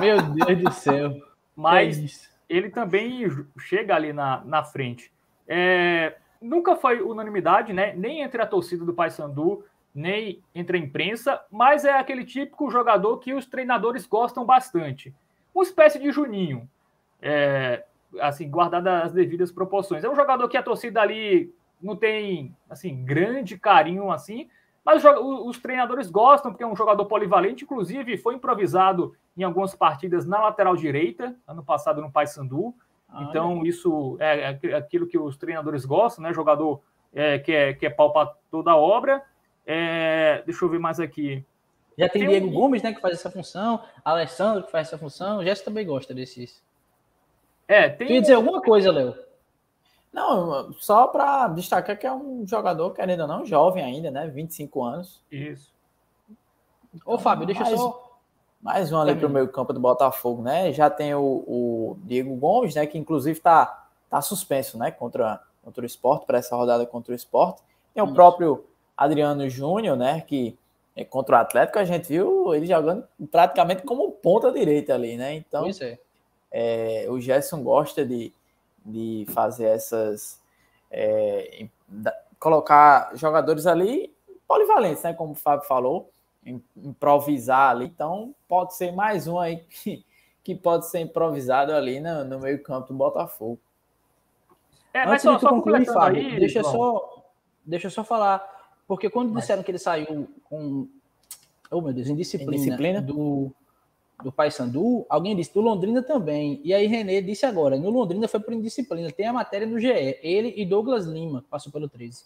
Meu 0.00 0.20
Deus 0.20 0.62
do 0.62 0.72
céu. 0.72 1.14
Mas 1.54 2.30
ele 2.46 2.68
também 2.68 3.24
chega 3.58 3.94
ali 3.94 4.12
na, 4.12 4.42
na 4.44 4.62
frente. 4.62 5.10
É, 5.48 6.16
nunca 6.38 6.76
foi 6.76 7.00
unanimidade, 7.00 7.72
né? 7.72 7.94
Nem 7.96 8.20
entre 8.20 8.42
a 8.42 8.46
torcida 8.46 8.84
do 8.84 8.92
Paysandu, 8.92 9.64
nem 9.94 10.42
entre 10.54 10.76
a 10.76 10.80
imprensa, 10.80 11.42
mas 11.50 11.86
é 11.86 11.98
aquele 11.98 12.24
típico 12.24 12.70
jogador 12.70 13.16
que 13.18 13.32
os 13.32 13.46
treinadores 13.46 14.06
gostam 14.06 14.44
bastante. 14.44 15.14
Uma 15.54 15.64
espécie 15.64 15.98
de 15.98 16.10
Juninho. 16.12 16.68
É, 17.20 17.84
assim, 18.20 18.48
guardada 18.48 19.02
as 19.02 19.12
devidas 19.12 19.50
proporções. 19.50 20.04
É 20.04 20.08
um 20.08 20.16
jogador 20.16 20.48
que 20.48 20.56
a 20.56 20.62
torcida 20.62 21.00
ali 21.00 21.52
não 21.80 21.96
tem 21.96 22.54
assim 22.70 23.04
grande 23.04 23.58
carinho 23.58 24.10
assim, 24.10 24.48
mas 24.84 25.02
os, 25.04 25.58
treinadores 25.58 26.08
gostam 26.08 26.52
porque 26.52 26.62
é 26.62 26.66
um 26.66 26.76
jogador 26.76 27.04
polivalente, 27.06 27.64
inclusive 27.64 28.16
foi 28.16 28.34
improvisado 28.34 29.14
em 29.36 29.42
algumas 29.42 29.74
partidas 29.74 30.24
na 30.26 30.40
lateral 30.40 30.76
direita, 30.76 31.34
ano 31.46 31.64
passado 31.64 32.00
no 32.00 32.10
Paysandu. 32.10 32.72
Ah, 33.08 33.24
então 33.24 33.62
é. 33.64 33.68
isso 33.68 34.16
é, 34.20 34.58
é, 34.62 34.74
aquilo 34.74 35.06
que 35.06 35.18
os 35.18 35.36
treinadores 35.36 35.84
gostam, 35.84 36.22
né? 36.22 36.32
Jogador 36.32 36.80
é, 37.12 37.38
que 37.38 37.52
é 37.52 37.74
que 37.74 37.86
é 37.86 37.90
pau 37.90 38.12
para 38.12 38.32
toda 38.50 38.70
a 38.70 38.76
obra. 38.76 39.22
É, 39.66 40.42
deixa 40.46 40.64
eu 40.64 40.68
ver 40.68 40.78
mais 40.78 41.00
aqui. 41.00 41.44
Já 41.98 42.08
tem, 42.08 42.22
tem 42.22 42.30
Diego 42.30 42.46
um... 42.46 42.52
Gomes, 42.52 42.82
né, 42.82 42.92
que 42.92 43.00
faz 43.00 43.14
essa 43.14 43.30
função, 43.30 43.82
Alessandro 44.04 44.64
que 44.64 44.70
faz 44.70 44.86
essa 44.86 44.98
função, 44.98 45.38
o 45.38 45.44
Jéssica 45.44 45.70
também 45.70 45.86
gosta 45.86 46.14
desses. 46.14 46.62
É, 47.68 47.88
tem. 47.88 48.12
Ia 48.12 48.20
dizer 48.20 48.34
alguma 48.34 48.60
coisa, 48.60 48.92
Léo? 48.92 49.14
Não, 50.12 50.72
só 50.74 51.08
para 51.08 51.48
destacar 51.48 51.98
que 51.98 52.06
é 52.06 52.12
um 52.12 52.46
jogador, 52.46 52.90
querendo 52.92 53.20
ou 53.20 53.28
não, 53.28 53.44
jovem 53.44 53.84
ainda, 53.84 54.10
né? 54.10 54.26
25 54.26 54.82
anos. 54.82 55.22
Isso. 55.30 55.70
Então, 56.94 57.12
Ô, 57.14 57.18
Fábio, 57.18 57.46
deixa 57.46 57.62
mais, 57.62 57.78
só. 57.78 58.18
Mais 58.62 58.90
um 58.90 58.98
ali 58.98 59.14
para 59.14 59.26
o 59.26 59.30
meio 59.30 59.48
campo 59.48 59.74
do 59.74 59.80
Botafogo, 59.80 60.40
né? 60.40 60.72
Já 60.72 60.88
tem 60.88 61.14
o, 61.14 61.20
o, 61.22 61.98
Diego 62.04 62.34
Gomes, 62.36 62.74
né? 62.74 62.86
Que 62.86 62.96
inclusive 62.96 63.36
está 63.36 63.88
tá 64.08 64.22
suspenso, 64.22 64.78
né? 64.78 64.90
Contra, 64.90 65.40
contra 65.62 65.82
o 65.82 65.86
esporte, 65.86 66.24
para 66.24 66.38
essa 66.38 66.56
rodada 66.56 66.86
contra 66.86 67.12
o 67.12 67.14
esporte. 67.14 67.62
Tem 67.92 68.02
o 68.02 68.06
Isso. 68.06 68.14
próprio 68.14 68.64
Adriano 68.96 69.46
Júnior, 69.50 69.98
né? 69.98 70.22
Que 70.22 70.58
é, 70.96 71.04
contra 71.04 71.36
o 71.36 71.40
Atlético 71.40 71.78
a 71.78 71.84
gente 71.84 72.08
viu 72.08 72.54
ele 72.54 72.64
jogando 72.64 73.06
praticamente 73.30 73.82
como 73.82 74.10
ponta 74.12 74.50
direita 74.50 74.94
ali, 74.94 75.18
né? 75.18 75.34
Então, 75.34 75.66
é. 75.66 75.98
É, 76.50 77.06
o 77.08 77.20
Gerson 77.20 77.62
gosta 77.62 78.04
de 78.04 78.32
de 78.86 79.26
fazer 79.30 79.66
essas. 79.66 80.40
É, 80.90 81.66
colocar 82.38 83.10
jogadores 83.16 83.66
ali 83.66 84.14
polivalentes, 84.46 85.02
né? 85.02 85.12
Como 85.12 85.32
o 85.32 85.36
Fábio 85.36 85.66
falou, 85.66 86.10
improvisar 86.76 87.70
ali. 87.70 87.86
Então, 87.86 88.34
pode 88.46 88.76
ser 88.76 88.92
mais 88.92 89.26
um 89.26 89.38
aí 89.38 89.64
que, 89.68 90.04
que 90.44 90.54
pode 90.54 90.88
ser 90.88 91.00
improvisado 91.00 91.72
ali 91.72 91.98
no, 91.98 92.24
no 92.24 92.38
meio-campo 92.38 92.88
do 92.88 92.94
Botafogo. 92.94 93.58
É, 94.94 95.02
Antes 95.02 95.28
de 95.28 95.38
tu 95.38 95.48
concluir, 95.48 95.84
Fábio, 95.84 96.22
aí, 96.22 96.38
deixa, 96.38 96.62
só, 96.62 97.24
deixa 97.64 97.88
eu 97.88 97.90
só 97.90 98.04
falar. 98.04 98.54
Porque 98.86 99.10
quando 99.10 99.34
disseram 99.34 99.62
que 99.62 99.70
ele 99.70 99.78
saiu 99.78 100.28
com. 100.44 100.88
Oh, 101.68 101.80
meu 101.80 101.92
Deus, 101.92 102.06
indisciplina, 102.06 102.54
indisciplina? 102.54 103.02
do 103.02 103.52
do 104.22 104.32
Paysandu, 104.32 105.04
alguém 105.08 105.36
disse 105.36 105.52
do 105.52 105.60
Londrina 105.60 106.02
também. 106.02 106.60
E 106.64 106.72
aí 106.72 106.86
René 106.86 107.20
disse 107.20 107.44
agora, 107.44 107.76
no 107.76 107.90
Londrina 107.90 108.26
foi 108.26 108.40
por 108.40 108.52
indisciplina. 108.52 109.10
Tem 109.10 109.26
a 109.26 109.32
matéria 109.32 109.66
no 109.66 109.78
GE, 109.78 110.18
ele 110.22 110.54
e 110.56 110.64
Douglas 110.64 111.06
Lima 111.06 111.44
passou 111.50 111.70
pelo 111.70 111.88
13. 111.88 112.24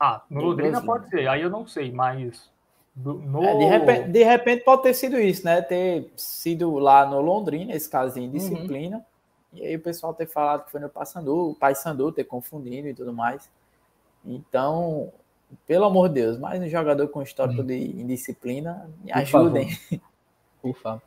Ah, 0.00 0.22
no 0.30 0.40
Douglas 0.40 0.50
Londrina 0.50 0.80
Lima. 0.80 0.92
pode 0.92 1.10
ser, 1.10 1.28
aí 1.28 1.42
eu 1.42 1.50
não 1.50 1.66
sei, 1.66 1.92
mas 1.92 2.50
no... 2.96 3.42
É, 3.42 3.56
de, 3.56 3.64
repente, 3.64 4.08
de, 4.10 4.22
repente, 4.22 4.64
pode 4.64 4.82
ter 4.82 4.94
sido 4.94 5.18
isso, 5.18 5.44
né? 5.44 5.62
Ter 5.62 6.10
sido 6.16 6.78
lá 6.78 7.06
no 7.06 7.20
Londrina, 7.20 7.74
esse 7.74 7.88
caso 7.88 8.14
de 8.14 8.20
indisciplina. 8.20 8.98
Uhum. 8.98 9.04
E 9.54 9.66
aí 9.66 9.76
o 9.76 9.80
pessoal 9.80 10.14
ter 10.14 10.26
falado 10.26 10.64
que 10.64 10.70
foi 10.70 10.80
no 10.80 10.88
Paysandu, 10.88 11.50
o 11.50 11.54
Paysandu 11.54 12.12
ter 12.12 12.24
confundido 12.24 12.88
e 12.88 12.94
tudo 12.94 13.12
mais. 13.12 13.50
Então, 14.24 15.12
pelo 15.66 15.84
amor 15.84 16.08
de 16.08 16.14
Deus, 16.16 16.38
mais 16.38 16.62
um 16.62 16.68
jogador 16.68 17.08
com 17.08 17.22
histórico 17.22 17.60
uhum. 17.60 17.66
de 17.66 17.74
indisciplina, 17.74 18.88
me 19.02 19.12
ajudem. 19.12 19.68
Por 20.62 20.74
favor. 20.76 21.02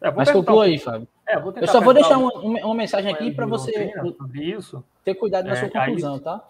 É, 0.00 0.10
Mas 0.10 0.30
conclua 0.30 0.66
aí, 0.66 0.78
Fábio. 0.78 1.08
É, 1.26 1.36
eu 1.36 1.66
só 1.66 1.80
vou 1.80 1.94
deixar 1.94 2.18
uma, 2.18 2.30
uma 2.32 2.74
mensagem 2.74 3.10
aqui 3.10 3.32
para 3.32 3.46
você 3.46 3.90
isso. 4.34 4.84
ter 5.02 5.14
cuidado 5.14 5.46
na 5.46 5.54
é, 5.54 5.56
sua 5.56 5.70
conclusão, 5.70 6.14
aí... 6.14 6.20
tá? 6.20 6.46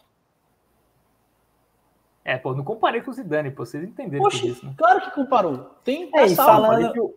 É, 2.25 2.37
pô, 2.37 2.55
não 2.55 2.65
comparei 2.65 3.01
com 3.01 3.11
o 3.11 3.15
Zidane, 3.15 3.51
pô, 3.51 3.65
vocês 3.65 3.85
entenderam 3.85 4.25
Poxa, 4.25 4.47
isso, 4.47 4.67
né? 4.67 4.75
Claro 4.77 5.03
que 5.03 5.11
comparou. 5.13 5.71
Tem 5.85 6.11
é, 6.15 6.29
falando... 6.31 7.15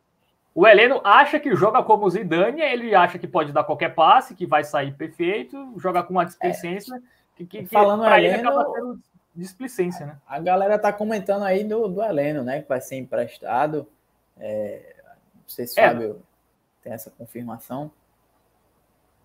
O 0.54 0.68
Heleno 0.68 1.00
acha 1.04 1.40
que 1.40 1.56
joga 1.56 1.84
como 1.84 2.06
o 2.06 2.10
Zidane, 2.10 2.62
ele 2.62 2.94
acha 2.94 3.20
que 3.20 3.28
pode 3.28 3.52
dar 3.52 3.64
qualquer 3.64 3.94
passe, 3.94 4.36
que 4.36 4.46
vai 4.46 4.64
sair 4.64 4.92
perfeito, 4.92 5.74
joga 5.78 6.02
com 6.04 6.14
uma 6.14 6.26
displicência, 6.26 6.96
é. 6.96 7.00
que, 7.36 7.46
que, 7.46 7.60
que 7.64 7.68
falando 7.68 8.02
pra 8.02 8.18
Heleno, 8.18 8.40
ele 8.40 8.48
acaba 8.48 8.74
sendo 8.74 9.00
displicência, 9.36 10.06
né? 10.06 10.18
A 10.28 10.40
galera 10.40 10.80
tá 10.80 10.92
comentando 10.92 11.44
aí 11.44 11.64
do, 11.64 11.88
do 11.88 12.04
Heleno, 12.04 12.44
né, 12.44 12.64
que 12.64 12.68
vai 12.68 12.82
ser 12.82 12.98
emprestado. 12.98 13.88
É, 14.40 14.96
não 15.36 15.44
sei 15.48 15.68
se 15.68 15.80
é. 15.80 15.88
Fábio 15.88 16.22
tem 16.82 16.94
essa 16.94 17.12
confirmação. 17.12 17.92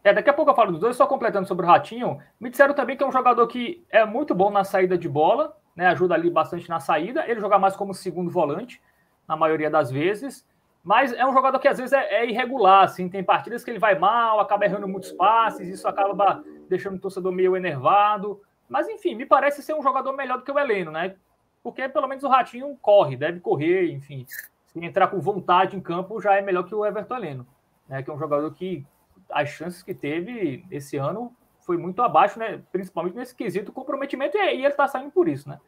É, 0.05 0.13
daqui 0.13 0.29
a 0.29 0.33
pouco 0.33 0.51
eu 0.51 0.55
falo 0.55 0.73
dos 0.73 0.81
dois, 0.81 0.97
só 0.97 1.07
completando 1.07 1.47
sobre 1.47 1.65
o 1.65 1.69
Ratinho. 1.69 2.19
Me 2.41 2.51
disseram 2.51 2.75
também 2.75 2.97
que 2.97 3.05
é 3.05 3.07
um 3.07 3.13
jogador 3.13 3.47
que 3.47 3.85
é 3.89 4.05
muito 4.05 4.35
bom 4.35 4.51
na 4.51 4.65
saída 4.65 4.99
de 4.99 5.09
bola, 5.09 5.57
né? 5.77 5.87
Ajuda 5.87 6.15
ali 6.15 6.29
bastante 6.29 6.69
na 6.69 6.81
saída. 6.81 7.25
Ele 7.29 7.41
joga 7.41 7.59
mais 7.59 7.77
como 7.77 7.95
segundo 7.95 8.31
volante, 8.31 8.83
na 9.29 9.37
maioria 9.37 9.71
das 9.71 9.91
vezes. 9.91 10.45
Mas 10.83 11.13
é 11.13 11.25
um 11.25 11.33
jogador 11.33 11.61
que 11.61 11.69
às 11.69 11.79
vezes 11.79 11.93
é, 11.93 12.23
é 12.23 12.29
irregular, 12.29 12.83
assim. 12.83 13.09
Tem 13.09 13.23
partidas 13.23 13.63
que 13.63 13.71
ele 13.71 13.79
vai 13.79 13.97
mal, 13.97 14.41
acaba 14.41 14.65
errando 14.65 14.89
muitos 14.89 15.13
passes, 15.13 15.69
isso 15.69 15.87
acaba 15.87 16.43
deixando 16.69 16.97
o 16.97 17.01
torcedor 17.01 17.31
meio 17.31 17.57
enervado. 17.57 18.43
Mas 18.69 18.89
enfim, 18.89 19.15
me 19.15 19.25
parece 19.25 19.63
ser 19.63 19.75
um 19.75 19.83
jogador 19.83 20.13
melhor 20.15 20.39
do 20.39 20.45
que 20.45 20.51
o 20.51 20.59
Heleno, 20.59 20.91
né? 20.91 21.15
Porque 21.63 21.89
pelo 21.89 22.09
menos 22.09 22.25
o 22.25 22.29
Ratinho 22.29 22.77
corre, 22.83 23.17
deve 23.17 23.39
correr, 23.39 23.93
enfim 23.93 24.27
se 24.73 24.85
entrar 24.85 25.09
com 25.09 25.21
vontade 25.21 25.77
em 25.77 25.81
campo, 25.81 26.21
já 26.21 26.37
é 26.37 26.41
melhor 26.41 26.65
que 26.65 26.75
o 26.75 26.85
Everton 26.85 27.17
Heleno, 27.17 27.47
né? 27.89 28.03
Que 28.03 28.11
é 28.11 28.13
um 28.15 28.19
jogador 28.19 28.53
que 28.55 28.87
as 29.31 29.49
chances 29.51 29.83
que 29.83 29.95
teve 29.95 30.65
esse 30.71 30.97
ano 30.97 31.35
foi 31.61 31.77
muito 31.77 32.03
abaixo, 32.03 32.39
né? 32.39 32.63
Principalmente 32.73 33.17
nesse 33.17 33.35
quesito 33.35 33.73
comprometimento, 33.73 34.37
e 34.37 34.41
ele 34.41 34.67
está 34.67 34.89
saindo 34.89 35.11
por 35.11 35.29
isso, 35.29 35.49
né? 35.49 35.59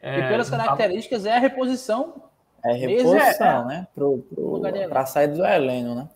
É, 0.00 0.20
e 0.20 0.28
pelas 0.28 0.50
características 0.50 1.24
é 1.26 1.34
a 1.34 1.38
reposição. 1.38 2.24
É 2.64 2.72
reposição, 2.72 3.70
é, 3.70 3.76
né? 3.76 3.88
Para 4.88 5.00
a 5.00 5.06
saída 5.06 5.34
do 5.34 5.44
Heleno, 5.44 5.94
né? 5.94 6.08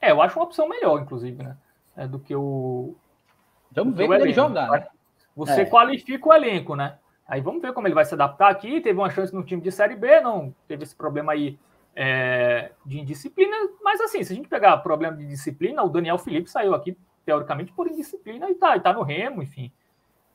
É, 0.00 0.12
eu 0.12 0.22
acho 0.22 0.38
uma 0.38 0.44
opção 0.44 0.68
melhor, 0.68 1.00
inclusive, 1.00 1.42
né? 1.42 1.56
É, 1.96 2.06
do 2.06 2.18
que 2.18 2.34
o. 2.34 2.94
Vamos 3.72 3.96
ver 3.96 4.06
quando 4.06 4.22
ele 4.22 4.32
jogar. 4.32 4.70
Né? 4.70 4.86
Você 5.34 5.62
é. 5.62 5.66
qualifica 5.66 6.28
o 6.28 6.32
elenco, 6.32 6.74
né? 6.74 6.98
Aí 7.28 7.42
vamos 7.42 7.60
ver 7.60 7.74
como 7.74 7.86
ele 7.86 7.94
vai 7.94 8.06
se 8.06 8.14
adaptar 8.14 8.50
aqui. 8.50 8.80
Teve 8.80 8.98
uma 8.98 9.10
chance 9.10 9.34
no 9.34 9.44
time 9.44 9.60
de 9.60 9.70
Série 9.70 9.94
B, 9.94 10.20
não 10.22 10.54
teve 10.66 10.84
esse 10.84 10.96
problema 10.96 11.32
aí 11.32 11.58
é, 11.94 12.72
de 12.86 12.98
indisciplina. 12.98 13.54
Mas 13.84 14.00
assim, 14.00 14.24
se 14.24 14.32
a 14.32 14.36
gente 14.36 14.48
pegar 14.48 14.78
problema 14.78 15.14
de 15.14 15.26
disciplina, 15.26 15.82
o 15.82 15.90
Daniel 15.90 16.16
Felipe 16.16 16.50
saiu 16.50 16.74
aqui, 16.74 16.96
teoricamente, 17.26 17.70
por 17.72 17.86
indisciplina 17.86 18.48
e 18.48 18.54
tá, 18.54 18.76
e 18.78 18.80
tá 18.80 18.94
no 18.94 19.02
Remo, 19.02 19.42
enfim. 19.42 19.70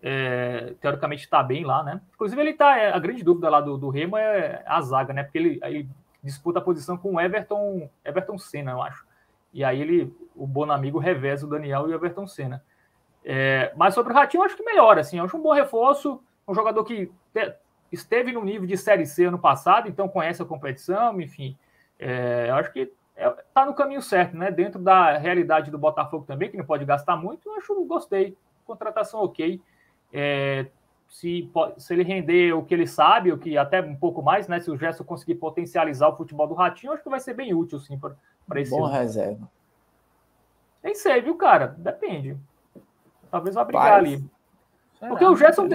É, 0.04 0.76
teoricamente 0.80 1.24
está 1.24 1.42
bem 1.42 1.64
lá, 1.64 1.82
né? 1.82 2.00
Inclusive, 2.14 2.40
ele 2.40 2.54
tá. 2.54 2.78
É, 2.78 2.94
a 2.94 3.00
grande 3.00 3.24
dúvida 3.24 3.50
lá 3.50 3.60
do, 3.60 3.76
do 3.76 3.90
Remo 3.90 4.16
é 4.16 4.62
a 4.68 4.80
zaga, 4.82 5.14
né? 5.14 5.24
Porque 5.24 5.38
ele, 5.40 5.60
ele 5.64 5.90
disputa 6.22 6.60
a 6.60 6.62
posição 6.62 6.96
com 6.96 7.16
o 7.16 7.20
Everton, 7.20 7.90
Everton 8.06 8.38
Senna, 8.38 8.72
eu 8.72 8.82
acho. 8.84 9.04
E 9.52 9.64
aí 9.64 9.82
ele, 9.82 10.16
o 10.36 10.46
Bonamigo 10.46 11.00
reveza 11.00 11.46
o 11.46 11.50
Daniel 11.50 11.88
e 11.88 11.92
o 11.92 11.96
Everton 11.96 12.28
Senna. 12.28 12.64
É, 13.26 13.72
mas 13.76 13.96
sobre 13.96 14.14
o 14.14 14.16
Ratinho, 14.16 14.42
eu 14.42 14.46
acho 14.46 14.56
que 14.56 14.64
melhora, 14.64 15.02
assim, 15.02 15.18
eu 15.18 15.24
acho 15.24 15.38
um 15.38 15.42
bom 15.42 15.54
reforço 15.54 16.22
um 16.48 16.54
jogador 16.54 16.84
que 16.84 17.12
te, 17.34 17.56
esteve 17.92 18.32
no 18.32 18.44
nível 18.44 18.68
de 18.68 18.78
Série 18.78 19.06
C 19.06 19.26
ano 19.26 19.40
passado, 19.40 19.88
então 19.88 20.08
conhece 20.08 20.42
a 20.42 20.46
competição, 20.46 21.20
enfim. 21.22 21.58
É, 22.00 22.48
eu 22.50 22.56
acho 22.56 22.72
que 22.74 22.92
está 23.16 23.30
é, 23.30 23.44
tá 23.54 23.66
no 23.66 23.74
caminho 23.74 24.02
certo, 24.02 24.36
né? 24.36 24.52
Dentro 24.52 24.82
da 24.82 25.18
realidade 25.18 25.70
do 25.70 25.78
Botafogo 25.78 26.26
também, 26.26 26.50
que 26.50 26.58
não 26.58 26.66
pode 26.66 26.84
gastar 26.86 27.16
muito, 27.16 27.48
eu 27.48 27.56
acho 27.56 27.86
gostei. 27.86 28.38
Contratação 28.66 29.22
ok. 29.22 29.62
É, 30.12 30.68
se, 31.10 31.50
se 31.78 31.94
ele 31.94 32.04
render 32.04 32.54
o 32.54 32.64
que 32.64 32.74
ele 32.74 32.88
sabe, 32.88 33.32
o 33.32 33.38
que 33.38 33.56
até 33.56 33.82
um 33.82 33.96
pouco 33.96 34.24
mais, 34.24 34.48
né? 34.48 34.60
Se 34.60 34.72
o 34.72 34.78
Gerson 34.78 35.04
conseguir 35.04 35.36
potencializar 35.36 36.10
o 36.10 36.18
futebol 36.18 36.48
do 36.48 36.56
Ratinho, 36.56 36.92
acho 36.92 37.04
que 37.04 37.10
vai 37.10 37.20
ser 37.20 37.36
bem 37.36 37.54
útil, 37.54 37.80
sim, 37.80 38.00
para 38.00 38.62
esse 38.62 38.72
Boa 38.72 38.88
ano. 38.88 38.98
reserva. 38.98 39.50
Nem 40.84 40.96
sei, 40.96 41.22
viu, 41.22 41.36
cara? 41.36 41.68
Depende. 41.78 42.36
Talvez 43.30 43.56
vá 43.56 43.64
brigar 43.64 43.94
ali. 43.94 44.24
Porque 45.00 45.26
o 45.26 45.36
Gerson 45.36 45.68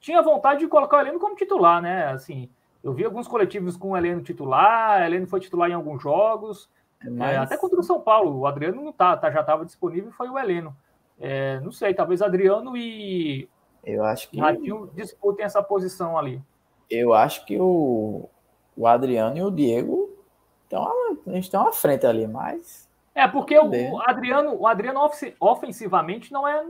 tinha 0.00 0.22
vontade 0.22 0.60
de 0.60 0.68
colocar 0.68 0.96
o 0.96 1.00
Heleno 1.00 1.20
como 1.20 1.36
titular, 1.36 1.80
né? 1.80 2.06
Assim, 2.06 2.48
eu 2.82 2.92
vi 2.92 3.04
alguns 3.04 3.28
coletivos 3.28 3.76
com 3.76 3.90
o 3.90 3.96
Heleno 3.96 4.22
titular, 4.22 5.00
o 5.00 5.04
Heleno 5.04 5.26
foi 5.26 5.40
titular 5.40 5.70
em 5.70 5.74
alguns 5.74 6.02
jogos. 6.02 6.68
É, 7.04 7.10
Mas... 7.10 7.34
É, 7.34 7.36
até 7.36 7.56
contra 7.56 7.78
o 7.78 7.82
São 7.82 8.00
Paulo, 8.00 8.38
o 8.38 8.46
Adriano 8.46 8.82
não 8.82 8.92
tá, 8.92 9.16
tá 9.16 9.30
já 9.30 9.40
estava 9.40 9.64
disponível, 9.64 10.10
foi 10.12 10.28
o 10.28 10.38
Heleno. 10.38 10.74
É, 11.18 11.60
não 11.60 11.70
sei, 11.70 11.92
talvez 11.92 12.22
Adriano 12.22 12.76
e 12.76 13.48
eu 13.84 14.04
acho 14.04 14.30
que 14.30 14.40
Ratinho 14.40 14.90
disputem 14.94 15.44
essa 15.44 15.62
posição 15.62 16.18
ali. 16.18 16.42
Eu 16.88 17.12
acho 17.12 17.44
que 17.44 17.58
o, 17.58 18.28
o 18.76 18.86
Adriano 18.86 19.36
e 19.36 19.42
o 19.42 19.50
Diego 19.50 20.10
estão 20.64 20.86
a 21.26 21.30
gente 21.32 21.44
estão 21.44 21.66
à 21.68 21.72
frente 21.72 22.06
ali, 22.06 22.26
mas 22.26 22.88
é 23.14 23.26
porque 23.26 23.58
o, 23.58 23.70
o 23.70 24.00
Adriano, 24.02 24.54
o 24.54 24.66
Adriano 24.66 25.00
ofensivamente 25.38 26.32
não 26.32 26.46
é 26.46 26.64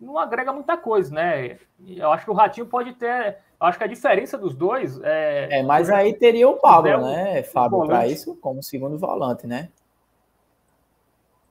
não 0.00 0.18
agrega 0.18 0.52
muita 0.52 0.76
coisa, 0.76 1.14
né? 1.14 1.58
Eu 1.86 2.12
acho 2.12 2.24
que 2.24 2.30
o 2.30 2.34
Ratinho 2.34 2.66
pode 2.66 2.92
ter. 2.94 3.38
Eu 3.60 3.66
acho 3.66 3.78
que 3.78 3.84
a 3.84 3.88
diferença 3.88 4.36
dos 4.36 4.54
dois 4.54 5.00
é. 5.02 5.60
É, 5.60 5.62
mas 5.62 5.90
aí 5.90 6.12
teria 6.12 6.48
o 6.48 6.56
Pablo, 6.56 7.06
né, 7.06 7.42
Fábio, 7.42 7.86
para 7.86 8.06
isso, 8.06 8.36
como 8.36 8.62
segundo 8.62 8.98
volante, 8.98 9.46
né? 9.46 9.70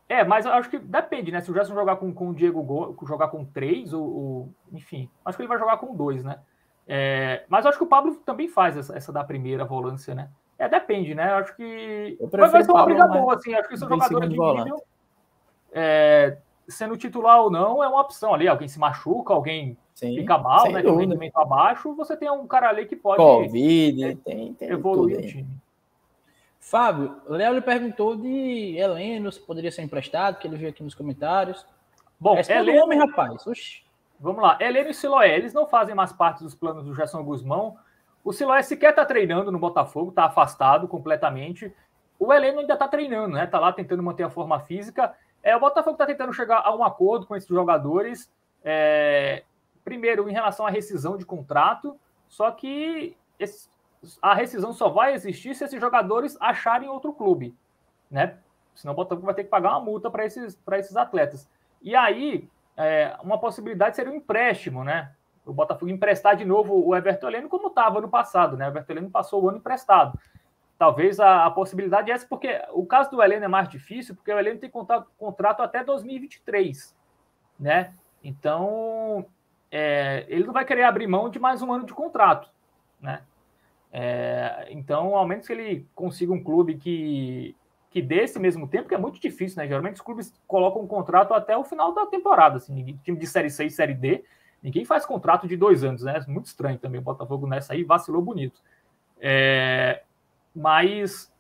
É, 0.08 0.24
mas 0.24 0.46
eu 0.46 0.54
acho 0.54 0.70
que 0.70 0.78
depende, 0.78 1.32
né? 1.32 1.42
Se 1.42 1.50
o 1.50 1.54
Gerson 1.54 1.74
jogar 1.74 1.96
com, 1.96 2.14
com 2.14 2.30
o 2.30 2.36
Diego 2.36 2.62
Go, 2.62 2.96
jogar 3.08 3.30
com 3.30 3.44
três, 3.44 3.94
ou, 3.94 4.04
ou, 4.04 4.50
enfim, 4.72 5.10
acho 5.26 5.38
que 5.38 5.42
ele 5.42 5.48
vai 5.48 5.58
jogar 5.58 5.78
com 5.78 5.96
dois, 5.96 6.24
né? 6.24 6.40
É, 6.88 7.46
mas 7.48 7.66
eu 7.66 7.70
acho 7.70 7.78
que 7.78 7.84
o 7.84 7.88
Pablo 7.88 8.16
também 8.26 8.48
faz 8.48 8.78
essa, 8.78 8.96
essa 8.96 9.12
da 9.12 9.24
primeira 9.24 9.64
volância, 9.66 10.14
né? 10.14 10.30
É, 10.60 10.70
depende, 10.70 11.16
né? 11.16 11.32
Eu 11.32 11.36
acho 11.38 11.56
que 11.56 12.18
vai, 12.32 12.50
vai 12.50 12.64
ser 12.64 12.72
uma 12.72 12.86
briga 12.86 13.08
boa, 13.08 13.36
assim. 13.36 13.54
Acho 13.54 13.68
que 13.68 13.78
são 13.78 13.90
jogadores 13.90 14.30
de 14.30 14.38
nível. 14.38 14.84
É, 15.72 16.38
sendo 16.68 16.98
titular 16.98 17.42
ou 17.42 17.52
não, 17.52 17.84
é 17.84 17.88
uma 17.88 18.02
opção 18.02 18.34
ali. 18.34 18.48
Alguém 18.48 18.68
se 18.68 18.80
machuca, 18.80 19.34
alguém 19.34 19.78
Sim, 19.94 20.16
fica 20.16 20.38
mal, 20.38 20.72
né? 20.72 20.82
Tem 20.82 20.92
um 20.92 20.98
rendimento 20.98 21.38
abaixo, 21.38 21.96
você 21.96 22.18
tem 22.18 22.30
um 22.30 22.48
cara 22.48 22.70
ali 22.70 22.86
que 22.86 22.96
pode 22.96 23.18
Covid, 23.18 24.04
é, 24.04 24.16
tem, 24.16 24.54
tem 24.54 24.70
evoluir 24.70 25.20
o 25.20 25.22
time. 25.22 25.48
Fábio, 26.60 27.18
Léo 27.28 27.54
lhe 27.54 27.62
perguntou 27.62 28.16
de 28.16 28.76
Heleno, 28.78 29.32
se 29.32 29.40
poderia 29.40 29.72
ser 29.72 29.82
emprestado, 29.82 30.40
que 30.40 30.48
ele 30.48 30.56
viu 30.56 30.70
aqui 30.70 30.82
nos 30.82 30.96
comentários. 30.96 31.68
Bom, 32.20 32.38
é 32.38 32.58
Heleno, 32.58 32.86
homem, 32.86 33.00
rapaz. 33.00 33.46
Oxi. 33.46 33.84
Vamos 34.20 34.42
lá. 34.42 34.58
Heleno 34.62 34.90
e 34.90 34.94
Siloé, 34.94 35.36
eles 35.36 35.54
não 35.54 35.68
fazem 35.68 35.94
mais 35.94 36.14
parte 36.14 36.42
dos 36.42 36.56
planos 36.56 36.86
do 36.86 36.96
Gerson 36.96 37.22
Guzmão. 37.24 37.76
O 38.24 38.32
Siloé 38.32 38.62
sequer 38.62 38.92
está 38.92 39.04
treinando 39.04 39.52
no 39.52 39.60
Botafogo, 39.60 40.10
está 40.10 40.24
afastado 40.24 40.88
completamente. 40.88 41.74
O 42.18 42.32
Heleno 42.32 42.62
ainda 42.62 42.74
está 42.74 42.88
treinando, 42.88 43.36
né? 43.36 43.44
Está 43.44 43.60
lá 43.60 43.74
tentando 43.74 44.02
manter 44.02 44.24
a 44.24 44.30
forma 44.30 44.62
física. 44.62 45.14
É, 45.44 45.56
o 45.56 45.60
Botafogo 45.60 45.96
está 45.96 46.06
tentando 46.06 46.34
chegar 46.34 46.62
a 46.64 46.74
um 46.74 46.84
acordo 46.84 47.28
com 47.28 47.36
esses 47.36 47.50
jogadores. 47.50 48.32
É, 48.64 49.44
primeiro, 49.84 50.30
em 50.30 50.34
relação 50.34 50.66
à 50.66 50.70
rescisão 50.70 51.18
de 51.18 51.26
contrato, 51.26 52.00
só 52.30 52.50
que 52.50 53.18
esse, 53.38 53.70
a 54.22 54.34
rescisão 54.34 54.72
só 54.72 54.88
vai 54.88 55.14
existir 55.14 55.54
se 55.54 55.66
esses 55.66 55.80
jogadores 55.80 56.38
acharem 56.40 56.88
outro 56.88 57.14
clube, 57.14 57.56
né? 58.10 58.38
Senão 58.74 58.94
o 58.94 58.96
Botafogo 58.96 59.26
vai 59.26 59.36
ter 59.36 59.44
que 59.44 59.50
pagar 59.50 59.72
uma 59.72 59.82
multa 59.82 60.10
para 60.10 60.26
esses, 60.26 60.58
esses 60.72 60.96
atletas. 60.96 61.48
E 61.82 61.96
aí, 61.96 62.50
é, 62.78 63.16
uma 63.22 63.38
possibilidade 63.38 63.96
seria 63.96 64.12
um 64.12 64.16
empréstimo, 64.16 64.84
né? 64.84 65.14
O 65.46 65.52
Botafogo 65.52 65.92
emprestar 65.92 66.38
de 66.38 66.46
novo 66.46 66.88
o 66.88 66.96
Everton 66.96 67.28
Heleno 67.28 67.50
como 67.50 67.68
estava 67.68 68.00
no 68.00 68.10
passado, 68.10 68.56
né? 68.56 68.66
O 68.66 68.70
Everton 68.70 68.94
Heleno 68.94 69.10
passou 69.10 69.44
o 69.44 69.50
ano 69.50 69.58
emprestado. 69.58 70.18
Talvez 70.78 71.20
a, 71.20 71.46
a, 71.46 71.52
possibilidade 71.52 72.12
é 72.12 72.14
essa, 72.14 72.28
porque 72.28 72.62
o 72.74 72.86
caso 72.86 73.12
do 73.12 73.22
Heleno 73.22 73.46
é 73.46 73.48
mais 73.48 73.70
difícil, 73.70 74.16
porque 74.16 74.34
o 74.34 74.38
Heleno 74.38 74.60
tem 74.60 74.70
contrato, 74.70 75.10
contrato 75.18 75.62
até 75.62 75.84
2023, 75.84 76.96
né? 77.60 77.94
Então, 78.24 79.26
é, 79.72 80.26
ele 80.28 80.46
não 80.46 80.54
vai 80.54 80.66
querer 80.66 80.84
abrir 80.84 81.08
mão 81.08 81.30
de 81.30 81.40
mais 81.40 81.62
um 81.62 81.72
ano 81.72 81.86
de 81.86 81.94
contrato, 81.94 82.50
né? 83.00 83.22
É, 83.92 84.68
então, 84.72 85.16
ao 85.16 85.28
menos 85.28 85.46
que 85.46 85.54
ele 85.54 85.88
consiga 85.94 86.34
um 86.34 86.44
clube 86.44 86.76
que, 86.76 87.56
que 87.92 88.02
dê 88.02 88.24
esse 88.24 88.40
mesmo 88.40 88.68
tempo, 88.68 88.90
que 88.90 88.96
é 88.96 88.98
muito 88.98 89.20
difícil, 89.20 89.58
né? 89.58 89.68
Geralmente 89.68 89.96
os 89.96 90.02
clubes 90.02 90.34
colocam 90.48 90.82
um 90.82 90.88
contrato 90.88 91.34
até 91.34 91.56
o 91.56 91.64
final 91.64 91.94
da 91.94 92.08
temporada, 92.08 92.58
assim, 92.58 93.00
time 93.04 93.18
de 93.20 93.28
Série 93.28 93.52
C 93.52 93.66
e 93.66 93.70
Série 93.70 93.94
D, 93.94 94.24
ninguém 94.64 94.84
faz 94.84 95.06
contrato 95.06 95.48
de 95.48 95.56
dois 95.56 95.84
anos, 95.84 96.02
né? 96.02 96.20
Muito 96.28 96.48
estranho 96.48 96.80
também, 96.80 97.00
o 97.00 97.04
Botafogo 97.04 97.46
nessa 97.46 97.74
aí 97.74 97.84
vacilou 97.84 98.22
bonito. 98.22 98.60
É, 99.22 100.02
mas, 100.56 101.32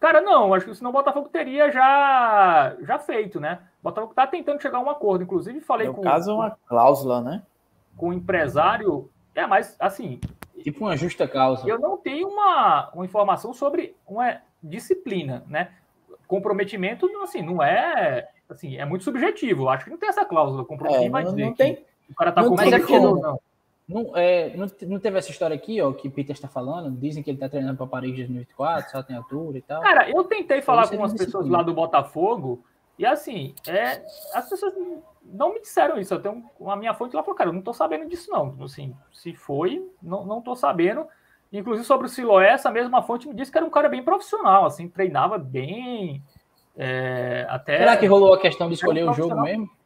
cara, 0.00 0.20
não, 0.20 0.54
acho 0.54 0.66
que 0.66 0.74
senão 0.74 0.90
o 0.90 0.94
Botafogo 0.94 1.28
teria 1.28 1.70
já, 1.70 2.76
já 2.80 2.98
feito, 2.98 3.38
né? 3.38 3.60
O 3.80 3.84
Botafogo 3.84 4.14
tá 4.14 4.26
tentando 4.26 4.60
chegar 4.60 4.78
a 4.78 4.82
um 4.82 4.90
acordo, 4.90 5.24
inclusive 5.24 5.60
falei 5.60 5.86
no 5.86 5.94
com. 5.94 6.02
No 6.02 6.10
caso, 6.10 6.34
uma 6.34 6.56
cláusula, 6.66 7.20
né? 7.20 7.42
Com 7.96 8.08
o 8.08 8.12
empresário. 8.12 9.10
É, 9.34 9.46
mas 9.46 9.76
assim. 9.78 10.20
Tipo 10.62 10.84
uma 10.86 10.96
justa 10.96 11.28
causa. 11.28 11.68
Eu 11.68 11.78
não 11.78 11.96
tenho 11.96 12.28
uma, 12.28 12.90
uma 12.92 13.04
informação 13.04 13.52
sobre 13.52 13.94
uma 14.06 14.40
disciplina, 14.62 15.44
né? 15.46 15.72
Comprometimento, 16.26 17.06
assim, 17.22 17.42
não 17.42 17.62
é. 17.62 18.28
Assim, 18.48 18.76
é 18.76 18.84
muito 18.84 19.04
subjetivo. 19.04 19.68
Acho 19.68 19.84
que 19.84 19.90
não 19.90 19.98
tem 19.98 20.08
essa 20.08 20.24
cláusula. 20.24 20.64
Comprometimento 20.64 21.06
é, 21.06 21.10
vai 21.10 21.24
dizer. 21.24 21.44
Não 21.44 21.54
tem, 21.54 21.84
o 22.10 22.14
cara 22.14 22.32
tá 22.32 22.42
não. 22.42 23.14
Não, 23.16 23.40
é, 24.14 24.54
não, 24.54 24.66
não, 24.86 25.00
teve 25.00 25.18
essa 25.18 25.30
história 25.30 25.56
aqui, 25.56 25.80
ó, 25.80 25.92
que 25.92 26.08
o 26.08 26.10
Peter 26.10 26.34
está 26.34 26.46
falando? 26.46 26.90
Dizem 26.90 27.22
que 27.22 27.30
ele 27.30 27.36
está 27.36 27.48
treinando 27.48 27.76
para 27.76 27.86
Paris 27.86 28.14
2024, 28.14 28.90
só 28.90 29.02
tem 29.02 29.16
altura 29.16 29.58
e 29.58 29.62
tal. 29.62 29.80
Cara, 29.80 30.10
eu 30.10 30.24
tentei 30.24 30.60
falar 30.60 30.88
com 30.88 30.96
umas 30.96 31.14
pessoas 31.14 31.48
lá 31.48 31.62
do 31.62 31.72
Botafogo, 31.72 32.62
e 32.98 33.06
assim, 33.06 33.54
é, 33.66 34.04
as 34.34 34.48
pessoas 34.48 34.74
não 35.24 35.54
me 35.54 35.60
disseram 35.60 35.98
isso. 35.98 36.12
Eu 36.12 36.20
tenho 36.20 36.44
a 36.66 36.76
minha 36.76 36.92
fonte 36.92 37.16
lá 37.16 37.22
falou, 37.22 37.36
cara, 37.36 37.48
eu 37.48 37.54
não 37.54 37.60
estou 37.60 37.72
sabendo 37.72 38.08
disso, 38.08 38.30
não. 38.30 38.56
Assim, 38.62 38.94
se 39.12 39.34
foi, 39.34 39.88
não, 40.02 40.26
não 40.26 40.42
tô 40.42 40.54
sabendo. 40.54 41.06
Inclusive 41.50 41.86
sobre 41.86 42.06
o 42.06 42.10
Siloé, 42.10 42.50
essa 42.50 42.70
mesma 42.70 43.02
fonte 43.02 43.26
me 43.26 43.34
disse 43.34 43.50
que 43.50 43.56
era 43.56 43.66
um 43.66 43.70
cara 43.70 43.88
bem 43.88 44.02
profissional, 44.02 44.66
assim, 44.66 44.86
treinava 44.88 45.38
bem. 45.38 46.22
É, 46.76 47.46
até. 47.48 47.78
Será 47.78 47.96
que 47.96 48.06
rolou 48.06 48.34
a 48.34 48.40
questão 48.40 48.68
de 48.68 48.74
escolher 48.74 49.08
o 49.08 49.14
jogo 49.14 49.40
mesmo? 49.40 49.77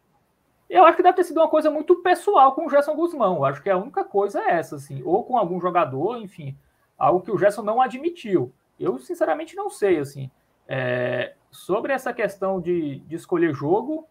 Eu 0.72 0.86
acho 0.86 0.96
que 0.96 1.02
deve 1.02 1.16
ter 1.16 1.24
sido 1.24 1.36
uma 1.36 1.50
coisa 1.50 1.70
muito 1.70 1.96
pessoal 1.96 2.52
com 2.52 2.64
o 2.64 2.70
Gerson 2.70 2.94
Guzmão. 2.94 3.36
Eu 3.36 3.44
acho 3.44 3.62
que 3.62 3.68
a 3.68 3.76
única 3.76 4.02
coisa 4.02 4.40
é 4.40 4.52
essa, 4.52 4.76
assim, 4.76 5.02
ou 5.04 5.22
com 5.22 5.36
algum 5.36 5.60
jogador, 5.60 6.16
enfim, 6.16 6.56
algo 6.96 7.20
que 7.20 7.30
o 7.30 7.36
Gerson 7.36 7.60
não 7.60 7.78
admitiu. 7.78 8.50
Eu, 8.80 8.98
sinceramente, 8.98 9.54
não 9.54 9.68
sei, 9.68 9.98
assim. 9.98 10.30
É, 10.66 11.34
sobre 11.50 11.92
essa 11.92 12.10
questão 12.14 12.58
de, 12.58 13.00
de 13.00 13.14
escolher 13.14 13.52
jogo, 13.52 14.08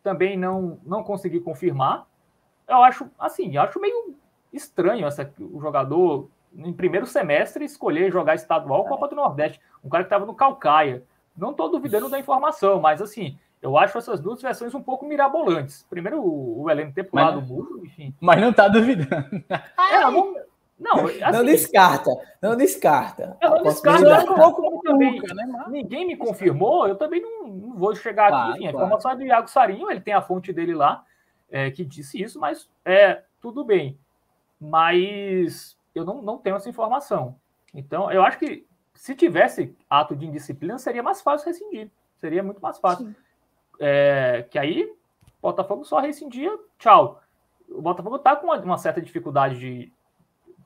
também 0.00 0.36
não, 0.38 0.78
não 0.86 1.02
consegui 1.02 1.40
confirmar. 1.40 2.06
Eu 2.68 2.84
acho, 2.84 3.10
assim, 3.18 3.56
eu 3.56 3.62
acho 3.62 3.80
meio 3.80 4.14
estranho 4.52 5.08
essa, 5.08 5.28
o 5.40 5.60
jogador, 5.60 6.30
em 6.54 6.72
primeiro 6.72 7.06
semestre, 7.06 7.64
escolher 7.64 8.12
jogar 8.12 8.36
estadual 8.36 8.84
Copa 8.84 9.08
do 9.08 9.16
Nordeste. 9.16 9.60
Um 9.82 9.88
cara 9.88 10.04
que 10.04 10.06
estava 10.06 10.24
no 10.24 10.36
Calcaia. 10.36 11.02
Não 11.36 11.50
estou 11.50 11.68
duvidando 11.68 12.08
da 12.08 12.20
informação, 12.20 12.80
mas, 12.80 13.02
assim, 13.02 13.36
eu 13.66 13.76
acho 13.76 13.98
essas 13.98 14.20
duas 14.20 14.40
versões 14.40 14.72
um 14.74 14.82
pouco 14.82 15.04
mirabolantes. 15.04 15.84
Primeiro, 15.90 16.20
o, 16.20 16.62
o 16.62 16.70
Heleno 16.70 16.92
ter 16.92 17.02
pulado 17.02 17.40
o 17.40 17.42
muro, 17.42 17.84
enfim. 17.84 18.14
Mas 18.20 18.40
não 18.40 18.50
está 18.50 18.68
duvidando. 18.68 19.44
É, 19.50 20.00
não, 20.00 20.34
não, 20.78 21.06
assim, 21.06 21.20
não 21.32 21.44
descarta, 21.44 22.10
não 22.40 22.56
descarta. 22.56 23.36
Eu 23.40 23.50
não 23.50 23.62
descarto, 23.64 24.04
eu 24.04 24.34
pouco 24.34 24.82
também. 24.82 25.20
Né, 25.20 25.64
ninguém 25.68 26.06
me 26.06 26.16
confirmou, 26.16 26.86
eu 26.86 26.94
também 26.94 27.20
não, 27.20 27.48
não 27.48 27.76
vou 27.76 27.94
chegar 27.94 28.28
claro, 28.28 28.50
aqui. 28.50 28.60
Enfim, 28.60 28.70
claro. 28.70 28.78
a 28.78 28.80
informação 28.86 29.10
é 29.10 29.16
do 29.16 29.24
Iago 29.24 29.48
Sarinho, 29.48 29.90
ele 29.90 30.00
tem 30.00 30.14
a 30.14 30.22
fonte 30.22 30.52
dele 30.52 30.74
lá 30.74 31.04
é, 31.50 31.70
que 31.70 31.84
disse 31.84 32.22
isso, 32.22 32.38
mas 32.38 32.70
é 32.84 33.22
tudo 33.40 33.64
bem. 33.64 33.98
Mas 34.60 35.76
eu 35.92 36.04
não, 36.04 36.22
não 36.22 36.38
tenho 36.38 36.54
essa 36.54 36.68
informação. 36.68 37.36
Então, 37.74 38.12
eu 38.12 38.22
acho 38.22 38.38
que 38.38 38.64
se 38.94 39.14
tivesse 39.16 39.74
ato 39.90 40.14
de 40.14 40.24
indisciplina, 40.24 40.78
seria 40.78 41.02
mais 41.02 41.20
fácil 41.20 41.48
rescindir. 41.48 41.90
Seria 42.16 42.42
muito 42.44 42.60
mais 42.60 42.78
fácil. 42.78 43.06
Sim. 43.06 43.14
É, 43.78 44.46
que 44.50 44.58
aí 44.58 44.84
o 44.84 45.42
Botafogo 45.42 45.84
só 45.84 46.00
rescindia, 46.00 46.56
tchau. 46.78 47.20
O 47.68 47.82
Botafogo 47.82 48.18
tá 48.18 48.36
com 48.36 48.46
uma, 48.46 48.58
uma 48.58 48.78
certa 48.78 49.00
dificuldade 49.00 49.58
de. 49.58 49.92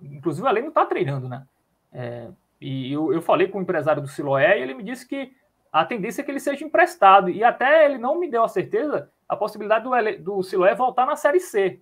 Inclusive, 0.03 0.47
Além 0.47 0.65
não 0.65 0.70
tá 0.70 0.87
treinando, 0.87 1.28
né? 1.28 1.47
É, 1.93 2.28
e 2.61 2.93
eu, 2.93 3.12
eu 3.12 3.23
falei 3.23 3.49
com 3.49 3.59
o 3.59 3.62
empresário 3.62 4.03
do 4.03 4.09
Siloé 4.09 4.59
e 4.59 4.62
ele 4.62 4.74
me 4.74 4.82
disse 4.82 5.07
que 5.07 5.32
a 5.73 5.85
tendência 5.85 6.23
é 6.23 6.24
que 6.24 6.31
ele 6.31 6.41
seja 6.41 6.65
emprestado. 6.65 7.31
E 7.31 7.43
até 7.43 7.85
ele 7.85 7.99
não 7.99 8.19
me 8.19 8.31
deu 8.31 8.43
a 8.43 8.49
certeza 8.49 9.11
a 9.28 9.37
possibilidade 9.37 9.85
do, 9.85 10.24
do 10.37 10.43
Siloé 10.43 10.74
voltar 10.74 11.07
na 11.07 11.16
Série 11.16 11.41
C. 11.41 11.81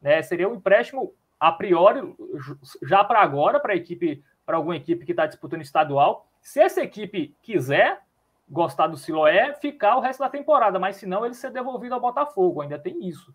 Né? 0.00 0.22
Seria 0.22 0.48
um 0.48 0.54
empréstimo 0.54 1.14
a 1.38 1.50
priori, 1.50 2.00
já 2.82 3.02
para 3.02 3.20
agora, 3.20 3.58
para 3.58 3.74
equipe, 3.74 4.22
para 4.44 4.56
alguma 4.56 4.76
equipe 4.76 5.06
que 5.06 5.12
está 5.12 5.26
disputando 5.26 5.62
estadual. 5.62 6.26
Se 6.42 6.60
essa 6.60 6.82
equipe 6.82 7.34
quiser, 7.42 8.02
gostar 8.50 8.88
do 8.88 8.96
Siloé, 8.96 9.54
ficar 9.54 9.96
o 9.96 10.00
resto 10.00 10.20
da 10.20 10.28
temporada, 10.28 10.78
mas 10.78 10.96
se 10.96 11.06
não, 11.06 11.24
ele 11.24 11.34
ser 11.34 11.50
devolvido 11.50 11.94
ao 11.94 12.00
Botafogo, 12.00 12.62
ainda 12.62 12.78
tem 12.78 13.06
isso. 13.06 13.32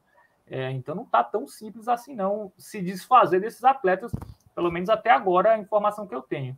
É, 0.47 0.69
então 0.71 0.93
não 0.93 1.03
está 1.03 1.23
tão 1.23 1.47
simples 1.47 1.87
assim, 1.87 2.13
não, 2.13 2.51
se 2.57 2.81
desfazer 2.81 3.39
desses 3.39 3.63
atletas, 3.63 4.11
pelo 4.53 4.69
menos 4.69 4.89
até 4.89 5.09
agora, 5.09 5.53
a 5.53 5.57
informação 5.57 6.05
que 6.05 6.13
eu 6.13 6.21
tenho. 6.21 6.55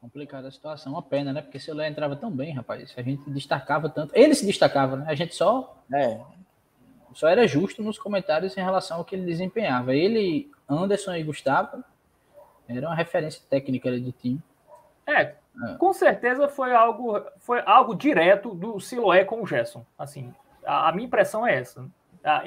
Complicada 0.00 0.48
a 0.48 0.50
situação, 0.50 0.94
uma 0.94 1.02
pena, 1.02 1.32
né? 1.32 1.42
Porque 1.42 1.60
se 1.60 1.70
o 1.70 1.74
Léo 1.74 1.88
entrava 1.88 2.16
tão 2.16 2.28
bem, 2.28 2.52
rapaz, 2.52 2.92
a 2.96 3.02
gente 3.02 3.30
destacava 3.30 3.88
tanto. 3.88 4.12
Ele 4.16 4.34
se 4.34 4.44
destacava, 4.44 4.96
né? 4.96 5.04
A 5.06 5.14
gente 5.14 5.32
só. 5.32 5.80
É. 5.92 6.20
Só 7.14 7.28
era 7.28 7.46
justo 7.46 7.84
nos 7.84 8.00
comentários 8.00 8.56
em 8.56 8.60
relação 8.60 8.96
ao 8.96 9.04
que 9.04 9.14
ele 9.14 9.24
desempenhava. 9.24 9.94
Ele, 9.94 10.50
Anderson 10.68 11.14
e 11.14 11.22
Gustavo 11.22 11.84
era 12.66 12.88
uma 12.88 12.96
referência 12.96 13.42
técnica 13.48 13.92
de 14.00 14.10
time. 14.10 14.42
É, 15.06 15.36
é, 15.68 15.74
com 15.74 15.92
certeza 15.92 16.48
foi 16.48 16.74
algo, 16.74 17.20
foi 17.38 17.62
algo 17.66 17.94
direto 17.94 18.54
do 18.54 18.80
Siloé 18.80 19.24
com 19.24 19.42
o 19.42 19.46
Gerson. 19.46 19.84
Assim, 19.98 20.32
a, 20.64 20.88
a 20.88 20.92
minha 20.92 21.06
impressão 21.06 21.46
é 21.46 21.58
essa. 21.58 21.84
A, 22.24 22.44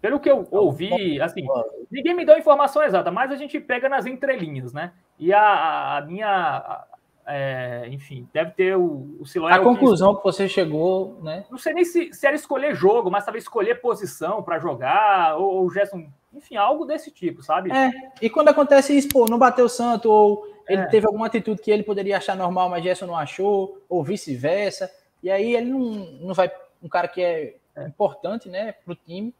pelo 0.00 0.20
que 0.20 0.30
eu 0.30 0.46
ouvi, 0.50 1.18
assim, 1.20 1.46
ninguém 1.90 2.14
me 2.14 2.26
deu 2.26 2.34
a 2.34 2.38
informação 2.38 2.82
exata, 2.82 3.10
mas 3.10 3.32
a 3.32 3.36
gente 3.36 3.58
pega 3.58 3.88
nas 3.88 4.04
entrelinhas, 4.04 4.72
né? 4.72 4.92
E 5.18 5.32
a, 5.32 5.96
a 5.96 6.00
minha, 6.02 6.84
é, 7.26 7.86
enfim, 7.88 8.28
deve 8.30 8.50
ter 8.50 8.76
o, 8.76 9.16
o 9.18 9.24
Siloé. 9.24 9.54
A 9.54 9.60
conclusão 9.60 10.14
que 10.14 10.22
você 10.22 10.46
chegou, 10.46 11.18
né? 11.22 11.46
Não 11.50 11.56
sei 11.56 11.72
nem 11.72 11.86
se, 11.86 12.12
se 12.12 12.26
era 12.26 12.36
escolher 12.36 12.74
jogo, 12.74 13.10
mas 13.10 13.24
talvez 13.24 13.44
escolher 13.44 13.80
posição 13.80 14.42
para 14.42 14.58
jogar, 14.58 15.38
ou, 15.38 15.54
ou 15.54 15.64
o 15.64 15.70
Gerson, 15.70 16.06
enfim, 16.34 16.56
algo 16.56 16.84
desse 16.84 17.10
tipo, 17.10 17.42
sabe? 17.42 17.72
É, 17.72 17.90
e 18.20 18.28
quando 18.28 18.48
acontece 18.48 18.94
isso, 18.94 19.08
pô, 19.08 19.24
não 19.24 19.38
bateu 19.38 19.64
o 19.64 19.70
santo, 19.70 20.10
ou 20.10 20.53
ele 20.68 20.82
é. 20.82 20.86
teve 20.86 21.06
alguma 21.06 21.26
atitude 21.26 21.60
que 21.60 21.70
ele 21.70 21.82
poderia 21.82 22.16
achar 22.16 22.36
normal, 22.36 22.68
mas 22.68 22.82
Gerson 22.82 23.06
não 23.06 23.16
achou, 23.16 23.82
ou 23.88 24.02
vice-versa, 24.02 24.90
e 25.22 25.30
aí 25.30 25.54
ele 25.54 25.70
não, 25.70 25.80
não 26.20 26.34
vai, 26.34 26.50
um 26.82 26.88
cara 26.88 27.08
que 27.08 27.22
é, 27.22 27.56
é. 27.74 27.86
importante, 27.86 28.48
né, 28.48 28.72
pro 28.72 28.94
time, 28.94 29.34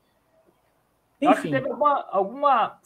enfim. 1.20 1.32
Acho 1.32 1.42
que 1.42 1.50
teve 1.50 1.68
alguma, 1.68 2.06
alguma, 2.10 2.80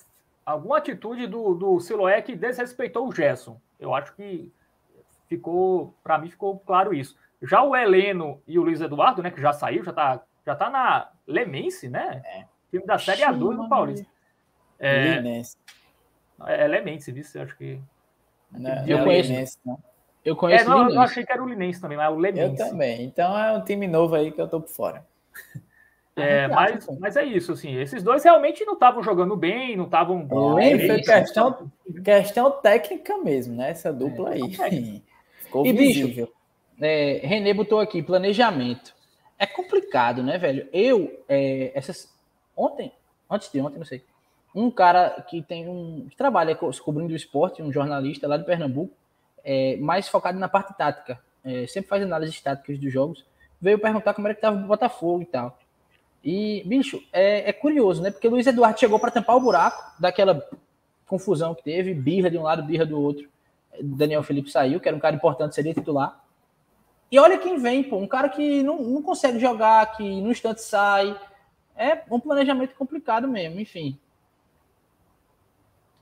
alguma 0.44 0.78
atitude 0.78 1.26
do, 1.26 1.54
do 1.54 1.80
Siloé 1.80 2.20
que 2.22 2.36
desrespeitou 2.36 3.08
o 3.08 3.12
Gerson. 3.12 3.60
Eu 3.78 3.94
acho 3.94 4.14
que 4.14 4.52
ficou, 5.28 5.94
para 6.02 6.18
mim, 6.18 6.30
ficou 6.30 6.58
claro 6.60 6.94
isso. 6.94 7.16
Já 7.42 7.62
o 7.62 7.76
Heleno 7.76 8.42
e 8.46 8.58
o 8.58 8.62
Luiz 8.62 8.80
Eduardo, 8.80 9.22
né, 9.22 9.30
que 9.30 9.40
já 9.40 9.52
saiu, 9.52 9.84
já 9.84 9.92
tá, 9.92 10.22
já 10.44 10.56
tá 10.56 10.70
na 10.70 11.10
Lemense, 11.26 11.88
né? 11.88 12.22
É. 12.24 12.44
Time 12.70 12.84
da 12.84 12.98
Série 12.98 13.22
A2 13.22 13.56
do 13.56 13.68
Paulista. 13.68 14.06
É, 14.78 15.14
Lemense. 15.16 15.56
É, 16.46 16.64
é 16.64 16.68
Lemense, 16.68 17.12
viu? 17.12 17.24
Acho 17.42 17.56
que. 17.56 17.80
Não, 18.50 18.86
eu, 18.86 18.98
é 18.98 19.04
conheço, 19.04 19.30
Linense, 19.30 19.58
não. 19.64 19.78
eu 20.24 20.36
conheço. 20.36 20.64
É, 20.64 20.68
não, 20.68 20.90
eu 20.90 21.00
achei 21.00 21.24
que 21.24 21.32
era 21.32 21.42
o 21.42 21.48
Linense 21.48 21.80
também, 21.80 21.96
mas 21.96 22.06
é 22.06 22.10
o 22.10 22.18
Lemense. 22.18 22.62
Eu 22.62 22.68
também. 22.68 23.04
Então 23.04 23.38
é 23.38 23.52
um 23.52 23.64
time 23.64 23.86
novo 23.86 24.14
aí 24.14 24.32
que 24.32 24.40
eu 24.40 24.48
tô 24.48 24.60
por 24.60 24.70
fora. 24.70 25.04
É, 26.16 26.48
mas, 26.48 26.86
mas 26.98 27.16
é 27.16 27.24
isso, 27.24 27.52
assim, 27.52 27.76
esses 27.76 28.02
dois 28.02 28.24
realmente 28.24 28.64
não 28.64 28.74
estavam 28.74 29.02
jogando 29.02 29.36
bem, 29.36 29.76
não 29.76 29.84
estavam. 29.84 30.26
Foi 30.28 31.00
questão, 31.00 31.70
questão 32.04 32.50
técnica 32.50 33.16
mesmo, 33.18 33.54
né? 33.54 33.70
Essa 33.70 33.92
dupla 33.92 34.34
é, 34.34 34.40
aí. 34.64 35.02
Ficou 35.38 35.64
e, 35.64 35.72
visível. 35.72 36.26
bicho, 36.26 36.38
é, 36.80 37.20
Renê 37.22 37.54
botou 37.54 37.80
aqui, 37.80 38.02
planejamento. 38.02 38.94
É 39.38 39.46
complicado, 39.46 40.22
né, 40.22 40.36
velho? 40.36 40.68
Eu, 40.72 41.24
é, 41.28 41.70
essas. 41.74 42.12
Ontem, 42.56 42.92
antes 43.30 43.50
de 43.52 43.60
ontem, 43.60 43.78
não 43.78 43.86
sei. 43.86 44.04
Um 44.54 44.70
cara 44.70 45.24
que 45.28 45.42
tem 45.42 45.68
um. 45.68 46.06
que 46.08 46.16
trabalha 46.16 46.54
cobrindo 46.56 47.12
o 47.12 47.16
esporte, 47.16 47.62
um 47.62 47.72
jornalista 47.72 48.26
lá 48.26 48.36
de 48.36 48.44
Pernambuco, 48.44 48.92
é, 49.44 49.76
mais 49.76 50.08
focado 50.08 50.38
na 50.38 50.48
parte 50.48 50.76
tática. 50.76 51.20
É, 51.44 51.66
sempre 51.66 51.88
faz 51.88 52.02
análises 52.02 52.40
táticas 52.40 52.78
dos 52.78 52.92
jogos. 52.92 53.24
Veio 53.60 53.78
perguntar 53.78 54.14
como 54.14 54.26
era 54.26 54.34
que 54.34 54.40
tava 54.40 54.56
o 54.56 54.66
Botafogo 54.66 55.22
e 55.22 55.26
tal. 55.26 55.58
E, 56.24 56.62
bicho, 56.66 57.02
é, 57.12 57.48
é 57.48 57.52
curioso, 57.52 58.02
né? 58.02 58.10
Porque 58.10 58.28
Luiz 58.28 58.46
Eduardo 58.46 58.78
chegou 58.78 58.98
para 58.98 59.10
tampar 59.10 59.36
o 59.36 59.40
buraco 59.40 60.00
daquela 60.00 60.46
confusão 61.06 61.54
que 61.54 61.62
teve, 61.62 61.94
birra 61.94 62.30
de 62.30 62.36
um 62.36 62.42
lado, 62.42 62.62
birra 62.62 62.84
do 62.84 63.00
outro. 63.00 63.28
Daniel 63.80 64.22
Felipe 64.22 64.50
saiu, 64.50 64.80
que 64.80 64.88
era 64.88 64.96
um 64.96 65.00
cara 65.00 65.16
importante, 65.16 65.54
seria 65.54 65.72
titular. 65.72 66.22
E 67.10 67.18
olha 67.18 67.38
quem 67.38 67.58
vem, 67.58 67.82
pô, 67.82 67.96
um 67.96 68.06
cara 68.06 68.28
que 68.28 68.62
não, 68.62 68.82
não 68.82 69.02
consegue 69.02 69.38
jogar, 69.38 69.96
que 69.96 70.20
no 70.20 70.30
instante 70.30 70.60
sai. 70.60 71.18
É 71.74 72.02
um 72.10 72.20
planejamento 72.20 72.74
complicado 72.74 73.26
mesmo, 73.26 73.60
enfim. 73.60 73.98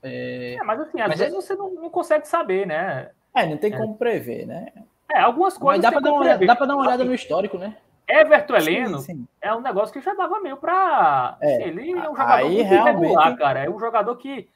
É, 0.07 0.55
é 0.55 0.63
mas 0.63 0.79
assim, 0.81 1.01
às 1.01 1.09
mas 1.09 1.19
vezes 1.19 1.33
é... 1.33 1.35
você 1.35 1.55
não, 1.55 1.73
não, 1.73 1.89
consegue 1.89 2.27
saber, 2.27 2.65
né? 2.65 3.09
É, 3.35 3.45
não 3.45 3.57
tem 3.57 3.73
é. 3.73 3.77
como 3.77 3.97
prever, 3.97 4.45
né? 4.45 4.67
É, 5.11 5.19
algumas 5.19 5.57
coisas. 5.57 5.83
Mas 5.83 5.91
dá 5.91 5.91
para 5.91 6.01
dar, 6.01 6.13
uma, 6.13 6.37
dá 6.37 6.53
dar 6.53 6.75
uma 6.75 6.85
olhada 6.85 7.03
no 7.03 7.13
histórico, 7.13 7.57
né? 7.57 7.75
Everton 8.09 8.55
Heleno 8.55 8.99
sim, 8.99 9.15
sim. 9.15 9.27
é 9.41 9.53
um 9.53 9.59
negócio 9.59 9.93
que 9.93 9.99
já 9.99 10.13
dava 10.13 10.39
meio 10.39 10.55
para. 10.55 11.37
É, 11.41 11.67
ele 11.67 11.91
é 11.91 12.09
um 12.09 12.15
jogador 12.15 12.33
aí, 12.33 12.55
muito 12.55 12.69
realmente... 12.69 13.01
regular, 13.01 13.37
cara. 13.37 13.65
É 13.65 13.69
um 13.69 13.79
jogador 13.79 14.15
que 14.15 14.47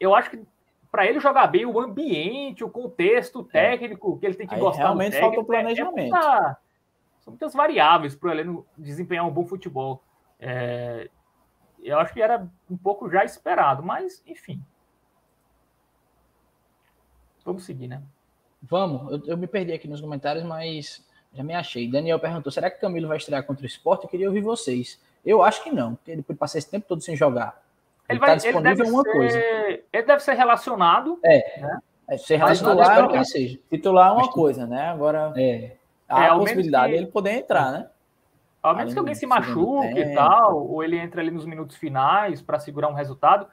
eu 0.00 0.14
acho 0.14 0.30
que 0.30 0.42
para 0.90 1.06
ele 1.06 1.20
jogar 1.20 1.46
bem 1.46 1.64
o 1.64 1.78
ambiente, 1.78 2.64
o 2.64 2.70
contexto 2.70 3.48
é. 3.52 3.70
técnico 3.70 4.18
que 4.18 4.26
ele 4.26 4.34
tem 4.34 4.46
que 4.46 4.54
aí 4.54 4.60
gostar. 4.60 4.82
Realmente 4.82 5.12
técnico, 5.12 5.34
falta 5.34 5.40
o 5.40 5.44
planejamento. 5.44 5.98
É, 5.98 6.00
é 6.00 6.10
muita, 6.10 6.58
são 7.20 7.30
muitas 7.32 7.54
variáveis 7.54 8.16
para 8.16 8.28
o 8.28 8.32
Heleno 8.32 8.66
desempenhar 8.76 9.26
um 9.26 9.30
bom 9.30 9.44
futebol. 9.44 10.02
É, 10.40 11.08
eu 11.82 11.98
acho 11.98 12.12
que 12.12 12.22
era 12.22 12.48
um 12.70 12.76
pouco 12.76 13.08
já 13.10 13.24
esperado, 13.24 13.82
mas 13.82 14.22
enfim. 14.26 14.62
Vamos 17.48 17.64
seguir, 17.64 17.88
né? 17.88 18.02
Vamos. 18.62 19.10
Eu, 19.10 19.22
eu 19.28 19.36
me 19.38 19.46
perdi 19.46 19.72
aqui 19.72 19.88
nos 19.88 20.02
comentários, 20.02 20.44
mas 20.44 21.02
já 21.32 21.42
me 21.42 21.54
achei. 21.54 21.90
Daniel 21.90 22.20
perguntou: 22.20 22.52
será 22.52 22.70
que 22.70 22.78
Camilo 22.78 23.08
vai 23.08 23.16
estrear 23.16 23.42
contra 23.42 23.62
o 23.62 23.66
esporte? 23.66 24.04
Eu 24.04 24.10
queria 24.10 24.28
ouvir 24.28 24.42
vocês. 24.42 25.00
Eu 25.24 25.42
acho 25.42 25.64
que 25.64 25.70
não, 25.70 25.94
porque 25.94 26.10
ele 26.10 26.22
pode 26.22 26.38
passar 26.38 26.58
esse 26.58 26.70
tempo 26.70 26.86
todo 26.86 27.00
sem 27.00 27.16
jogar. 27.16 27.62
Ele, 28.06 28.18
ele 28.18 28.18
vai, 28.18 28.28
tá 28.28 28.34
disponível 28.34 28.84
ele 28.84 28.92
uma 28.92 29.02
ser, 29.02 29.12
coisa. 29.12 29.38
Ele 29.38 30.02
deve 30.02 30.22
ser 30.22 30.34
relacionado. 30.34 31.18
É. 31.24 31.60
Né? 31.60 31.78
é 32.06 32.18
ser 32.18 32.36
relacionado, 32.36 32.76
titular, 32.76 32.90
espero 32.90 33.08
que 33.08 33.16
ele 33.16 33.24
seja. 33.24 33.58
Titular 33.70 34.08
é 34.08 34.12
uma 34.12 34.20
Mas, 34.26 34.34
coisa, 34.34 34.66
né? 34.66 34.88
Agora. 34.88 35.32
É. 35.34 35.72
Há 36.06 36.24
é, 36.24 36.28
a 36.28 36.36
possibilidade 36.36 36.92
dele 36.92 37.06
poder 37.06 37.30
entrar, 37.32 37.72
né? 37.72 37.88
Ao 38.62 38.76
menos 38.76 38.92
que 38.92 38.98
alguém 38.98 39.14
se 39.14 39.26
machuque 39.26 39.98
e 39.98 40.14
tal, 40.14 40.66
ou 40.66 40.84
ele 40.84 40.98
entra 40.98 41.22
ali 41.22 41.30
nos 41.30 41.46
minutos 41.46 41.76
finais 41.76 42.42
para 42.42 42.58
segurar 42.58 42.88
um 42.88 42.94
resultado. 42.94 43.46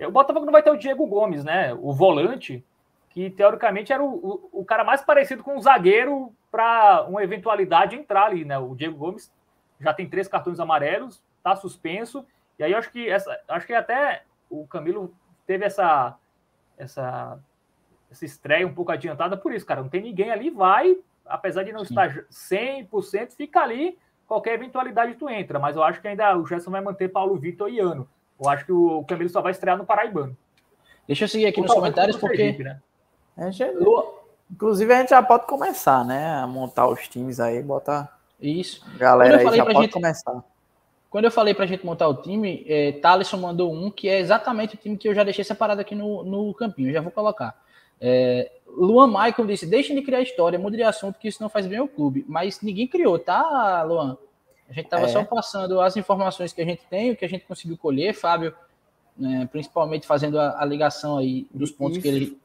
O 0.00 0.10
Botafogo 0.10 0.46
não 0.46 0.52
vai 0.52 0.62
ter 0.62 0.70
o 0.70 0.76
Diego 0.76 1.06
Gomes, 1.06 1.44
né? 1.44 1.74
O 1.74 1.92
volante, 1.92 2.64
que 3.12 3.28
teoricamente 3.30 3.92
era 3.92 4.02
o, 4.02 4.08
o, 4.52 4.60
o 4.60 4.64
cara 4.64 4.82
mais 4.82 5.02
parecido 5.02 5.42
com 5.42 5.56
o 5.56 5.60
zagueiro 5.60 6.34
para 6.50 7.04
uma 7.08 7.22
eventualidade 7.22 7.94
entrar 7.94 8.24
ali, 8.24 8.44
né? 8.44 8.58
O 8.58 8.74
Diego 8.74 8.96
Gomes 8.96 9.30
já 9.78 9.92
tem 9.92 10.08
três 10.08 10.26
cartões 10.28 10.58
amarelos, 10.58 11.22
tá 11.42 11.54
suspenso. 11.54 12.24
E 12.58 12.64
aí 12.64 12.72
eu 12.72 12.78
acho 12.78 12.90
que 12.90 13.08
essa, 13.08 13.38
acho 13.48 13.66
que 13.66 13.74
até 13.74 14.22
o 14.48 14.66
Camilo 14.66 15.14
teve 15.46 15.64
essa 15.64 16.16
essa 16.78 17.38
essa 18.10 18.24
estreia 18.24 18.66
um 18.66 18.74
pouco 18.74 18.92
adiantada 18.92 19.36
por 19.36 19.52
isso, 19.52 19.66
cara. 19.66 19.82
Não 19.82 19.88
tem 19.88 20.02
ninguém 20.02 20.30
ali, 20.30 20.50
vai, 20.50 20.96
apesar 21.24 21.62
de 21.62 21.72
não 21.72 21.84
Sim. 21.84 21.94
estar 21.94 22.24
100%, 22.30 23.32
fica 23.32 23.60
ali, 23.60 23.98
qualquer 24.26 24.54
eventualidade 24.54 25.14
tu 25.14 25.28
entra. 25.28 25.58
Mas 25.58 25.76
eu 25.76 25.82
acho 25.82 26.00
que 26.00 26.08
ainda 26.08 26.36
o 26.36 26.46
Gerson 26.46 26.70
vai 26.70 26.80
manter 26.80 27.08
Paulo 27.08 27.36
Vitor 27.36 27.70
e 27.70 27.80
Ano. 27.80 28.08
Eu 28.38 28.50
acho 28.50 28.66
que 28.66 28.72
o 28.72 29.04
Camilo 29.04 29.30
só 29.30 29.40
vai 29.40 29.52
estrear 29.52 29.78
no 29.78 29.86
Paraibano. 29.86 30.36
Deixa 31.06 31.24
eu 31.24 31.28
seguir 31.28 31.46
aqui 31.46 31.60
nos 31.60 31.72
comentários, 31.72 32.16
porque. 32.16 32.36
Sergipe, 32.36 32.64
né? 32.64 32.80
É, 33.36 33.50
Inclusive, 34.50 34.92
a 34.92 35.00
gente 35.00 35.10
já 35.10 35.22
pode 35.22 35.46
começar, 35.46 36.04
né? 36.04 36.34
A 36.34 36.46
montar 36.46 36.86
os 36.86 37.08
times 37.08 37.40
aí, 37.40 37.62
botar. 37.62 38.18
Isso. 38.40 38.84
Galera 38.98 39.38
aí 39.38 39.56
já 39.56 39.64
pode 39.64 39.80
gente, 39.80 39.92
começar. 39.92 40.44
Quando 41.08 41.24
eu 41.24 41.30
falei 41.30 41.54
pra 41.54 41.66
gente 41.66 41.84
montar 41.84 42.08
o 42.08 42.14
time, 42.14 42.64
é, 42.68 42.92
Thaleson 42.92 43.38
mandou 43.38 43.72
um 43.72 43.90
que 43.90 44.08
é 44.08 44.18
exatamente 44.18 44.74
o 44.74 44.78
time 44.78 44.96
que 44.96 45.08
eu 45.08 45.14
já 45.14 45.24
deixei 45.24 45.44
separado 45.44 45.80
aqui 45.80 45.94
no, 45.94 46.22
no 46.22 46.52
campinho. 46.54 46.90
Eu 46.90 46.94
já 46.94 47.00
vou 47.00 47.10
colocar. 47.10 47.58
É, 48.00 48.50
Luan 48.66 49.06
Michael 49.06 49.46
disse: 49.46 49.66
deixem 49.66 49.94
de 49.96 50.02
criar 50.02 50.20
história, 50.20 50.58
mude 50.58 50.76
de 50.76 50.82
assunto, 50.82 51.18
que 51.18 51.28
isso 51.28 51.42
não 51.42 51.48
faz 51.48 51.66
bem 51.66 51.78
ao 51.78 51.88
clube. 51.88 52.24
Mas 52.28 52.60
ninguém 52.60 52.86
criou, 52.86 53.18
tá, 53.18 53.82
Luan? 53.84 54.18
A 54.68 54.72
gente 54.72 54.88
tava 54.88 55.04
é. 55.04 55.08
só 55.08 55.22
passando 55.24 55.80
as 55.80 55.96
informações 55.96 56.52
que 56.52 56.60
a 56.60 56.64
gente 56.64 56.82
tem, 56.88 57.10
o 57.10 57.16
que 57.16 57.24
a 57.24 57.28
gente 57.28 57.44
conseguiu 57.44 57.76
colher, 57.76 58.14
Fábio, 58.14 58.54
né, 59.16 59.46
principalmente 59.52 60.06
fazendo 60.06 60.40
a, 60.40 60.60
a, 60.60 60.64
ligação 60.64 61.18
aí 61.18 61.46
dos 61.52 61.70
pontos 61.70 61.98
isso. 61.98 62.02
que 62.02 62.08
ele 62.08 62.38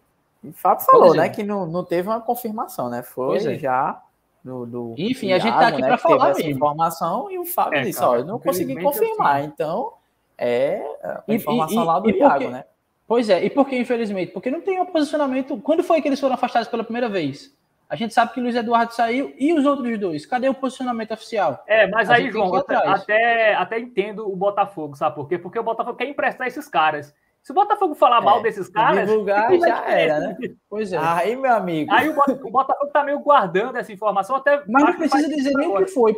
o 0.49 0.53
Fábio 0.53 0.86
falou, 0.86 1.14
né, 1.15 1.30
que 1.30 1.44
não, 1.44 1.65
não 1.65 1.84
teve 1.84 2.07
uma 2.07 2.22
confirmação, 2.22 2.90
né? 2.90 3.03
Foi 3.03 3.38
é. 3.38 3.57
já 3.57 4.02
do, 4.44 4.65
do 4.65 4.95
Enfim, 4.98 5.28
Iago, 5.28 5.41
a 5.41 5.45
gente 5.45 5.60
tá 5.60 5.68
aqui 5.68 5.82
né, 5.82 5.88
para 5.88 5.98
falar 5.98 6.30
essa 6.32 6.44
informação 6.44 7.30
e 7.32 7.38
o 7.38 7.45
Fábio 7.45 7.80
é, 7.80 7.84
disse, 7.84 7.99
cara, 7.99 8.11
ó, 8.11 8.15
eu 8.18 8.26
não 8.26 8.40
consegui 8.40 8.82
confirmar, 8.82 9.44
então 9.44 9.94
é 10.38 10.82
a 11.03 11.34
informação 11.34 11.80
e, 11.80 11.84
e, 11.84 11.86
lá 11.86 11.99
do 11.99 12.10
Iago, 12.10 12.34
porque, 12.34 12.48
né? 12.49 12.65
Pois 13.07 13.30
é, 13.30 13.44
e 13.44 13.49
por 13.49 13.68
que 13.68 13.78
infelizmente? 13.78 14.32
Porque 14.32 14.52
não 14.52 14.61
tem 14.61 14.82
um 14.82 14.86
posicionamento. 14.86 15.57
Quando 15.61 15.84
foi 15.84 16.02
que 16.02 16.07
eles 16.07 16.19
foram 16.19 16.36
afastados 16.36 16.68
pela 16.68 16.84
primeira 16.84 17.07
vez? 17.07 17.56
A 17.90 17.95
gente 17.95 18.14
sabe 18.14 18.34
que 18.34 18.41
Luiz 18.41 18.53
Eduardo 18.53 18.94
saiu 18.94 19.34
e 19.40 19.53
os 19.53 19.65
outros 19.65 19.98
dois. 19.98 20.26
Cadê 20.26 20.49
o 20.49 20.53
posicionamento 20.53 21.14
oficial? 21.14 21.64
É, 21.65 21.88
mas 21.88 22.10
a 22.10 22.15
aí, 22.15 22.30
João, 22.30 22.53
até, 22.53 23.56
até 23.56 23.80
entendo 23.80 24.30
o 24.30 24.36
Botafogo, 24.36 24.98
sabe 24.98 25.15
por 25.15 25.30
quê? 25.30 25.38
Porque 25.38 25.57
o 25.57 25.64
Botafogo 25.64 25.98
quer 25.98 26.10
emprestar 26.10 26.48
esses 26.48 26.68
caras. 26.68 27.15
Se 27.48 27.53
o 27.53 27.56
Botafogo 27.56 27.95
falar 27.95 28.18
é, 28.18 28.26
mal 28.26 28.41
desses 28.41 28.68
caras. 28.68 29.07
Divulgar 29.07 29.57
já 29.57 29.90
era, 29.90 30.19
né? 30.19 30.38
Pois 30.69 30.91
é. 30.91 30.98
Aí, 30.98 31.34
meu 31.34 31.53
amigo. 31.53 31.90
Aí 31.94 32.10
o 32.10 32.14
Botafogo 32.14 32.91
tá 32.91 33.06
meio 33.06 33.22
guardando 33.22 33.78
essa 33.78 33.90
informação 33.90 34.36
até. 34.36 34.61
Mas 34.68 34.84
não 34.84 34.94
precisa 34.94 35.30
dizer 35.30 35.53
nem 35.53 35.69
o 35.69 35.78
que 35.78 35.88
foi. 35.88 36.14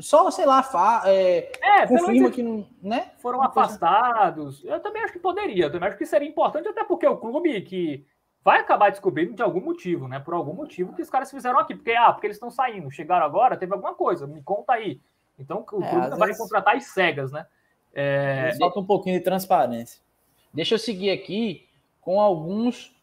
Só, 0.00 0.30
sei 0.30 0.44
lá, 0.44 0.62
fa, 0.62 1.04
é, 1.06 1.50
é, 1.62 1.86
confirma 1.86 2.30
que 2.30 2.42
não. 2.42 2.66
Né? 2.82 3.12
Foram 3.16 3.42
afastados. 3.42 4.62
Eu 4.62 4.78
também 4.80 5.02
acho 5.02 5.14
que 5.14 5.18
poderia. 5.18 5.64
Eu 5.64 5.72
também 5.72 5.88
acho 5.88 5.96
que 5.96 6.04
seria 6.04 6.28
importante, 6.28 6.68
até 6.68 6.84
porque 6.84 7.06
o 7.06 7.16
clube 7.16 7.62
que 7.62 8.04
vai 8.44 8.60
acabar 8.60 8.90
descobrindo 8.90 9.32
de 9.32 9.42
algum 9.42 9.62
motivo, 9.62 10.06
né? 10.06 10.18
Por 10.20 10.34
algum 10.34 10.52
motivo 10.52 10.94
que 10.94 11.00
os 11.00 11.08
caras 11.08 11.30
fizeram 11.30 11.58
aqui. 11.58 11.74
Porque, 11.74 11.92
ah, 11.92 12.12
porque 12.12 12.26
eles 12.26 12.36
estão 12.36 12.50
saindo, 12.50 12.90
chegaram 12.90 13.24
agora, 13.24 13.56
teve 13.56 13.72
alguma 13.72 13.94
coisa, 13.94 14.26
me 14.26 14.42
conta 14.42 14.74
aí. 14.74 15.00
Então 15.38 15.60
o 15.60 15.82
é, 15.82 15.88
clube 15.88 16.08
vai 16.10 16.28
vezes... 16.28 16.36
contratar 16.36 16.76
as 16.76 16.84
cegas, 16.88 17.32
né? 17.32 17.46
É... 17.94 18.54
Falta 18.58 18.80
um 18.80 18.84
pouquinho 18.84 19.16
de 19.16 19.24
transparência. 19.24 20.06
Deixa 20.52 20.74
eu 20.74 20.78
seguir 20.78 21.10
aqui 21.10 21.66
com 22.00 22.20
alguns 22.20 22.96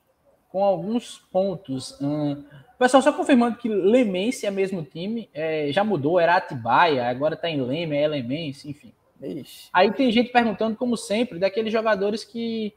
com 0.49 0.63
alguns 0.63 1.17
pontos. 1.33 1.99
Hum, 2.01 2.41
pessoal, 2.79 3.03
só 3.03 3.11
confirmando 3.11 3.57
que 3.57 3.67
Lemense 3.67 4.45
é 4.45 4.51
mesmo 4.51 4.83
time, 4.83 5.29
é, 5.33 5.69
já 5.69 5.83
mudou, 5.83 6.17
era 6.17 6.37
Atibaia, 6.37 7.09
agora 7.09 7.35
tá 7.35 7.49
em 7.49 7.61
Leme, 7.61 7.97
é 7.97 8.07
Lemense, 8.07 8.69
enfim. 8.69 8.93
Ixi. 9.21 9.69
Aí 9.73 9.91
tem 9.91 10.11
gente 10.11 10.31
perguntando, 10.31 10.75
como 10.75 10.95
sempre, 10.95 11.39
daqueles 11.39 11.71
jogadores 11.71 12.23
que. 12.23 12.73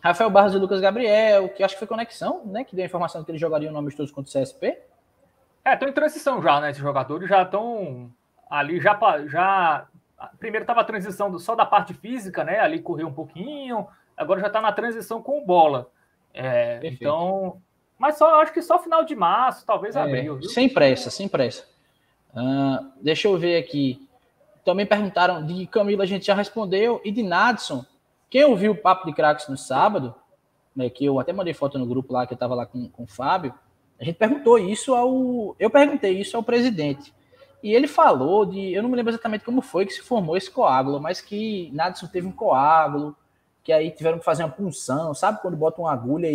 Rafael 0.00 0.30
Barros 0.30 0.54
e 0.54 0.58
Lucas 0.58 0.80
Gabriel, 0.80 1.48
que 1.48 1.62
acho 1.62 1.74
que 1.74 1.80
foi 1.80 1.88
conexão, 1.88 2.44
né? 2.46 2.62
Que 2.64 2.76
deu 2.76 2.84
a 2.84 2.86
informação 2.86 3.24
que 3.24 3.30
eles 3.30 3.40
jogariam 3.40 3.72
no 3.72 3.78
amistoso 3.78 4.12
contra 4.12 4.28
o 4.28 4.42
CSP. 4.42 4.78
É, 5.64 5.74
estão 5.74 5.88
em 5.88 5.92
transição 5.92 6.40
já, 6.40 6.60
né? 6.60 6.70
Esses 6.70 6.82
jogadores 6.82 7.28
já 7.28 7.42
estão 7.42 8.12
ali, 8.48 8.80
já. 8.80 8.98
já 9.26 9.88
primeiro 10.38 10.64
estava 10.64 10.80
a 10.80 10.84
transição 10.84 11.36
só 11.38 11.54
da 11.54 11.64
parte 11.66 11.94
física, 11.94 12.44
né? 12.44 12.60
Ali 12.60 12.80
correu 12.80 13.08
um 13.08 13.12
pouquinho, 13.12 13.86
agora 14.16 14.40
já 14.40 14.46
está 14.46 14.60
na 14.60 14.72
transição 14.72 15.22
com 15.22 15.44
bola. 15.44 15.90
É, 16.32 16.80
então. 16.84 17.60
Mas 17.98 18.18
só 18.18 18.42
acho 18.42 18.52
que 18.52 18.60
só 18.60 18.78
final 18.78 19.04
de 19.04 19.14
março, 19.16 19.64
talvez 19.64 19.96
é, 19.96 20.00
abril. 20.00 20.36
Viu? 20.36 20.48
Sem 20.50 20.68
pressa, 20.68 21.10
sem 21.10 21.28
pressa. 21.28 21.64
Uh, 22.34 22.92
deixa 23.00 23.28
eu 23.28 23.38
ver 23.38 23.56
aqui. 23.56 24.06
Também 24.64 24.84
perguntaram 24.84 25.44
de 25.44 25.66
Camila, 25.66 26.02
a 26.02 26.06
gente 26.06 26.26
já 26.26 26.34
respondeu. 26.34 27.00
E 27.04 27.10
de 27.10 27.22
Nadson, 27.22 27.84
quem 28.28 28.44
ouviu 28.44 28.72
o 28.72 28.76
Papo 28.76 29.06
de 29.06 29.14
Cracks 29.14 29.48
no 29.48 29.56
sábado, 29.56 30.14
né, 30.74 30.90
que 30.90 31.04
eu 31.04 31.18
até 31.18 31.32
mandei 31.32 31.54
foto 31.54 31.78
no 31.78 31.86
grupo 31.86 32.12
lá, 32.12 32.26
que 32.26 32.34
eu 32.34 32.36
estava 32.36 32.54
lá 32.54 32.66
com, 32.66 32.88
com 32.88 33.04
o 33.04 33.06
Fábio, 33.06 33.54
a 33.98 34.04
gente 34.04 34.16
perguntou 34.16 34.58
isso 34.58 34.94
ao. 34.94 35.56
Eu 35.58 35.70
perguntei 35.70 36.20
isso 36.20 36.36
ao 36.36 36.42
presidente. 36.42 37.14
E 37.62 37.74
ele 37.74 37.86
falou 37.86 38.44
de. 38.44 38.72
Eu 38.72 38.82
não 38.82 38.90
me 38.90 38.96
lembro 38.96 39.10
exatamente 39.10 39.44
como 39.44 39.60
foi 39.60 39.86
que 39.86 39.94
se 39.94 40.02
formou 40.02 40.36
esse 40.36 40.50
coágulo, 40.50 41.00
mas 41.00 41.20
que 41.20 41.70
Nadson 41.72 42.06
teve 42.06 42.26
um 42.26 42.32
coágulo, 42.32 43.16
que 43.64 43.72
aí 43.72 43.90
tiveram 43.90 44.18
que 44.18 44.24
fazer 44.24 44.44
uma 44.44 44.52
punção, 44.52 45.14
sabe? 45.14 45.40
Quando 45.40 45.56
botam 45.56 45.84
uma 45.84 45.92
agulha 45.92 46.28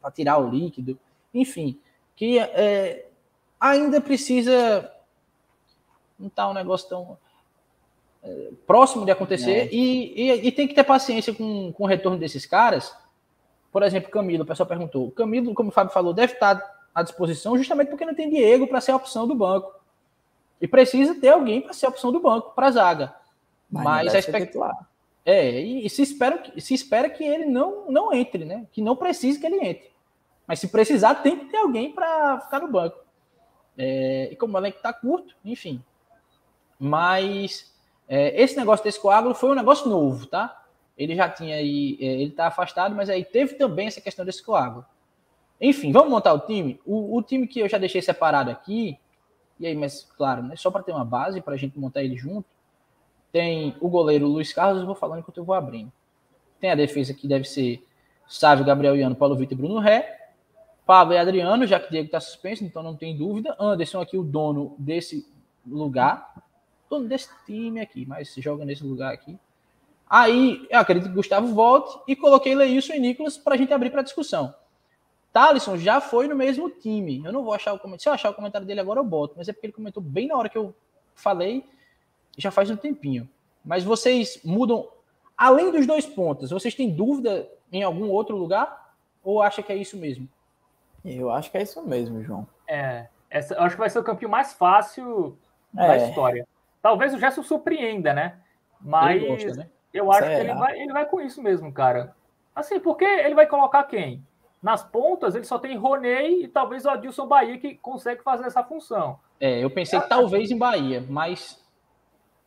para 0.00 0.10
tirar 0.10 0.38
o 0.38 0.48
líquido. 0.48 0.98
Enfim, 1.34 1.78
que 2.14 2.38
é, 2.38 3.06
ainda 3.60 4.00
precisa. 4.00 4.90
Não 6.18 6.30
tá 6.30 6.48
um 6.48 6.54
negócio 6.54 6.88
tão 6.88 7.18
próximo 8.66 9.04
de 9.04 9.10
acontecer 9.10 9.68
e, 9.72 10.12
e, 10.16 10.48
e, 10.48 10.52
tem 10.52 10.66
que 10.66 10.74
ter 10.74 10.84
paciência 10.84 11.32
com, 11.32 11.72
com 11.72 11.84
o 11.84 11.86
retorno 11.86 12.18
desses 12.18 12.46
caras. 12.46 12.94
Por 13.70 13.82
exemplo, 13.82 14.10
Camilo, 14.10 14.42
o 14.42 14.46
pessoal 14.46 14.66
perguntou. 14.66 15.10
Camilo, 15.10 15.54
como 15.54 15.68
o 15.68 15.72
Fábio 15.72 15.92
falou, 15.92 16.12
deve 16.12 16.32
estar 16.32 16.60
à 16.94 17.02
disposição 17.02 17.56
justamente 17.56 17.88
porque 17.88 18.04
não 18.04 18.14
tem 18.14 18.30
Diego 18.30 18.66
para 18.66 18.80
ser 18.80 18.92
a 18.92 18.96
opção 18.96 19.26
do 19.26 19.34
banco. 19.34 19.72
E 20.60 20.66
precisa 20.66 21.14
ter 21.14 21.28
alguém 21.28 21.60
para 21.60 21.72
ser 21.72 21.86
a 21.86 21.88
opção 21.88 22.10
do 22.10 22.20
banco 22.20 22.52
para 22.54 22.68
a 22.68 22.70
zaga. 22.70 23.14
Mas, 23.70 23.84
Mas 23.84 24.14
a 24.14 24.18
expectativa. 24.18 24.86
É, 25.24 25.60
e, 25.60 25.84
e, 25.84 25.90
se, 25.90 26.02
espera, 26.02 26.42
se 26.56 26.72
espera 26.72 27.10
que 27.10 27.24
ele 27.24 27.44
não, 27.46 27.90
não 27.90 28.12
entre, 28.14 28.44
né? 28.44 28.66
Que 28.70 28.80
não 28.80 28.94
precise 28.94 29.40
que 29.40 29.46
ele 29.46 29.56
entre. 29.56 29.90
Mas 30.46 30.60
se 30.60 30.68
precisar, 30.68 31.16
tem 31.16 31.36
que 31.36 31.46
ter 31.46 31.56
alguém 31.56 31.92
para 31.92 32.40
ficar 32.42 32.60
no 32.60 32.68
banco. 32.68 32.98
É, 33.76 34.28
e 34.30 34.36
como 34.36 34.54
o 34.54 34.58
elenco 34.58 34.76
está 34.76 34.92
curto, 34.92 35.34
enfim. 35.44 35.82
Mas 36.78 37.74
é, 38.08 38.40
esse 38.40 38.56
negócio 38.56 38.84
desse 38.84 39.00
coágulo 39.00 39.34
foi 39.34 39.50
um 39.50 39.54
negócio 39.54 39.88
novo, 39.88 40.26
tá? 40.26 40.64
Ele 40.96 41.14
já 41.14 41.28
tinha 41.28 41.56
aí, 41.56 41.98
é, 42.00 42.04
ele 42.04 42.30
tá 42.30 42.46
afastado, 42.46 42.94
mas 42.94 43.10
aí 43.10 43.24
teve 43.24 43.54
também 43.54 43.88
essa 43.88 44.00
questão 44.00 44.24
desse 44.24 44.42
coágulo. 44.42 44.86
Enfim, 45.60 45.90
vamos 45.90 46.10
montar 46.10 46.32
o 46.32 46.40
time. 46.40 46.80
O, 46.84 47.16
o 47.16 47.22
time 47.22 47.46
que 47.46 47.60
eu 47.60 47.68
já 47.68 47.78
deixei 47.78 48.00
separado 48.00 48.50
aqui, 48.50 48.98
e 49.58 49.66
aí, 49.66 49.74
mas 49.74 50.08
claro, 50.16 50.42
né, 50.42 50.56
só 50.56 50.70
para 50.70 50.82
ter 50.82 50.92
uma 50.92 51.04
base 51.04 51.40
para 51.40 51.54
a 51.54 51.56
gente 51.56 51.78
montar 51.78 52.02
ele 52.02 52.16
junto. 52.16 52.46
Tem 53.32 53.76
o 53.80 53.88
goleiro 53.88 54.26
Luiz 54.26 54.52
Carlos, 54.52 54.80
eu 54.80 54.86
vou 54.86 54.94
falando 54.94 55.20
enquanto 55.20 55.38
eu 55.38 55.44
vou 55.44 55.54
abrindo. 55.54 55.92
Tem 56.60 56.70
a 56.70 56.74
defesa 56.74 57.12
que 57.12 57.28
deve 57.28 57.44
ser 57.44 57.86
Sávio, 58.28 58.64
Gabriel 58.64 58.96
Iano, 58.96 59.14
Paulo 59.14 59.36
Vitor 59.36 59.56
e 59.56 59.60
Bruno 59.60 59.78
Ré. 59.78 60.14
Pablo 60.86 61.14
e 61.14 61.18
Adriano, 61.18 61.66
já 61.66 61.80
que 61.80 61.90
Diego 61.90 62.06
está 62.06 62.20
suspenso, 62.20 62.64
então 62.64 62.82
não 62.82 62.94
tem 62.94 63.16
dúvida. 63.16 63.56
Anderson 63.58 64.00
aqui, 64.00 64.16
o 64.16 64.22
dono 64.22 64.74
desse 64.78 65.26
lugar 65.66 66.32
dono 66.88 67.08
desse 67.08 67.28
time 67.44 67.80
aqui, 67.80 68.06
mas 68.06 68.30
se 68.30 68.40
joga 68.40 68.64
nesse 68.64 68.84
lugar 68.84 69.12
aqui. 69.12 69.38
Aí, 70.08 70.66
eu 70.70 70.78
acredito 70.78 71.08
que 71.08 71.14
Gustavo 71.14 71.48
volte 71.48 71.98
e 72.06 72.14
coloquei 72.14 72.54
Leilson 72.54 72.94
e 72.94 73.00
Nicolas 73.00 73.36
para 73.36 73.54
a 73.54 73.58
gente 73.58 73.72
abrir 73.72 73.90
para 73.90 74.02
discussão. 74.02 74.54
Thalisson 75.36 75.76
já 75.76 76.00
foi 76.00 76.26
no 76.26 76.34
mesmo 76.34 76.70
time. 76.70 77.22
Eu 77.22 77.30
não 77.30 77.44
vou 77.44 77.52
achar 77.52 77.74
o 77.74 77.78
comentário. 77.78 78.00
Se 78.00 78.08
eu 78.08 78.14
achar 78.14 78.30
o 78.30 78.34
comentário 78.34 78.66
dele 78.66 78.80
agora, 78.80 79.00
eu 79.00 79.04
boto. 79.04 79.34
Mas 79.36 79.46
é 79.46 79.52
porque 79.52 79.66
ele 79.66 79.72
comentou 79.74 80.02
bem 80.02 80.28
na 80.28 80.34
hora 80.34 80.48
que 80.48 80.56
eu 80.56 80.74
falei, 81.14 81.62
já 82.38 82.50
faz 82.50 82.70
um 82.70 82.76
tempinho. 82.76 83.28
Mas 83.62 83.84
vocês 83.84 84.40
mudam. 84.42 84.88
Além 85.36 85.70
dos 85.70 85.86
dois 85.86 86.06
pontos, 86.06 86.50
vocês 86.50 86.74
têm 86.74 86.90
dúvida 86.90 87.46
em 87.70 87.82
algum 87.82 88.08
outro 88.08 88.34
lugar? 88.34 88.94
Ou 89.22 89.42
acha 89.42 89.62
que 89.62 89.70
é 89.70 89.76
isso 89.76 89.98
mesmo? 89.98 90.26
Eu 91.04 91.30
acho 91.30 91.50
que 91.50 91.58
é 91.58 91.62
isso 91.62 91.86
mesmo, 91.86 92.24
João. 92.24 92.48
É. 92.66 93.06
Essa, 93.28 93.56
eu 93.56 93.62
acho 93.62 93.74
que 93.74 93.80
vai 93.80 93.90
ser 93.90 93.98
o 93.98 94.04
campinho 94.04 94.30
mais 94.30 94.54
fácil 94.54 95.36
é. 95.76 95.86
da 95.86 95.96
história. 95.98 96.48
Talvez 96.80 97.12
o 97.12 97.18
Gerson 97.18 97.42
surpreenda, 97.42 98.14
né? 98.14 98.38
Mas 98.80 99.22
gosta, 99.22 99.52
né? 99.52 99.68
eu 99.92 100.10
acho 100.10 100.20
Será? 100.22 100.34
que 100.34 100.40
ele 100.40 100.54
vai, 100.54 100.80
ele 100.80 100.92
vai 100.94 101.04
com 101.04 101.20
isso 101.20 101.42
mesmo, 101.42 101.70
cara. 101.70 102.16
Assim, 102.54 102.80
porque 102.80 103.04
ele 103.04 103.34
vai 103.34 103.46
colocar 103.46 103.84
quem? 103.84 104.24
Nas 104.66 104.82
pontas, 104.82 105.36
ele 105.36 105.44
só 105.44 105.60
tem 105.60 105.76
Roney 105.76 106.42
e 106.42 106.48
talvez 106.48 106.84
o 106.84 106.90
Adilson 106.90 107.24
Bahia 107.24 107.56
que 107.56 107.76
consegue 107.76 108.20
fazer 108.24 108.46
essa 108.46 108.64
função. 108.64 109.16
É, 109.38 109.62
eu 109.62 109.70
pensei 109.70 110.00
que 110.00 110.08
talvez 110.08 110.50
em 110.50 110.58
Bahia, 110.58 111.06
mas. 111.08 111.64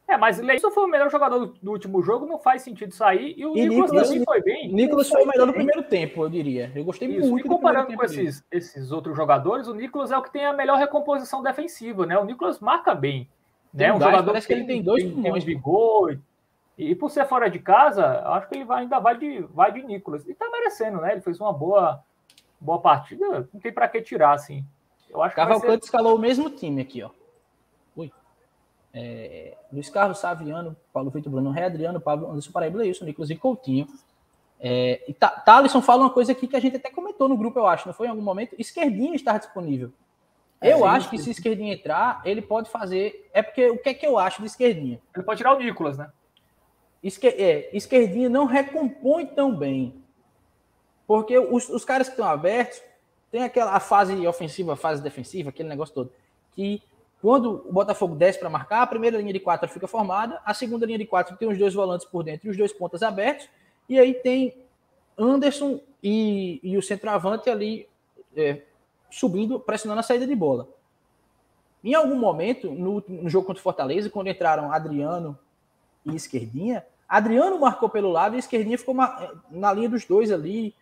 É, 0.06 0.18
mas 0.18 0.38
Leison 0.38 0.70
foi 0.70 0.84
o 0.84 0.88
melhor 0.90 1.10
jogador 1.10 1.54
do, 1.64 1.72
último 1.72 2.02
jogo, 2.02 2.26
não 2.26 2.38
faz 2.38 2.62
sentido 2.62 2.94
sair. 2.94 3.36
E 3.38 3.46
o 3.46 3.56
e 3.56 3.70
Nicolas, 3.70 3.92
Nicolas 3.92 4.10
também 4.10 4.26
foi 4.26 4.42
bem. 4.42 4.74
Nicolas 4.74 5.08
foi 5.08 5.24
o 5.24 5.28
melhor 5.28 5.48
no 5.48 5.54
primeiro 5.54 5.82
tempo, 5.84 6.26
eu 6.26 6.30
diria. 6.30 6.70
Eu 6.76 6.84
gostei 6.84 7.08
Isso. 7.08 7.30
muito. 7.30 7.46
E 7.46 7.50
comparando 7.50 7.96
com 7.96 8.04
esses, 8.04 8.46
esses 8.52 8.92
outros 8.92 9.16
jogadores, 9.16 9.70
o 9.70 9.74
Nicolas 9.74 10.12
é 10.12 10.18
o 10.18 10.22
que 10.22 10.34
tem 10.34 10.46
a 10.46 10.52
melhor 10.52 10.78
recomposição 10.78 11.42
defensiva, 11.42 12.06
né? 12.06 12.20
O 12.20 12.26
Nicolas 12.26 12.60
marca 12.60 12.94
bem. 12.94 13.30
Né? 13.74 13.94
Um 13.94 14.02
jogador 14.02 14.26
parece 14.26 14.46
que 14.46 14.52
ele 14.52 14.66
tem 14.66 14.82
dois 14.84 15.06
tem, 15.06 15.24
tem 15.24 15.40
vigor. 15.40 16.20
E, 16.78 16.92
e, 16.92 16.96
por 16.96 17.10
ser 17.10 17.26
fora 17.28 17.50
de 17.50 17.60
casa, 17.60 18.06
acho 18.26 18.50
que 18.50 18.56
ele 18.56 18.66
vai, 18.66 18.82
ainda 18.82 19.00
vai 19.00 19.18
de, 19.18 19.40
vai 19.54 19.72
de 19.72 19.84
Nicolas. 19.84 20.28
E 20.28 20.34
tá 20.34 20.50
merecendo, 20.52 21.00
né? 21.00 21.14
Ele 21.14 21.22
fez 21.22 21.40
uma 21.40 21.54
boa, 21.54 22.04
boa 22.60 22.80
partida. 22.80 23.48
Não 23.54 23.60
tem 23.60 23.72
para 23.72 23.88
que 23.88 24.02
tirar, 24.02 24.34
assim. 24.34 24.66
Eu 25.10 25.22
acho 25.22 25.36
Cavalcante 25.36 25.86
ser... 25.86 25.88
escalou 25.88 26.16
o 26.16 26.20
mesmo 26.20 26.50
time 26.50 26.82
aqui, 26.82 27.02
ó. 27.02 27.10
Ui. 27.96 28.12
É, 28.94 29.58
Luiz 29.72 29.90
Carlos, 29.90 30.20
Saviano, 30.20 30.76
Paulo 30.94 31.10
Vitor 31.10 31.32
Bruno, 31.32 31.52
Ré, 31.52 31.66
Adriano, 31.66 32.00
Pablo 32.00 32.30
Anderson 32.30 32.52
Paraíba, 32.52 32.86
isso, 32.86 33.06
Nicolas 33.06 33.30
e 33.30 33.36
Coutinho. 33.36 33.88
É, 34.60 35.02
e 35.08 35.14
Thaleson 35.14 35.82
fala 35.82 36.04
uma 36.04 36.10
coisa 36.10 36.34
aqui 36.34 36.48
que 36.48 36.56
a 36.56 36.60
gente 36.60 36.76
até 36.76 36.90
comentou 36.90 37.30
no 37.30 37.38
grupo, 37.38 37.58
eu 37.58 37.66
acho, 37.66 37.88
não 37.88 37.94
foi 37.94 38.08
em 38.08 38.10
algum 38.10 38.22
momento? 38.22 38.56
Esquerdinho 38.60 39.16
está 39.16 39.38
disponível. 39.38 39.92
É, 40.62 40.74
eu 40.74 40.86
acho 40.86 41.10
que 41.10 41.18
se 41.18 41.32
esquerdinha 41.32 41.74
entrar, 41.74 42.22
ele 42.26 42.42
pode 42.42 42.70
fazer. 42.70 43.30
É 43.34 43.42
porque 43.42 43.70
o 43.70 43.78
que 43.78 43.90
é 43.90 43.94
que 43.94 44.06
eu 44.06 44.20
acho 44.20 44.42
do 44.42 44.46
esquerdinha? 44.46 45.00
Ele 45.16 45.24
pode 45.24 45.38
tirar 45.38 45.56
o 45.56 45.60
Nicolas, 45.60 45.98
né? 45.98 46.12
Esque... 47.02 47.28
É, 47.28 47.70
esquerdinha 47.72 48.28
não 48.28 48.46
recompõe 48.46 49.26
tão 49.26 49.56
bem. 49.56 50.04
Porque 51.10 51.40
os, 51.40 51.68
os 51.70 51.84
caras 51.84 52.08
que 52.08 52.14
estão 52.14 52.28
abertos 52.28 52.80
tem 53.32 53.42
aquela 53.42 53.74
a 53.74 53.80
fase 53.80 54.28
ofensiva, 54.28 54.74
a 54.74 54.76
fase 54.76 55.02
defensiva, 55.02 55.50
aquele 55.50 55.68
negócio 55.68 55.92
todo. 55.92 56.12
Que 56.52 56.84
quando 57.20 57.68
o 57.68 57.74
Botafogo 57.74 58.14
desce 58.14 58.38
para 58.38 58.48
marcar, 58.48 58.84
a 58.84 58.86
primeira 58.86 59.18
linha 59.18 59.34
de 59.34 59.40
quatro 59.40 59.68
fica 59.68 59.88
formada, 59.88 60.40
a 60.46 60.54
segunda 60.54 60.86
linha 60.86 61.00
de 61.00 61.08
quatro 61.08 61.36
tem 61.36 61.50
os 61.50 61.58
dois 61.58 61.74
volantes 61.74 62.06
por 62.06 62.22
dentro 62.22 62.46
e 62.46 62.52
os 62.52 62.58
dois 62.58 62.72
pontas 62.72 63.02
abertos, 63.02 63.50
e 63.90 63.98
aí 63.98 64.14
tem 64.14 64.56
Anderson 65.18 65.80
e, 66.04 66.60
e 66.62 66.78
o 66.78 66.82
centroavante 66.84 67.50
ali 67.50 67.90
é, 68.38 68.62
subindo, 69.10 69.60
pressionando 69.60 70.02
a 70.02 70.04
saída 70.04 70.28
de 70.28 70.36
bola. 70.36 70.68
Em 71.84 71.96
algum 71.96 72.20
momento, 72.20 72.70
no, 72.70 73.04
no 73.08 73.28
jogo 73.32 73.48
contra 73.48 73.60
o 73.60 73.64
Fortaleza, 73.64 74.12
quando 74.12 74.28
entraram 74.28 74.72
Adriano 74.72 75.36
e 76.06 76.16
Esquerdinha, 76.16 76.86
Adriano 77.08 77.60
marcou 77.60 77.90
pelo 77.90 78.12
lado 78.12 78.36
e 78.36 78.40
Esquerdinha 78.40 78.78
ficou 78.78 78.94
na 79.50 79.74
linha 79.74 79.90
dos 79.90 80.06
dois 80.06 80.32
ali, 80.32 80.76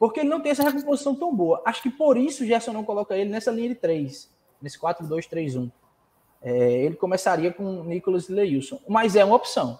porque 0.00 0.20
ele 0.20 0.30
não 0.30 0.40
tem 0.40 0.50
essa 0.50 0.62
recomposição 0.62 1.14
tão 1.14 1.36
boa. 1.36 1.60
Acho 1.62 1.82
que 1.82 1.90
por 1.90 2.16
isso 2.16 2.42
o 2.42 2.46
Gerson 2.46 2.72
não 2.72 2.82
coloca 2.82 3.14
ele 3.14 3.28
nessa 3.28 3.50
linha 3.50 3.68
de 3.68 3.74
três, 3.74 4.32
nesse 4.60 4.80
4-2-3-1. 4.80 5.70
É, 6.40 6.72
ele 6.84 6.96
começaria 6.96 7.52
com 7.52 7.84
Nicolas 7.84 8.30
e 8.30 8.32
Leilson, 8.32 8.80
mas 8.88 9.14
é 9.14 9.22
uma 9.22 9.36
opção. 9.36 9.78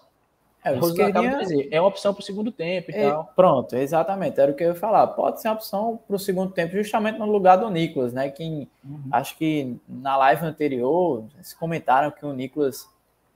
É, 0.62 0.72
o 0.72 0.78
esquerdinha... 0.78 1.38
dizer, 1.38 1.68
é 1.70 1.80
uma 1.80 1.88
opção 1.88 2.12
para 2.12 2.20
o 2.20 2.22
segundo 2.22 2.52
tempo 2.52 2.90
e 2.90 2.94
é, 2.94 3.08
tal. 3.08 3.32
Pronto, 3.34 3.74
exatamente, 3.74 4.38
era 4.38 4.52
o 4.52 4.54
que 4.54 4.62
eu 4.62 4.68
ia 4.68 4.74
falar. 4.74 5.06
Pode 5.06 5.40
ser 5.40 5.48
uma 5.48 5.54
opção 5.54 5.98
para 6.06 6.16
o 6.16 6.18
segundo 6.18 6.52
tempo, 6.52 6.76
justamente 6.76 7.18
no 7.18 7.24
lugar 7.24 7.56
do 7.56 7.70
Nicolas, 7.70 8.12
né? 8.12 8.28
Que 8.28 8.68
uhum. 8.84 9.00
acho 9.10 9.38
que 9.38 9.74
na 9.88 10.18
live 10.18 10.44
anterior 10.44 11.24
se 11.40 11.56
comentaram 11.56 12.10
que 12.10 12.26
o 12.26 12.34
Nicolas 12.34 12.86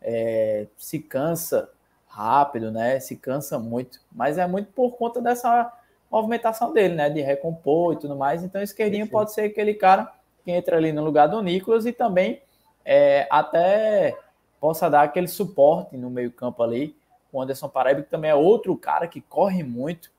é, 0.03 0.67
se 0.77 0.99
cansa 0.99 1.71
rápido, 2.07 2.71
né? 2.71 3.01
Se 3.01 3.17
cansa 3.17 3.59
muito, 3.59 4.03
mas 4.13 4.37
é 4.37 4.47
muito 4.47 4.71
por 4.73 4.91
conta 4.91 5.19
dessa 5.19 5.73
movimentação 6.11 6.73
dele, 6.73 6.95
né? 6.95 7.11
De 7.11 7.21
recompor 7.21 7.95
e 7.95 7.99
tudo 7.99 8.17
mais. 8.17 8.43
Então, 8.43 8.63
esquerdinho 8.63 9.09
pode 9.09 9.33
ser 9.33 9.43
aquele 9.43 9.75
cara 9.75 10.13
que 10.45 10.51
entra 10.51 10.77
ali 10.77 10.93
no 10.93 11.05
lugar 11.05 11.27
do 11.29 11.43
Nicolas 11.43 11.87
e 11.87 11.93
também 11.93 12.43
é, 12.85 13.27
até 13.31 14.17
possa 14.61 14.89
dar 14.89 15.03
aquele 15.03 15.29
suporte 15.29 15.97
no 15.97 16.11
meio-campo 16.11 16.63
ali. 16.63 16.97
O 17.33 17.41
Anderson 17.41 17.69
Paraíba, 17.69 18.03
que 18.03 18.11
também 18.11 18.31
é 18.31 18.35
outro 18.35 18.77
cara 18.77 19.09
que 19.09 19.21
corre 19.21 19.63
muito, 19.63 20.11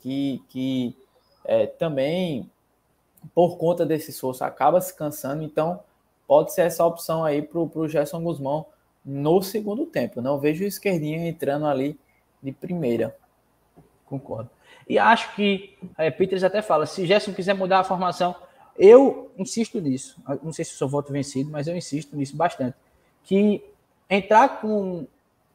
que, 0.00 0.42
que 0.48 0.96
é, 1.44 1.66
também, 1.66 2.50
por 3.34 3.56
conta 3.56 3.86
desse 3.86 4.10
esforço, 4.10 4.44
acaba 4.44 4.80
se 4.80 4.94
cansando. 4.96 5.42
Então, 5.42 5.80
pode 6.26 6.52
ser 6.52 6.62
essa 6.62 6.84
opção 6.84 7.24
aí 7.24 7.42
para 7.42 7.60
o 7.60 7.88
Gerson 7.88 8.22
Guzmão 8.22 8.66
no 9.04 9.42
segundo 9.42 9.86
tempo. 9.86 10.20
Não 10.20 10.38
vejo 10.38 10.64
o 10.64 10.66
esquerdinho 10.66 11.26
entrando 11.26 11.66
ali 11.66 11.98
de 12.42 12.52
primeira. 12.52 13.16
Concordo. 14.06 14.50
E 14.88 14.98
acho 14.98 15.34
que 15.34 15.76
é, 15.96 16.10
Peters 16.10 16.44
até 16.44 16.60
fala: 16.62 16.86
se 16.86 17.06
Gerson 17.06 17.32
quiser 17.32 17.54
mudar 17.54 17.80
a 17.80 17.84
formação, 17.84 18.34
eu 18.78 19.30
insisto 19.38 19.80
nisso. 19.80 20.20
Não 20.42 20.52
sei 20.52 20.64
se 20.64 20.72
sou 20.72 20.88
voto 20.88 21.12
vencido, 21.12 21.50
mas 21.50 21.66
eu 21.66 21.76
insisto 21.76 22.16
nisso 22.16 22.36
bastante. 22.36 22.76
Que 23.22 23.62
entrar 24.08 24.60
com, 24.60 25.06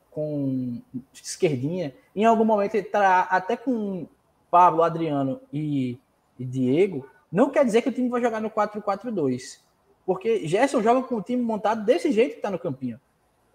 com 0.10 0.82
esquerdinha, 1.14 1.94
em 2.16 2.26
algum 2.26 2.46
momento 2.46 2.76
entrar 2.76 3.28
até 3.30 3.56
com 3.56 4.08
Pablo, 4.50 4.84
Adriano 4.84 5.40
e, 5.54 5.98
e 6.40 6.46
Diego, 6.46 7.08
não 7.32 7.50
quer 7.50 7.64
dizer 7.64 7.82
que 7.82 7.90
o 7.90 7.92
time 7.92 8.10
vai 8.10 8.22
jogar 8.22 8.42
no 8.42 8.50
4-4-2. 8.50 9.60
Porque 10.06 10.48
Gerson 10.48 10.82
joga 10.82 11.08
com 11.08 11.16
o 11.16 11.22
time 11.22 11.42
montado 11.42 11.86
desse 11.86 12.12
jeito 12.12 12.32
que 12.32 12.38
está 12.38 12.50
no 12.50 12.58
campinho. 12.58 13.00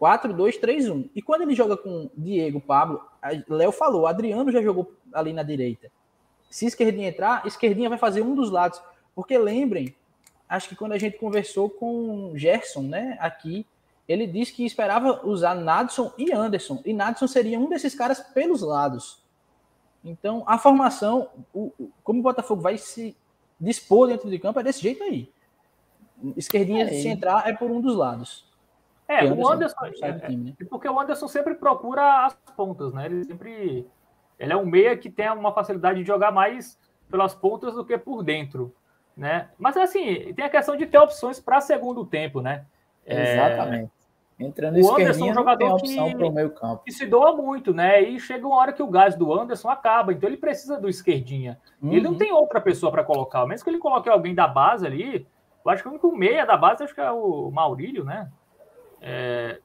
4-2-3-1. 0.04 1.08
E 1.14 1.22
quando 1.22 1.42
ele 1.42 1.54
joga 1.54 1.76
com 1.76 2.10
Diego, 2.14 2.60
Pablo, 2.60 3.02
Léo 3.48 3.72
falou, 3.72 4.06
Adriano 4.06 4.52
já 4.52 4.60
jogou 4.60 4.92
ali 5.12 5.32
na 5.32 5.42
direita. 5.42 5.90
Se 6.50 6.66
esquerdinha 6.66 7.08
entrar, 7.08 7.46
esquerdinha 7.46 7.88
vai 7.88 7.96
fazer 7.96 8.20
um 8.20 8.34
dos 8.34 8.50
lados. 8.50 8.80
Porque 9.14 9.38
lembrem, 9.38 9.94
acho 10.46 10.68
que 10.68 10.76
quando 10.76 10.92
a 10.92 10.98
gente 10.98 11.16
conversou 11.16 11.70
com 11.70 12.32
Gerson, 12.36 12.82
né, 12.82 13.16
aqui, 13.18 13.66
ele 14.06 14.26
disse 14.26 14.52
que 14.52 14.66
esperava 14.66 15.26
usar 15.26 15.54
Nadson 15.54 16.12
e 16.18 16.30
Anderson. 16.32 16.82
E 16.84 16.92
Nadson 16.92 17.26
seria 17.26 17.58
um 17.58 17.70
desses 17.70 17.94
caras 17.94 18.20
pelos 18.20 18.60
lados. 18.60 19.24
Então, 20.04 20.44
a 20.46 20.58
formação, 20.58 21.30
o, 21.54 21.72
como 22.02 22.20
o 22.20 22.22
Botafogo 22.22 22.60
vai 22.60 22.76
se 22.76 23.16
dispor 23.58 24.08
dentro 24.08 24.28
de 24.28 24.38
campo, 24.38 24.60
é 24.60 24.62
desse 24.62 24.82
jeito 24.82 25.02
aí. 25.02 25.32
Esquerdinha, 26.36 26.84
é, 26.84 27.00
se 27.00 27.08
entrar, 27.08 27.48
é 27.48 27.54
por 27.54 27.70
um 27.70 27.80
dos 27.80 27.96
lados. 27.96 28.44
É, 29.06 29.24
o 29.24 29.48
Anderson. 29.48 29.86
É, 30.02 30.12
time, 30.12 30.54
né? 30.58 30.66
Porque 30.68 30.88
o 30.88 30.98
Anderson 30.98 31.28
sempre 31.28 31.54
procura 31.54 32.26
as 32.26 32.34
pontas, 32.56 32.92
né? 32.92 33.06
Ele 33.06 33.24
sempre. 33.24 33.86
Ele 34.38 34.52
é 34.52 34.56
um 34.56 34.66
meia 34.66 34.96
que 34.96 35.10
tem 35.10 35.30
uma 35.30 35.52
facilidade 35.52 36.00
de 36.00 36.06
jogar 36.06 36.32
mais 36.32 36.78
pelas 37.10 37.34
pontas 37.34 37.74
do 37.74 37.84
que 37.84 37.96
por 37.96 38.22
dentro, 38.22 38.74
né? 39.16 39.48
Mas 39.58 39.76
assim, 39.76 40.32
tem 40.34 40.44
a 40.44 40.50
questão 40.50 40.76
de 40.76 40.86
ter 40.86 40.98
opções 40.98 41.38
para 41.38 41.60
segundo 41.60 42.04
tempo, 42.04 42.40
né? 42.40 42.64
É, 43.06 43.34
Exatamente. 43.34 43.92
Entrando 44.38 44.80
o 44.80 44.94
Anderson 44.94 45.26
é 45.26 45.30
um 45.30 45.34
jogador 45.34 45.80
campo. 46.50 46.82
Que 46.84 46.90
se 46.90 47.06
doa 47.06 47.36
muito, 47.36 47.72
né? 47.72 48.02
E 48.02 48.18
chega 48.18 48.44
uma 48.44 48.56
hora 48.56 48.72
que 48.72 48.82
o 48.82 48.88
gás 48.88 49.14
do 49.14 49.32
Anderson 49.32 49.68
acaba, 49.68 50.12
então 50.12 50.28
ele 50.28 50.36
precisa 50.36 50.80
do 50.80 50.88
esquerdinha. 50.88 51.60
Uhum. 51.80 51.92
Ele 51.92 52.00
não 52.00 52.16
tem 52.16 52.32
outra 52.32 52.60
pessoa 52.60 52.90
para 52.90 53.04
colocar. 53.04 53.46
Mesmo 53.46 53.62
que 53.62 53.70
ele 53.70 53.78
coloque 53.78 54.08
alguém 54.08 54.34
da 54.34 54.48
base 54.48 54.84
ali, 54.84 55.24
eu 55.64 55.70
acho 55.70 55.82
que 55.82 55.88
o 55.88 55.92
único 55.92 56.10
meia 56.16 56.44
da 56.44 56.56
base 56.56 56.82
acho 56.82 56.94
que 56.94 57.00
é 57.00 57.10
o 57.12 57.50
Maurílio, 57.52 58.04
né? 58.04 58.28
É, 59.06 59.60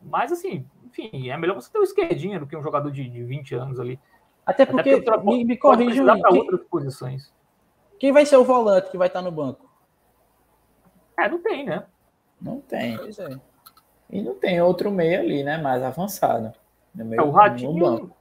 mas 0.00 0.30
assim, 0.30 0.64
enfim, 0.86 1.28
é 1.28 1.36
melhor 1.36 1.54
você 1.54 1.70
ter 1.70 1.80
o 1.80 1.82
esquerdinha 1.82 2.38
do 2.38 2.46
que 2.46 2.56
um 2.56 2.62
jogador 2.62 2.92
de, 2.92 3.08
de 3.08 3.24
20 3.24 3.56
anos 3.56 3.80
ali. 3.80 3.98
Até 4.46 4.64
porque, 4.64 4.90
Até 4.90 5.10
porque 5.10 5.26
me, 5.26 5.44
me 5.44 5.56
corrijam 5.56 6.06
para 6.20 6.32
outras 6.32 6.62
posições. 6.62 7.32
Quem 7.98 8.12
vai 8.12 8.24
ser 8.24 8.36
o 8.36 8.44
volante 8.44 8.90
que 8.90 8.98
vai 8.98 9.08
estar 9.08 9.20
no 9.20 9.32
banco? 9.32 9.68
É, 11.18 11.28
não 11.28 11.42
tem, 11.42 11.64
né? 11.64 11.84
Não 12.40 12.60
tem. 12.60 12.96
Pois 12.98 13.18
é. 13.18 13.36
E 14.10 14.22
não 14.22 14.34
tem 14.36 14.60
outro 14.62 14.92
meio 14.92 15.18
ali, 15.20 15.42
né? 15.42 15.58
Mais 15.58 15.82
avançado. 15.82 16.52
Meio, 16.94 17.20
é, 17.20 17.24
o 17.24 17.30
Ratinho. 17.30 18.12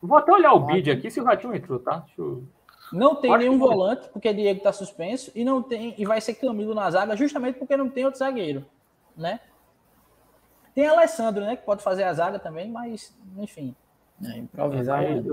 Vou 0.00 0.18
até 0.18 0.30
olhar 0.30 0.52
o, 0.52 0.58
o 0.58 0.66
vídeo 0.66 0.92
aqui 0.92 1.10
se 1.10 1.20
o 1.20 1.24
Ratinho 1.24 1.54
entrou, 1.54 1.80
tá? 1.80 2.04
Eu... 2.16 2.44
Não 2.92 3.16
tem 3.16 3.36
nenhum 3.36 3.58
volante, 3.58 4.08
porque 4.10 4.32
Diego 4.32 4.60
tá 4.60 4.72
suspenso, 4.72 5.32
e 5.34 5.44
não 5.44 5.60
tem, 5.60 5.94
e 5.98 6.04
vai 6.04 6.20
ser 6.20 6.34
Camilo 6.34 6.72
na 6.72 6.88
zaga, 6.88 7.16
justamente 7.16 7.58
porque 7.58 7.76
não 7.76 7.88
tem 7.88 8.04
outro 8.04 8.20
zagueiro, 8.20 8.64
né? 9.16 9.40
Tem 10.76 10.86
Alessandro, 10.86 11.42
né? 11.42 11.56
Que 11.56 11.64
pode 11.64 11.82
fazer 11.82 12.02
a 12.02 12.12
zaga 12.12 12.38
também, 12.38 12.70
mas, 12.70 13.16
enfim. 13.38 13.74
É, 14.22 14.36
improvisar 14.36 15.02
é, 15.02 15.20
não, 15.20 15.32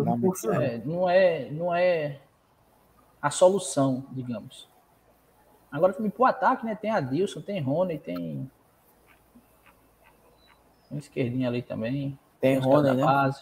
é, 0.61 0.77
não, 0.85 1.09
é, 1.09 1.49
não 1.51 1.75
é 1.75 2.19
a 3.21 3.29
solução, 3.29 4.05
digamos. 4.11 4.69
Agora, 5.69 5.91
para 5.91 6.05
o 6.17 6.25
ataque, 6.25 6.65
né? 6.65 6.75
Tem 6.75 6.91
Adilson, 6.91 7.41
tem 7.41 7.59
Rony, 7.59 7.97
tem 7.97 8.49
tem 10.87 10.97
esquerdinha 10.97 11.49
ali 11.49 11.61
também. 11.61 12.17
Tem 12.39 12.57
Rony, 12.57 12.93
né? 12.93 13.03
Base. 13.03 13.41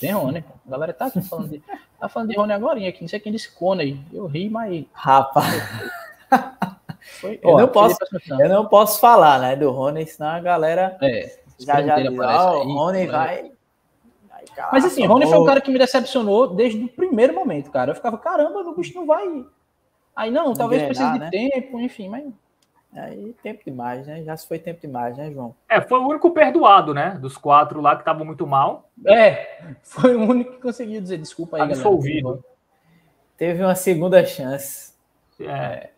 Tem 0.00 0.10
Rony. 0.10 0.44
A 0.66 0.70
galera 0.70 0.92
tá 0.92 1.06
aqui 1.06 1.22
falando 1.22 1.50
de, 1.50 1.62
tá 2.00 2.08
falando 2.08 2.30
de 2.30 2.36
Rony 2.36 2.52
agora 2.52 2.88
aqui. 2.88 3.02
Não 3.02 3.08
sei 3.08 3.20
quem 3.20 3.30
disse 3.30 3.52
Cone. 3.52 4.04
Eu 4.12 4.26
ri, 4.26 4.50
mas. 4.50 4.84
Rapaz. 4.92 5.46
Foi, 7.20 7.38
eu, 7.42 7.50
ó, 7.50 7.60
não 7.60 7.68
posso, 7.68 7.98
eu 8.40 8.48
não 8.48 8.66
posso 8.66 9.00
falar, 9.00 9.38
né, 9.38 9.56
do 9.56 9.70
Rony, 9.70 10.06
senão 10.06 10.30
a 10.30 10.40
galera 10.40 10.96
é, 11.02 11.38
já 11.58 11.82
já 11.82 11.96
diz, 11.96 12.18
ó, 12.18 12.62
o 12.64 12.72
Rony 12.72 13.06
vai... 13.06 13.52
vai 14.28 14.44
Mas 14.72 14.84
assim, 14.84 15.04
Rony 15.06 15.26
foi 15.26 15.38
um 15.38 15.44
cara 15.44 15.60
que 15.60 15.70
me 15.70 15.78
decepcionou 15.78 16.48
desde 16.48 16.82
o 16.82 16.88
primeiro 16.88 17.34
momento, 17.34 17.70
cara. 17.70 17.90
Eu 17.90 17.94
ficava, 17.94 18.16
caramba, 18.16 18.60
o 18.60 18.74
bicho 18.74 18.94
não 18.94 19.06
vai... 19.06 19.44
Aí 20.16 20.30
não, 20.30 20.54
talvez 20.54 20.82
precise 20.82 21.12
de 21.12 21.18
né? 21.18 21.30
tempo, 21.30 21.78
enfim, 21.78 22.08
mas 22.08 22.24
Aí 22.92 23.34
tempo 23.40 23.62
demais, 23.64 24.06
né? 24.06 24.22
Já 24.24 24.36
se 24.36 24.48
foi 24.48 24.58
tempo 24.58 24.80
demais, 24.80 25.16
né, 25.16 25.30
João? 25.30 25.54
É, 25.68 25.80
foi 25.80 26.00
o 26.00 26.08
único 26.08 26.30
perdoado, 26.32 26.92
né? 26.92 27.16
Dos 27.20 27.36
quatro 27.36 27.80
lá 27.80 27.94
que 27.94 28.02
estavam 28.02 28.24
muito 28.24 28.46
mal. 28.46 28.90
É, 29.06 29.74
foi 29.82 30.16
o 30.16 30.22
único 30.22 30.52
que 30.52 30.60
conseguiu 30.60 31.00
dizer 31.00 31.18
desculpa 31.18 31.56
aí, 31.56 31.62
Absolvido. 31.62 32.24
galera. 32.24 32.44
Teve 33.36 33.62
uma 33.62 33.76
segunda 33.76 34.24
chance. 34.26 34.92
É. 35.38 35.90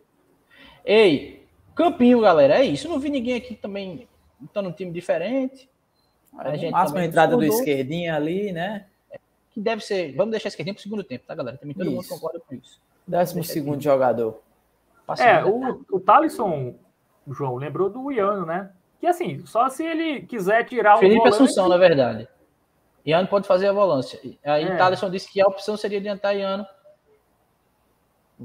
Ei, 0.84 1.46
Campinho, 1.74 2.20
galera, 2.20 2.58
é 2.58 2.64
isso. 2.64 2.86
Eu 2.86 2.92
não 2.92 2.98
vi 2.98 3.10
ninguém 3.10 3.34
aqui 3.34 3.54
também 3.54 4.08
tá 4.52 4.60
num 4.60 4.72
time 4.72 4.90
diferente. 4.90 5.68
A 6.38 6.56
gente 6.56 6.72
máximo 6.72 6.98
a 6.98 7.04
entrada 7.04 7.36
do 7.36 7.44
esquerdinha 7.44 8.16
ali, 8.16 8.52
né? 8.52 8.86
Que 9.50 9.60
deve 9.60 9.84
ser. 9.84 10.14
Vamos 10.16 10.30
deixar 10.30 10.48
esquerdinho 10.48 10.74
pro 10.74 10.82
segundo 10.82 11.04
tempo, 11.04 11.24
tá, 11.26 11.34
galera? 11.34 11.58
Também 11.58 11.74
todo 11.74 11.86
isso. 11.86 11.94
mundo 11.94 12.08
concorda 12.08 12.40
com 12.40 12.54
isso. 12.54 12.80
Décimo 13.06 13.44
segundo 13.44 13.82
jogador. 13.82 14.40
É, 15.18 15.44
o, 15.44 15.84
o 15.90 16.00
Thalisson, 16.00 16.74
João, 17.28 17.56
lembrou 17.56 17.90
do 17.90 18.10
Iano, 18.10 18.46
né? 18.46 18.70
Que 18.98 19.06
assim, 19.06 19.44
só 19.44 19.68
se 19.68 19.84
ele 19.84 20.22
quiser 20.22 20.64
tirar 20.64 20.96
o. 20.96 21.00
Felipe 21.00 21.18
volante... 21.18 21.34
Assunção, 21.34 21.68
na 21.68 21.76
verdade. 21.76 22.28
Iano 23.04 23.28
pode 23.28 23.46
fazer 23.46 23.66
a 23.66 23.72
volância. 23.72 24.18
Aí 24.44 24.64
é. 24.64 24.76
Thalisson 24.76 25.10
disse 25.10 25.30
que 25.30 25.40
a 25.40 25.46
opção 25.46 25.76
seria 25.76 25.98
adiantar 25.98 26.36
Iano. 26.36 26.64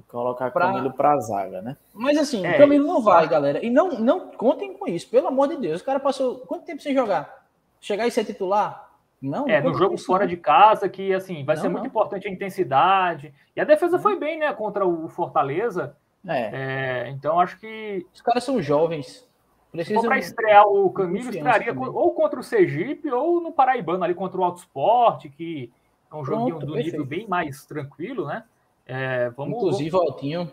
Colocar 0.07 0.51
pra... 0.51 0.67
Camilo 0.67 0.93
pra 0.93 1.19
zaga, 1.19 1.61
né? 1.61 1.77
Mas 1.93 2.17
assim, 2.17 2.45
é, 2.45 2.57
Camilo 2.57 2.85
não 2.85 3.01
vai, 3.01 3.27
galera. 3.27 3.65
E 3.65 3.69
não, 3.69 3.89
não 3.99 4.31
contem 4.31 4.73
com 4.73 4.87
isso, 4.87 5.09
pelo 5.09 5.27
amor 5.27 5.47
de 5.47 5.57
Deus. 5.57 5.81
O 5.81 5.85
cara 5.85 5.99
passou 5.99 6.39
quanto 6.39 6.65
tempo 6.65 6.81
sem 6.81 6.93
jogar? 6.93 7.45
Chegar 7.81 8.05
e 8.05 8.11
ser 8.11 8.25
titular? 8.25 8.91
Não. 9.21 9.47
É, 9.47 9.61
no 9.61 9.73
jogo 9.73 9.97
fora 9.97 10.27
de 10.27 10.37
casa, 10.37 10.87
que 10.87 11.13
assim, 11.13 11.43
vai 11.43 11.55
não, 11.55 11.63
ser 11.63 11.69
muito 11.69 11.83
não. 11.83 11.89
importante 11.89 12.27
a 12.27 12.31
intensidade. 12.31 13.33
E 13.55 13.61
a 13.61 13.63
defesa 13.63 13.97
foi 13.97 14.17
bem, 14.19 14.37
né, 14.37 14.53
contra 14.53 14.85
o 14.85 15.07
Fortaleza. 15.09 15.95
É. 16.27 17.05
é. 17.05 17.09
então 17.09 17.39
acho 17.39 17.59
que. 17.59 18.05
Os 18.13 18.21
caras 18.21 18.43
são 18.43 18.61
jovens. 18.61 19.27
Precisam 19.71 20.03
para 20.03 20.17
estrear 20.17 20.65
o 20.67 20.89
Camilo, 20.91 21.29
estrearia 21.29 21.73
também. 21.73 21.89
ou 21.89 22.11
contra 22.13 22.39
o 22.39 22.43
Sergipe 22.43 23.11
ou 23.11 23.41
no 23.41 23.51
Paraibano 23.51 24.03
ali 24.03 24.15
contra 24.15 24.39
o 24.39 24.43
Alto 24.43 24.59
Esporte, 24.59 25.29
que 25.29 25.71
é 26.11 26.15
um 26.15 26.23
Pronto, 26.23 26.39
joguinho 26.39 26.59
do 26.59 26.73
perfeito. 26.73 26.85
nível 26.85 27.05
bem 27.05 27.27
mais 27.27 27.65
tranquilo, 27.65 28.25
né? 28.25 28.43
É, 28.87 29.29
vamos, 29.31 29.57
Inclusive, 29.57 29.89
vamos... 29.89 30.11
Altinho. 30.11 30.51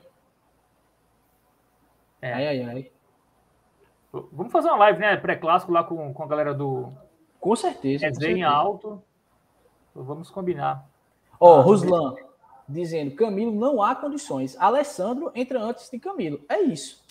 É. 2.21 2.33
Ai, 2.33 2.49
ai, 2.49 2.63
ai. 2.63 2.93
Vamos 4.33 4.53
fazer 4.53 4.69
uma 4.69 4.79
live, 4.79 4.99
né? 4.99 5.17
Pré-clássico 5.17 5.73
lá 5.73 5.85
com, 5.85 6.13
com 6.13 6.23
a 6.23 6.27
galera 6.27 6.55
do. 6.55 6.93
Com 7.41 7.55
certeza. 7.55 8.07
Resenha 8.07 8.49
alto. 8.49 9.03
Vamos 9.95 10.31
combinar. 10.31 10.89
Ó, 11.39 11.59
oh, 11.59 11.61
Ruslan 11.63 12.15
dizendo 12.69 13.15
Camilo 13.15 13.53
não 13.53 13.83
há 13.83 13.95
condições. 13.95 14.57
Alessandro 14.59 15.31
entra 15.35 15.61
antes 15.61 15.91
de 15.91 15.99
Camilo. 15.99 16.41
É 16.49 16.61
isso. 16.61 17.05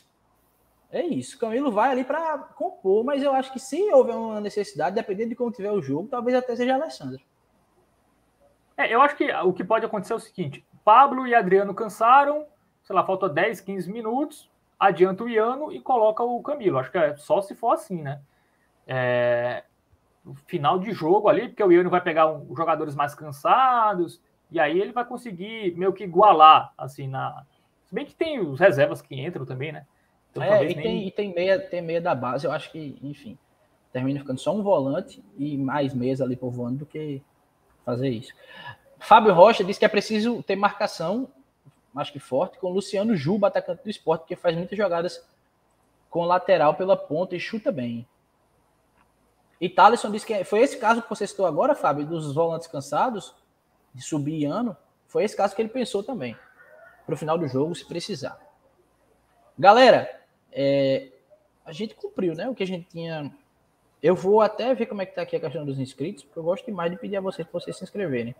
É 0.92 1.06
isso. 1.06 1.40
Camilo 1.40 1.72
vai 1.72 1.92
ali 1.92 2.04
para 2.04 2.38
compor, 2.38 3.04
mas 3.04 3.24
eu 3.24 3.34
acho 3.34 3.52
que 3.52 3.60
se 3.60 3.82
houver 3.92 4.16
uma 4.16 4.42
necessidade, 4.42 4.96
dependendo 4.96 5.30
de 5.30 5.36
como 5.36 5.52
tiver 5.52 5.72
o 5.72 5.82
jogo, 5.82 6.08
talvez 6.08 6.36
até 6.36 6.56
seja 6.56 6.76
Alessandro. 6.76 7.22
É, 8.78 8.94
eu 8.94 9.02
acho 9.02 9.16
que 9.16 9.32
o 9.32 9.54
que 9.54 9.64
pode 9.64 9.86
acontecer 9.86 10.14
é 10.14 10.16
o 10.16 10.20
seguinte: 10.20 10.66
Pablo 10.84 11.26
e 11.28 11.34
Adriano 11.34 11.74
cansaram, 11.74 12.46
sei 12.84 12.96
lá, 12.96 13.06
falta 13.06 13.30
10, 13.30 13.62
15 13.62 13.92
minutos, 13.92 14.50
adianta 14.80 15.24
o 15.24 15.30
Iano 15.30 15.72
e 15.72 15.80
coloca 15.80 16.24
o 16.24 16.42
Camilo. 16.42 16.78
Acho 16.78 16.92
que 16.92 16.98
é 16.98 17.16
só 17.16 17.42
se 17.42 17.56
for 17.56 17.72
assim, 17.72 18.02
né? 18.02 18.22
É, 18.86 19.64
final 20.46 20.80
de 20.80 20.92
jogo 20.92 21.28
ali, 21.30 21.48
porque 21.48 21.64
o 21.64 21.72
Iano 21.72 21.90
vai 21.90 22.02
pegar 22.02 22.32
um, 22.32 22.56
jogadores 22.56 22.96
mais 22.96 23.16
cansados, 23.16 24.22
E 24.52 24.60
aí 24.60 24.80
ele 24.80 24.92
vai 24.92 25.06
conseguir 25.06 25.76
meio 25.78 25.94
que 25.94 26.04
igualar, 26.04 26.74
assim, 26.78 27.08
na. 27.08 27.46
Se 27.86 27.96
bem 27.96 28.06
que 28.06 28.16
tem 28.16 28.40
os 28.40 28.60
reservas 28.60 29.02
que 29.02 29.16
entram 29.20 29.46
também, 29.46 29.72
né? 29.72 29.86
Então, 30.32 30.44
é, 30.44 30.64
e, 30.64 30.76
nem... 30.76 30.84
tem, 30.84 31.08
e 31.08 31.12
tem, 31.12 31.34
meia, 31.34 31.60
tem 31.60 31.82
meia 31.82 32.02
da 32.02 32.16
base, 32.16 32.46
eu 32.46 32.52
acho 32.52 32.72
que, 32.72 32.98
enfim, 33.04 33.38
termina 33.92 34.20
ficando 34.20 34.40
só 34.40 34.54
um 34.54 34.64
volante 34.64 35.24
e 35.38 35.58
mais 35.58 35.94
meias 35.94 36.20
ali 36.20 36.36
voando 36.36 36.80
do 36.80 36.86
que 36.86 37.22
fazer 37.86 38.10
isso. 38.10 38.34
Fábio 39.04 39.34
Rocha 39.34 39.66
disse 39.66 39.80
que 39.80 39.86
é 39.86 39.90
preciso 39.90 40.42
ter 40.42 40.56
marcação, 40.56 41.28
acho 41.94 42.14
que 42.14 42.20
forte, 42.20 42.58
com 42.58 42.70
Luciano 42.70 43.16
Juba, 43.18 43.48
atacante 43.48 43.84
do 43.84 43.90
esporte, 43.90 44.22
porque 44.22 44.36
faz 44.36 44.56
muitas 44.56 44.78
jogadas 44.78 45.28
com 46.10 46.24
lateral 46.24 46.74
pela 46.76 46.96
ponta 46.96 47.36
e 47.36 47.40
chuta 47.40 47.70
bem. 47.70 48.08
E 49.60 49.68
Thaleson 49.68 50.10
disse 50.10 50.26
que 50.26 50.44
foi 50.46 50.62
esse 50.62 50.78
caso 50.78 51.02
que 51.02 51.10
você 51.10 51.28
citou 51.28 51.46
agora, 51.46 51.76
Fábio, 51.76 52.06
dos 52.06 52.34
volantes 52.34 52.68
cansados, 52.68 53.36
de 53.94 54.02
subir 54.02 54.46
ano. 54.46 54.76
Foi 55.06 55.26
esse 55.26 55.36
caso 55.36 55.54
que 55.54 55.62
ele 55.62 55.70
pensou 55.70 56.02
também. 56.02 56.38
Para 57.06 57.16
o 57.16 57.18
final 57.18 57.38
do 57.38 57.48
jogo, 57.48 57.76
se 57.76 57.86
precisar. 57.86 58.40
Galera, 59.60 60.10
é, 60.50 61.10
a 61.66 61.74
gente 61.74 61.94
cumpriu, 61.94 62.36
né? 62.36 62.48
O 62.48 62.56
que 62.56 62.64
a 62.64 62.68
gente 62.68 62.88
tinha. 62.88 63.30
Eu 64.02 64.16
vou 64.16 64.40
até 64.40 64.74
ver 64.74 64.86
como 64.86 65.02
é 65.02 65.06
que 65.06 65.14
tá 65.14 65.22
aqui 65.22 65.36
a 65.36 65.40
questão 65.42 65.66
dos 65.66 65.78
inscritos, 65.78 66.24
porque 66.24 66.40
eu 66.40 66.44
gosto 66.44 66.66
demais 66.66 66.90
de 66.90 66.98
pedir 66.98 67.18
a 67.18 67.22
vocês 67.22 67.46
para 67.46 67.60
vocês 67.60 67.76
se 67.76 67.84
inscreverem. 67.84 68.34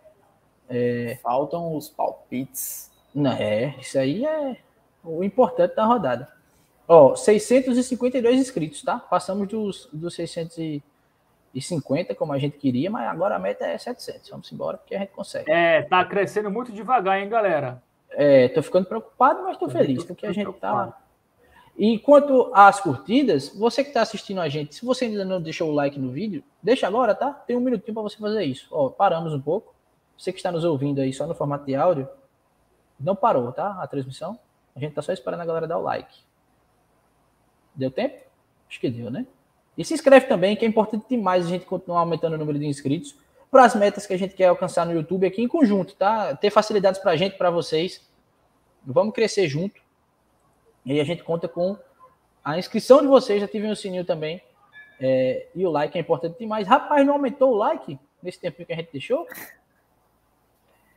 É... 0.68 1.18
Faltam 1.22 1.76
os 1.76 1.88
palpites. 1.88 2.90
Não, 3.14 3.32
é, 3.32 3.76
isso 3.80 3.98
aí 3.98 4.24
é 4.24 4.56
o 5.04 5.22
importante 5.22 5.76
da 5.76 5.84
rodada. 5.84 6.28
Ó, 6.86 7.14
652 7.14 8.38
inscritos, 8.38 8.82
tá? 8.82 8.98
Passamos 8.98 9.48
dos, 9.48 9.88
dos 9.92 10.14
650, 10.14 12.14
como 12.14 12.32
a 12.32 12.38
gente 12.38 12.58
queria, 12.58 12.90
mas 12.90 13.08
agora 13.08 13.36
a 13.36 13.38
meta 13.38 13.64
é 13.64 13.78
700. 13.78 14.28
Vamos 14.30 14.52
embora, 14.52 14.76
porque 14.76 14.94
a 14.94 14.98
gente 14.98 15.12
consegue. 15.12 15.50
É, 15.50 15.82
tá 15.82 16.04
crescendo 16.04 16.50
muito 16.50 16.72
devagar, 16.72 17.20
hein, 17.20 17.28
galera? 17.28 17.82
É, 18.10 18.48
tô 18.48 18.62
ficando 18.62 18.86
preocupado, 18.86 19.42
mas 19.42 19.56
tô, 19.56 19.66
tô 19.66 19.72
feliz, 19.72 20.04
porque 20.04 20.26
a 20.26 20.32
gente 20.32 20.44
tá 20.44 20.50
preocupado. 20.50 20.92
tá 20.92 21.04
e 21.76 21.98
quanto 21.98 22.52
às 22.54 22.80
curtidas, 22.80 23.48
você 23.48 23.82
que 23.82 23.90
está 23.90 24.02
assistindo 24.02 24.40
a 24.40 24.48
gente, 24.48 24.76
se 24.76 24.84
você 24.84 25.06
ainda 25.06 25.24
não 25.24 25.40
deixou 25.40 25.70
o 25.70 25.74
like 25.74 25.98
no 25.98 26.10
vídeo, 26.10 26.44
deixa 26.62 26.86
agora, 26.86 27.14
tá? 27.14 27.32
Tem 27.32 27.56
um 27.56 27.60
minutinho 27.60 27.94
para 27.94 28.02
você 28.02 28.16
fazer 28.16 28.44
isso. 28.44 28.68
Ó, 28.70 28.90
paramos 28.90 29.32
um 29.32 29.40
pouco. 29.40 29.73
Você 30.16 30.32
que 30.32 30.38
está 30.38 30.50
nos 30.52 30.64
ouvindo 30.64 31.00
aí 31.00 31.12
só 31.12 31.26
no 31.26 31.34
formato 31.34 31.66
de 31.66 31.74
áudio, 31.74 32.08
não 32.98 33.16
parou, 33.16 33.52
tá? 33.52 33.82
A 33.82 33.86
transmissão. 33.86 34.38
A 34.74 34.80
gente 34.80 34.94
tá 34.94 35.02
só 35.02 35.12
esperando 35.12 35.40
a 35.40 35.46
galera 35.46 35.66
dar 35.66 35.78
o 35.78 35.82
like. 35.82 36.18
Deu 37.74 37.90
tempo? 37.90 38.22
Acho 38.68 38.80
que 38.80 38.90
deu, 38.90 39.10
né? 39.10 39.26
E 39.76 39.84
se 39.84 39.94
inscreve 39.94 40.26
também, 40.26 40.56
que 40.56 40.64
é 40.64 40.68
importante 40.68 41.06
demais 41.08 41.46
a 41.46 41.48
gente 41.48 41.66
continuar 41.66 42.00
aumentando 42.00 42.34
o 42.34 42.38
número 42.38 42.58
de 42.58 42.66
inscritos 42.66 43.16
para 43.50 43.64
as 43.64 43.74
metas 43.74 44.06
que 44.06 44.12
a 44.12 44.16
gente 44.16 44.34
quer 44.34 44.46
alcançar 44.46 44.86
no 44.86 44.92
YouTube 44.92 45.26
aqui 45.26 45.42
em 45.42 45.48
conjunto, 45.48 45.94
tá? 45.94 46.34
Ter 46.36 46.50
facilidades 46.50 47.00
para 47.00 47.12
a 47.12 47.16
gente, 47.16 47.36
para 47.36 47.50
vocês. 47.50 48.08
Vamos 48.84 49.14
crescer 49.14 49.48
junto. 49.48 49.80
E 50.84 51.00
a 51.00 51.04
gente 51.04 51.22
conta 51.22 51.48
com 51.48 51.76
a 52.44 52.58
inscrição 52.58 53.00
de 53.00 53.06
vocês, 53.06 53.42
ativem 53.42 53.70
o 53.70 53.76
sininho 53.76 54.04
também. 54.04 54.42
É, 55.00 55.48
e 55.54 55.64
o 55.66 55.70
like 55.70 55.96
é 55.96 56.00
importante 56.00 56.38
demais. 56.38 56.66
Rapaz, 56.66 57.06
não 57.06 57.14
aumentou 57.14 57.52
o 57.52 57.56
like 57.56 57.98
nesse 58.22 58.40
tempo 58.40 58.64
que 58.64 58.72
a 58.72 58.76
gente 58.76 58.92
deixou? 58.92 59.26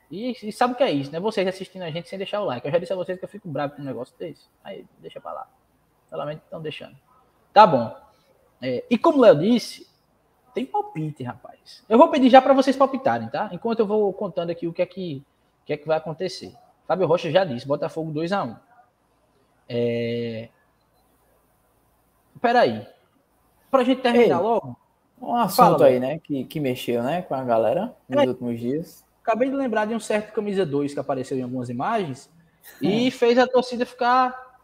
E, 0.10 0.32
e, 0.32 0.52
sabe 0.52 0.74
o 0.74 0.78
que 0.78 0.84
é 0.84 0.92
isso, 0.92 1.12
né? 1.12 1.20
Vocês 1.20 1.48
assistindo 1.48 1.82
a 1.82 1.92
gente 1.92 2.08
sem 2.08 2.18
deixar 2.18 2.42
o 2.42 2.46
like. 2.46 2.66
Eu 2.66 2.72
já 2.72 2.80
disse 2.80 2.94
a 2.94 2.96
vocês 2.96 3.20
que 3.20 3.26
eu 3.26 3.30
fico 3.30 3.48
bravo 3.50 3.76
com 3.76 3.82
um 3.82 3.86
negócio 3.86 4.16
desse. 4.18 4.46
Aí, 4.64 4.86
deixa 5.00 5.20
pra 5.20 5.34
lá. 5.34 5.48
Solamente 6.10 6.42
estão 6.44 6.62
deixando. 6.62 6.96
Tá 7.54 7.68
bom. 7.68 7.94
É, 8.62 8.86
e 8.90 8.98
como 8.98 9.18
o 9.18 9.22
Léo 9.22 9.38
disse, 9.38 9.88
tem 10.54 10.66
palpite, 10.66 11.24
rapaz. 11.24 11.84
Eu 11.90 11.98
vou 11.98 12.10
pedir 12.10 12.30
já 12.30 12.42
para 12.42 12.54
vocês 12.54 12.76
palpitarem, 12.76 13.30
tá? 13.30 13.50
Enquanto 13.52 13.80
eu 13.80 13.88
vou 13.88 14.12
contando 14.14 14.50
aqui 14.50 14.68
o 14.68 14.74
que 14.74 14.82
é 14.82 14.86
que, 14.86 15.24
o 15.62 15.66
que, 15.66 15.74
é 15.74 15.78
que 15.78 15.88
vai 15.88 15.98
acontecer. 15.98 16.56
Fábio 16.88 17.06
Rocha 17.06 17.30
já 17.30 17.44
disse, 17.44 17.68
Botafogo 17.68 18.12
2 18.12 18.32
a 18.32 18.44
1 18.44 18.56
é... 19.70 20.50
Peraí. 22.42 22.88
Pra 23.70 23.84
gente 23.84 24.02
terminar 24.02 24.38
Ei, 24.38 24.42
logo. 24.42 24.78
Um 25.22 25.36
assunto 25.36 25.84
aí, 25.84 26.00
né? 26.00 26.20
Que, 26.20 26.46
que 26.46 26.60
mexeu, 26.60 27.04
né? 27.04 27.22
Com 27.24 27.36
a 27.36 27.44
galera 27.44 27.96
nos 28.08 28.24
é, 28.24 28.28
últimos 28.28 28.60
dias. 28.60 29.07
Acabei 29.28 29.50
de 29.50 29.56
lembrar 29.56 29.86
de 29.86 29.94
um 29.94 30.00
certo 30.00 30.34
camisa 30.34 30.66
2 30.66 30.94
que 30.94 31.00
apareceu 31.00 31.38
em 31.38 31.42
algumas 31.42 31.70
imagens 31.70 32.30
e 32.82 33.12
fez 33.12 33.38
a 33.38 33.46
torcida 33.46 33.86
ficar 33.86 34.60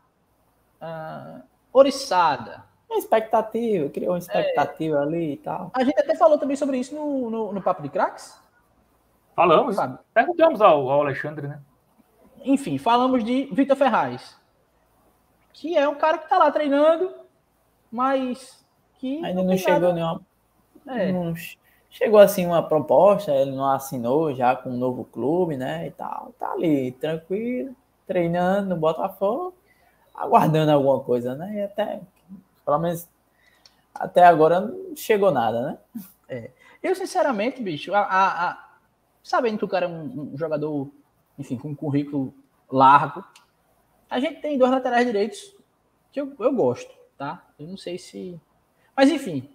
uh, 0.82 1.44
oriçada. 1.74 2.64
Uma 2.90 3.00
expectativa, 3.00 3.90
criou 3.90 4.14
uma 4.14 4.20
expectativa 4.20 4.98
é, 4.98 5.02
ali 5.02 5.34
e 5.34 5.38
tal. 5.38 5.72
A 5.74 5.84
gente 5.84 6.00
até 6.00 6.16
falou 6.16 6.38
também 6.38 6.56
sobre 6.56 6.78
isso 6.78 6.96
no, 6.96 7.30
no, 7.30 7.52
no 7.52 7.62
Papo 7.62 7.82
de 7.82 7.90
Cracks. 7.90 8.40
Falamos. 9.36 9.76
Sabe? 9.76 9.98
Perguntamos 10.14 10.62
ao, 10.62 10.90
ao 10.90 11.02
Alexandre, 11.02 11.48
né? 11.48 11.60
Enfim, 12.46 12.78
falamos 12.78 13.24
de 13.24 13.50
Vitor 13.52 13.76
Ferraz 13.76 14.42
que 15.54 15.78
é 15.78 15.88
um 15.88 15.96
cara 15.96 16.18
que 16.18 16.26
está 16.26 16.38
lá 16.38 16.52
treinando, 16.52 17.14
mas 17.92 18.66
que. 18.96 19.24
Ainda 19.24 19.42
não, 19.42 19.46
não 19.46 19.58
chegou 19.58 19.94
nada. 19.94 19.94
nenhuma. 19.94 20.22
É. 20.88 21.12
Não 21.12 21.34
chegou 21.94 22.20
assim 22.20 22.46
uma 22.46 22.68
proposta, 22.68 23.32
ele 23.32 23.52
não 23.52 23.70
assinou 23.70 24.34
já 24.34 24.56
com 24.56 24.72
um 24.72 24.78
novo 24.78 25.06
clube, 25.06 25.56
né? 25.56 25.88
E 25.88 25.92
tal. 25.92 26.34
Tá 26.40 26.52
ali, 26.52 26.92
tranquilo, 26.94 27.76
treinando 28.08 28.70
no 28.70 28.76
Botafogo, 28.76 29.54
aguardando 30.14 30.72
alguma 30.72 31.00
coisa, 31.02 31.36
né? 31.36 31.54
E 31.54 31.62
até, 31.62 32.02
pelo 32.66 32.80
menos 32.80 33.08
até 33.94 34.26
agora 34.26 34.60
não 34.60 34.96
chegou 34.96 35.32
nada, 35.32 35.62
né? 35.62 35.78
É. 36.28 36.50
Eu, 36.82 36.96
sinceramente, 36.96 37.62
bicho, 37.62 37.94
a, 37.94 38.00
a, 38.00 38.50
a, 38.50 38.70
sabendo 39.24 39.60
que 39.60 39.66
o 39.66 39.70
cara 39.70 39.86
é 39.86 39.90
um, 39.90 40.34
um 40.34 40.38
jogador, 40.38 40.90
enfim, 41.38 41.58
com 41.58 41.70
um 41.70 41.76
currículo 41.76 42.34
largo, 42.72 43.24
a 44.10 44.20
gente 44.20 44.42
tem 44.42 44.58
dois 44.58 44.72
laterais 44.72 45.06
direitos 45.06 45.56
que 46.12 46.20
eu, 46.20 46.36
eu 46.40 46.54
gosto, 46.54 46.92
tá? 47.18 47.46
Eu 47.60 47.68
não 47.68 47.78
sei 47.78 48.00
se. 48.00 48.40
Mas 48.98 49.12
enfim. 49.12 49.48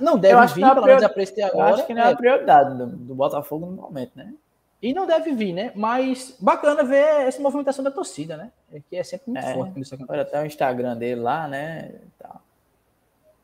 Não 0.00 0.18
deve 0.18 0.46
vir, 0.54 0.74
pelo 0.74 0.86
menos 0.86 1.02
a 1.02 1.08
preço 1.08 1.32
agora. 1.44 1.70
Eu 1.70 1.74
acho 1.74 1.86
que 1.86 1.94
não 1.94 2.02
é, 2.02 2.10
é 2.10 2.12
a 2.12 2.16
prioridade 2.16 2.76
do, 2.76 2.86
do, 2.86 3.14
Botafogo 3.14 3.66
no 3.66 3.82
momento, 3.82 4.12
né? 4.14 4.34
E 4.82 4.92
não 4.92 5.06
deve 5.06 5.32
vir, 5.32 5.52
né? 5.52 5.72
Mas 5.74 6.36
bacana 6.40 6.82
ver 6.82 7.26
essa 7.26 7.40
movimentação 7.40 7.82
da 7.84 7.90
torcida, 7.90 8.36
né? 8.36 8.50
É 8.72 8.80
que 8.80 8.96
é 8.96 9.02
sempre 9.02 9.30
muito 9.30 9.46
é, 9.46 9.54
forte. 9.54 10.04
Olha 10.08 10.22
até 10.22 10.42
o 10.42 10.46
Instagram 10.46 10.96
dele 10.96 11.20
lá, 11.20 11.48
né? 11.48 11.92
Tá. 12.18 12.40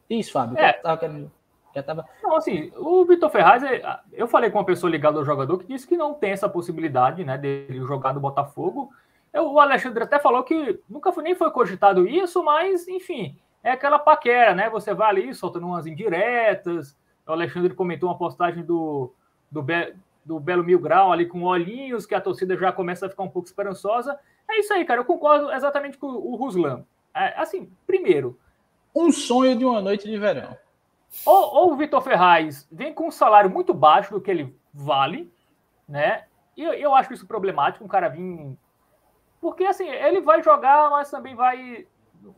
Isso, 0.08 0.32
Fábio. 0.32 0.58
É. 0.58 0.76
Eu 0.76 0.82
tava 0.82 0.98
querendo... 0.98 1.32
Já 1.74 1.82
tava... 1.82 2.04
Não, 2.22 2.36
assim, 2.36 2.72
o 2.76 3.04
Vitor 3.04 3.30
Ferraz, 3.30 3.62
é, 3.62 3.80
eu 4.12 4.26
falei 4.26 4.50
com 4.50 4.58
uma 4.58 4.64
pessoa 4.64 4.90
ligada 4.90 5.18
ao 5.18 5.24
jogador 5.24 5.58
que 5.58 5.66
disse 5.66 5.86
que 5.86 5.96
não 5.96 6.14
tem 6.14 6.32
essa 6.32 6.48
possibilidade, 6.48 7.24
né, 7.24 7.38
dele 7.38 7.78
jogar 7.78 8.12
no 8.12 8.20
Botafogo, 8.20 8.90
eu, 9.32 9.52
o 9.52 9.60
Alexandre 9.60 10.02
até 10.02 10.18
falou 10.18 10.42
que 10.42 10.80
nunca 10.88 11.12
foi, 11.12 11.22
nem 11.22 11.34
foi 11.34 11.50
cogitado 11.50 12.08
isso, 12.08 12.42
mas, 12.42 12.88
enfim, 12.88 13.38
é 13.62 13.72
aquela 13.72 13.98
paquera, 13.98 14.54
né? 14.54 14.70
Você 14.70 14.94
vai 14.94 15.08
ali 15.08 15.34
soltando 15.34 15.66
umas 15.66 15.86
indiretas. 15.86 16.96
O 17.26 17.32
Alexandre 17.32 17.74
comentou 17.74 18.08
uma 18.08 18.18
postagem 18.18 18.64
do, 18.64 19.12
do, 19.50 19.62
Be, 19.62 19.94
do 20.24 20.40
Belo 20.40 20.64
Mil 20.64 20.78
Grau 20.78 21.12
ali 21.12 21.26
com 21.26 21.42
olhinhos, 21.42 22.06
que 22.06 22.14
a 22.14 22.20
torcida 22.20 22.56
já 22.56 22.72
começa 22.72 23.06
a 23.06 23.10
ficar 23.10 23.22
um 23.22 23.28
pouco 23.28 23.48
esperançosa. 23.48 24.18
É 24.48 24.58
isso 24.58 24.72
aí, 24.72 24.84
cara. 24.84 25.00
Eu 25.00 25.04
concordo 25.04 25.50
exatamente 25.52 25.98
com 25.98 26.06
o 26.06 26.34
Ruslan. 26.36 26.84
É, 27.14 27.38
assim, 27.40 27.70
primeiro. 27.86 28.38
Um 28.94 29.12
sonho 29.12 29.56
de 29.56 29.64
uma 29.64 29.80
noite 29.80 30.08
de 30.08 30.18
verão. 30.18 30.56
Ou, 31.24 31.54
ou 31.54 31.72
o 31.72 31.76
Vitor 31.76 32.00
Ferraz 32.02 32.68
vem 32.70 32.94
com 32.94 33.08
um 33.08 33.10
salário 33.10 33.50
muito 33.50 33.74
baixo 33.74 34.12
do 34.12 34.20
que 34.20 34.30
ele 34.30 34.56
vale, 34.72 35.32
né? 35.88 36.24
E 36.56 36.62
eu, 36.62 36.72
eu 36.72 36.94
acho 36.94 37.12
isso 37.12 37.26
problemático, 37.26 37.84
um 37.84 37.88
cara 37.88 38.08
vir 38.08 38.56
porque, 39.40 39.64
assim, 39.64 39.88
ele 39.88 40.20
vai 40.20 40.42
jogar, 40.42 40.90
mas 40.90 41.10
também 41.10 41.34
vai 41.34 41.86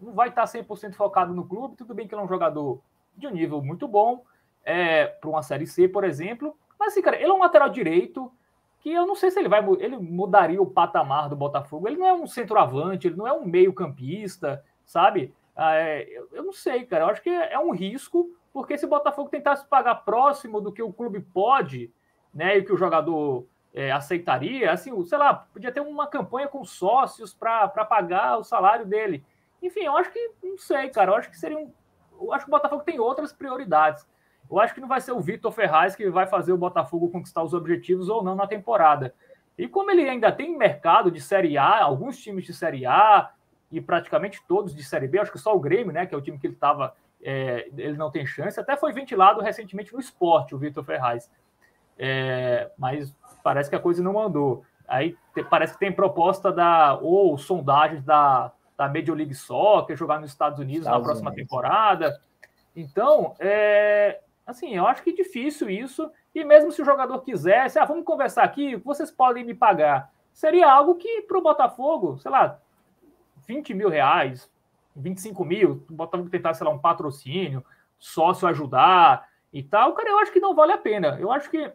não 0.00 0.12
vai 0.12 0.28
estar 0.28 0.44
100% 0.44 0.94
focado 0.94 1.34
no 1.34 1.46
clube. 1.46 1.76
Tudo 1.76 1.94
bem 1.94 2.06
que 2.06 2.14
ele 2.14 2.20
é 2.20 2.24
um 2.24 2.28
jogador 2.28 2.80
de 3.16 3.26
um 3.26 3.30
nível 3.30 3.60
muito 3.62 3.86
bom, 3.86 4.24
é, 4.64 5.06
para 5.06 5.28
uma 5.28 5.42
Série 5.42 5.66
C, 5.66 5.88
por 5.88 6.04
exemplo. 6.04 6.56
Mas, 6.78 6.92
assim, 6.92 7.02
cara, 7.02 7.16
ele 7.16 7.30
é 7.30 7.32
um 7.32 7.40
lateral 7.40 7.68
direito 7.68 8.32
que 8.80 8.90
eu 8.90 9.06
não 9.06 9.14
sei 9.14 9.30
se 9.30 9.38
ele 9.38 9.48
vai 9.48 9.64
ele 9.78 9.96
mudaria 9.96 10.60
o 10.60 10.66
patamar 10.66 11.28
do 11.28 11.36
Botafogo. 11.36 11.86
Ele 11.86 11.96
não 11.96 12.06
é 12.06 12.12
um 12.12 12.26
centroavante, 12.26 13.06
ele 13.06 13.16
não 13.16 13.26
é 13.26 13.32
um 13.32 13.44
meio-campista, 13.44 14.64
sabe? 14.84 15.32
Ah, 15.54 15.76
é, 15.76 16.08
eu 16.32 16.42
não 16.42 16.52
sei, 16.52 16.84
cara. 16.84 17.04
Eu 17.04 17.08
acho 17.08 17.22
que 17.22 17.30
é 17.30 17.58
um 17.58 17.70
risco, 17.70 18.28
porque 18.52 18.76
se 18.76 18.84
o 18.84 18.88
Botafogo 18.88 19.28
tentasse 19.28 19.64
pagar 19.66 19.96
próximo 19.96 20.60
do 20.60 20.72
que 20.72 20.82
o 20.82 20.92
clube 20.92 21.20
pode, 21.20 21.92
né, 22.34 22.58
e 22.58 22.64
que 22.64 22.72
o 22.72 22.76
jogador 22.76 23.46
é, 23.74 23.92
aceitaria, 23.92 24.72
assim, 24.72 25.04
sei 25.04 25.18
lá, 25.18 25.32
podia 25.34 25.70
ter 25.70 25.80
uma 25.80 26.06
campanha 26.06 26.48
com 26.48 26.64
sócios 26.64 27.32
para 27.32 27.68
pagar 27.68 28.38
o 28.38 28.44
salário 28.44 28.84
dele. 28.84 29.24
Enfim, 29.62 29.84
eu 29.84 29.96
acho 29.96 30.10
que, 30.10 30.30
não 30.42 30.58
sei, 30.58 30.90
cara, 30.90 31.12
eu 31.12 31.14
acho 31.14 31.30
que 31.30 31.38
seria 31.38 31.56
um. 31.56 31.72
Eu 32.20 32.32
acho 32.32 32.44
que 32.44 32.50
o 32.50 32.52
Botafogo 32.54 32.82
tem 32.82 32.98
outras 32.98 33.32
prioridades. 33.32 34.06
Eu 34.50 34.58
acho 34.58 34.74
que 34.74 34.80
não 34.80 34.88
vai 34.88 35.00
ser 35.00 35.12
o 35.12 35.20
Vitor 35.20 35.50
Ferraz 35.50 35.96
que 35.96 36.10
vai 36.10 36.26
fazer 36.26 36.52
o 36.52 36.58
Botafogo 36.58 37.08
conquistar 37.08 37.42
os 37.42 37.54
objetivos 37.54 38.08
ou 38.08 38.22
não 38.22 38.34
na 38.34 38.46
temporada. 38.46 39.14
E 39.56 39.68
como 39.68 39.90
ele 39.90 40.08
ainda 40.08 40.32
tem 40.32 40.56
mercado 40.56 41.10
de 41.10 41.20
Série 41.20 41.56
A, 41.56 41.82
alguns 41.82 42.18
times 42.18 42.44
de 42.44 42.52
Série 42.52 42.84
A 42.84 43.30
e 43.70 43.80
praticamente 43.80 44.42
todos 44.46 44.74
de 44.74 44.82
Série 44.82 45.08
B, 45.08 45.18
acho 45.20 45.32
que 45.32 45.38
só 45.38 45.54
o 45.54 45.60
Grêmio, 45.60 45.92
né, 45.92 46.04
que 46.04 46.14
é 46.14 46.18
o 46.18 46.20
time 46.20 46.38
que 46.38 46.46
ele 46.46 46.54
estava, 46.54 46.94
é, 47.22 47.68
ele 47.76 47.96
não 47.96 48.10
tem 48.10 48.26
chance. 48.26 48.58
Até 48.58 48.76
foi 48.76 48.92
ventilado 48.92 49.40
recentemente 49.40 49.92
no 49.92 50.00
esporte, 50.00 50.54
o 50.54 50.58
Vitor 50.58 50.84
Ferraz. 50.84 51.30
É, 51.98 52.70
mas 52.76 53.14
parece 53.42 53.70
que 53.70 53.76
a 53.76 53.80
coisa 53.80 54.02
não 54.02 54.18
andou. 54.20 54.64
Aí 54.86 55.16
te, 55.34 55.42
parece 55.44 55.74
que 55.74 55.78
tem 55.78 55.92
proposta 55.92 56.52
da 56.52 56.98
ou 57.00 57.38
sondagens 57.38 58.02
da, 58.04 58.52
da 58.76 58.88
Major 58.88 59.16
League 59.16 59.34
Soccer 59.34 59.96
jogar 59.96 60.20
nos 60.20 60.30
Estados 60.30 60.58
Unidos 60.58 60.86
Estados 60.86 60.98
na 60.98 61.04
próxima 61.04 61.30
Unidos. 61.30 61.48
temporada. 61.48 62.20
Então, 62.74 63.34
é, 63.38 64.20
assim, 64.46 64.74
eu 64.74 64.86
acho 64.86 65.02
que 65.02 65.10
é 65.10 65.14
difícil 65.14 65.68
isso. 65.68 66.10
E 66.34 66.44
mesmo 66.44 66.72
se 66.72 66.80
o 66.80 66.84
jogador 66.84 67.20
quisesse, 67.20 67.78
ah, 67.78 67.84
vamos 67.84 68.04
conversar 68.04 68.44
aqui, 68.44 68.76
vocês 68.76 69.10
podem 69.10 69.44
me 69.44 69.54
pagar. 69.54 70.10
Seria 70.32 70.70
algo 70.70 70.94
que 70.94 71.22
para 71.22 71.38
o 71.38 71.42
Botafogo, 71.42 72.18
sei 72.18 72.30
lá, 72.30 72.58
20 73.46 73.74
mil 73.74 73.90
reais, 73.90 74.50
25 74.96 75.44
mil, 75.44 75.84
o 75.90 75.92
Botafogo 75.92 76.30
tentar, 76.30 76.54
sei 76.54 76.66
lá, 76.66 76.72
um 76.72 76.78
patrocínio, 76.78 77.64
sócio 77.98 78.48
ajudar 78.48 79.28
e 79.52 79.62
tal, 79.62 79.92
cara, 79.92 80.08
eu 80.08 80.18
acho 80.18 80.32
que 80.32 80.40
não 80.40 80.54
vale 80.54 80.72
a 80.72 80.78
pena. 80.78 81.18
Eu 81.20 81.30
acho 81.30 81.50
que, 81.50 81.70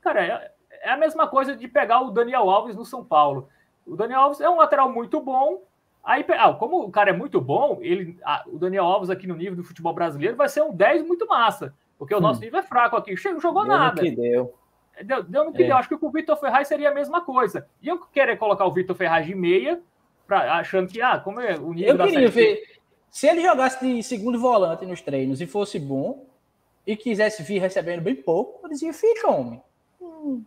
cara, 0.00 0.24
é, 0.24 0.52
é 0.82 0.90
a 0.90 0.96
mesma 0.96 1.26
coisa 1.26 1.56
de 1.56 1.66
pegar 1.66 2.00
o 2.00 2.10
Daniel 2.10 2.48
Alves 2.48 2.76
no 2.76 2.84
São 2.84 3.04
Paulo. 3.04 3.48
O 3.84 3.96
Daniel 3.96 4.20
Alves 4.20 4.40
é 4.40 4.48
um 4.48 4.58
lateral 4.58 4.90
muito 4.92 5.20
bom, 5.20 5.62
Aí, 6.04 6.24
ah, 6.30 6.52
como 6.52 6.82
o 6.82 6.90
cara 6.90 7.10
é 7.10 7.12
muito 7.12 7.40
bom, 7.40 7.78
ele, 7.80 8.18
ah, 8.24 8.44
o 8.46 8.58
Daniel 8.58 8.84
Alves 8.84 9.08
aqui 9.08 9.26
no 9.26 9.36
nível 9.36 9.56
do 9.56 9.62
futebol 9.62 9.94
brasileiro 9.94 10.36
vai 10.36 10.48
ser 10.48 10.62
um 10.62 10.74
10 10.74 11.06
muito 11.06 11.26
massa, 11.28 11.72
porque 11.96 12.14
o 12.14 12.20
nosso 12.20 12.40
nível 12.40 12.58
é 12.58 12.62
fraco 12.62 12.96
aqui. 12.96 13.16
Chegou, 13.16 13.40
jogou 13.40 13.62
deu 13.62 13.72
nada. 13.72 14.02
No 14.02 14.08
que 14.08 14.16
deu. 14.16 14.54
Deu, 15.04 15.22
deu 15.22 15.44
no 15.44 15.52
que 15.52 15.62
é. 15.62 15.66
deu. 15.66 15.76
Acho 15.76 15.88
que 15.88 15.96
com 15.96 16.08
o 16.08 16.10
Vitor 16.10 16.36
Ferraz 16.36 16.66
seria 16.66 16.90
a 16.90 16.94
mesma 16.94 17.20
coisa. 17.20 17.68
E 17.80 17.88
eu 17.88 17.98
querer 17.98 18.36
colocar 18.36 18.66
o 18.66 18.72
Vitor 18.72 18.96
Ferraz 18.96 19.24
de 19.26 19.34
meia, 19.34 19.80
pra, 20.26 20.54
achando 20.54 20.88
que, 20.88 21.00
ah, 21.00 21.20
como 21.20 21.40
é 21.40 21.56
o 21.56 21.72
nível 21.72 21.96
Eu 21.96 22.06
queria 22.06 22.28
ver, 22.28 22.62
se 23.08 23.28
ele 23.28 23.42
jogasse 23.42 23.86
de 23.86 24.02
segundo 24.02 24.40
volante 24.40 24.84
nos 24.84 25.00
treinos 25.00 25.40
e 25.40 25.46
fosse 25.46 25.78
bom, 25.78 26.26
e 26.86 26.96
quisesse 26.96 27.42
vir 27.42 27.60
recebendo 27.60 28.02
bem 28.02 28.16
pouco, 28.16 28.60
eu 28.64 28.70
dizia, 28.70 28.92
fica, 28.92 29.30
homem. 29.30 29.62
Hum, 30.00 30.42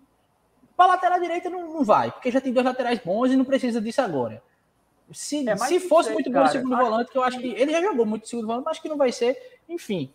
para 0.76 0.88
lateral 0.88 1.20
direita 1.20 1.50
não, 1.50 1.74
não 1.74 1.84
vai, 1.84 2.12
porque 2.12 2.30
já 2.30 2.42
tem 2.42 2.52
dois 2.52 2.66
laterais 2.66 3.00
bons 3.00 3.32
e 3.32 3.38
não 3.38 3.46
precisa 3.46 3.80
disso 3.80 4.02
agora. 4.02 4.44
Se, 5.12 5.48
é 5.48 5.56
se 5.56 5.80
fosse 5.80 6.12
muito 6.12 6.32
bom 6.32 6.42
no 6.42 6.48
segundo 6.48 6.78
volante, 6.78 7.12
que 7.12 7.18
eu 7.18 7.24
acho 7.24 7.40
que 7.40 7.48
ele 7.48 7.72
já 7.72 7.82
jogou 7.82 8.06
muito 8.06 8.28
segundo 8.28 8.48
volante, 8.48 8.66
mas 8.66 8.80
que 8.80 8.90
não 8.90 8.98
vai 8.98 9.12
ser, 9.12 9.60
enfim. 9.70 10.12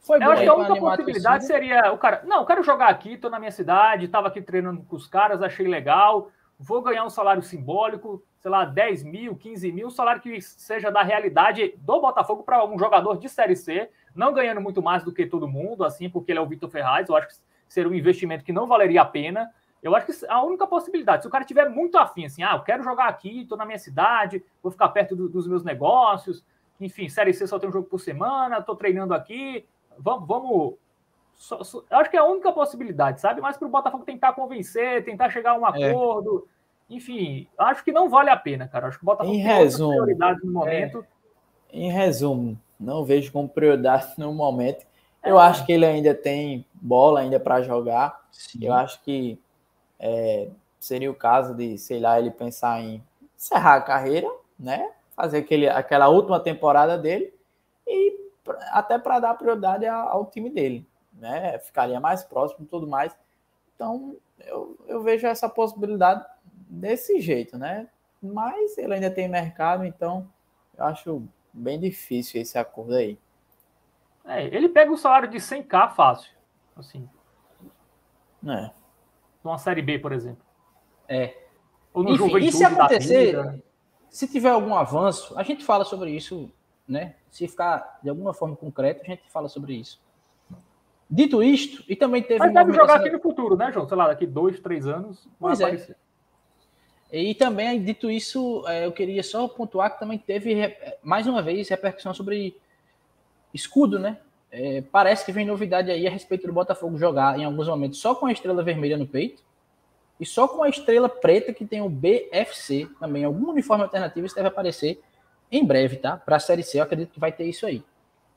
Foi 0.00 0.22
eu 0.22 0.30
acho 0.30 0.42
que 0.42 0.48
a 0.48 0.54
única 0.54 0.76
possibilidade 0.76 1.46
seria 1.46 1.92
o 1.92 1.98
cara, 1.98 2.22
não, 2.24 2.40
eu 2.40 2.46
quero 2.46 2.62
jogar 2.62 2.88
aqui, 2.88 3.16
tô 3.16 3.28
na 3.28 3.38
minha 3.38 3.50
cidade, 3.50 4.06
estava 4.06 4.28
aqui 4.28 4.40
treinando 4.40 4.82
com 4.82 4.96
os 4.96 5.06
caras, 5.06 5.42
achei 5.42 5.66
legal, 5.66 6.30
vou 6.58 6.82
ganhar 6.82 7.04
um 7.04 7.10
salário 7.10 7.42
simbólico, 7.42 8.22
sei 8.40 8.50
lá, 8.50 8.64
10 8.64 9.02
mil, 9.02 9.36
15 9.36 9.72
mil, 9.72 9.88
um 9.88 9.90
salário 9.90 10.20
que 10.20 10.40
seja 10.40 10.90
da 10.90 11.02
realidade 11.02 11.74
do 11.78 12.00
Botafogo 12.00 12.42
para 12.42 12.64
um 12.64 12.78
jogador 12.78 13.18
de 13.18 13.28
Série 13.28 13.56
C, 13.56 13.90
não 14.14 14.32
ganhando 14.32 14.60
muito 14.60 14.82
mais 14.82 15.02
do 15.02 15.12
que 15.12 15.26
todo 15.26 15.48
mundo, 15.48 15.84
assim, 15.84 16.08
porque 16.08 16.32
ele 16.32 16.38
é 16.38 16.42
o 16.42 16.46
Vitor 16.46 16.68
Ferraz, 16.68 17.08
eu 17.08 17.16
acho 17.16 17.28
que 17.28 17.34
seria 17.68 17.90
um 17.90 17.94
investimento 17.94 18.44
que 18.44 18.52
não 18.52 18.66
valeria 18.66 19.02
a 19.02 19.04
pena, 19.04 19.50
eu 19.82 19.94
acho 19.94 20.06
que 20.06 20.26
a 20.26 20.42
única 20.42 20.66
possibilidade, 20.66 21.22
se 21.22 21.28
o 21.28 21.30
cara 21.30 21.44
tiver 21.44 21.68
muito 21.68 21.96
afim, 21.98 22.24
assim, 22.24 22.42
ah, 22.42 22.54
eu 22.54 22.62
quero 22.62 22.82
jogar 22.82 23.08
aqui, 23.08 23.42
estou 23.42 23.56
na 23.56 23.64
minha 23.64 23.78
cidade, 23.78 24.44
vou 24.62 24.72
ficar 24.72 24.88
perto 24.88 25.14
do, 25.14 25.28
dos 25.28 25.46
meus 25.46 25.62
negócios, 25.62 26.44
enfim, 26.80 27.08
Série 27.08 27.32
C 27.32 27.46
só 27.46 27.58
tem 27.58 27.68
um 27.68 27.72
jogo 27.72 27.88
por 27.88 28.00
semana, 28.00 28.58
estou 28.58 28.76
treinando 28.76 29.14
aqui, 29.14 29.66
vamos. 29.98 30.26
vamos 30.26 30.74
só, 31.34 31.62
só, 31.62 31.84
eu 31.88 31.98
acho 31.98 32.10
que 32.10 32.16
é 32.16 32.20
a 32.20 32.24
única 32.24 32.52
possibilidade, 32.52 33.20
sabe? 33.20 33.40
Mas 33.40 33.56
para 33.56 33.68
o 33.68 33.70
Botafogo 33.70 34.04
tentar 34.04 34.32
convencer, 34.32 35.04
tentar 35.04 35.30
chegar 35.30 35.52
a 35.52 35.54
um 35.54 35.66
é. 35.66 35.90
acordo, 35.90 36.48
é. 36.90 36.94
enfim, 36.94 37.46
acho 37.56 37.84
que 37.84 37.92
não 37.92 38.08
vale 38.08 38.28
a 38.30 38.36
pena, 38.36 38.66
cara. 38.66 38.88
Acho 38.88 38.98
que 38.98 39.04
o 39.04 39.06
Botafogo 39.06 39.32
em 39.32 39.42
tem 39.42 39.46
resumo, 39.46 39.92
prioridade 39.92 40.40
no 40.44 40.52
momento. 40.52 41.06
É. 41.72 41.78
Em 41.78 41.92
resumo, 41.92 42.58
não 42.78 43.04
vejo 43.04 43.30
como 43.30 43.48
prioridade 43.48 44.14
no 44.18 44.32
momento. 44.32 44.84
Eu 45.24 45.38
é. 45.38 45.46
acho 45.46 45.64
que 45.64 45.72
ele 45.72 45.86
ainda 45.86 46.12
tem 46.12 46.66
bola 46.74 47.20
ainda 47.20 47.38
para 47.38 47.62
jogar. 47.62 48.26
Sim. 48.32 48.58
Eu 48.64 48.72
acho 48.72 49.00
que 49.02 49.38
é, 49.98 50.48
seria 50.78 51.10
o 51.10 51.14
caso 51.14 51.54
de, 51.54 51.76
sei 51.76 51.98
lá, 51.98 52.18
ele 52.18 52.30
pensar 52.30 52.80
em 52.80 53.02
encerrar 53.36 53.76
a 53.76 53.82
carreira, 53.82 54.30
né? 54.58 54.92
Fazer 55.14 55.38
aquele, 55.38 55.68
aquela 55.68 56.08
última 56.08 56.38
temporada 56.38 56.96
dele 56.96 57.34
e 57.86 58.28
até 58.70 58.98
para 58.98 59.18
dar 59.18 59.34
prioridade 59.34 59.86
ao 59.86 60.26
time 60.26 60.50
dele, 60.50 60.86
né? 61.12 61.58
Ficaria 61.58 61.98
mais 62.00 62.22
próximo 62.22 62.64
e 62.64 62.68
tudo 62.68 62.86
mais. 62.86 63.16
Então, 63.74 64.16
eu, 64.40 64.78
eu 64.86 65.02
vejo 65.02 65.26
essa 65.26 65.48
possibilidade 65.48 66.24
desse 66.44 67.20
jeito, 67.20 67.58
né? 67.58 67.88
Mas 68.22 68.78
ele 68.78 68.94
ainda 68.94 69.10
tem 69.10 69.28
mercado, 69.28 69.84
então 69.84 70.28
eu 70.76 70.84
acho 70.84 71.22
bem 71.52 71.78
difícil 71.78 72.40
esse 72.40 72.58
acordo 72.58 72.94
aí. 72.94 73.18
É, 74.24 74.44
ele 74.44 74.68
pega 74.68 74.92
o 74.92 74.96
salário 74.96 75.28
de 75.28 75.38
100k 75.38 75.94
fácil, 75.94 76.30
assim. 76.76 77.08
É 78.46 78.70
numa 79.48 79.58
Série 79.58 79.82
B, 79.82 79.98
por 79.98 80.12
exemplo. 80.12 80.44
É. 81.08 81.34
Ou 81.92 82.02
no 82.04 82.10
Enfim, 82.12 82.36
e 82.38 82.52
se 82.52 82.64
acontecer, 82.64 83.62
se 84.10 84.28
tiver 84.28 84.50
algum 84.50 84.74
avanço, 84.74 85.36
a 85.38 85.42
gente 85.42 85.64
fala 85.64 85.84
sobre 85.84 86.10
isso, 86.10 86.50
né? 86.86 87.14
Se 87.30 87.48
ficar 87.48 87.98
de 88.02 88.10
alguma 88.10 88.34
forma 88.34 88.54
concreto, 88.54 89.02
a 89.02 89.06
gente 89.06 89.28
fala 89.30 89.48
sobre 89.48 89.74
isso. 89.74 90.00
Dito 91.10 91.42
isto, 91.42 91.82
e 91.88 91.96
também 91.96 92.22
teve. 92.22 92.38
Mas 92.38 92.52
deve 92.52 92.72
jogar 92.74 92.96
aqui 92.96 93.10
no 93.10 93.18
futuro, 93.18 93.56
né, 93.56 93.72
João? 93.72 93.88
Sei 93.88 93.96
lá, 93.96 94.08
daqui 94.08 94.26
dois, 94.26 94.60
três 94.60 94.86
anos. 94.86 95.26
Pois 95.40 95.58
é. 95.60 95.96
E 97.10 97.34
também, 97.34 97.82
dito 97.82 98.10
isso, 98.10 98.62
é, 98.68 98.84
eu 98.84 98.92
queria 98.92 99.22
só 99.22 99.48
pontuar 99.48 99.94
que 99.94 99.98
também 99.98 100.18
teve, 100.18 100.76
mais 101.02 101.26
uma 101.26 101.42
vez, 101.42 101.66
repercussão 101.70 102.12
sobre 102.12 102.54
escudo, 103.54 103.98
né? 103.98 104.18
É, 104.50 104.80
parece 104.80 105.24
que 105.24 105.32
vem 105.32 105.44
novidade 105.44 105.90
aí 105.90 106.06
a 106.06 106.10
respeito 106.10 106.46
do 106.46 106.52
Botafogo 106.52 106.96
jogar 106.96 107.38
em 107.38 107.44
alguns 107.44 107.68
momentos 107.68 107.98
só 107.98 108.14
com 108.14 108.26
a 108.26 108.32
estrela 108.32 108.62
vermelha 108.62 108.96
no 108.96 109.06
peito 109.06 109.42
e 110.18 110.24
só 110.24 110.48
com 110.48 110.62
a 110.62 110.68
estrela 110.68 111.08
preta 111.08 111.52
que 111.52 111.66
tem 111.66 111.82
o 111.82 111.88
BFC 111.88 112.88
também. 112.98 113.24
Algum 113.24 113.50
uniforme 113.50 113.84
alternativo 113.84 114.26
isso 114.26 114.34
deve 114.34 114.48
aparecer 114.48 115.00
em 115.50 115.64
breve, 115.64 115.96
tá? 115.96 116.16
Para 116.16 116.36
a 116.36 116.40
Série 116.40 116.62
C, 116.62 116.78
eu 116.78 116.82
acredito 116.82 117.12
que 117.12 117.20
vai 117.20 117.32
ter 117.32 117.44
isso 117.44 117.66
aí. 117.66 117.82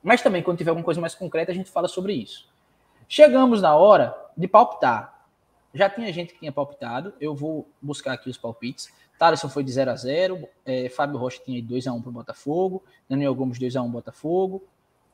Mas 0.02 0.22
também, 0.22 0.42
quando 0.42 0.58
tiver 0.58 0.70
alguma 0.70 0.84
coisa 0.84 1.00
mais 1.00 1.14
concreta, 1.14 1.52
a 1.52 1.54
gente 1.54 1.70
fala 1.70 1.88
sobre 1.88 2.12
isso. 2.12 2.48
Chegamos 3.08 3.60
na 3.62 3.76
hora 3.76 4.16
de 4.36 4.48
palpitar. 4.48 5.26
Já 5.74 5.88
tinha 5.88 6.12
gente 6.12 6.34
que 6.34 6.40
tinha 6.40 6.52
palpitado, 6.52 7.14
eu 7.20 7.34
vou 7.34 7.68
buscar 7.80 8.12
aqui 8.12 8.28
os 8.28 8.36
palpites. 8.36 8.92
Thaleson 9.18 9.48
foi 9.48 9.62
de 9.62 9.72
0 9.72 9.90
a 9.90 9.96
0 9.96 10.48
é, 10.66 10.88
Fábio 10.88 11.16
Rocha 11.16 11.40
tinha 11.44 11.62
2 11.62 11.86
a 11.86 11.92
1 11.92 12.02
para 12.02 12.10
o 12.10 12.12
Botafogo, 12.12 12.82
Daniel 13.08 13.34
Gomes 13.34 13.58
2 13.58 13.76
a 13.76 13.82
1 13.82 13.90
Botafogo, 13.90 14.64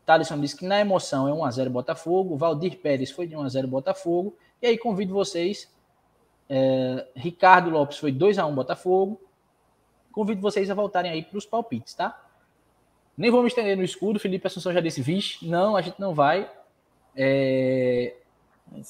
Thaleson 0.08 0.40
disse 0.40 0.56
que 0.56 0.64
na 0.64 0.80
emoção 0.80 1.28
é 1.28 1.32
1x0 1.32 1.68
Botafogo. 1.68 2.34
Valdir 2.34 2.78
Pérez 2.78 3.10
foi 3.10 3.26
de 3.26 3.36
1x0 3.36 3.66
Botafogo. 3.66 4.34
E 4.62 4.66
aí 4.66 4.78
convido 4.78 5.12
vocês. 5.12 5.70
É, 6.48 7.06
Ricardo 7.14 7.68
Lopes 7.68 7.98
foi 7.98 8.10
2x1 8.10 8.54
Botafogo. 8.54 9.20
Convido 10.10 10.40
vocês 10.40 10.70
a 10.70 10.74
voltarem 10.74 11.10
aí 11.10 11.22
para 11.22 11.36
os 11.36 11.44
palpites, 11.44 11.92
tá? 11.92 12.18
Nem 13.18 13.30
vou 13.30 13.42
me 13.42 13.48
estender 13.48 13.76
no 13.76 13.82
escudo. 13.82 14.18
Felipe 14.18 14.46
Assunção 14.46 14.72
já 14.72 14.80
disse, 14.80 15.02
vixe, 15.02 15.46
não, 15.46 15.76
a 15.76 15.82
gente 15.82 16.00
não 16.00 16.14
vai. 16.14 16.50
É... 17.14 18.14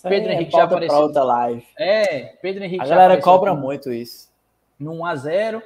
Pedro 0.04 0.30
Henrique 0.30 0.52
já 0.52 0.64
apareceu. 0.64 0.98
outra 0.98 1.24
live. 1.24 1.66
É, 1.76 2.36
Pedro 2.40 2.62
Henrique 2.62 2.84
a 2.84 2.86
galera 2.86 3.20
cobra 3.20 3.56
muito 3.56 3.92
isso. 3.92 4.32
No 4.78 4.92
1x0. 4.92 5.60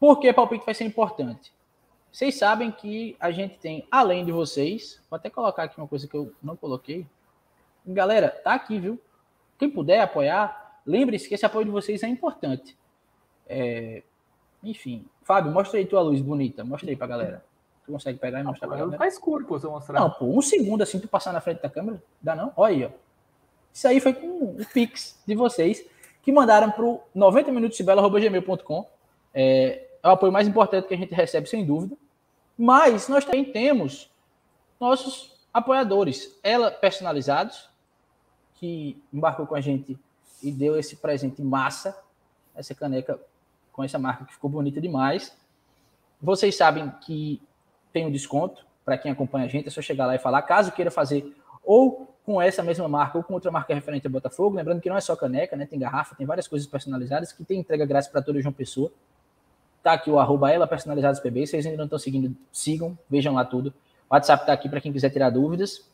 Porque 0.00 0.32
palpite 0.32 0.66
vai 0.66 0.74
ser 0.74 0.84
importante. 0.84 1.52
Vocês 2.12 2.36
sabem 2.36 2.70
que 2.70 3.16
a 3.20 3.30
gente 3.30 3.58
tem, 3.58 3.86
além 3.90 4.24
de 4.24 4.32
vocês, 4.32 5.00
vou 5.10 5.16
até 5.16 5.28
colocar 5.30 5.64
aqui 5.64 5.78
uma 5.78 5.86
coisa 5.86 6.08
que 6.08 6.14
eu 6.14 6.32
não 6.42 6.56
coloquei. 6.56 7.06
Galera, 7.86 8.28
tá 8.28 8.54
aqui, 8.54 8.78
viu? 8.78 9.00
Quem 9.58 9.70
puder 9.70 10.00
apoiar, 10.00 10.80
lembre-se 10.86 11.28
que 11.28 11.34
esse 11.34 11.46
apoio 11.46 11.66
de 11.66 11.70
vocês 11.70 12.02
é 12.02 12.08
importante. 12.08 12.76
É... 13.46 14.02
Enfim, 14.62 15.06
Fábio, 15.22 15.52
mostra 15.52 15.78
aí 15.78 15.86
tua 15.86 16.00
luz 16.00 16.20
bonita. 16.20 16.64
Mostra 16.64 16.90
aí 16.90 16.96
pra 16.96 17.06
galera. 17.06 17.44
Tu 17.84 17.92
consegue 17.92 18.18
pegar 18.18 18.40
e 18.40 18.42
mostrar 18.42 18.66
não, 18.66 18.76
pra 18.76 18.84
galera? 18.84 18.98
Tá 18.98 19.06
escuro, 19.06 19.46
eu 19.62 19.70
mostrar. 19.70 20.00
Não, 20.00 20.10
pô, 20.10 20.26
um 20.26 20.42
segundo 20.42 20.82
assim, 20.82 20.98
tu 20.98 21.08
passar 21.08 21.32
na 21.32 21.40
frente 21.40 21.62
da 21.62 21.70
câmera. 21.70 22.02
Dá 22.20 22.34
não? 22.34 22.52
Olha 22.56 22.74
aí, 22.74 22.84
ó. 22.84 22.90
Isso 23.72 23.86
aí 23.86 24.00
foi 24.00 24.12
com 24.12 24.26
o 24.26 24.66
Pix 24.72 25.22
de 25.26 25.34
vocês 25.34 25.84
que 26.22 26.32
mandaram 26.32 26.70
pro 26.70 27.00
90 27.14 27.52
minutosbela.gmail.com. 27.52 28.86
É, 29.32 29.87
é 30.02 30.08
o 30.08 30.12
apoio 30.12 30.32
mais 30.32 30.46
importante 30.46 30.88
que 30.88 30.94
a 30.94 30.96
gente 30.96 31.14
recebe, 31.14 31.48
sem 31.48 31.64
dúvida. 31.64 31.96
Mas 32.56 33.08
nós 33.08 33.24
também 33.24 33.44
temos 33.44 34.10
nossos 34.80 35.38
apoiadores, 35.52 36.38
ela 36.42 36.70
personalizados, 36.70 37.68
que 38.54 39.00
embarcou 39.12 39.46
com 39.46 39.54
a 39.54 39.60
gente 39.60 39.98
e 40.42 40.50
deu 40.50 40.76
esse 40.78 40.96
presente 40.96 41.42
massa, 41.42 41.96
essa 42.54 42.74
caneca 42.74 43.18
com 43.72 43.84
essa 43.84 43.98
marca 43.98 44.24
que 44.24 44.32
ficou 44.32 44.50
bonita 44.50 44.80
demais. 44.80 45.36
Vocês 46.20 46.56
sabem 46.56 46.90
que 47.00 47.40
tem 47.92 48.06
um 48.06 48.10
desconto 48.10 48.66
para 48.84 48.98
quem 48.98 49.12
acompanha 49.12 49.44
a 49.46 49.48
gente, 49.48 49.68
é 49.68 49.70
só 49.70 49.80
chegar 49.80 50.06
lá 50.06 50.16
e 50.16 50.18
falar. 50.18 50.42
Caso 50.42 50.72
queira 50.72 50.90
fazer 50.90 51.36
ou 51.64 52.08
com 52.24 52.42
essa 52.42 52.62
mesma 52.62 52.88
marca 52.88 53.16
ou 53.18 53.24
com 53.24 53.34
outra 53.34 53.50
marca 53.50 53.74
referente 53.74 54.06
a 54.06 54.10
Botafogo, 54.10 54.56
lembrando 54.56 54.80
que 54.80 54.88
não 54.88 54.96
é 54.96 55.00
só 55.00 55.14
caneca, 55.14 55.56
né? 55.56 55.64
Tem 55.64 55.78
garrafa, 55.78 56.14
tem 56.14 56.26
várias 56.26 56.48
coisas 56.48 56.66
personalizadas 56.68 57.32
que 57.32 57.44
tem 57.44 57.60
entrega 57.60 57.86
grátis 57.86 58.08
para 58.08 58.20
toda 58.20 58.40
João 58.40 58.52
Pessoa. 58.52 58.92
Tá 59.88 59.94
aqui 59.94 60.10
o 60.10 60.18
arroba 60.18 60.52
ela 60.52 60.66
personalizados 60.66 61.18
PB. 61.18 61.46
Vocês 61.46 61.64
ainda 61.64 61.78
não 61.78 61.86
estão 61.86 61.98
seguindo, 61.98 62.36
sigam, 62.52 62.98
vejam 63.08 63.32
lá 63.32 63.42
tudo. 63.42 63.72
O 64.10 64.14
WhatsApp 64.14 64.44
tá 64.44 64.52
aqui 64.52 64.68
para 64.68 64.82
quem 64.82 64.92
quiser 64.92 65.08
tirar 65.08 65.30
dúvidas. 65.30 65.88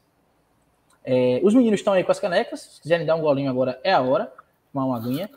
É, 1.04 1.40
os 1.44 1.54
meninos 1.54 1.78
estão 1.78 1.92
aí 1.92 2.02
com 2.02 2.10
as 2.10 2.18
canecas. 2.18 2.60
Se 2.60 2.82
quiserem 2.82 3.06
dar 3.06 3.14
um 3.14 3.20
golinho 3.20 3.48
agora, 3.48 3.78
é 3.84 3.92
a 3.92 4.00
hora. 4.00 4.32
tomar 4.72 4.86
uma 4.86 4.96
aguinha. 4.96 5.30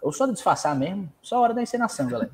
Ou 0.00 0.12
só 0.12 0.26
de 0.26 0.32
disfarçar 0.32 0.76
mesmo, 0.76 1.12
só 1.20 1.38
a 1.38 1.40
hora 1.40 1.54
da 1.54 1.60
encenação, 1.60 2.06
galera. 2.06 2.30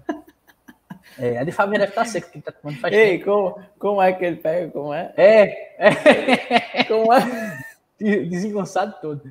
É, 1.19 1.39
a 1.39 1.45
de 1.45 1.51
Fábio 1.51 1.79
deve 1.79 1.93
estar 1.93 2.05
seca, 2.05 2.29
que 2.29 2.43
tá 2.43 2.53
tomando 2.53 2.79
faz 2.79 2.95
Ei, 2.95 3.19
como, 3.19 3.59
como 3.79 4.03
é 4.03 4.13
que 4.13 4.23
ele 4.23 4.37
pega? 4.37 4.71
Como 4.71 4.93
é? 4.93 5.15
É, 5.17 5.77
é. 5.79 6.85
Como 6.89 7.11
é? 7.11 7.59
Desengonçado 7.99 8.95
todo. 9.01 9.23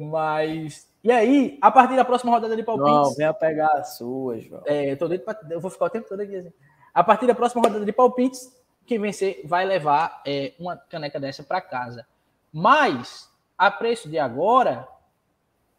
Mas. 0.00 0.87
E 1.02 1.12
aí, 1.12 1.58
a 1.60 1.70
partir 1.70 1.96
da 1.96 2.04
próxima 2.04 2.32
rodada 2.32 2.56
de 2.56 2.62
palpites. 2.62 2.92
Não, 2.92 3.14
venha 3.14 3.32
pegar 3.32 3.72
a 3.72 3.84
sua, 3.84 4.38
João. 4.38 4.62
É, 4.66 4.92
eu 4.92 4.96
tô 4.96 5.06
doido 5.06 5.22
pra, 5.22 5.38
Eu 5.48 5.60
vou 5.60 5.70
ficar 5.70 5.86
o 5.86 5.90
tempo 5.90 6.08
todo 6.08 6.20
aqui 6.20 6.36
assim. 6.36 6.52
A 6.92 7.04
partir 7.04 7.26
da 7.26 7.34
próxima 7.34 7.62
rodada 7.62 7.84
de 7.84 7.92
palpites, 7.92 8.52
quem 8.84 8.98
vencer 8.98 9.42
vai 9.44 9.64
levar 9.64 10.22
é, 10.26 10.54
uma 10.58 10.76
caneca 10.76 11.20
dessa 11.20 11.42
para 11.42 11.60
casa. 11.60 12.06
Mas, 12.52 13.30
a 13.56 13.70
preço 13.70 14.08
de 14.08 14.18
agora, 14.18 14.88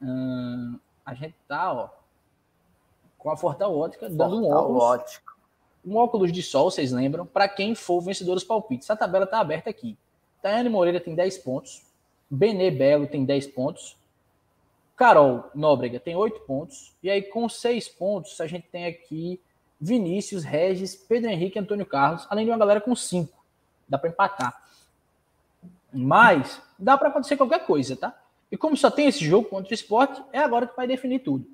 hum, 0.01 0.79
a 1.05 1.13
gente 1.13 1.35
tá, 1.47 1.73
ó, 1.73 1.89
com 3.17 3.29
a 3.29 3.35
Fortal 3.35 3.77
Ótica 3.77 4.09
dando 4.09 4.41
um 4.41 4.49
óculos. 4.49 4.83
Ótica. 4.83 5.33
Um 5.85 5.97
óculos 5.97 6.31
de 6.31 6.41
sol, 6.41 6.71
vocês 6.71 6.91
lembram, 6.91 7.25
para 7.25 7.47
quem 7.49 7.75
for 7.75 7.99
vencedor 7.99 8.35
dos 8.35 8.43
palpites. 8.43 8.89
A 8.89 8.95
tabela 8.95 9.27
tá 9.27 9.39
aberta 9.39 9.69
aqui. 9.69 9.97
Tayane 10.41 10.69
Moreira 10.69 10.99
tem 10.99 11.15
10 11.15 11.39
pontos. 11.39 11.83
Benê 12.29 12.71
Belo 12.71 13.07
tem 13.07 13.25
10 13.25 13.47
pontos. 13.47 13.97
Carol 14.99 15.49
Nóbrega 15.55 15.97
tem 15.97 16.13
8 16.13 16.41
pontos. 16.41 16.93
E 17.01 17.09
aí, 17.09 17.21
com 17.21 17.47
6 17.47 17.87
pontos, 17.87 18.41
a 18.41 18.45
gente 18.45 18.67
tem 18.67 18.85
aqui 18.85 19.39
Vinícius, 19.79 20.43
Regis, 20.43 20.93
Pedro 20.93 21.29
Henrique 21.29 21.57
Antônio 21.57 21.85
Carlos, 21.85 22.27
além 22.29 22.43
de 22.43 22.51
uma 22.51 22.57
galera 22.57 22.81
com 22.81 22.93
5. 22.93 23.31
Dá 23.87 23.97
para 23.97 24.09
empatar. 24.09 24.61
Mas 25.93 26.61
dá 26.77 26.97
para 26.97 27.07
acontecer 27.07 27.37
qualquer 27.37 27.65
coisa, 27.65 27.95
tá? 27.95 28.13
E 28.51 28.57
como 28.57 28.75
só 28.75 28.91
tem 28.91 29.07
esse 29.07 29.23
jogo 29.23 29.47
contra 29.47 29.71
o 29.71 29.73
esporte, 29.73 30.21
é 30.33 30.39
agora 30.39 30.67
que 30.67 30.75
vai 30.75 30.85
definir 30.85 31.19
tudo. 31.19 31.47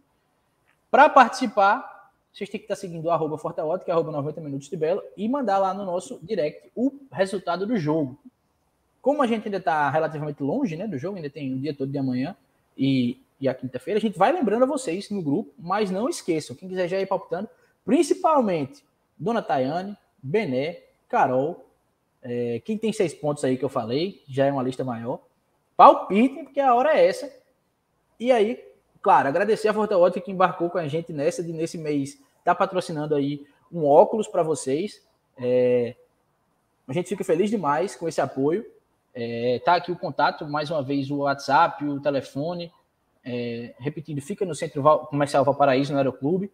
Para 0.89 1.07
participar, 1.07 2.09
vocês 2.33 2.49
têm 2.49 2.59
que 2.59 2.65
estar 2.65 2.75
seguindo 2.75 3.05
o 3.05 3.11
arroba 3.11 3.37
Forteótica, 3.37 3.91
arroba 3.91 4.11
90 4.11 4.41
Minutos 4.41 4.69
de 4.69 4.75
Belo, 4.75 5.03
e 5.15 5.29
mandar 5.29 5.59
lá 5.59 5.71
no 5.71 5.85
nosso 5.85 6.19
direct 6.23 6.71
o 6.73 6.91
resultado 7.11 7.67
do 7.67 7.77
jogo. 7.77 8.17
Como 9.03 9.21
a 9.21 9.27
gente 9.27 9.45
ainda 9.45 9.57
está 9.57 9.87
relativamente 9.87 10.41
longe 10.41 10.75
né, 10.75 10.87
do 10.87 10.97
jogo, 10.97 11.17
ainda 11.17 11.29
tem 11.29 11.53
o 11.53 11.59
dia 11.59 11.75
todo 11.75 11.91
de 11.91 11.97
amanhã 11.99 12.35
e, 12.75 13.23
e 13.45 13.49
a 13.49 13.53
quinta-feira, 13.53 13.99
a 13.99 14.01
gente 14.01 14.17
vai 14.17 14.31
lembrando 14.31 14.63
a 14.63 14.67
vocês 14.67 15.09
no 15.11 15.21
grupo, 15.21 15.53
mas 15.57 15.91
não 15.91 16.09
esqueçam, 16.09 16.55
quem 16.55 16.67
quiser 16.67 16.87
já 16.87 16.99
ir 16.99 17.05
palpitando, 17.05 17.47
principalmente 17.85 18.83
Dona 19.17 19.41
Tayane, 19.41 19.95
Bené, 20.21 20.81
Carol, 21.07 21.69
é, 22.23 22.59
quem 22.65 22.75
tem 22.75 22.91
seis 22.91 23.13
pontos 23.13 23.43
aí 23.43 23.55
que 23.55 23.63
eu 23.63 23.69
falei, 23.69 24.23
já 24.27 24.47
é 24.47 24.51
uma 24.51 24.63
lista 24.63 24.83
maior. 24.83 25.19
Palpitem, 25.77 26.45
porque 26.45 26.59
a 26.59 26.73
hora 26.73 26.97
é 26.97 27.07
essa. 27.07 27.31
E 28.19 28.31
aí, 28.31 28.59
claro, 28.99 29.27
agradecer 29.27 29.67
a 29.67 29.73
Forta 29.73 29.95
Ótica 29.95 30.25
que 30.25 30.31
embarcou 30.31 30.69
com 30.69 30.79
a 30.79 30.87
gente 30.87 31.13
nessa, 31.13 31.43
de 31.43 31.53
nesse 31.53 31.77
mês, 31.77 32.19
está 32.39 32.55
patrocinando 32.55 33.13
aí 33.13 33.45
um 33.71 33.85
óculos 33.85 34.27
para 34.27 34.41
vocês. 34.41 35.05
É, 35.37 35.95
a 36.87 36.93
gente 36.93 37.09
fica 37.09 37.23
feliz 37.23 37.51
demais 37.51 37.95
com 37.95 38.07
esse 38.07 38.19
apoio. 38.19 38.65
É, 39.13 39.61
tá 39.63 39.75
aqui 39.75 39.91
o 39.91 39.97
contato, 39.97 40.47
mais 40.47 40.71
uma 40.71 40.81
vez, 40.81 41.11
o 41.11 41.17
WhatsApp, 41.17 41.85
o 41.85 41.99
telefone. 41.99 42.71
É, 43.25 43.73
repetindo, 43.79 44.21
fica 44.21 44.45
no 44.45 44.53
Centro 44.53 44.83
Comercial 45.07 45.43
Valparaíso, 45.43 45.91
no 45.91 45.97
Aeroclube. 45.97 46.51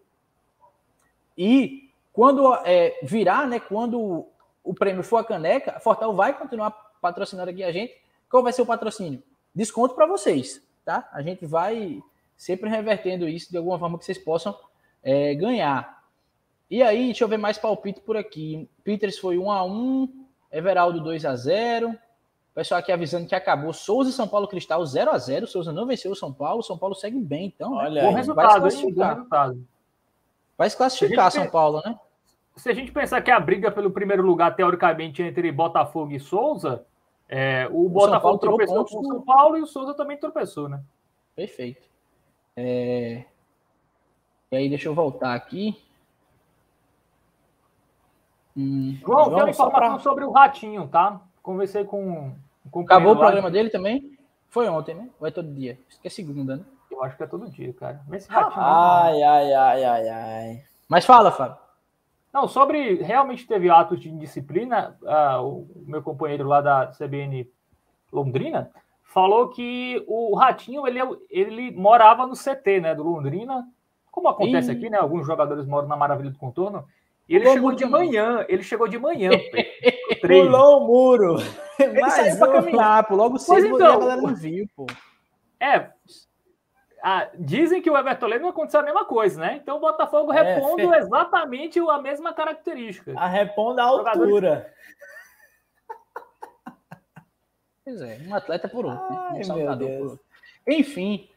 E 1.38 1.92
quando 2.14 2.54
é, 2.66 2.98
virar, 3.04 3.46
né, 3.48 3.60
quando 3.60 4.26
o 4.64 4.74
prêmio 4.74 5.04
for 5.04 5.18
a 5.18 5.24
caneca, 5.24 5.74
a 5.76 5.80
Fortal 5.80 6.16
vai 6.16 6.38
continuar 6.38 6.72
patrocinando 7.02 7.50
aqui 7.50 7.64
a 7.64 7.72
gente. 7.72 8.00
Qual 8.30 8.44
vai 8.44 8.54
ser 8.54 8.62
o 8.62 8.66
patrocínio? 8.66 9.22
Desconto 9.54 9.96
para 9.96 10.06
vocês, 10.06 10.66
tá? 10.86 11.10
A 11.12 11.22
gente 11.22 11.46
vai 11.46 12.02
sempre 12.38 12.70
revertendo 12.70 13.28
isso 13.28 13.52
de 13.52 13.58
alguma 13.58 13.78
forma 13.78 13.98
que 13.98 14.06
vocês 14.06 14.18
possam 14.18 14.58
é, 15.04 15.36
ganhar. 15.36 16.02
E 16.70 16.82
aí, 16.82 17.08
deixa 17.08 17.24
eu 17.24 17.28
ver 17.28 17.38
mais 17.38 17.58
palpite 17.58 18.00
por 18.00 18.16
aqui. 18.16 18.70
Peters 18.84 19.18
foi 19.18 19.38
1 19.38 19.52
a 19.52 19.66
1 19.66 20.26
Everaldo 20.52 21.02
2 21.02 21.26
a 21.26 21.36
0 21.36 21.98
o 22.52 22.54
pessoal 22.54 22.80
aqui 22.80 22.92
avisando 22.92 23.28
que 23.28 23.34
acabou. 23.34 23.72
Souza 23.72 24.10
e 24.10 24.14
São 24.14 24.28
Paulo 24.28 24.48
Cristal 24.48 24.86
0 24.86 25.12
a 25.12 25.18
0 25.18 25.48
Souza 25.48 25.72
não 25.72 25.86
venceu 25.86 26.12
o 26.12 26.16
São 26.16 26.34
Paulo. 26.34 26.60
O 26.60 26.64
São 26.64 26.78
Paulo 26.78 26.94
segue 26.94 27.18
bem, 27.18 27.46
então. 27.46 27.72
Né? 27.72 27.84
Olha, 27.84 28.02
né? 28.02 28.08
bom 28.10 28.14
resultado, 28.14 28.62
vai 28.62 28.72
se 28.72 28.78
classificar. 28.78 29.10
Hein? 29.10 29.16
resultado. 29.16 29.68
Vai 30.58 30.70
se 30.70 30.78
classificar, 30.78 31.32
São 31.32 31.50
Paulo, 31.50 31.82
né? 31.86 31.98
Se 32.58 32.70
a 32.70 32.74
gente 32.74 32.92
pensar 32.92 33.22
que 33.22 33.32
a 33.32 33.40
briga 33.40 33.72
pelo 33.72 33.90
primeiro 33.90 34.22
lugar, 34.22 34.54
teoricamente, 34.54 35.24
entre 35.24 35.50
Botafogo 35.50 36.12
e 36.12 36.20
Souza, 36.20 36.86
é, 37.30 37.70
o, 37.72 37.86
o 37.86 37.90
Botafogo 37.90 38.38
tropeçou 38.38 38.84
com 38.84 39.00
o 39.00 39.06
São 39.06 39.22
Paulo 39.22 39.58
e 39.58 39.62
o 39.62 39.66
Souza 39.66 39.94
também 39.94 40.18
tropeçou, 40.18 40.68
né? 40.68 40.84
Perfeito. 41.34 41.88
É... 42.58 43.24
E 44.52 44.56
aí, 44.58 44.68
deixa 44.68 44.90
eu 44.90 44.94
voltar 44.94 45.34
aqui. 45.34 45.82
Hum, 48.56 48.98
João, 49.00 49.30
tem 49.30 49.36
uma 49.36 49.50
informação 49.50 49.94
pra... 49.94 50.00
sobre 50.00 50.26
o 50.26 50.32
Ratinho, 50.32 50.86
tá? 50.90 51.22
Conversei 51.42 51.84
com, 51.84 52.36
com 52.70 52.82
Acabou 52.82 53.14
o 53.14 53.18
programa 53.18 53.50
dele 53.50 53.70
também? 53.70 54.18
Foi 54.50 54.68
ontem, 54.68 54.94
né? 54.96 55.10
Ou 55.20 55.28
é 55.28 55.32
todo 55.32 55.52
dia? 55.52 55.80
Acho 55.88 56.00
que 56.00 56.08
é 56.08 56.12
segunda, 56.12 56.58
né? 56.58 56.64
Eu 56.92 57.04
acho 57.04 57.18
que 57.18 57.24
é 57.24 57.28
todo 57.28 57.50
dia, 57.50 57.74
cara. 57.74 58.02
Vê 58.08 58.20
se 58.20 58.30
Ratinho. 58.30 58.62
Ai, 58.62 59.24
ai, 59.24 59.54
ai, 59.54 59.84
ai, 59.84 60.10
ai. 60.10 60.64
Mas 60.88 61.06
fala, 61.06 61.32
Fábio. 61.32 61.58
Não, 62.34 62.48
sobre 62.48 62.96
realmente 62.96 63.48
teve 63.48 63.70
atos 63.70 64.00
de 64.00 64.10
indisciplina, 64.10 64.98
uh, 65.02 65.46
o 65.46 65.84
meu 65.86 66.02
companheiro 66.02 66.48
lá 66.48 66.62
da 66.62 66.88
CBN 66.88 67.50
Londrina 68.12 68.72
falou 69.04 69.50
que 69.50 70.04
o 70.08 70.36
Ratinho 70.36 70.88
ele, 70.88 71.00
ele 71.30 71.72
morava 71.72 72.26
no 72.26 72.34
CT, 72.34 72.80
né, 72.80 72.96
do 72.96 73.04
Londrina, 73.04 73.68
como 74.10 74.30
acontece 74.30 74.72
e... 74.72 74.76
aqui, 74.76 74.90
né? 74.90 74.98
Alguns 74.98 75.26
jogadores 75.26 75.66
moram 75.66 75.88
na 75.88 75.96
Maravilha 75.96 76.30
do 76.30 76.38
Contorno. 76.38 76.86
E 77.32 77.36
ele 77.38 77.50
chegou 77.50 77.72
de 77.72 77.86
manhã, 77.86 78.46
ele 78.50 78.62
chegou 78.62 78.88
de 78.90 79.00
manhã. 79.00 79.30
Pulou 80.22 80.82
o 80.82 80.86
muro. 80.86 81.36
Ele 81.80 82.10
saiu 82.10 82.38
para 82.38 82.52
caminhar, 82.52 83.08
pô, 83.08 83.16
logo 83.16 83.40
cedo 83.40 83.68
então, 83.68 83.94
a 83.94 84.00
galera 84.00 84.22
não 84.22 84.36
viu, 84.36 84.68
pô. 84.76 84.86
É, 85.58 85.90
ah, 87.02 87.30
dizem 87.34 87.82
que 87.82 87.90
o 87.90 87.98
Everton 87.98 88.28
Leno 88.28 88.50
aconteceu 88.50 88.82
a 88.82 88.84
mesma 88.84 89.06
coisa, 89.06 89.40
né? 89.40 89.60
Então 89.64 89.78
o 89.78 89.80
Botafogo 89.80 90.34
é, 90.34 90.56
repondo 90.56 90.90
fe... 90.90 90.98
exatamente 90.98 91.80
a 91.80 92.02
mesma 92.02 92.34
característica. 92.34 93.14
A 93.18 93.28
reponda 93.28 93.82
a 93.82 93.86
altura. 93.86 94.74
Pois 97.86 98.02
é, 98.02 98.20
um 98.28 98.36
atleta 98.36 98.68
por 98.68 98.86
outro, 98.86 99.10
né? 99.10 99.30
um 99.36 99.44
saltador 99.44 99.90
por 99.90 100.08
outro. 100.08 100.26
Enfim, 100.68 101.30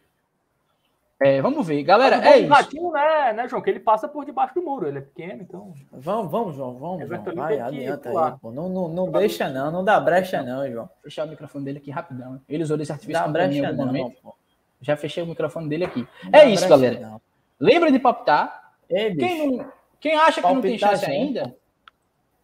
é, 1.20 1.40
vamos 1.40 1.66
ver. 1.66 1.82
Galera, 1.84 2.16
é 2.26 2.40
isso. 2.40 2.52
Ratinho, 2.52 2.90
né, 2.90 3.32
né, 3.32 3.48
João? 3.48 3.62
Que 3.62 3.70
ele 3.70 3.80
passa 3.80 4.08
por 4.08 4.24
debaixo 4.24 4.54
do 4.54 4.62
muro. 4.62 4.88
Ele 4.88 4.98
é 4.98 5.00
pequeno, 5.00 5.42
então. 5.42 5.72
Vamos, 5.92 6.30
vamos, 6.30 6.56
João. 6.56 6.74
Vamos, 6.74 7.08
João. 7.08 7.22
Vai, 7.34 7.60
adianta 7.60 8.08
aí, 8.08 8.38
pô. 8.40 8.50
Não, 8.50 8.68
não, 8.68 8.88
não 8.88 9.10
deixa, 9.10 9.48
não. 9.48 9.70
Não 9.70 9.84
dá 9.84 9.98
brecha, 10.00 10.42
não, 10.42 10.68
João. 10.70 10.90
Fechar 11.02 11.26
o 11.26 11.30
microfone 11.30 11.64
dele 11.64 11.78
aqui 11.78 11.90
rapidão. 11.90 12.40
Ele 12.48 12.62
usou 12.62 12.78
esse 12.80 12.90
artifício 12.90 13.22
dá 13.22 13.28
brecha, 13.28 13.72
não, 13.72 13.86
momento. 13.86 14.20
Pô. 14.22 14.34
Já 14.80 14.96
fechei 14.96 15.22
o 15.22 15.26
microfone 15.26 15.68
dele 15.68 15.84
aqui. 15.84 16.06
Não 16.24 16.38
é 16.38 16.48
isso, 16.50 16.68
galera. 16.68 17.00
Não. 17.00 17.20
Lembra 17.58 17.90
de 17.90 17.98
palpitar. 17.98 18.72
Ei, 18.90 19.14
quem, 19.14 19.56
não, 19.56 19.72
quem 19.98 20.14
acha 20.14 20.42
que 20.42 20.52
não 20.52 20.60
tem 20.60 20.76
chance 20.78 21.06
ainda, 21.06 21.56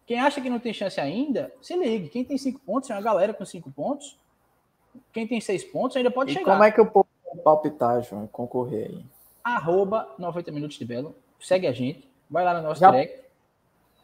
quem 0.07 0.19
acha 0.19 0.41
que 0.41 0.49
não 0.49 0.59
tem 0.59 0.73
chance 0.73 0.99
ainda, 0.99 1.53
se 1.61 1.75
ligue. 1.75 2.09
Quem 2.09 2.25
tem 2.25 2.37
cinco 2.37 2.59
pontos, 2.65 2.89
é 2.89 2.93
uma 2.93 3.01
galera 3.01 3.33
com 3.33 3.45
cinco 3.45 3.69
pontos. 3.69 4.17
Quem 5.13 5.27
tem 5.27 5.39
seis 5.39 5.63
pontos 5.63 5.95
ainda 5.95 6.09
pode 6.09 6.31
e 6.31 6.33
chegar. 6.33 6.51
Como 6.51 6.63
é 6.63 6.71
que 6.71 6.79
eu 6.79 6.87
posso 6.87 7.00
palpitar, 7.37 8.01
João? 8.01 8.27
Concorrer 8.27 8.87
aí. 8.87 9.05
Arroba 9.43 10.09
90 10.17 10.51
Minutos 10.51 10.77
de 10.77 10.85
Belo. 10.85 11.15
Segue 11.39 11.67
a 11.67 11.71
gente. 11.71 12.09
Vai 12.29 12.43
lá 12.43 12.53
no 12.53 12.61
nosso 12.61 12.79
já, 12.79 12.91
direct. 12.91 13.23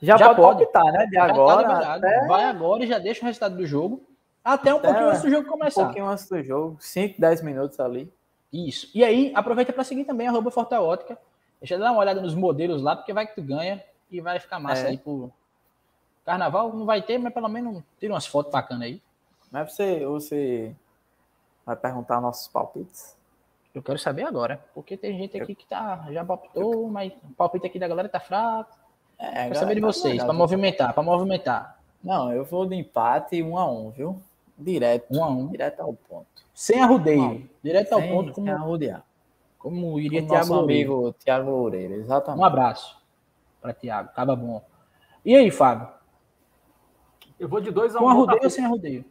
Já, 0.02 0.18
já 0.18 0.34
pode, 0.34 0.42
pode 0.42 0.72
palpitar, 0.72 0.94
né? 0.94 1.06
De 1.06 1.16
já 1.16 1.26
agora. 1.26 1.68
Tá 1.68 1.96
até... 1.96 2.28
Vai 2.28 2.44
agora 2.46 2.84
e 2.84 2.88
já 2.88 3.00
deixa 3.00 3.22
o 3.22 3.26
resultado 3.26 3.56
do 3.56 3.66
jogo. 3.66 4.04
Até 4.44 4.74
um 4.74 4.78
até 4.78 4.88
pouquinho 4.88 5.10
antes 5.10 5.22
do 5.22 5.30
jogo 5.30 5.48
começar. 5.50 5.82
Um 5.82 5.86
pouquinho 5.86 6.08
antes 6.08 6.30
do 6.30 6.44
jogo. 6.44 6.78
5, 6.80 7.20
10 7.20 7.42
minutos 7.42 7.80
ali. 7.80 8.12
Isso. 8.52 8.90
E 8.96 9.04
aí, 9.04 9.32
aproveita 9.36 9.74
para 9.74 9.84
seguir 9.84 10.06
também 10.06 10.28
arroba 10.28 10.50
Forta 10.52 10.80
Ótica. 10.80 11.18
Deixa 11.60 11.76
eu 11.76 11.80
dar 11.80 11.92
uma 11.92 12.00
olhada 12.00 12.22
nos 12.22 12.36
modelos 12.36 12.82
lá, 12.82 12.96
porque 12.96 13.12
vai 13.12 13.28
que 13.28 13.36
tu 13.36 13.42
ganha 13.42 13.84
e 14.10 14.22
vai 14.22 14.40
ficar 14.40 14.60
massa 14.60 14.84
é. 14.84 14.90
aí 14.90 14.98
pro 14.98 15.32
carnaval. 16.26 16.72
Não 16.74 16.86
vai 16.86 17.02
ter, 17.02 17.18
mas 17.18 17.34
pelo 17.34 17.50
menos 17.50 17.84
tira 18.00 18.14
umas 18.14 18.26
fotos 18.26 18.52
bacanas 18.52 18.84
aí. 18.84 19.02
Mas 19.52 19.74
você, 19.74 20.06
você 20.06 20.76
vai 21.66 21.76
perguntar 21.76 22.22
nossos 22.22 22.48
palpites? 22.48 23.17
Eu 23.78 23.84
quero 23.84 24.00
saber 24.00 24.24
agora, 24.24 24.60
porque 24.74 24.98
tem 24.98 25.16
gente 25.16 25.40
aqui 25.40 25.54
que 25.54 25.68
tá, 25.68 26.08
já 26.10 26.26
palpitou, 26.26 26.88
mas 26.90 27.14
o 27.24 27.34
palpite 27.36 27.68
aqui 27.68 27.78
da 27.78 27.88
galera 27.88 28.10
tá 28.10 28.20
fraco. 28.20 28.76
É, 29.20 29.44
quero 29.44 29.60
saber 29.60 29.76
de 29.76 29.82
tá 29.82 29.88
vocês, 29.88 30.24
para 30.24 30.34
movimentar, 30.34 30.94
para 30.96 31.04
movimentar. 31.04 31.80
Não, 32.04 32.34
eu 32.34 32.44
vou 32.44 32.66
de 32.66 32.74
empate 32.74 33.44
um 33.44 33.56
a 33.56 33.70
um, 33.70 33.92
viu? 33.92 34.20
Direto. 34.58 35.16
Um 35.16 35.24
a 35.24 35.30
um. 35.30 35.48
Direto 35.50 35.82
ao 35.82 35.94
ponto. 35.94 36.26
Sem 36.56 36.82
arrudeio. 36.82 37.48
Direto 37.64 37.94
ao 37.94 38.00
sem, 38.00 38.10
ponto, 38.12 38.32
como, 38.32 38.52
arrudear. 38.52 39.04
como 39.60 40.00
iria 40.00 40.22
como 40.22 40.34
Tiago 40.34 40.54
amigo 40.56 41.16
Tiago 41.20 41.52
Loureiro, 41.52 41.94
exatamente. 41.94 42.42
Um 42.42 42.46
abraço 42.46 42.98
para 43.62 43.74
Tiago, 43.74 44.10
tava 44.16 44.36
bom. 44.36 44.60
E 45.24 45.36
aí, 45.36 45.52
Fábio? 45.52 45.88
Eu 47.40 47.48
vou 47.48 47.62
de 47.62 47.70
dois 47.70 47.96
a 47.96 48.00
um. 48.00 48.02
Com 48.02 48.10
arrudeio 48.10 48.44
ou 48.44 48.50
sem 48.50 48.66
arrudeio? 48.66 49.06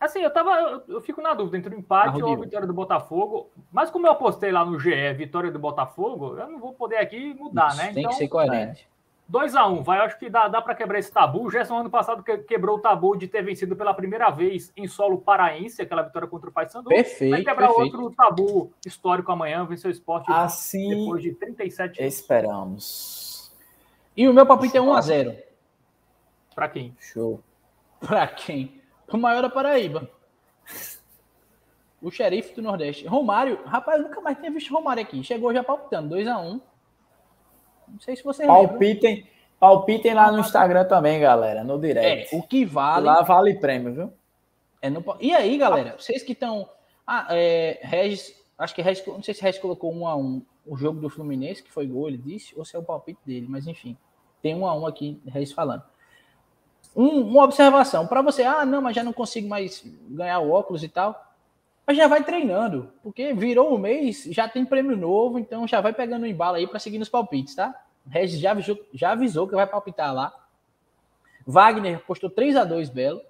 Assim, 0.00 0.20
eu 0.20 0.30
tava. 0.30 0.50
Eu, 0.58 0.82
eu 0.88 1.00
fico 1.02 1.20
na 1.20 1.34
dúvida 1.34 1.58
entre 1.58 1.74
o 1.74 1.78
empate 1.78 2.22
ou 2.22 2.32
a 2.32 2.36
vitória 2.36 2.66
do 2.66 2.72
Botafogo. 2.72 3.50
Mas 3.70 3.90
como 3.90 4.06
eu 4.06 4.12
apostei 4.12 4.50
lá 4.50 4.64
no 4.64 4.80
GE 4.80 5.12
vitória 5.12 5.50
do 5.50 5.58
Botafogo, 5.58 6.38
eu 6.38 6.48
não 6.48 6.58
vou 6.58 6.72
poder 6.72 6.96
aqui 6.96 7.34
mudar, 7.34 7.68
Isso, 7.68 7.76
né? 7.76 7.92
Tem 7.92 7.98
então, 7.98 8.10
que 8.10 8.16
ser 8.16 8.28
coerente. 8.28 8.88
2x1, 9.30 9.70
um, 9.70 9.82
vai. 9.82 9.98
Eu 9.98 10.04
acho 10.04 10.18
que 10.18 10.28
dá, 10.28 10.48
dá 10.48 10.60
para 10.60 10.74
quebrar 10.74 10.98
esse 10.98 11.12
tabu. 11.12 11.44
O 11.44 11.50
Gerson, 11.50 11.78
ano 11.78 11.90
passado, 11.90 12.24
quebrou 12.24 12.78
o 12.78 12.80
tabu 12.80 13.14
de 13.14 13.28
ter 13.28 13.42
vencido 13.42 13.76
pela 13.76 13.92
primeira 13.94 14.30
vez 14.30 14.72
em 14.74 14.88
solo 14.88 15.18
paraense, 15.18 15.82
aquela 15.82 16.02
vitória 16.02 16.26
contra 16.26 16.48
o 16.48 16.52
Paysandu. 16.52 16.88
Perfeito. 16.88 17.30
Vai 17.30 17.44
quebrar 17.44 17.68
perfeito. 17.68 18.00
outro 18.00 18.16
tabu 18.16 18.72
histórico 18.84 19.30
amanhã, 19.30 19.64
vencer 19.64 19.88
o 19.88 19.92
esporte 19.92 20.32
assim, 20.32 20.88
depois 20.88 21.22
de 21.22 21.32
37 21.32 22.00
anos. 22.00 22.14
Esperamos. 22.14 23.52
E 24.16 24.26
o 24.26 24.32
meu 24.32 24.46
palpite 24.46 24.76
é 24.76 24.80
1x0. 24.80 25.38
Para 26.54 26.68
quem? 26.68 26.96
Show. 26.98 27.40
Para 28.00 28.26
quem? 28.26 28.79
O 29.12 29.16
maior 29.16 29.42
da 29.42 29.50
Paraíba. 29.50 30.08
O 32.00 32.10
xerife 32.10 32.54
do 32.54 32.62
Nordeste. 32.62 33.06
Romário, 33.06 33.62
rapaz, 33.64 34.00
eu 34.00 34.08
nunca 34.08 34.20
mais 34.20 34.38
tinha 34.38 34.50
visto 34.50 34.72
Romário 34.72 35.02
aqui. 35.02 35.22
Chegou 35.22 35.52
já 35.52 35.62
palpitando, 35.62 36.14
2x1. 36.14 36.60
Não 37.88 38.00
sei 38.00 38.16
se 38.16 38.22
vocês 38.22 38.46
palpitem, 38.46 39.16
lembram. 39.16 39.30
Palpitem 39.58 40.14
lá 40.14 40.32
no 40.32 40.38
Instagram 40.38 40.84
também, 40.84 41.20
galera, 41.20 41.62
no 41.62 41.78
direct. 41.78 42.34
É, 42.34 42.38
o 42.38 42.42
que 42.42 42.64
vale. 42.64 43.04
Lá 43.04 43.22
vale 43.22 43.58
prêmio, 43.58 43.92
viu? 43.92 44.12
É 44.80 44.88
no... 44.88 45.04
E 45.20 45.34
aí, 45.34 45.58
galera, 45.58 45.96
vocês 45.98 46.22
que 46.22 46.32
estão. 46.32 46.68
Ah, 47.06 47.26
é, 47.30 47.80
Regis, 47.82 48.34
acho 48.56 48.74
que 48.74 48.80
Regis, 48.80 49.04
não 49.06 49.22
sei 49.22 49.34
se 49.34 49.42
Regis 49.42 49.60
colocou 49.60 49.92
1 49.92 50.06
a 50.06 50.16
1 50.16 50.42
o 50.64 50.76
jogo 50.76 51.00
do 51.00 51.10
Fluminense, 51.10 51.62
que 51.62 51.70
foi 51.70 51.86
gol, 51.86 52.08
ele 52.08 52.18
disse, 52.18 52.56
ou 52.56 52.64
se 52.64 52.76
é 52.76 52.78
o 52.78 52.82
palpite 52.82 53.20
dele, 53.26 53.46
mas 53.48 53.66
enfim, 53.66 53.96
tem 54.40 54.54
1 54.54 54.64
a 54.64 54.74
1 54.74 54.86
aqui, 54.86 55.20
Regis 55.26 55.52
falando. 55.52 55.82
Um, 56.94 57.20
uma 57.20 57.44
observação, 57.44 58.06
para 58.06 58.20
você, 58.20 58.42
ah, 58.42 58.64
não, 58.64 58.82
mas 58.82 58.96
já 58.96 59.04
não 59.04 59.12
consigo 59.12 59.48
mais 59.48 59.82
ganhar 60.08 60.40
o 60.40 60.50
óculos 60.50 60.82
e 60.82 60.88
tal. 60.88 61.28
Mas 61.86 61.96
já 61.96 62.06
vai 62.06 62.22
treinando, 62.22 62.92
porque 63.02 63.32
virou 63.32 63.74
o 63.74 63.78
mês, 63.78 64.24
já 64.30 64.48
tem 64.48 64.64
prêmio 64.64 64.96
novo, 64.96 65.38
então 65.38 65.66
já 65.66 65.80
vai 65.80 65.92
pegando 65.92 66.22
o 66.22 66.26
embalo 66.26 66.56
aí 66.56 66.66
para 66.66 66.78
seguir 66.78 66.98
nos 66.98 67.08
palpites, 67.08 67.54
tá? 67.54 67.74
Regis 68.08 68.40
já 68.40 68.52
avisou, 68.52 68.78
já 68.92 69.12
avisou 69.12 69.48
que 69.48 69.54
vai 69.54 69.66
palpitar 69.66 70.14
lá. 70.14 70.32
Wagner 71.46 72.00
postou 72.04 72.30
3 72.30 72.56
a 72.56 72.64
2 72.64 72.90
Belo. 72.90 73.20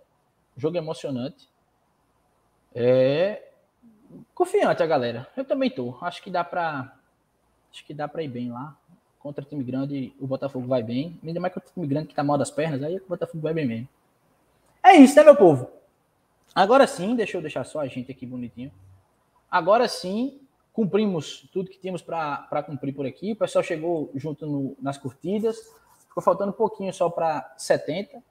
Jogo 0.57 0.77
emocionante. 0.77 1.49
É 2.75 3.43
confiante 4.35 4.83
a 4.83 4.87
galera. 4.87 5.29
Eu 5.37 5.45
também 5.45 5.71
tô. 5.71 5.97
Acho 6.01 6.23
que 6.23 6.31
dá 6.31 6.45
para 6.45 6.93
acho 7.73 7.85
que 7.85 7.95
dá 7.95 8.09
para 8.09 8.23
ir 8.23 8.29
bem 8.29 8.51
lá. 8.51 8.77
Contra 9.21 9.45
time 9.45 9.63
grande, 9.63 10.15
o 10.19 10.27
Botafogo 10.27 10.67
vai 10.67 10.83
bem. 10.83 11.19
Ainda 11.23 11.39
mais 11.39 11.53
contra 11.55 11.71
time 11.73 11.87
grande 11.87 12.09
que 12.09 12.15
tá 12.15 12.25
mal 12.25 12.39
das 12.39 12.51
pernas, 12.51 12.83
aí 12.83 12.97
o 12.97 13.05
Botafogo 13.07 13.43
vai 13.43 13.55
bem 13.55 13.67
mesmo. 13.67 13.89
É 14.83 14.97
isso, 14.97 15.15
né, 15.15 15.23
meu 15.23 15.37
povo? 15.37 15.71
Agora 16.55 16.87
sim, 16.87 17.15
deixa 17.15 17.37
eu 17.37 17.43
deixar 17.43 17.65
só 17.65 17.81
a 17.81 17.87
gente 17.87 18.11
aqui 18.11 18.25
bonitinho. 18.27 18.73
Agora 19.51 19.87
sim, 19.87 20.41
cumprimos 20.73 21.49
tudo 21.53 21.71
que 21.71 21.79
tínhamos 21.79 22.01
para 22.01 22.63
cumprir 22.65 22.95
por 22.95 23.07
aqui. 23.07 23.33
O 23.33 23.37
pessoal 23.37 23.63
chegou 23.63 24.11
junto 24.15 24.47
no, 24.47 24.77
nas 24.81 24.97
curtidas. 24.97 25.59
Ficou 26.09 26.23
faltando 26.23 26.51
um 26.51 26.55
pouquinho 26.55 26.93
só 26.93 27.09
para 27.09 27.55
70, 27.57 28.23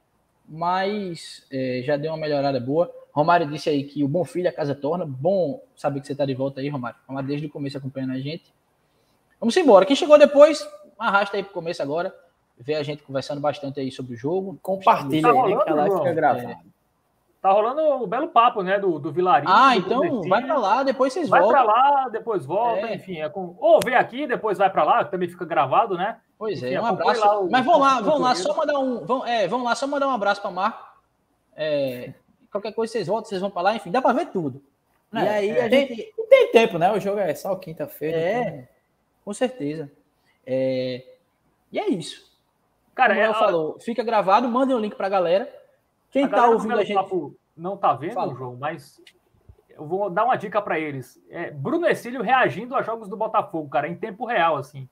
mas 0.48 1.46
é, 1.52 1.82
já 1.86 1.96
deu 1.98 2.12
uma 2.12 2.18
melhorada 2.18 2.60
boa. 2.60 2.92
Romário 3.12 3.48
disse 3.50 3.70
aí 3.70 3.84
que 3.84 4.04
o 4.04 4.08
bom 4.08 4.26
filho 4.26 4.50
a 4.50 4.52
casa 4.52 4.74
torna. 4.74 5.06
Bom 5.06 5.64
saber 5.76 6.02
que 6.02 6.08
você 6.08 6.14
está 6.14 6.26
de 6.26 6.34
volta 6.34 6.60
aí, 6.60 6.68
Romário. 6.68 7.00
Romário 7.08 7.30
desde 7.30 7.46
o 7.46 7.50
começo 7.50 7.78
acompanhando 7.78 8.14
a 8.14 8.20
gente. 8.20 8.54
Vamos 9.40 9.56
embora. 9.56 9.86
Quem 9.86 9.96
chegou 9.96 10.18
depois, 10.18 10.68
arrasta 11.00 11.38
aí 11.38 11.44
para 11.44 11.52
o 11.52 11.54
começo 11.54 11.82
agora. 11.82 12.14
Vê 12.58 12.76
a 12.76 12.84
gente 12.84 13.04
conversando 13.04 13.40
bastante 13.40 13.80
aí 13.80 13.92
sobre 13.92 14.14
o 14.16 14.18
jogo. 14.18 14.60
Compartilha 14.62 15.32
aí, 15.32 15.58
que 15.64 15.70
a 15.70 15.74
live 15.76 15.96
fica 15.98 16.14
gravada. 16.14 16.52
É. 16.52 16.58
Tá 17.42 17.52
rolando 17.54 17.82
um 18.04 18.06
belo 18.06 18.28
papo, 18.28 18.62
né, 18.62 18.78
do, 18.78 19.00
do 19.00 19.14
Vilarinho. 19.14 19.50
Ah, 19.50 19.70
do 19.76 19.80
então 19.80 19.98
Nordestino. 20.00 20.30
vai 20.30 20.44
para 20.44 20.58
lá, 20.58 20.84
depois 20.84 21.14
vocês 21.14 21.30
Vai 21.30 21.40
voltam. 21.40 21.64
para 21.64 21.72
lá, 21.74 22.10
depois 22.10 22.46
volta, 22.46 22.88
É. 22.88 22.96
enfim, 22.96 23.20
é 23.22 23.30
com... 23.30 23.56
ou 23.62 23.80
vem 23.82 23.96
aqui, 23.96 24.28
depois 24.28 24.58
vai 24.58 24.70
para 24.70 24.84
lá, 24.84 25.06
que 25.06 25.12
também 25.12 25.30
fica 25.30 25.46
gravado, 25.46 25.96
né? 25.98 26.18
Pois 26.38 26.62
é, 26.62 26.68
Enfim, 26.74 26.80
um 26.80 26.86
acompanhe 26.86 27.10
abraço. 27.12 27.26
lá 27.26 27.40
o- 27.40 27.50
Mas 27.50 27.66
vão 27.66 27.80
lá, 27.80 28.02
vão 28.02 28.18
lá, 28.20 28.36
só 28.36 28.54
mandar 28.54 28.78
um. 28.80 29.06
Vão, 29.06 29.26
é, 29.26 29.48
vão 29.48 29.64
lá, 29.64 29.74
só 29.74 29.88
mandar 29.88 30.08
um 30.10 30.12
abraço 30.12 30.42
para 30.42 30.52
Marco. 30.52 30.86
É, 31.56 32.14
qualquer 32.52 32.74
coisa 32.74 32.92
vocês 32.92 33.08
voltam, 33.08 33.30
vocês 33.30 33.40
vão 33.40 33.50
para 33.50 33.62
lá, 33.62 33.76
enfim, 33.76 33.90
dá 33.90 34.02
para 34.02 34.12
ver 34.14 34.26
tudo. 34.28 34.62
Né? 35.10 35.24
E 35.24 35.30
aí 35.30 35.50
É. 35.52 35.64
a 35.64 35.70
gente. 35.70 36.14
Não 36.18 36.28
tem 36.28 36.52
tempo, 36.52 36.78
né? 36.78 36.92
O 36.92 37.00
jogo 37.00 37.20
é 37.20 37.34
só 37.36 37.56
quinta-feira. 37.56 38.18
É, 38.18 38.42
então- 38.42 38.68
com 39.24 39.34
certeza. 39.34 39.90
É, 40.52 41.06
e 41.72 41.78
é 41.80 41.88
isso. 41.90 42.28
Cara, 42.96 43.14
Como 43.14 43.22
é, 43.22 43.26
ela 43.26 43.34
falou, 43.36 43.80
fica 43.80 44.02
gravado, 44.04 44.48
mandem 44.50 44.76
o 44.76 44.80
link 44.80 44.96
pra 44.96 45.08
galera. 45.08 45.48
Quem 46.10 46.24
a 46.24 46.28
tá 46.28 46.38
galera 46.38 46.52
do 46.52 46.56
ouvindo 46.56 46.80
a 46.80 46.84
gente. 46.84 46.96
Papo 46.96 47.36
não 47.56 47.78
tá 47.78 47.94
vendo, 47.94 48.14
Fala. 48.16 48.34
João, 48.34 48.56
mas 48.56 49.00
eu 49.70 49.86
vou 49.86 50.10
dar 50.10 50.26
uma 50.26 50.36
dica 50.36 50.60
para 50.60 50.80
eles. 50.80 51.22
É, 51.30 51.52
Bruno 51.52 51.86
Exílio 51.88 52.24
reagindo 52.24 52.76
a 52.76 52.82
jogos 52.82 53.08
do 53.08 53.16
Botafogo, 53.16 53.70
cara, 53.70 53.88
em 53.88 53.96
tempo 53.96 54.26
real, 54.26 54.56
assim. 54.58 54.90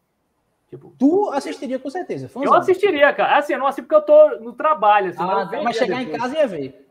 Tipo, 0.69 0.93
Tu 0.99 1.31
assistiria 1.31 1.79
com 1.79 1.89
certeza. 1.89 2.25
eu 2.25 2.29
fãzão. 2.29 2.53
assistiria, 2.53 3.11
cara. 3.13 3.37
Assim, 3.37 3.53
eu 3.53 3.59
não 3.59 3.65
assisto 3.67 3.87
porque 3.87 3.95
eu 3.95 4.01
tô 4.05 4.39
no 4.41 4.53
trabalho, 4.53 5.09
assim, 5.09 5.23
Ah, 5.23 5.25
mas, 5.25 5.51
eu 5.53 5.57
tá, 5.57 5.63
mas 5.63 5.75
chegar 5.77 6.01
em 6.01 6.05
depois. 6.05 6.21
casa 6.21 6.37
ia 6.37 6.47
ver. 6.47 6.87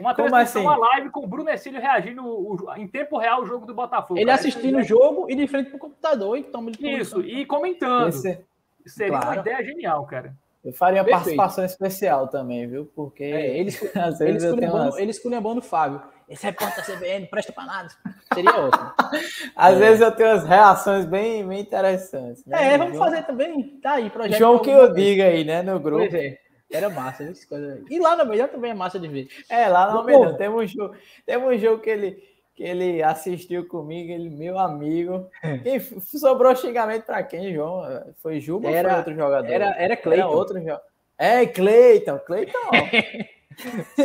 Uma 0.00 0.14
Como 0.14 0.34
assim? 0.34 0.60
uma 0.60 0.76
live 0.76 1.10
com 1.10 1.20
o 1.20 1.26
Bruno 1.26 1.50
Exílio 1.50 1.80
reagindo 1.80 2.24
o- 2.26 2.74
em 2.76 2.86
tempo 2.88 3.18
real 3.18 3.42
o 3.42 3.46
jogo 3.46 3.66
do 3.66 3.74
Botafogo. 3.74 4.18
Ele 4.18 4.26
cara. 4.26 4.38
assistindo 4.38 4.78
o 4.78 4.82
jogo 4.82 5.26
e 5.30 5.34
de 5.36 5.46
frente 5.46 5.70
pro 5.70 5.78
computador 5.78 6.36
e 6.38 6.42
toma 6.44 6.70
ele 6.70 6.98
Isso, 7.00 7.20
e 7.20 7.44
comentando. 7.46 8.08
Esse- 8.08 8.40
Seria 8.86 9.12
uma 9.12 9.20
Claro. 9.20 9.40
ideia 9.40 9.62
genial, 9.64 10.04
cara. 10.06 10.34
eu 10.64 10.72
faria 10.74 11.00
uma 11.00 11.04
Perfeito. 11.06 11.36
participação 11.36 11.64
especial 11.64 12.28
também, 12.28 12.66
viu? 12.66 12.84
Porque 12.94 13.24
É, 13.24 13.56
ele, 13.58 13.68
escu- 13.70 13.98
às 13.98 14.20
ele, 14.20 14.32
vezes 14.32 14.44
eu 14.48 14.54
tenho 14.54 14.64
esculhambando, 14.66 14.84
umas... 14.90 14.98
ele 14.98 15.10
esculhambando 15.10 15.58
o 15.60 15.62
Fábio. 15.62 16.02
Esse 16.28 16.44
repórter 16.46 16.76
da 16.86 16.94
CBN, 16.94 17.26
presta 17.26 17.50
pra 17.52 17.64
nada. 17.64 17.88
Seria 18.32 18.50
ótimo. 18.56 18.92
Às 19.56 19.74
É. 19.74 19.78
vezes 19.78 20.00
eu 20.00 20.12
tenho 20.12 20.28
umas 20.30 20.44
reações 20.44 21.04
bem, 21.04 21.44
bem 21.48 21.60
interessantes. 21.60 22.44
né? 22.46 22.74
É, 22.74 22.78
vamos 22.78 22.94
João- 22.94 23.04
fazer 23.08 23.22
também. 23.24 23.78
Tá 23.82 23.92
aí, 23.94 24.10
projeto. 24.10 24.38
João 24.38 24.58
que 24.60 24.70
eu 24.70 24.92
diga 24.92 25.24
aí, 25.24 25.44
né, 25.44 25.60
no 25.62 25.80
grupo. 25.80 26.02
Pois 26.02 26.14
é. 26.14 26.38
Era 26.70 26.88
massa, 26.88 27.22
viu? 27.24 27.32
Essa 27.32 27.46
coisa. 27.46 27.82
E 27.90 27.98
lá 27.98 28.14
na 28.16 28.24
melhor 28.24 28.48
também 28.48 28.70
é 28.70 28.74
massa 28.74 28.98
de 28.98 29.08
ver. 29.08 29.28
É, 29.48 29.66
lá 29.68 29.92
no 29.92 30.04
povo. 30.06 30.34
tem 30.36 30.48
um 30.48 30.66
jogo, 30.66 30.94
tem 31.26 31.36
um 31.36 31.58
jogo 31.58 31.82
que 31.82 31.90
ele, 31.90 32.22
que 32.54 32.62
ele 32.62 33.02
assistiu 33.02 33.66
comigo, 33.66 34.12
ele, 34.12 34.30
meu 34.30 34.58
amigo. 34.58 35.28
Quem 35.64 35.76
f- 35.76 36.00
sobrou 36.18 36.54
xingamento 36.54 37.04
pra 37.06 37.22
quem, 37.22 37.52
João? 37.52 37.82
Foi 38.22 38.38
Juba 38.40 38.68
ou 38.68 38.74
Era- 38.74 38.88
foi 38.90 38.98
outro 38.98 39.14
jogador? 39.14 39.48
Era, 39.50 39.64
era 39.70 39.82
Era 39.82 39.96
Cleiton. 39.96 40.28
outro 40.28 40.58
jogador. 40.60 40.82
É, 41.18 41.44
Cleiton, 41.46 42.18
Cleiton. 42.20 42.58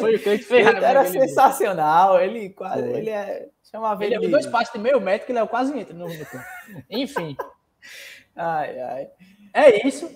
Foi 0.02 0.16
o 0.16 0.22
Cleiton 0.22 0.54
Ele 0.56 0.84
era 0.84 1.06
sensacional, 1.06 2.20
ele 2.20 2.50
quase, 2.50 2.82
Foi. 2.90 2.98
ele 3.00 3.10
é, 3.10 3.48
chamava 3.64 4.04
Ele 4.04 4.16
ele, 4.16 4.26
é 4.26 4.30
dois 4.30 4.46
passos 4.48 4.74
de 4.74 4.80
meio 4.80 5.00
metro 5.00 5.26
que 5.26 5.32
ele 5.32 5.46
quase 5.48 5.78
entra 5.80 5.94
no, 5.94 6.10
no 6.10 6.26
campo. 6.26 6.44
Enfim, 6.90 7.38
Ai, 8.36 8.78
ai. 8.82 9.08
é 9.54 9.88
isso. 9.88 10.10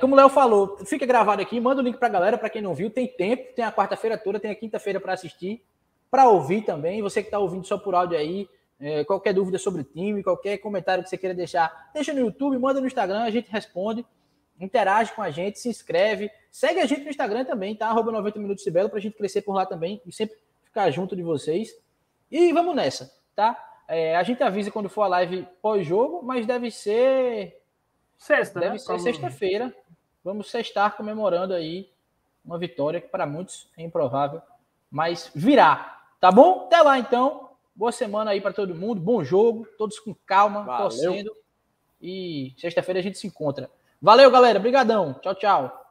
Como 0.00 0.14
o 0.14 0.16
Léo 0.16 0.28
falou, 0.28 0.76
fica 0.84 1.04
gravado 1.04 1.42
aqui, 1.42 1.58
manda 1.60 1.80
o 1.80 1.84
link 1.84 1.96
pra 1.96 2.08
galera, 2.08 2.38
pra 2.38 2.48
quem 2.48 2.62
não 2.62 2.74
viu, 2.74 2.90
tem 2.90 3.06
tempo, 3.06 3.52
tem 3.54 3.64
a 3.64 3.72
quarta-feira 3.72 4.16
toda, 4.16 4.38
tem 4.38 4.50
a 4.50 4.54
quinta-feira 4.54 5.00
para 5.00 5.12
assistir, 5.12 5.64
para 6.10 6.28
ouvir 6.28 6.62
também. 6.62 7.02
Você 7.02 7.22
que 7.22 7.30
tá 7.30 7.38
ouvindo 7.38 7.66
só 7.66 7.76
por 7.76 7.94
áudio 7.94 8.16
aí, 8.16 8.48
é, 8.78 9.04
qualquer 9.04 9.32
dúvida 9.32 9.58
sobre 9.58 9.80
o 9.80 9.84
time, 9.84 10.22
qualquer 10.22 10.58
comentário 10.58 11.02
que 11.02 11.10
você 11.10 11.18
queira 11.18 11.34
deixar, 11.34 11.90
deixa 11.92 12.12
no 12.12 12.20
YouTube, 12.20 12.58
manda 12.58 12.80
no 12.80 12.86
Instagram, 12.86 13.22
a 13.22 13.30
gente 13.30 13.50
responde, 13.50 14.06
interage 14.60 15.12
com 15.12 15.22
a 15.22 15.30
gente, 15.30 15.58
se 15.58 15.68
inscreve, 15.68 16.30
segue 16.50 16.80
a 16.80 16.86
gente 16.86 17.02
no 17.02 17.10
Instagram 17.10 17.44
também, 17.44 17.74
tá? 17.74 17.88
Arroba 17.88 18.12
90 18.12 18.38
Minutos 18.38 18.62
de 18.62 18.70
Belo, 18.70 18.88
pra 18.88 19.00
gente 19.00 19.16
crescer 19.16 19.42
por 19.42 19.54
lá 19.54 19.66
também 19.66 20.00
e 20.06 20.12
sempre 20.12 20.36
ficar 20.62 20.90
junto 20.90 21.16
de 21.16 21.22
vocês. 21.22 21.70
E 22.30 22.52
vamos 22.52 22.74
nessa, 22.76 23.12
tá? 23.34 23.56
É, 23.88 24.16
a 24.16 24.22
gente 24.22 24.42
avisa 24.42 24.70
quando 24.70 24.88
for 24.88 25.02
a 25.02 25.08
live 25.08 25.46
pós-jogo, 25.60 26.22
mas 26.22 26.46
deve 26.46 26.70
ser 26.70 27.60
Sexta, 28.24 28.58
Deve 28.58 28.72
né? 28.72 28.78
ser 28.78 28.98
sexta-feira. 29.00 29.70
Vamos 30.24 30.50
sextar 30.50 30.96
comemorando 30.96 31.52
aí 31.52 31.90
uma 32.42 32.58
vitória 32.58 32.98
que 32.98 33.08
para 33.08 33.26
muitos 33.26 33.68
é 33.76 33.82
improvável, 33.82 34.40
mas 34.90 35.30
virá. 35.34 36.00
Tá 36.18 36.32
bom? 36.32 36.64
Até 36.64 36.80
lá 36.80 36.98
então. 36.98 37.50
Boa 37.76 37.92
semana 37.92 38.30
aí 38.30 38.40
para 38.40 38.54
todo 38.54 38.74
mundo. 38.74 38.98
Bom 38.98 39.22
jogo. 39.22 39.68
Todos 39.76 39.98
com 39.98 40.14
calma, 40.24 40.62
Valeu. 40.62 40.82
torcendo. 40.84 41.36
E 42.00 42.54
sexta-feira 42.56 43.00
a 43.00 43.02
gente 43.02 43.18
se 43.18 43.26
encontra. 43.26 43.70
Valeu, 44.00 44.30
galera. 44.30 44.58
Obrigadão. 44.58 45.12
Tchau, 45.20 45.34
tchau. 45.34 45.83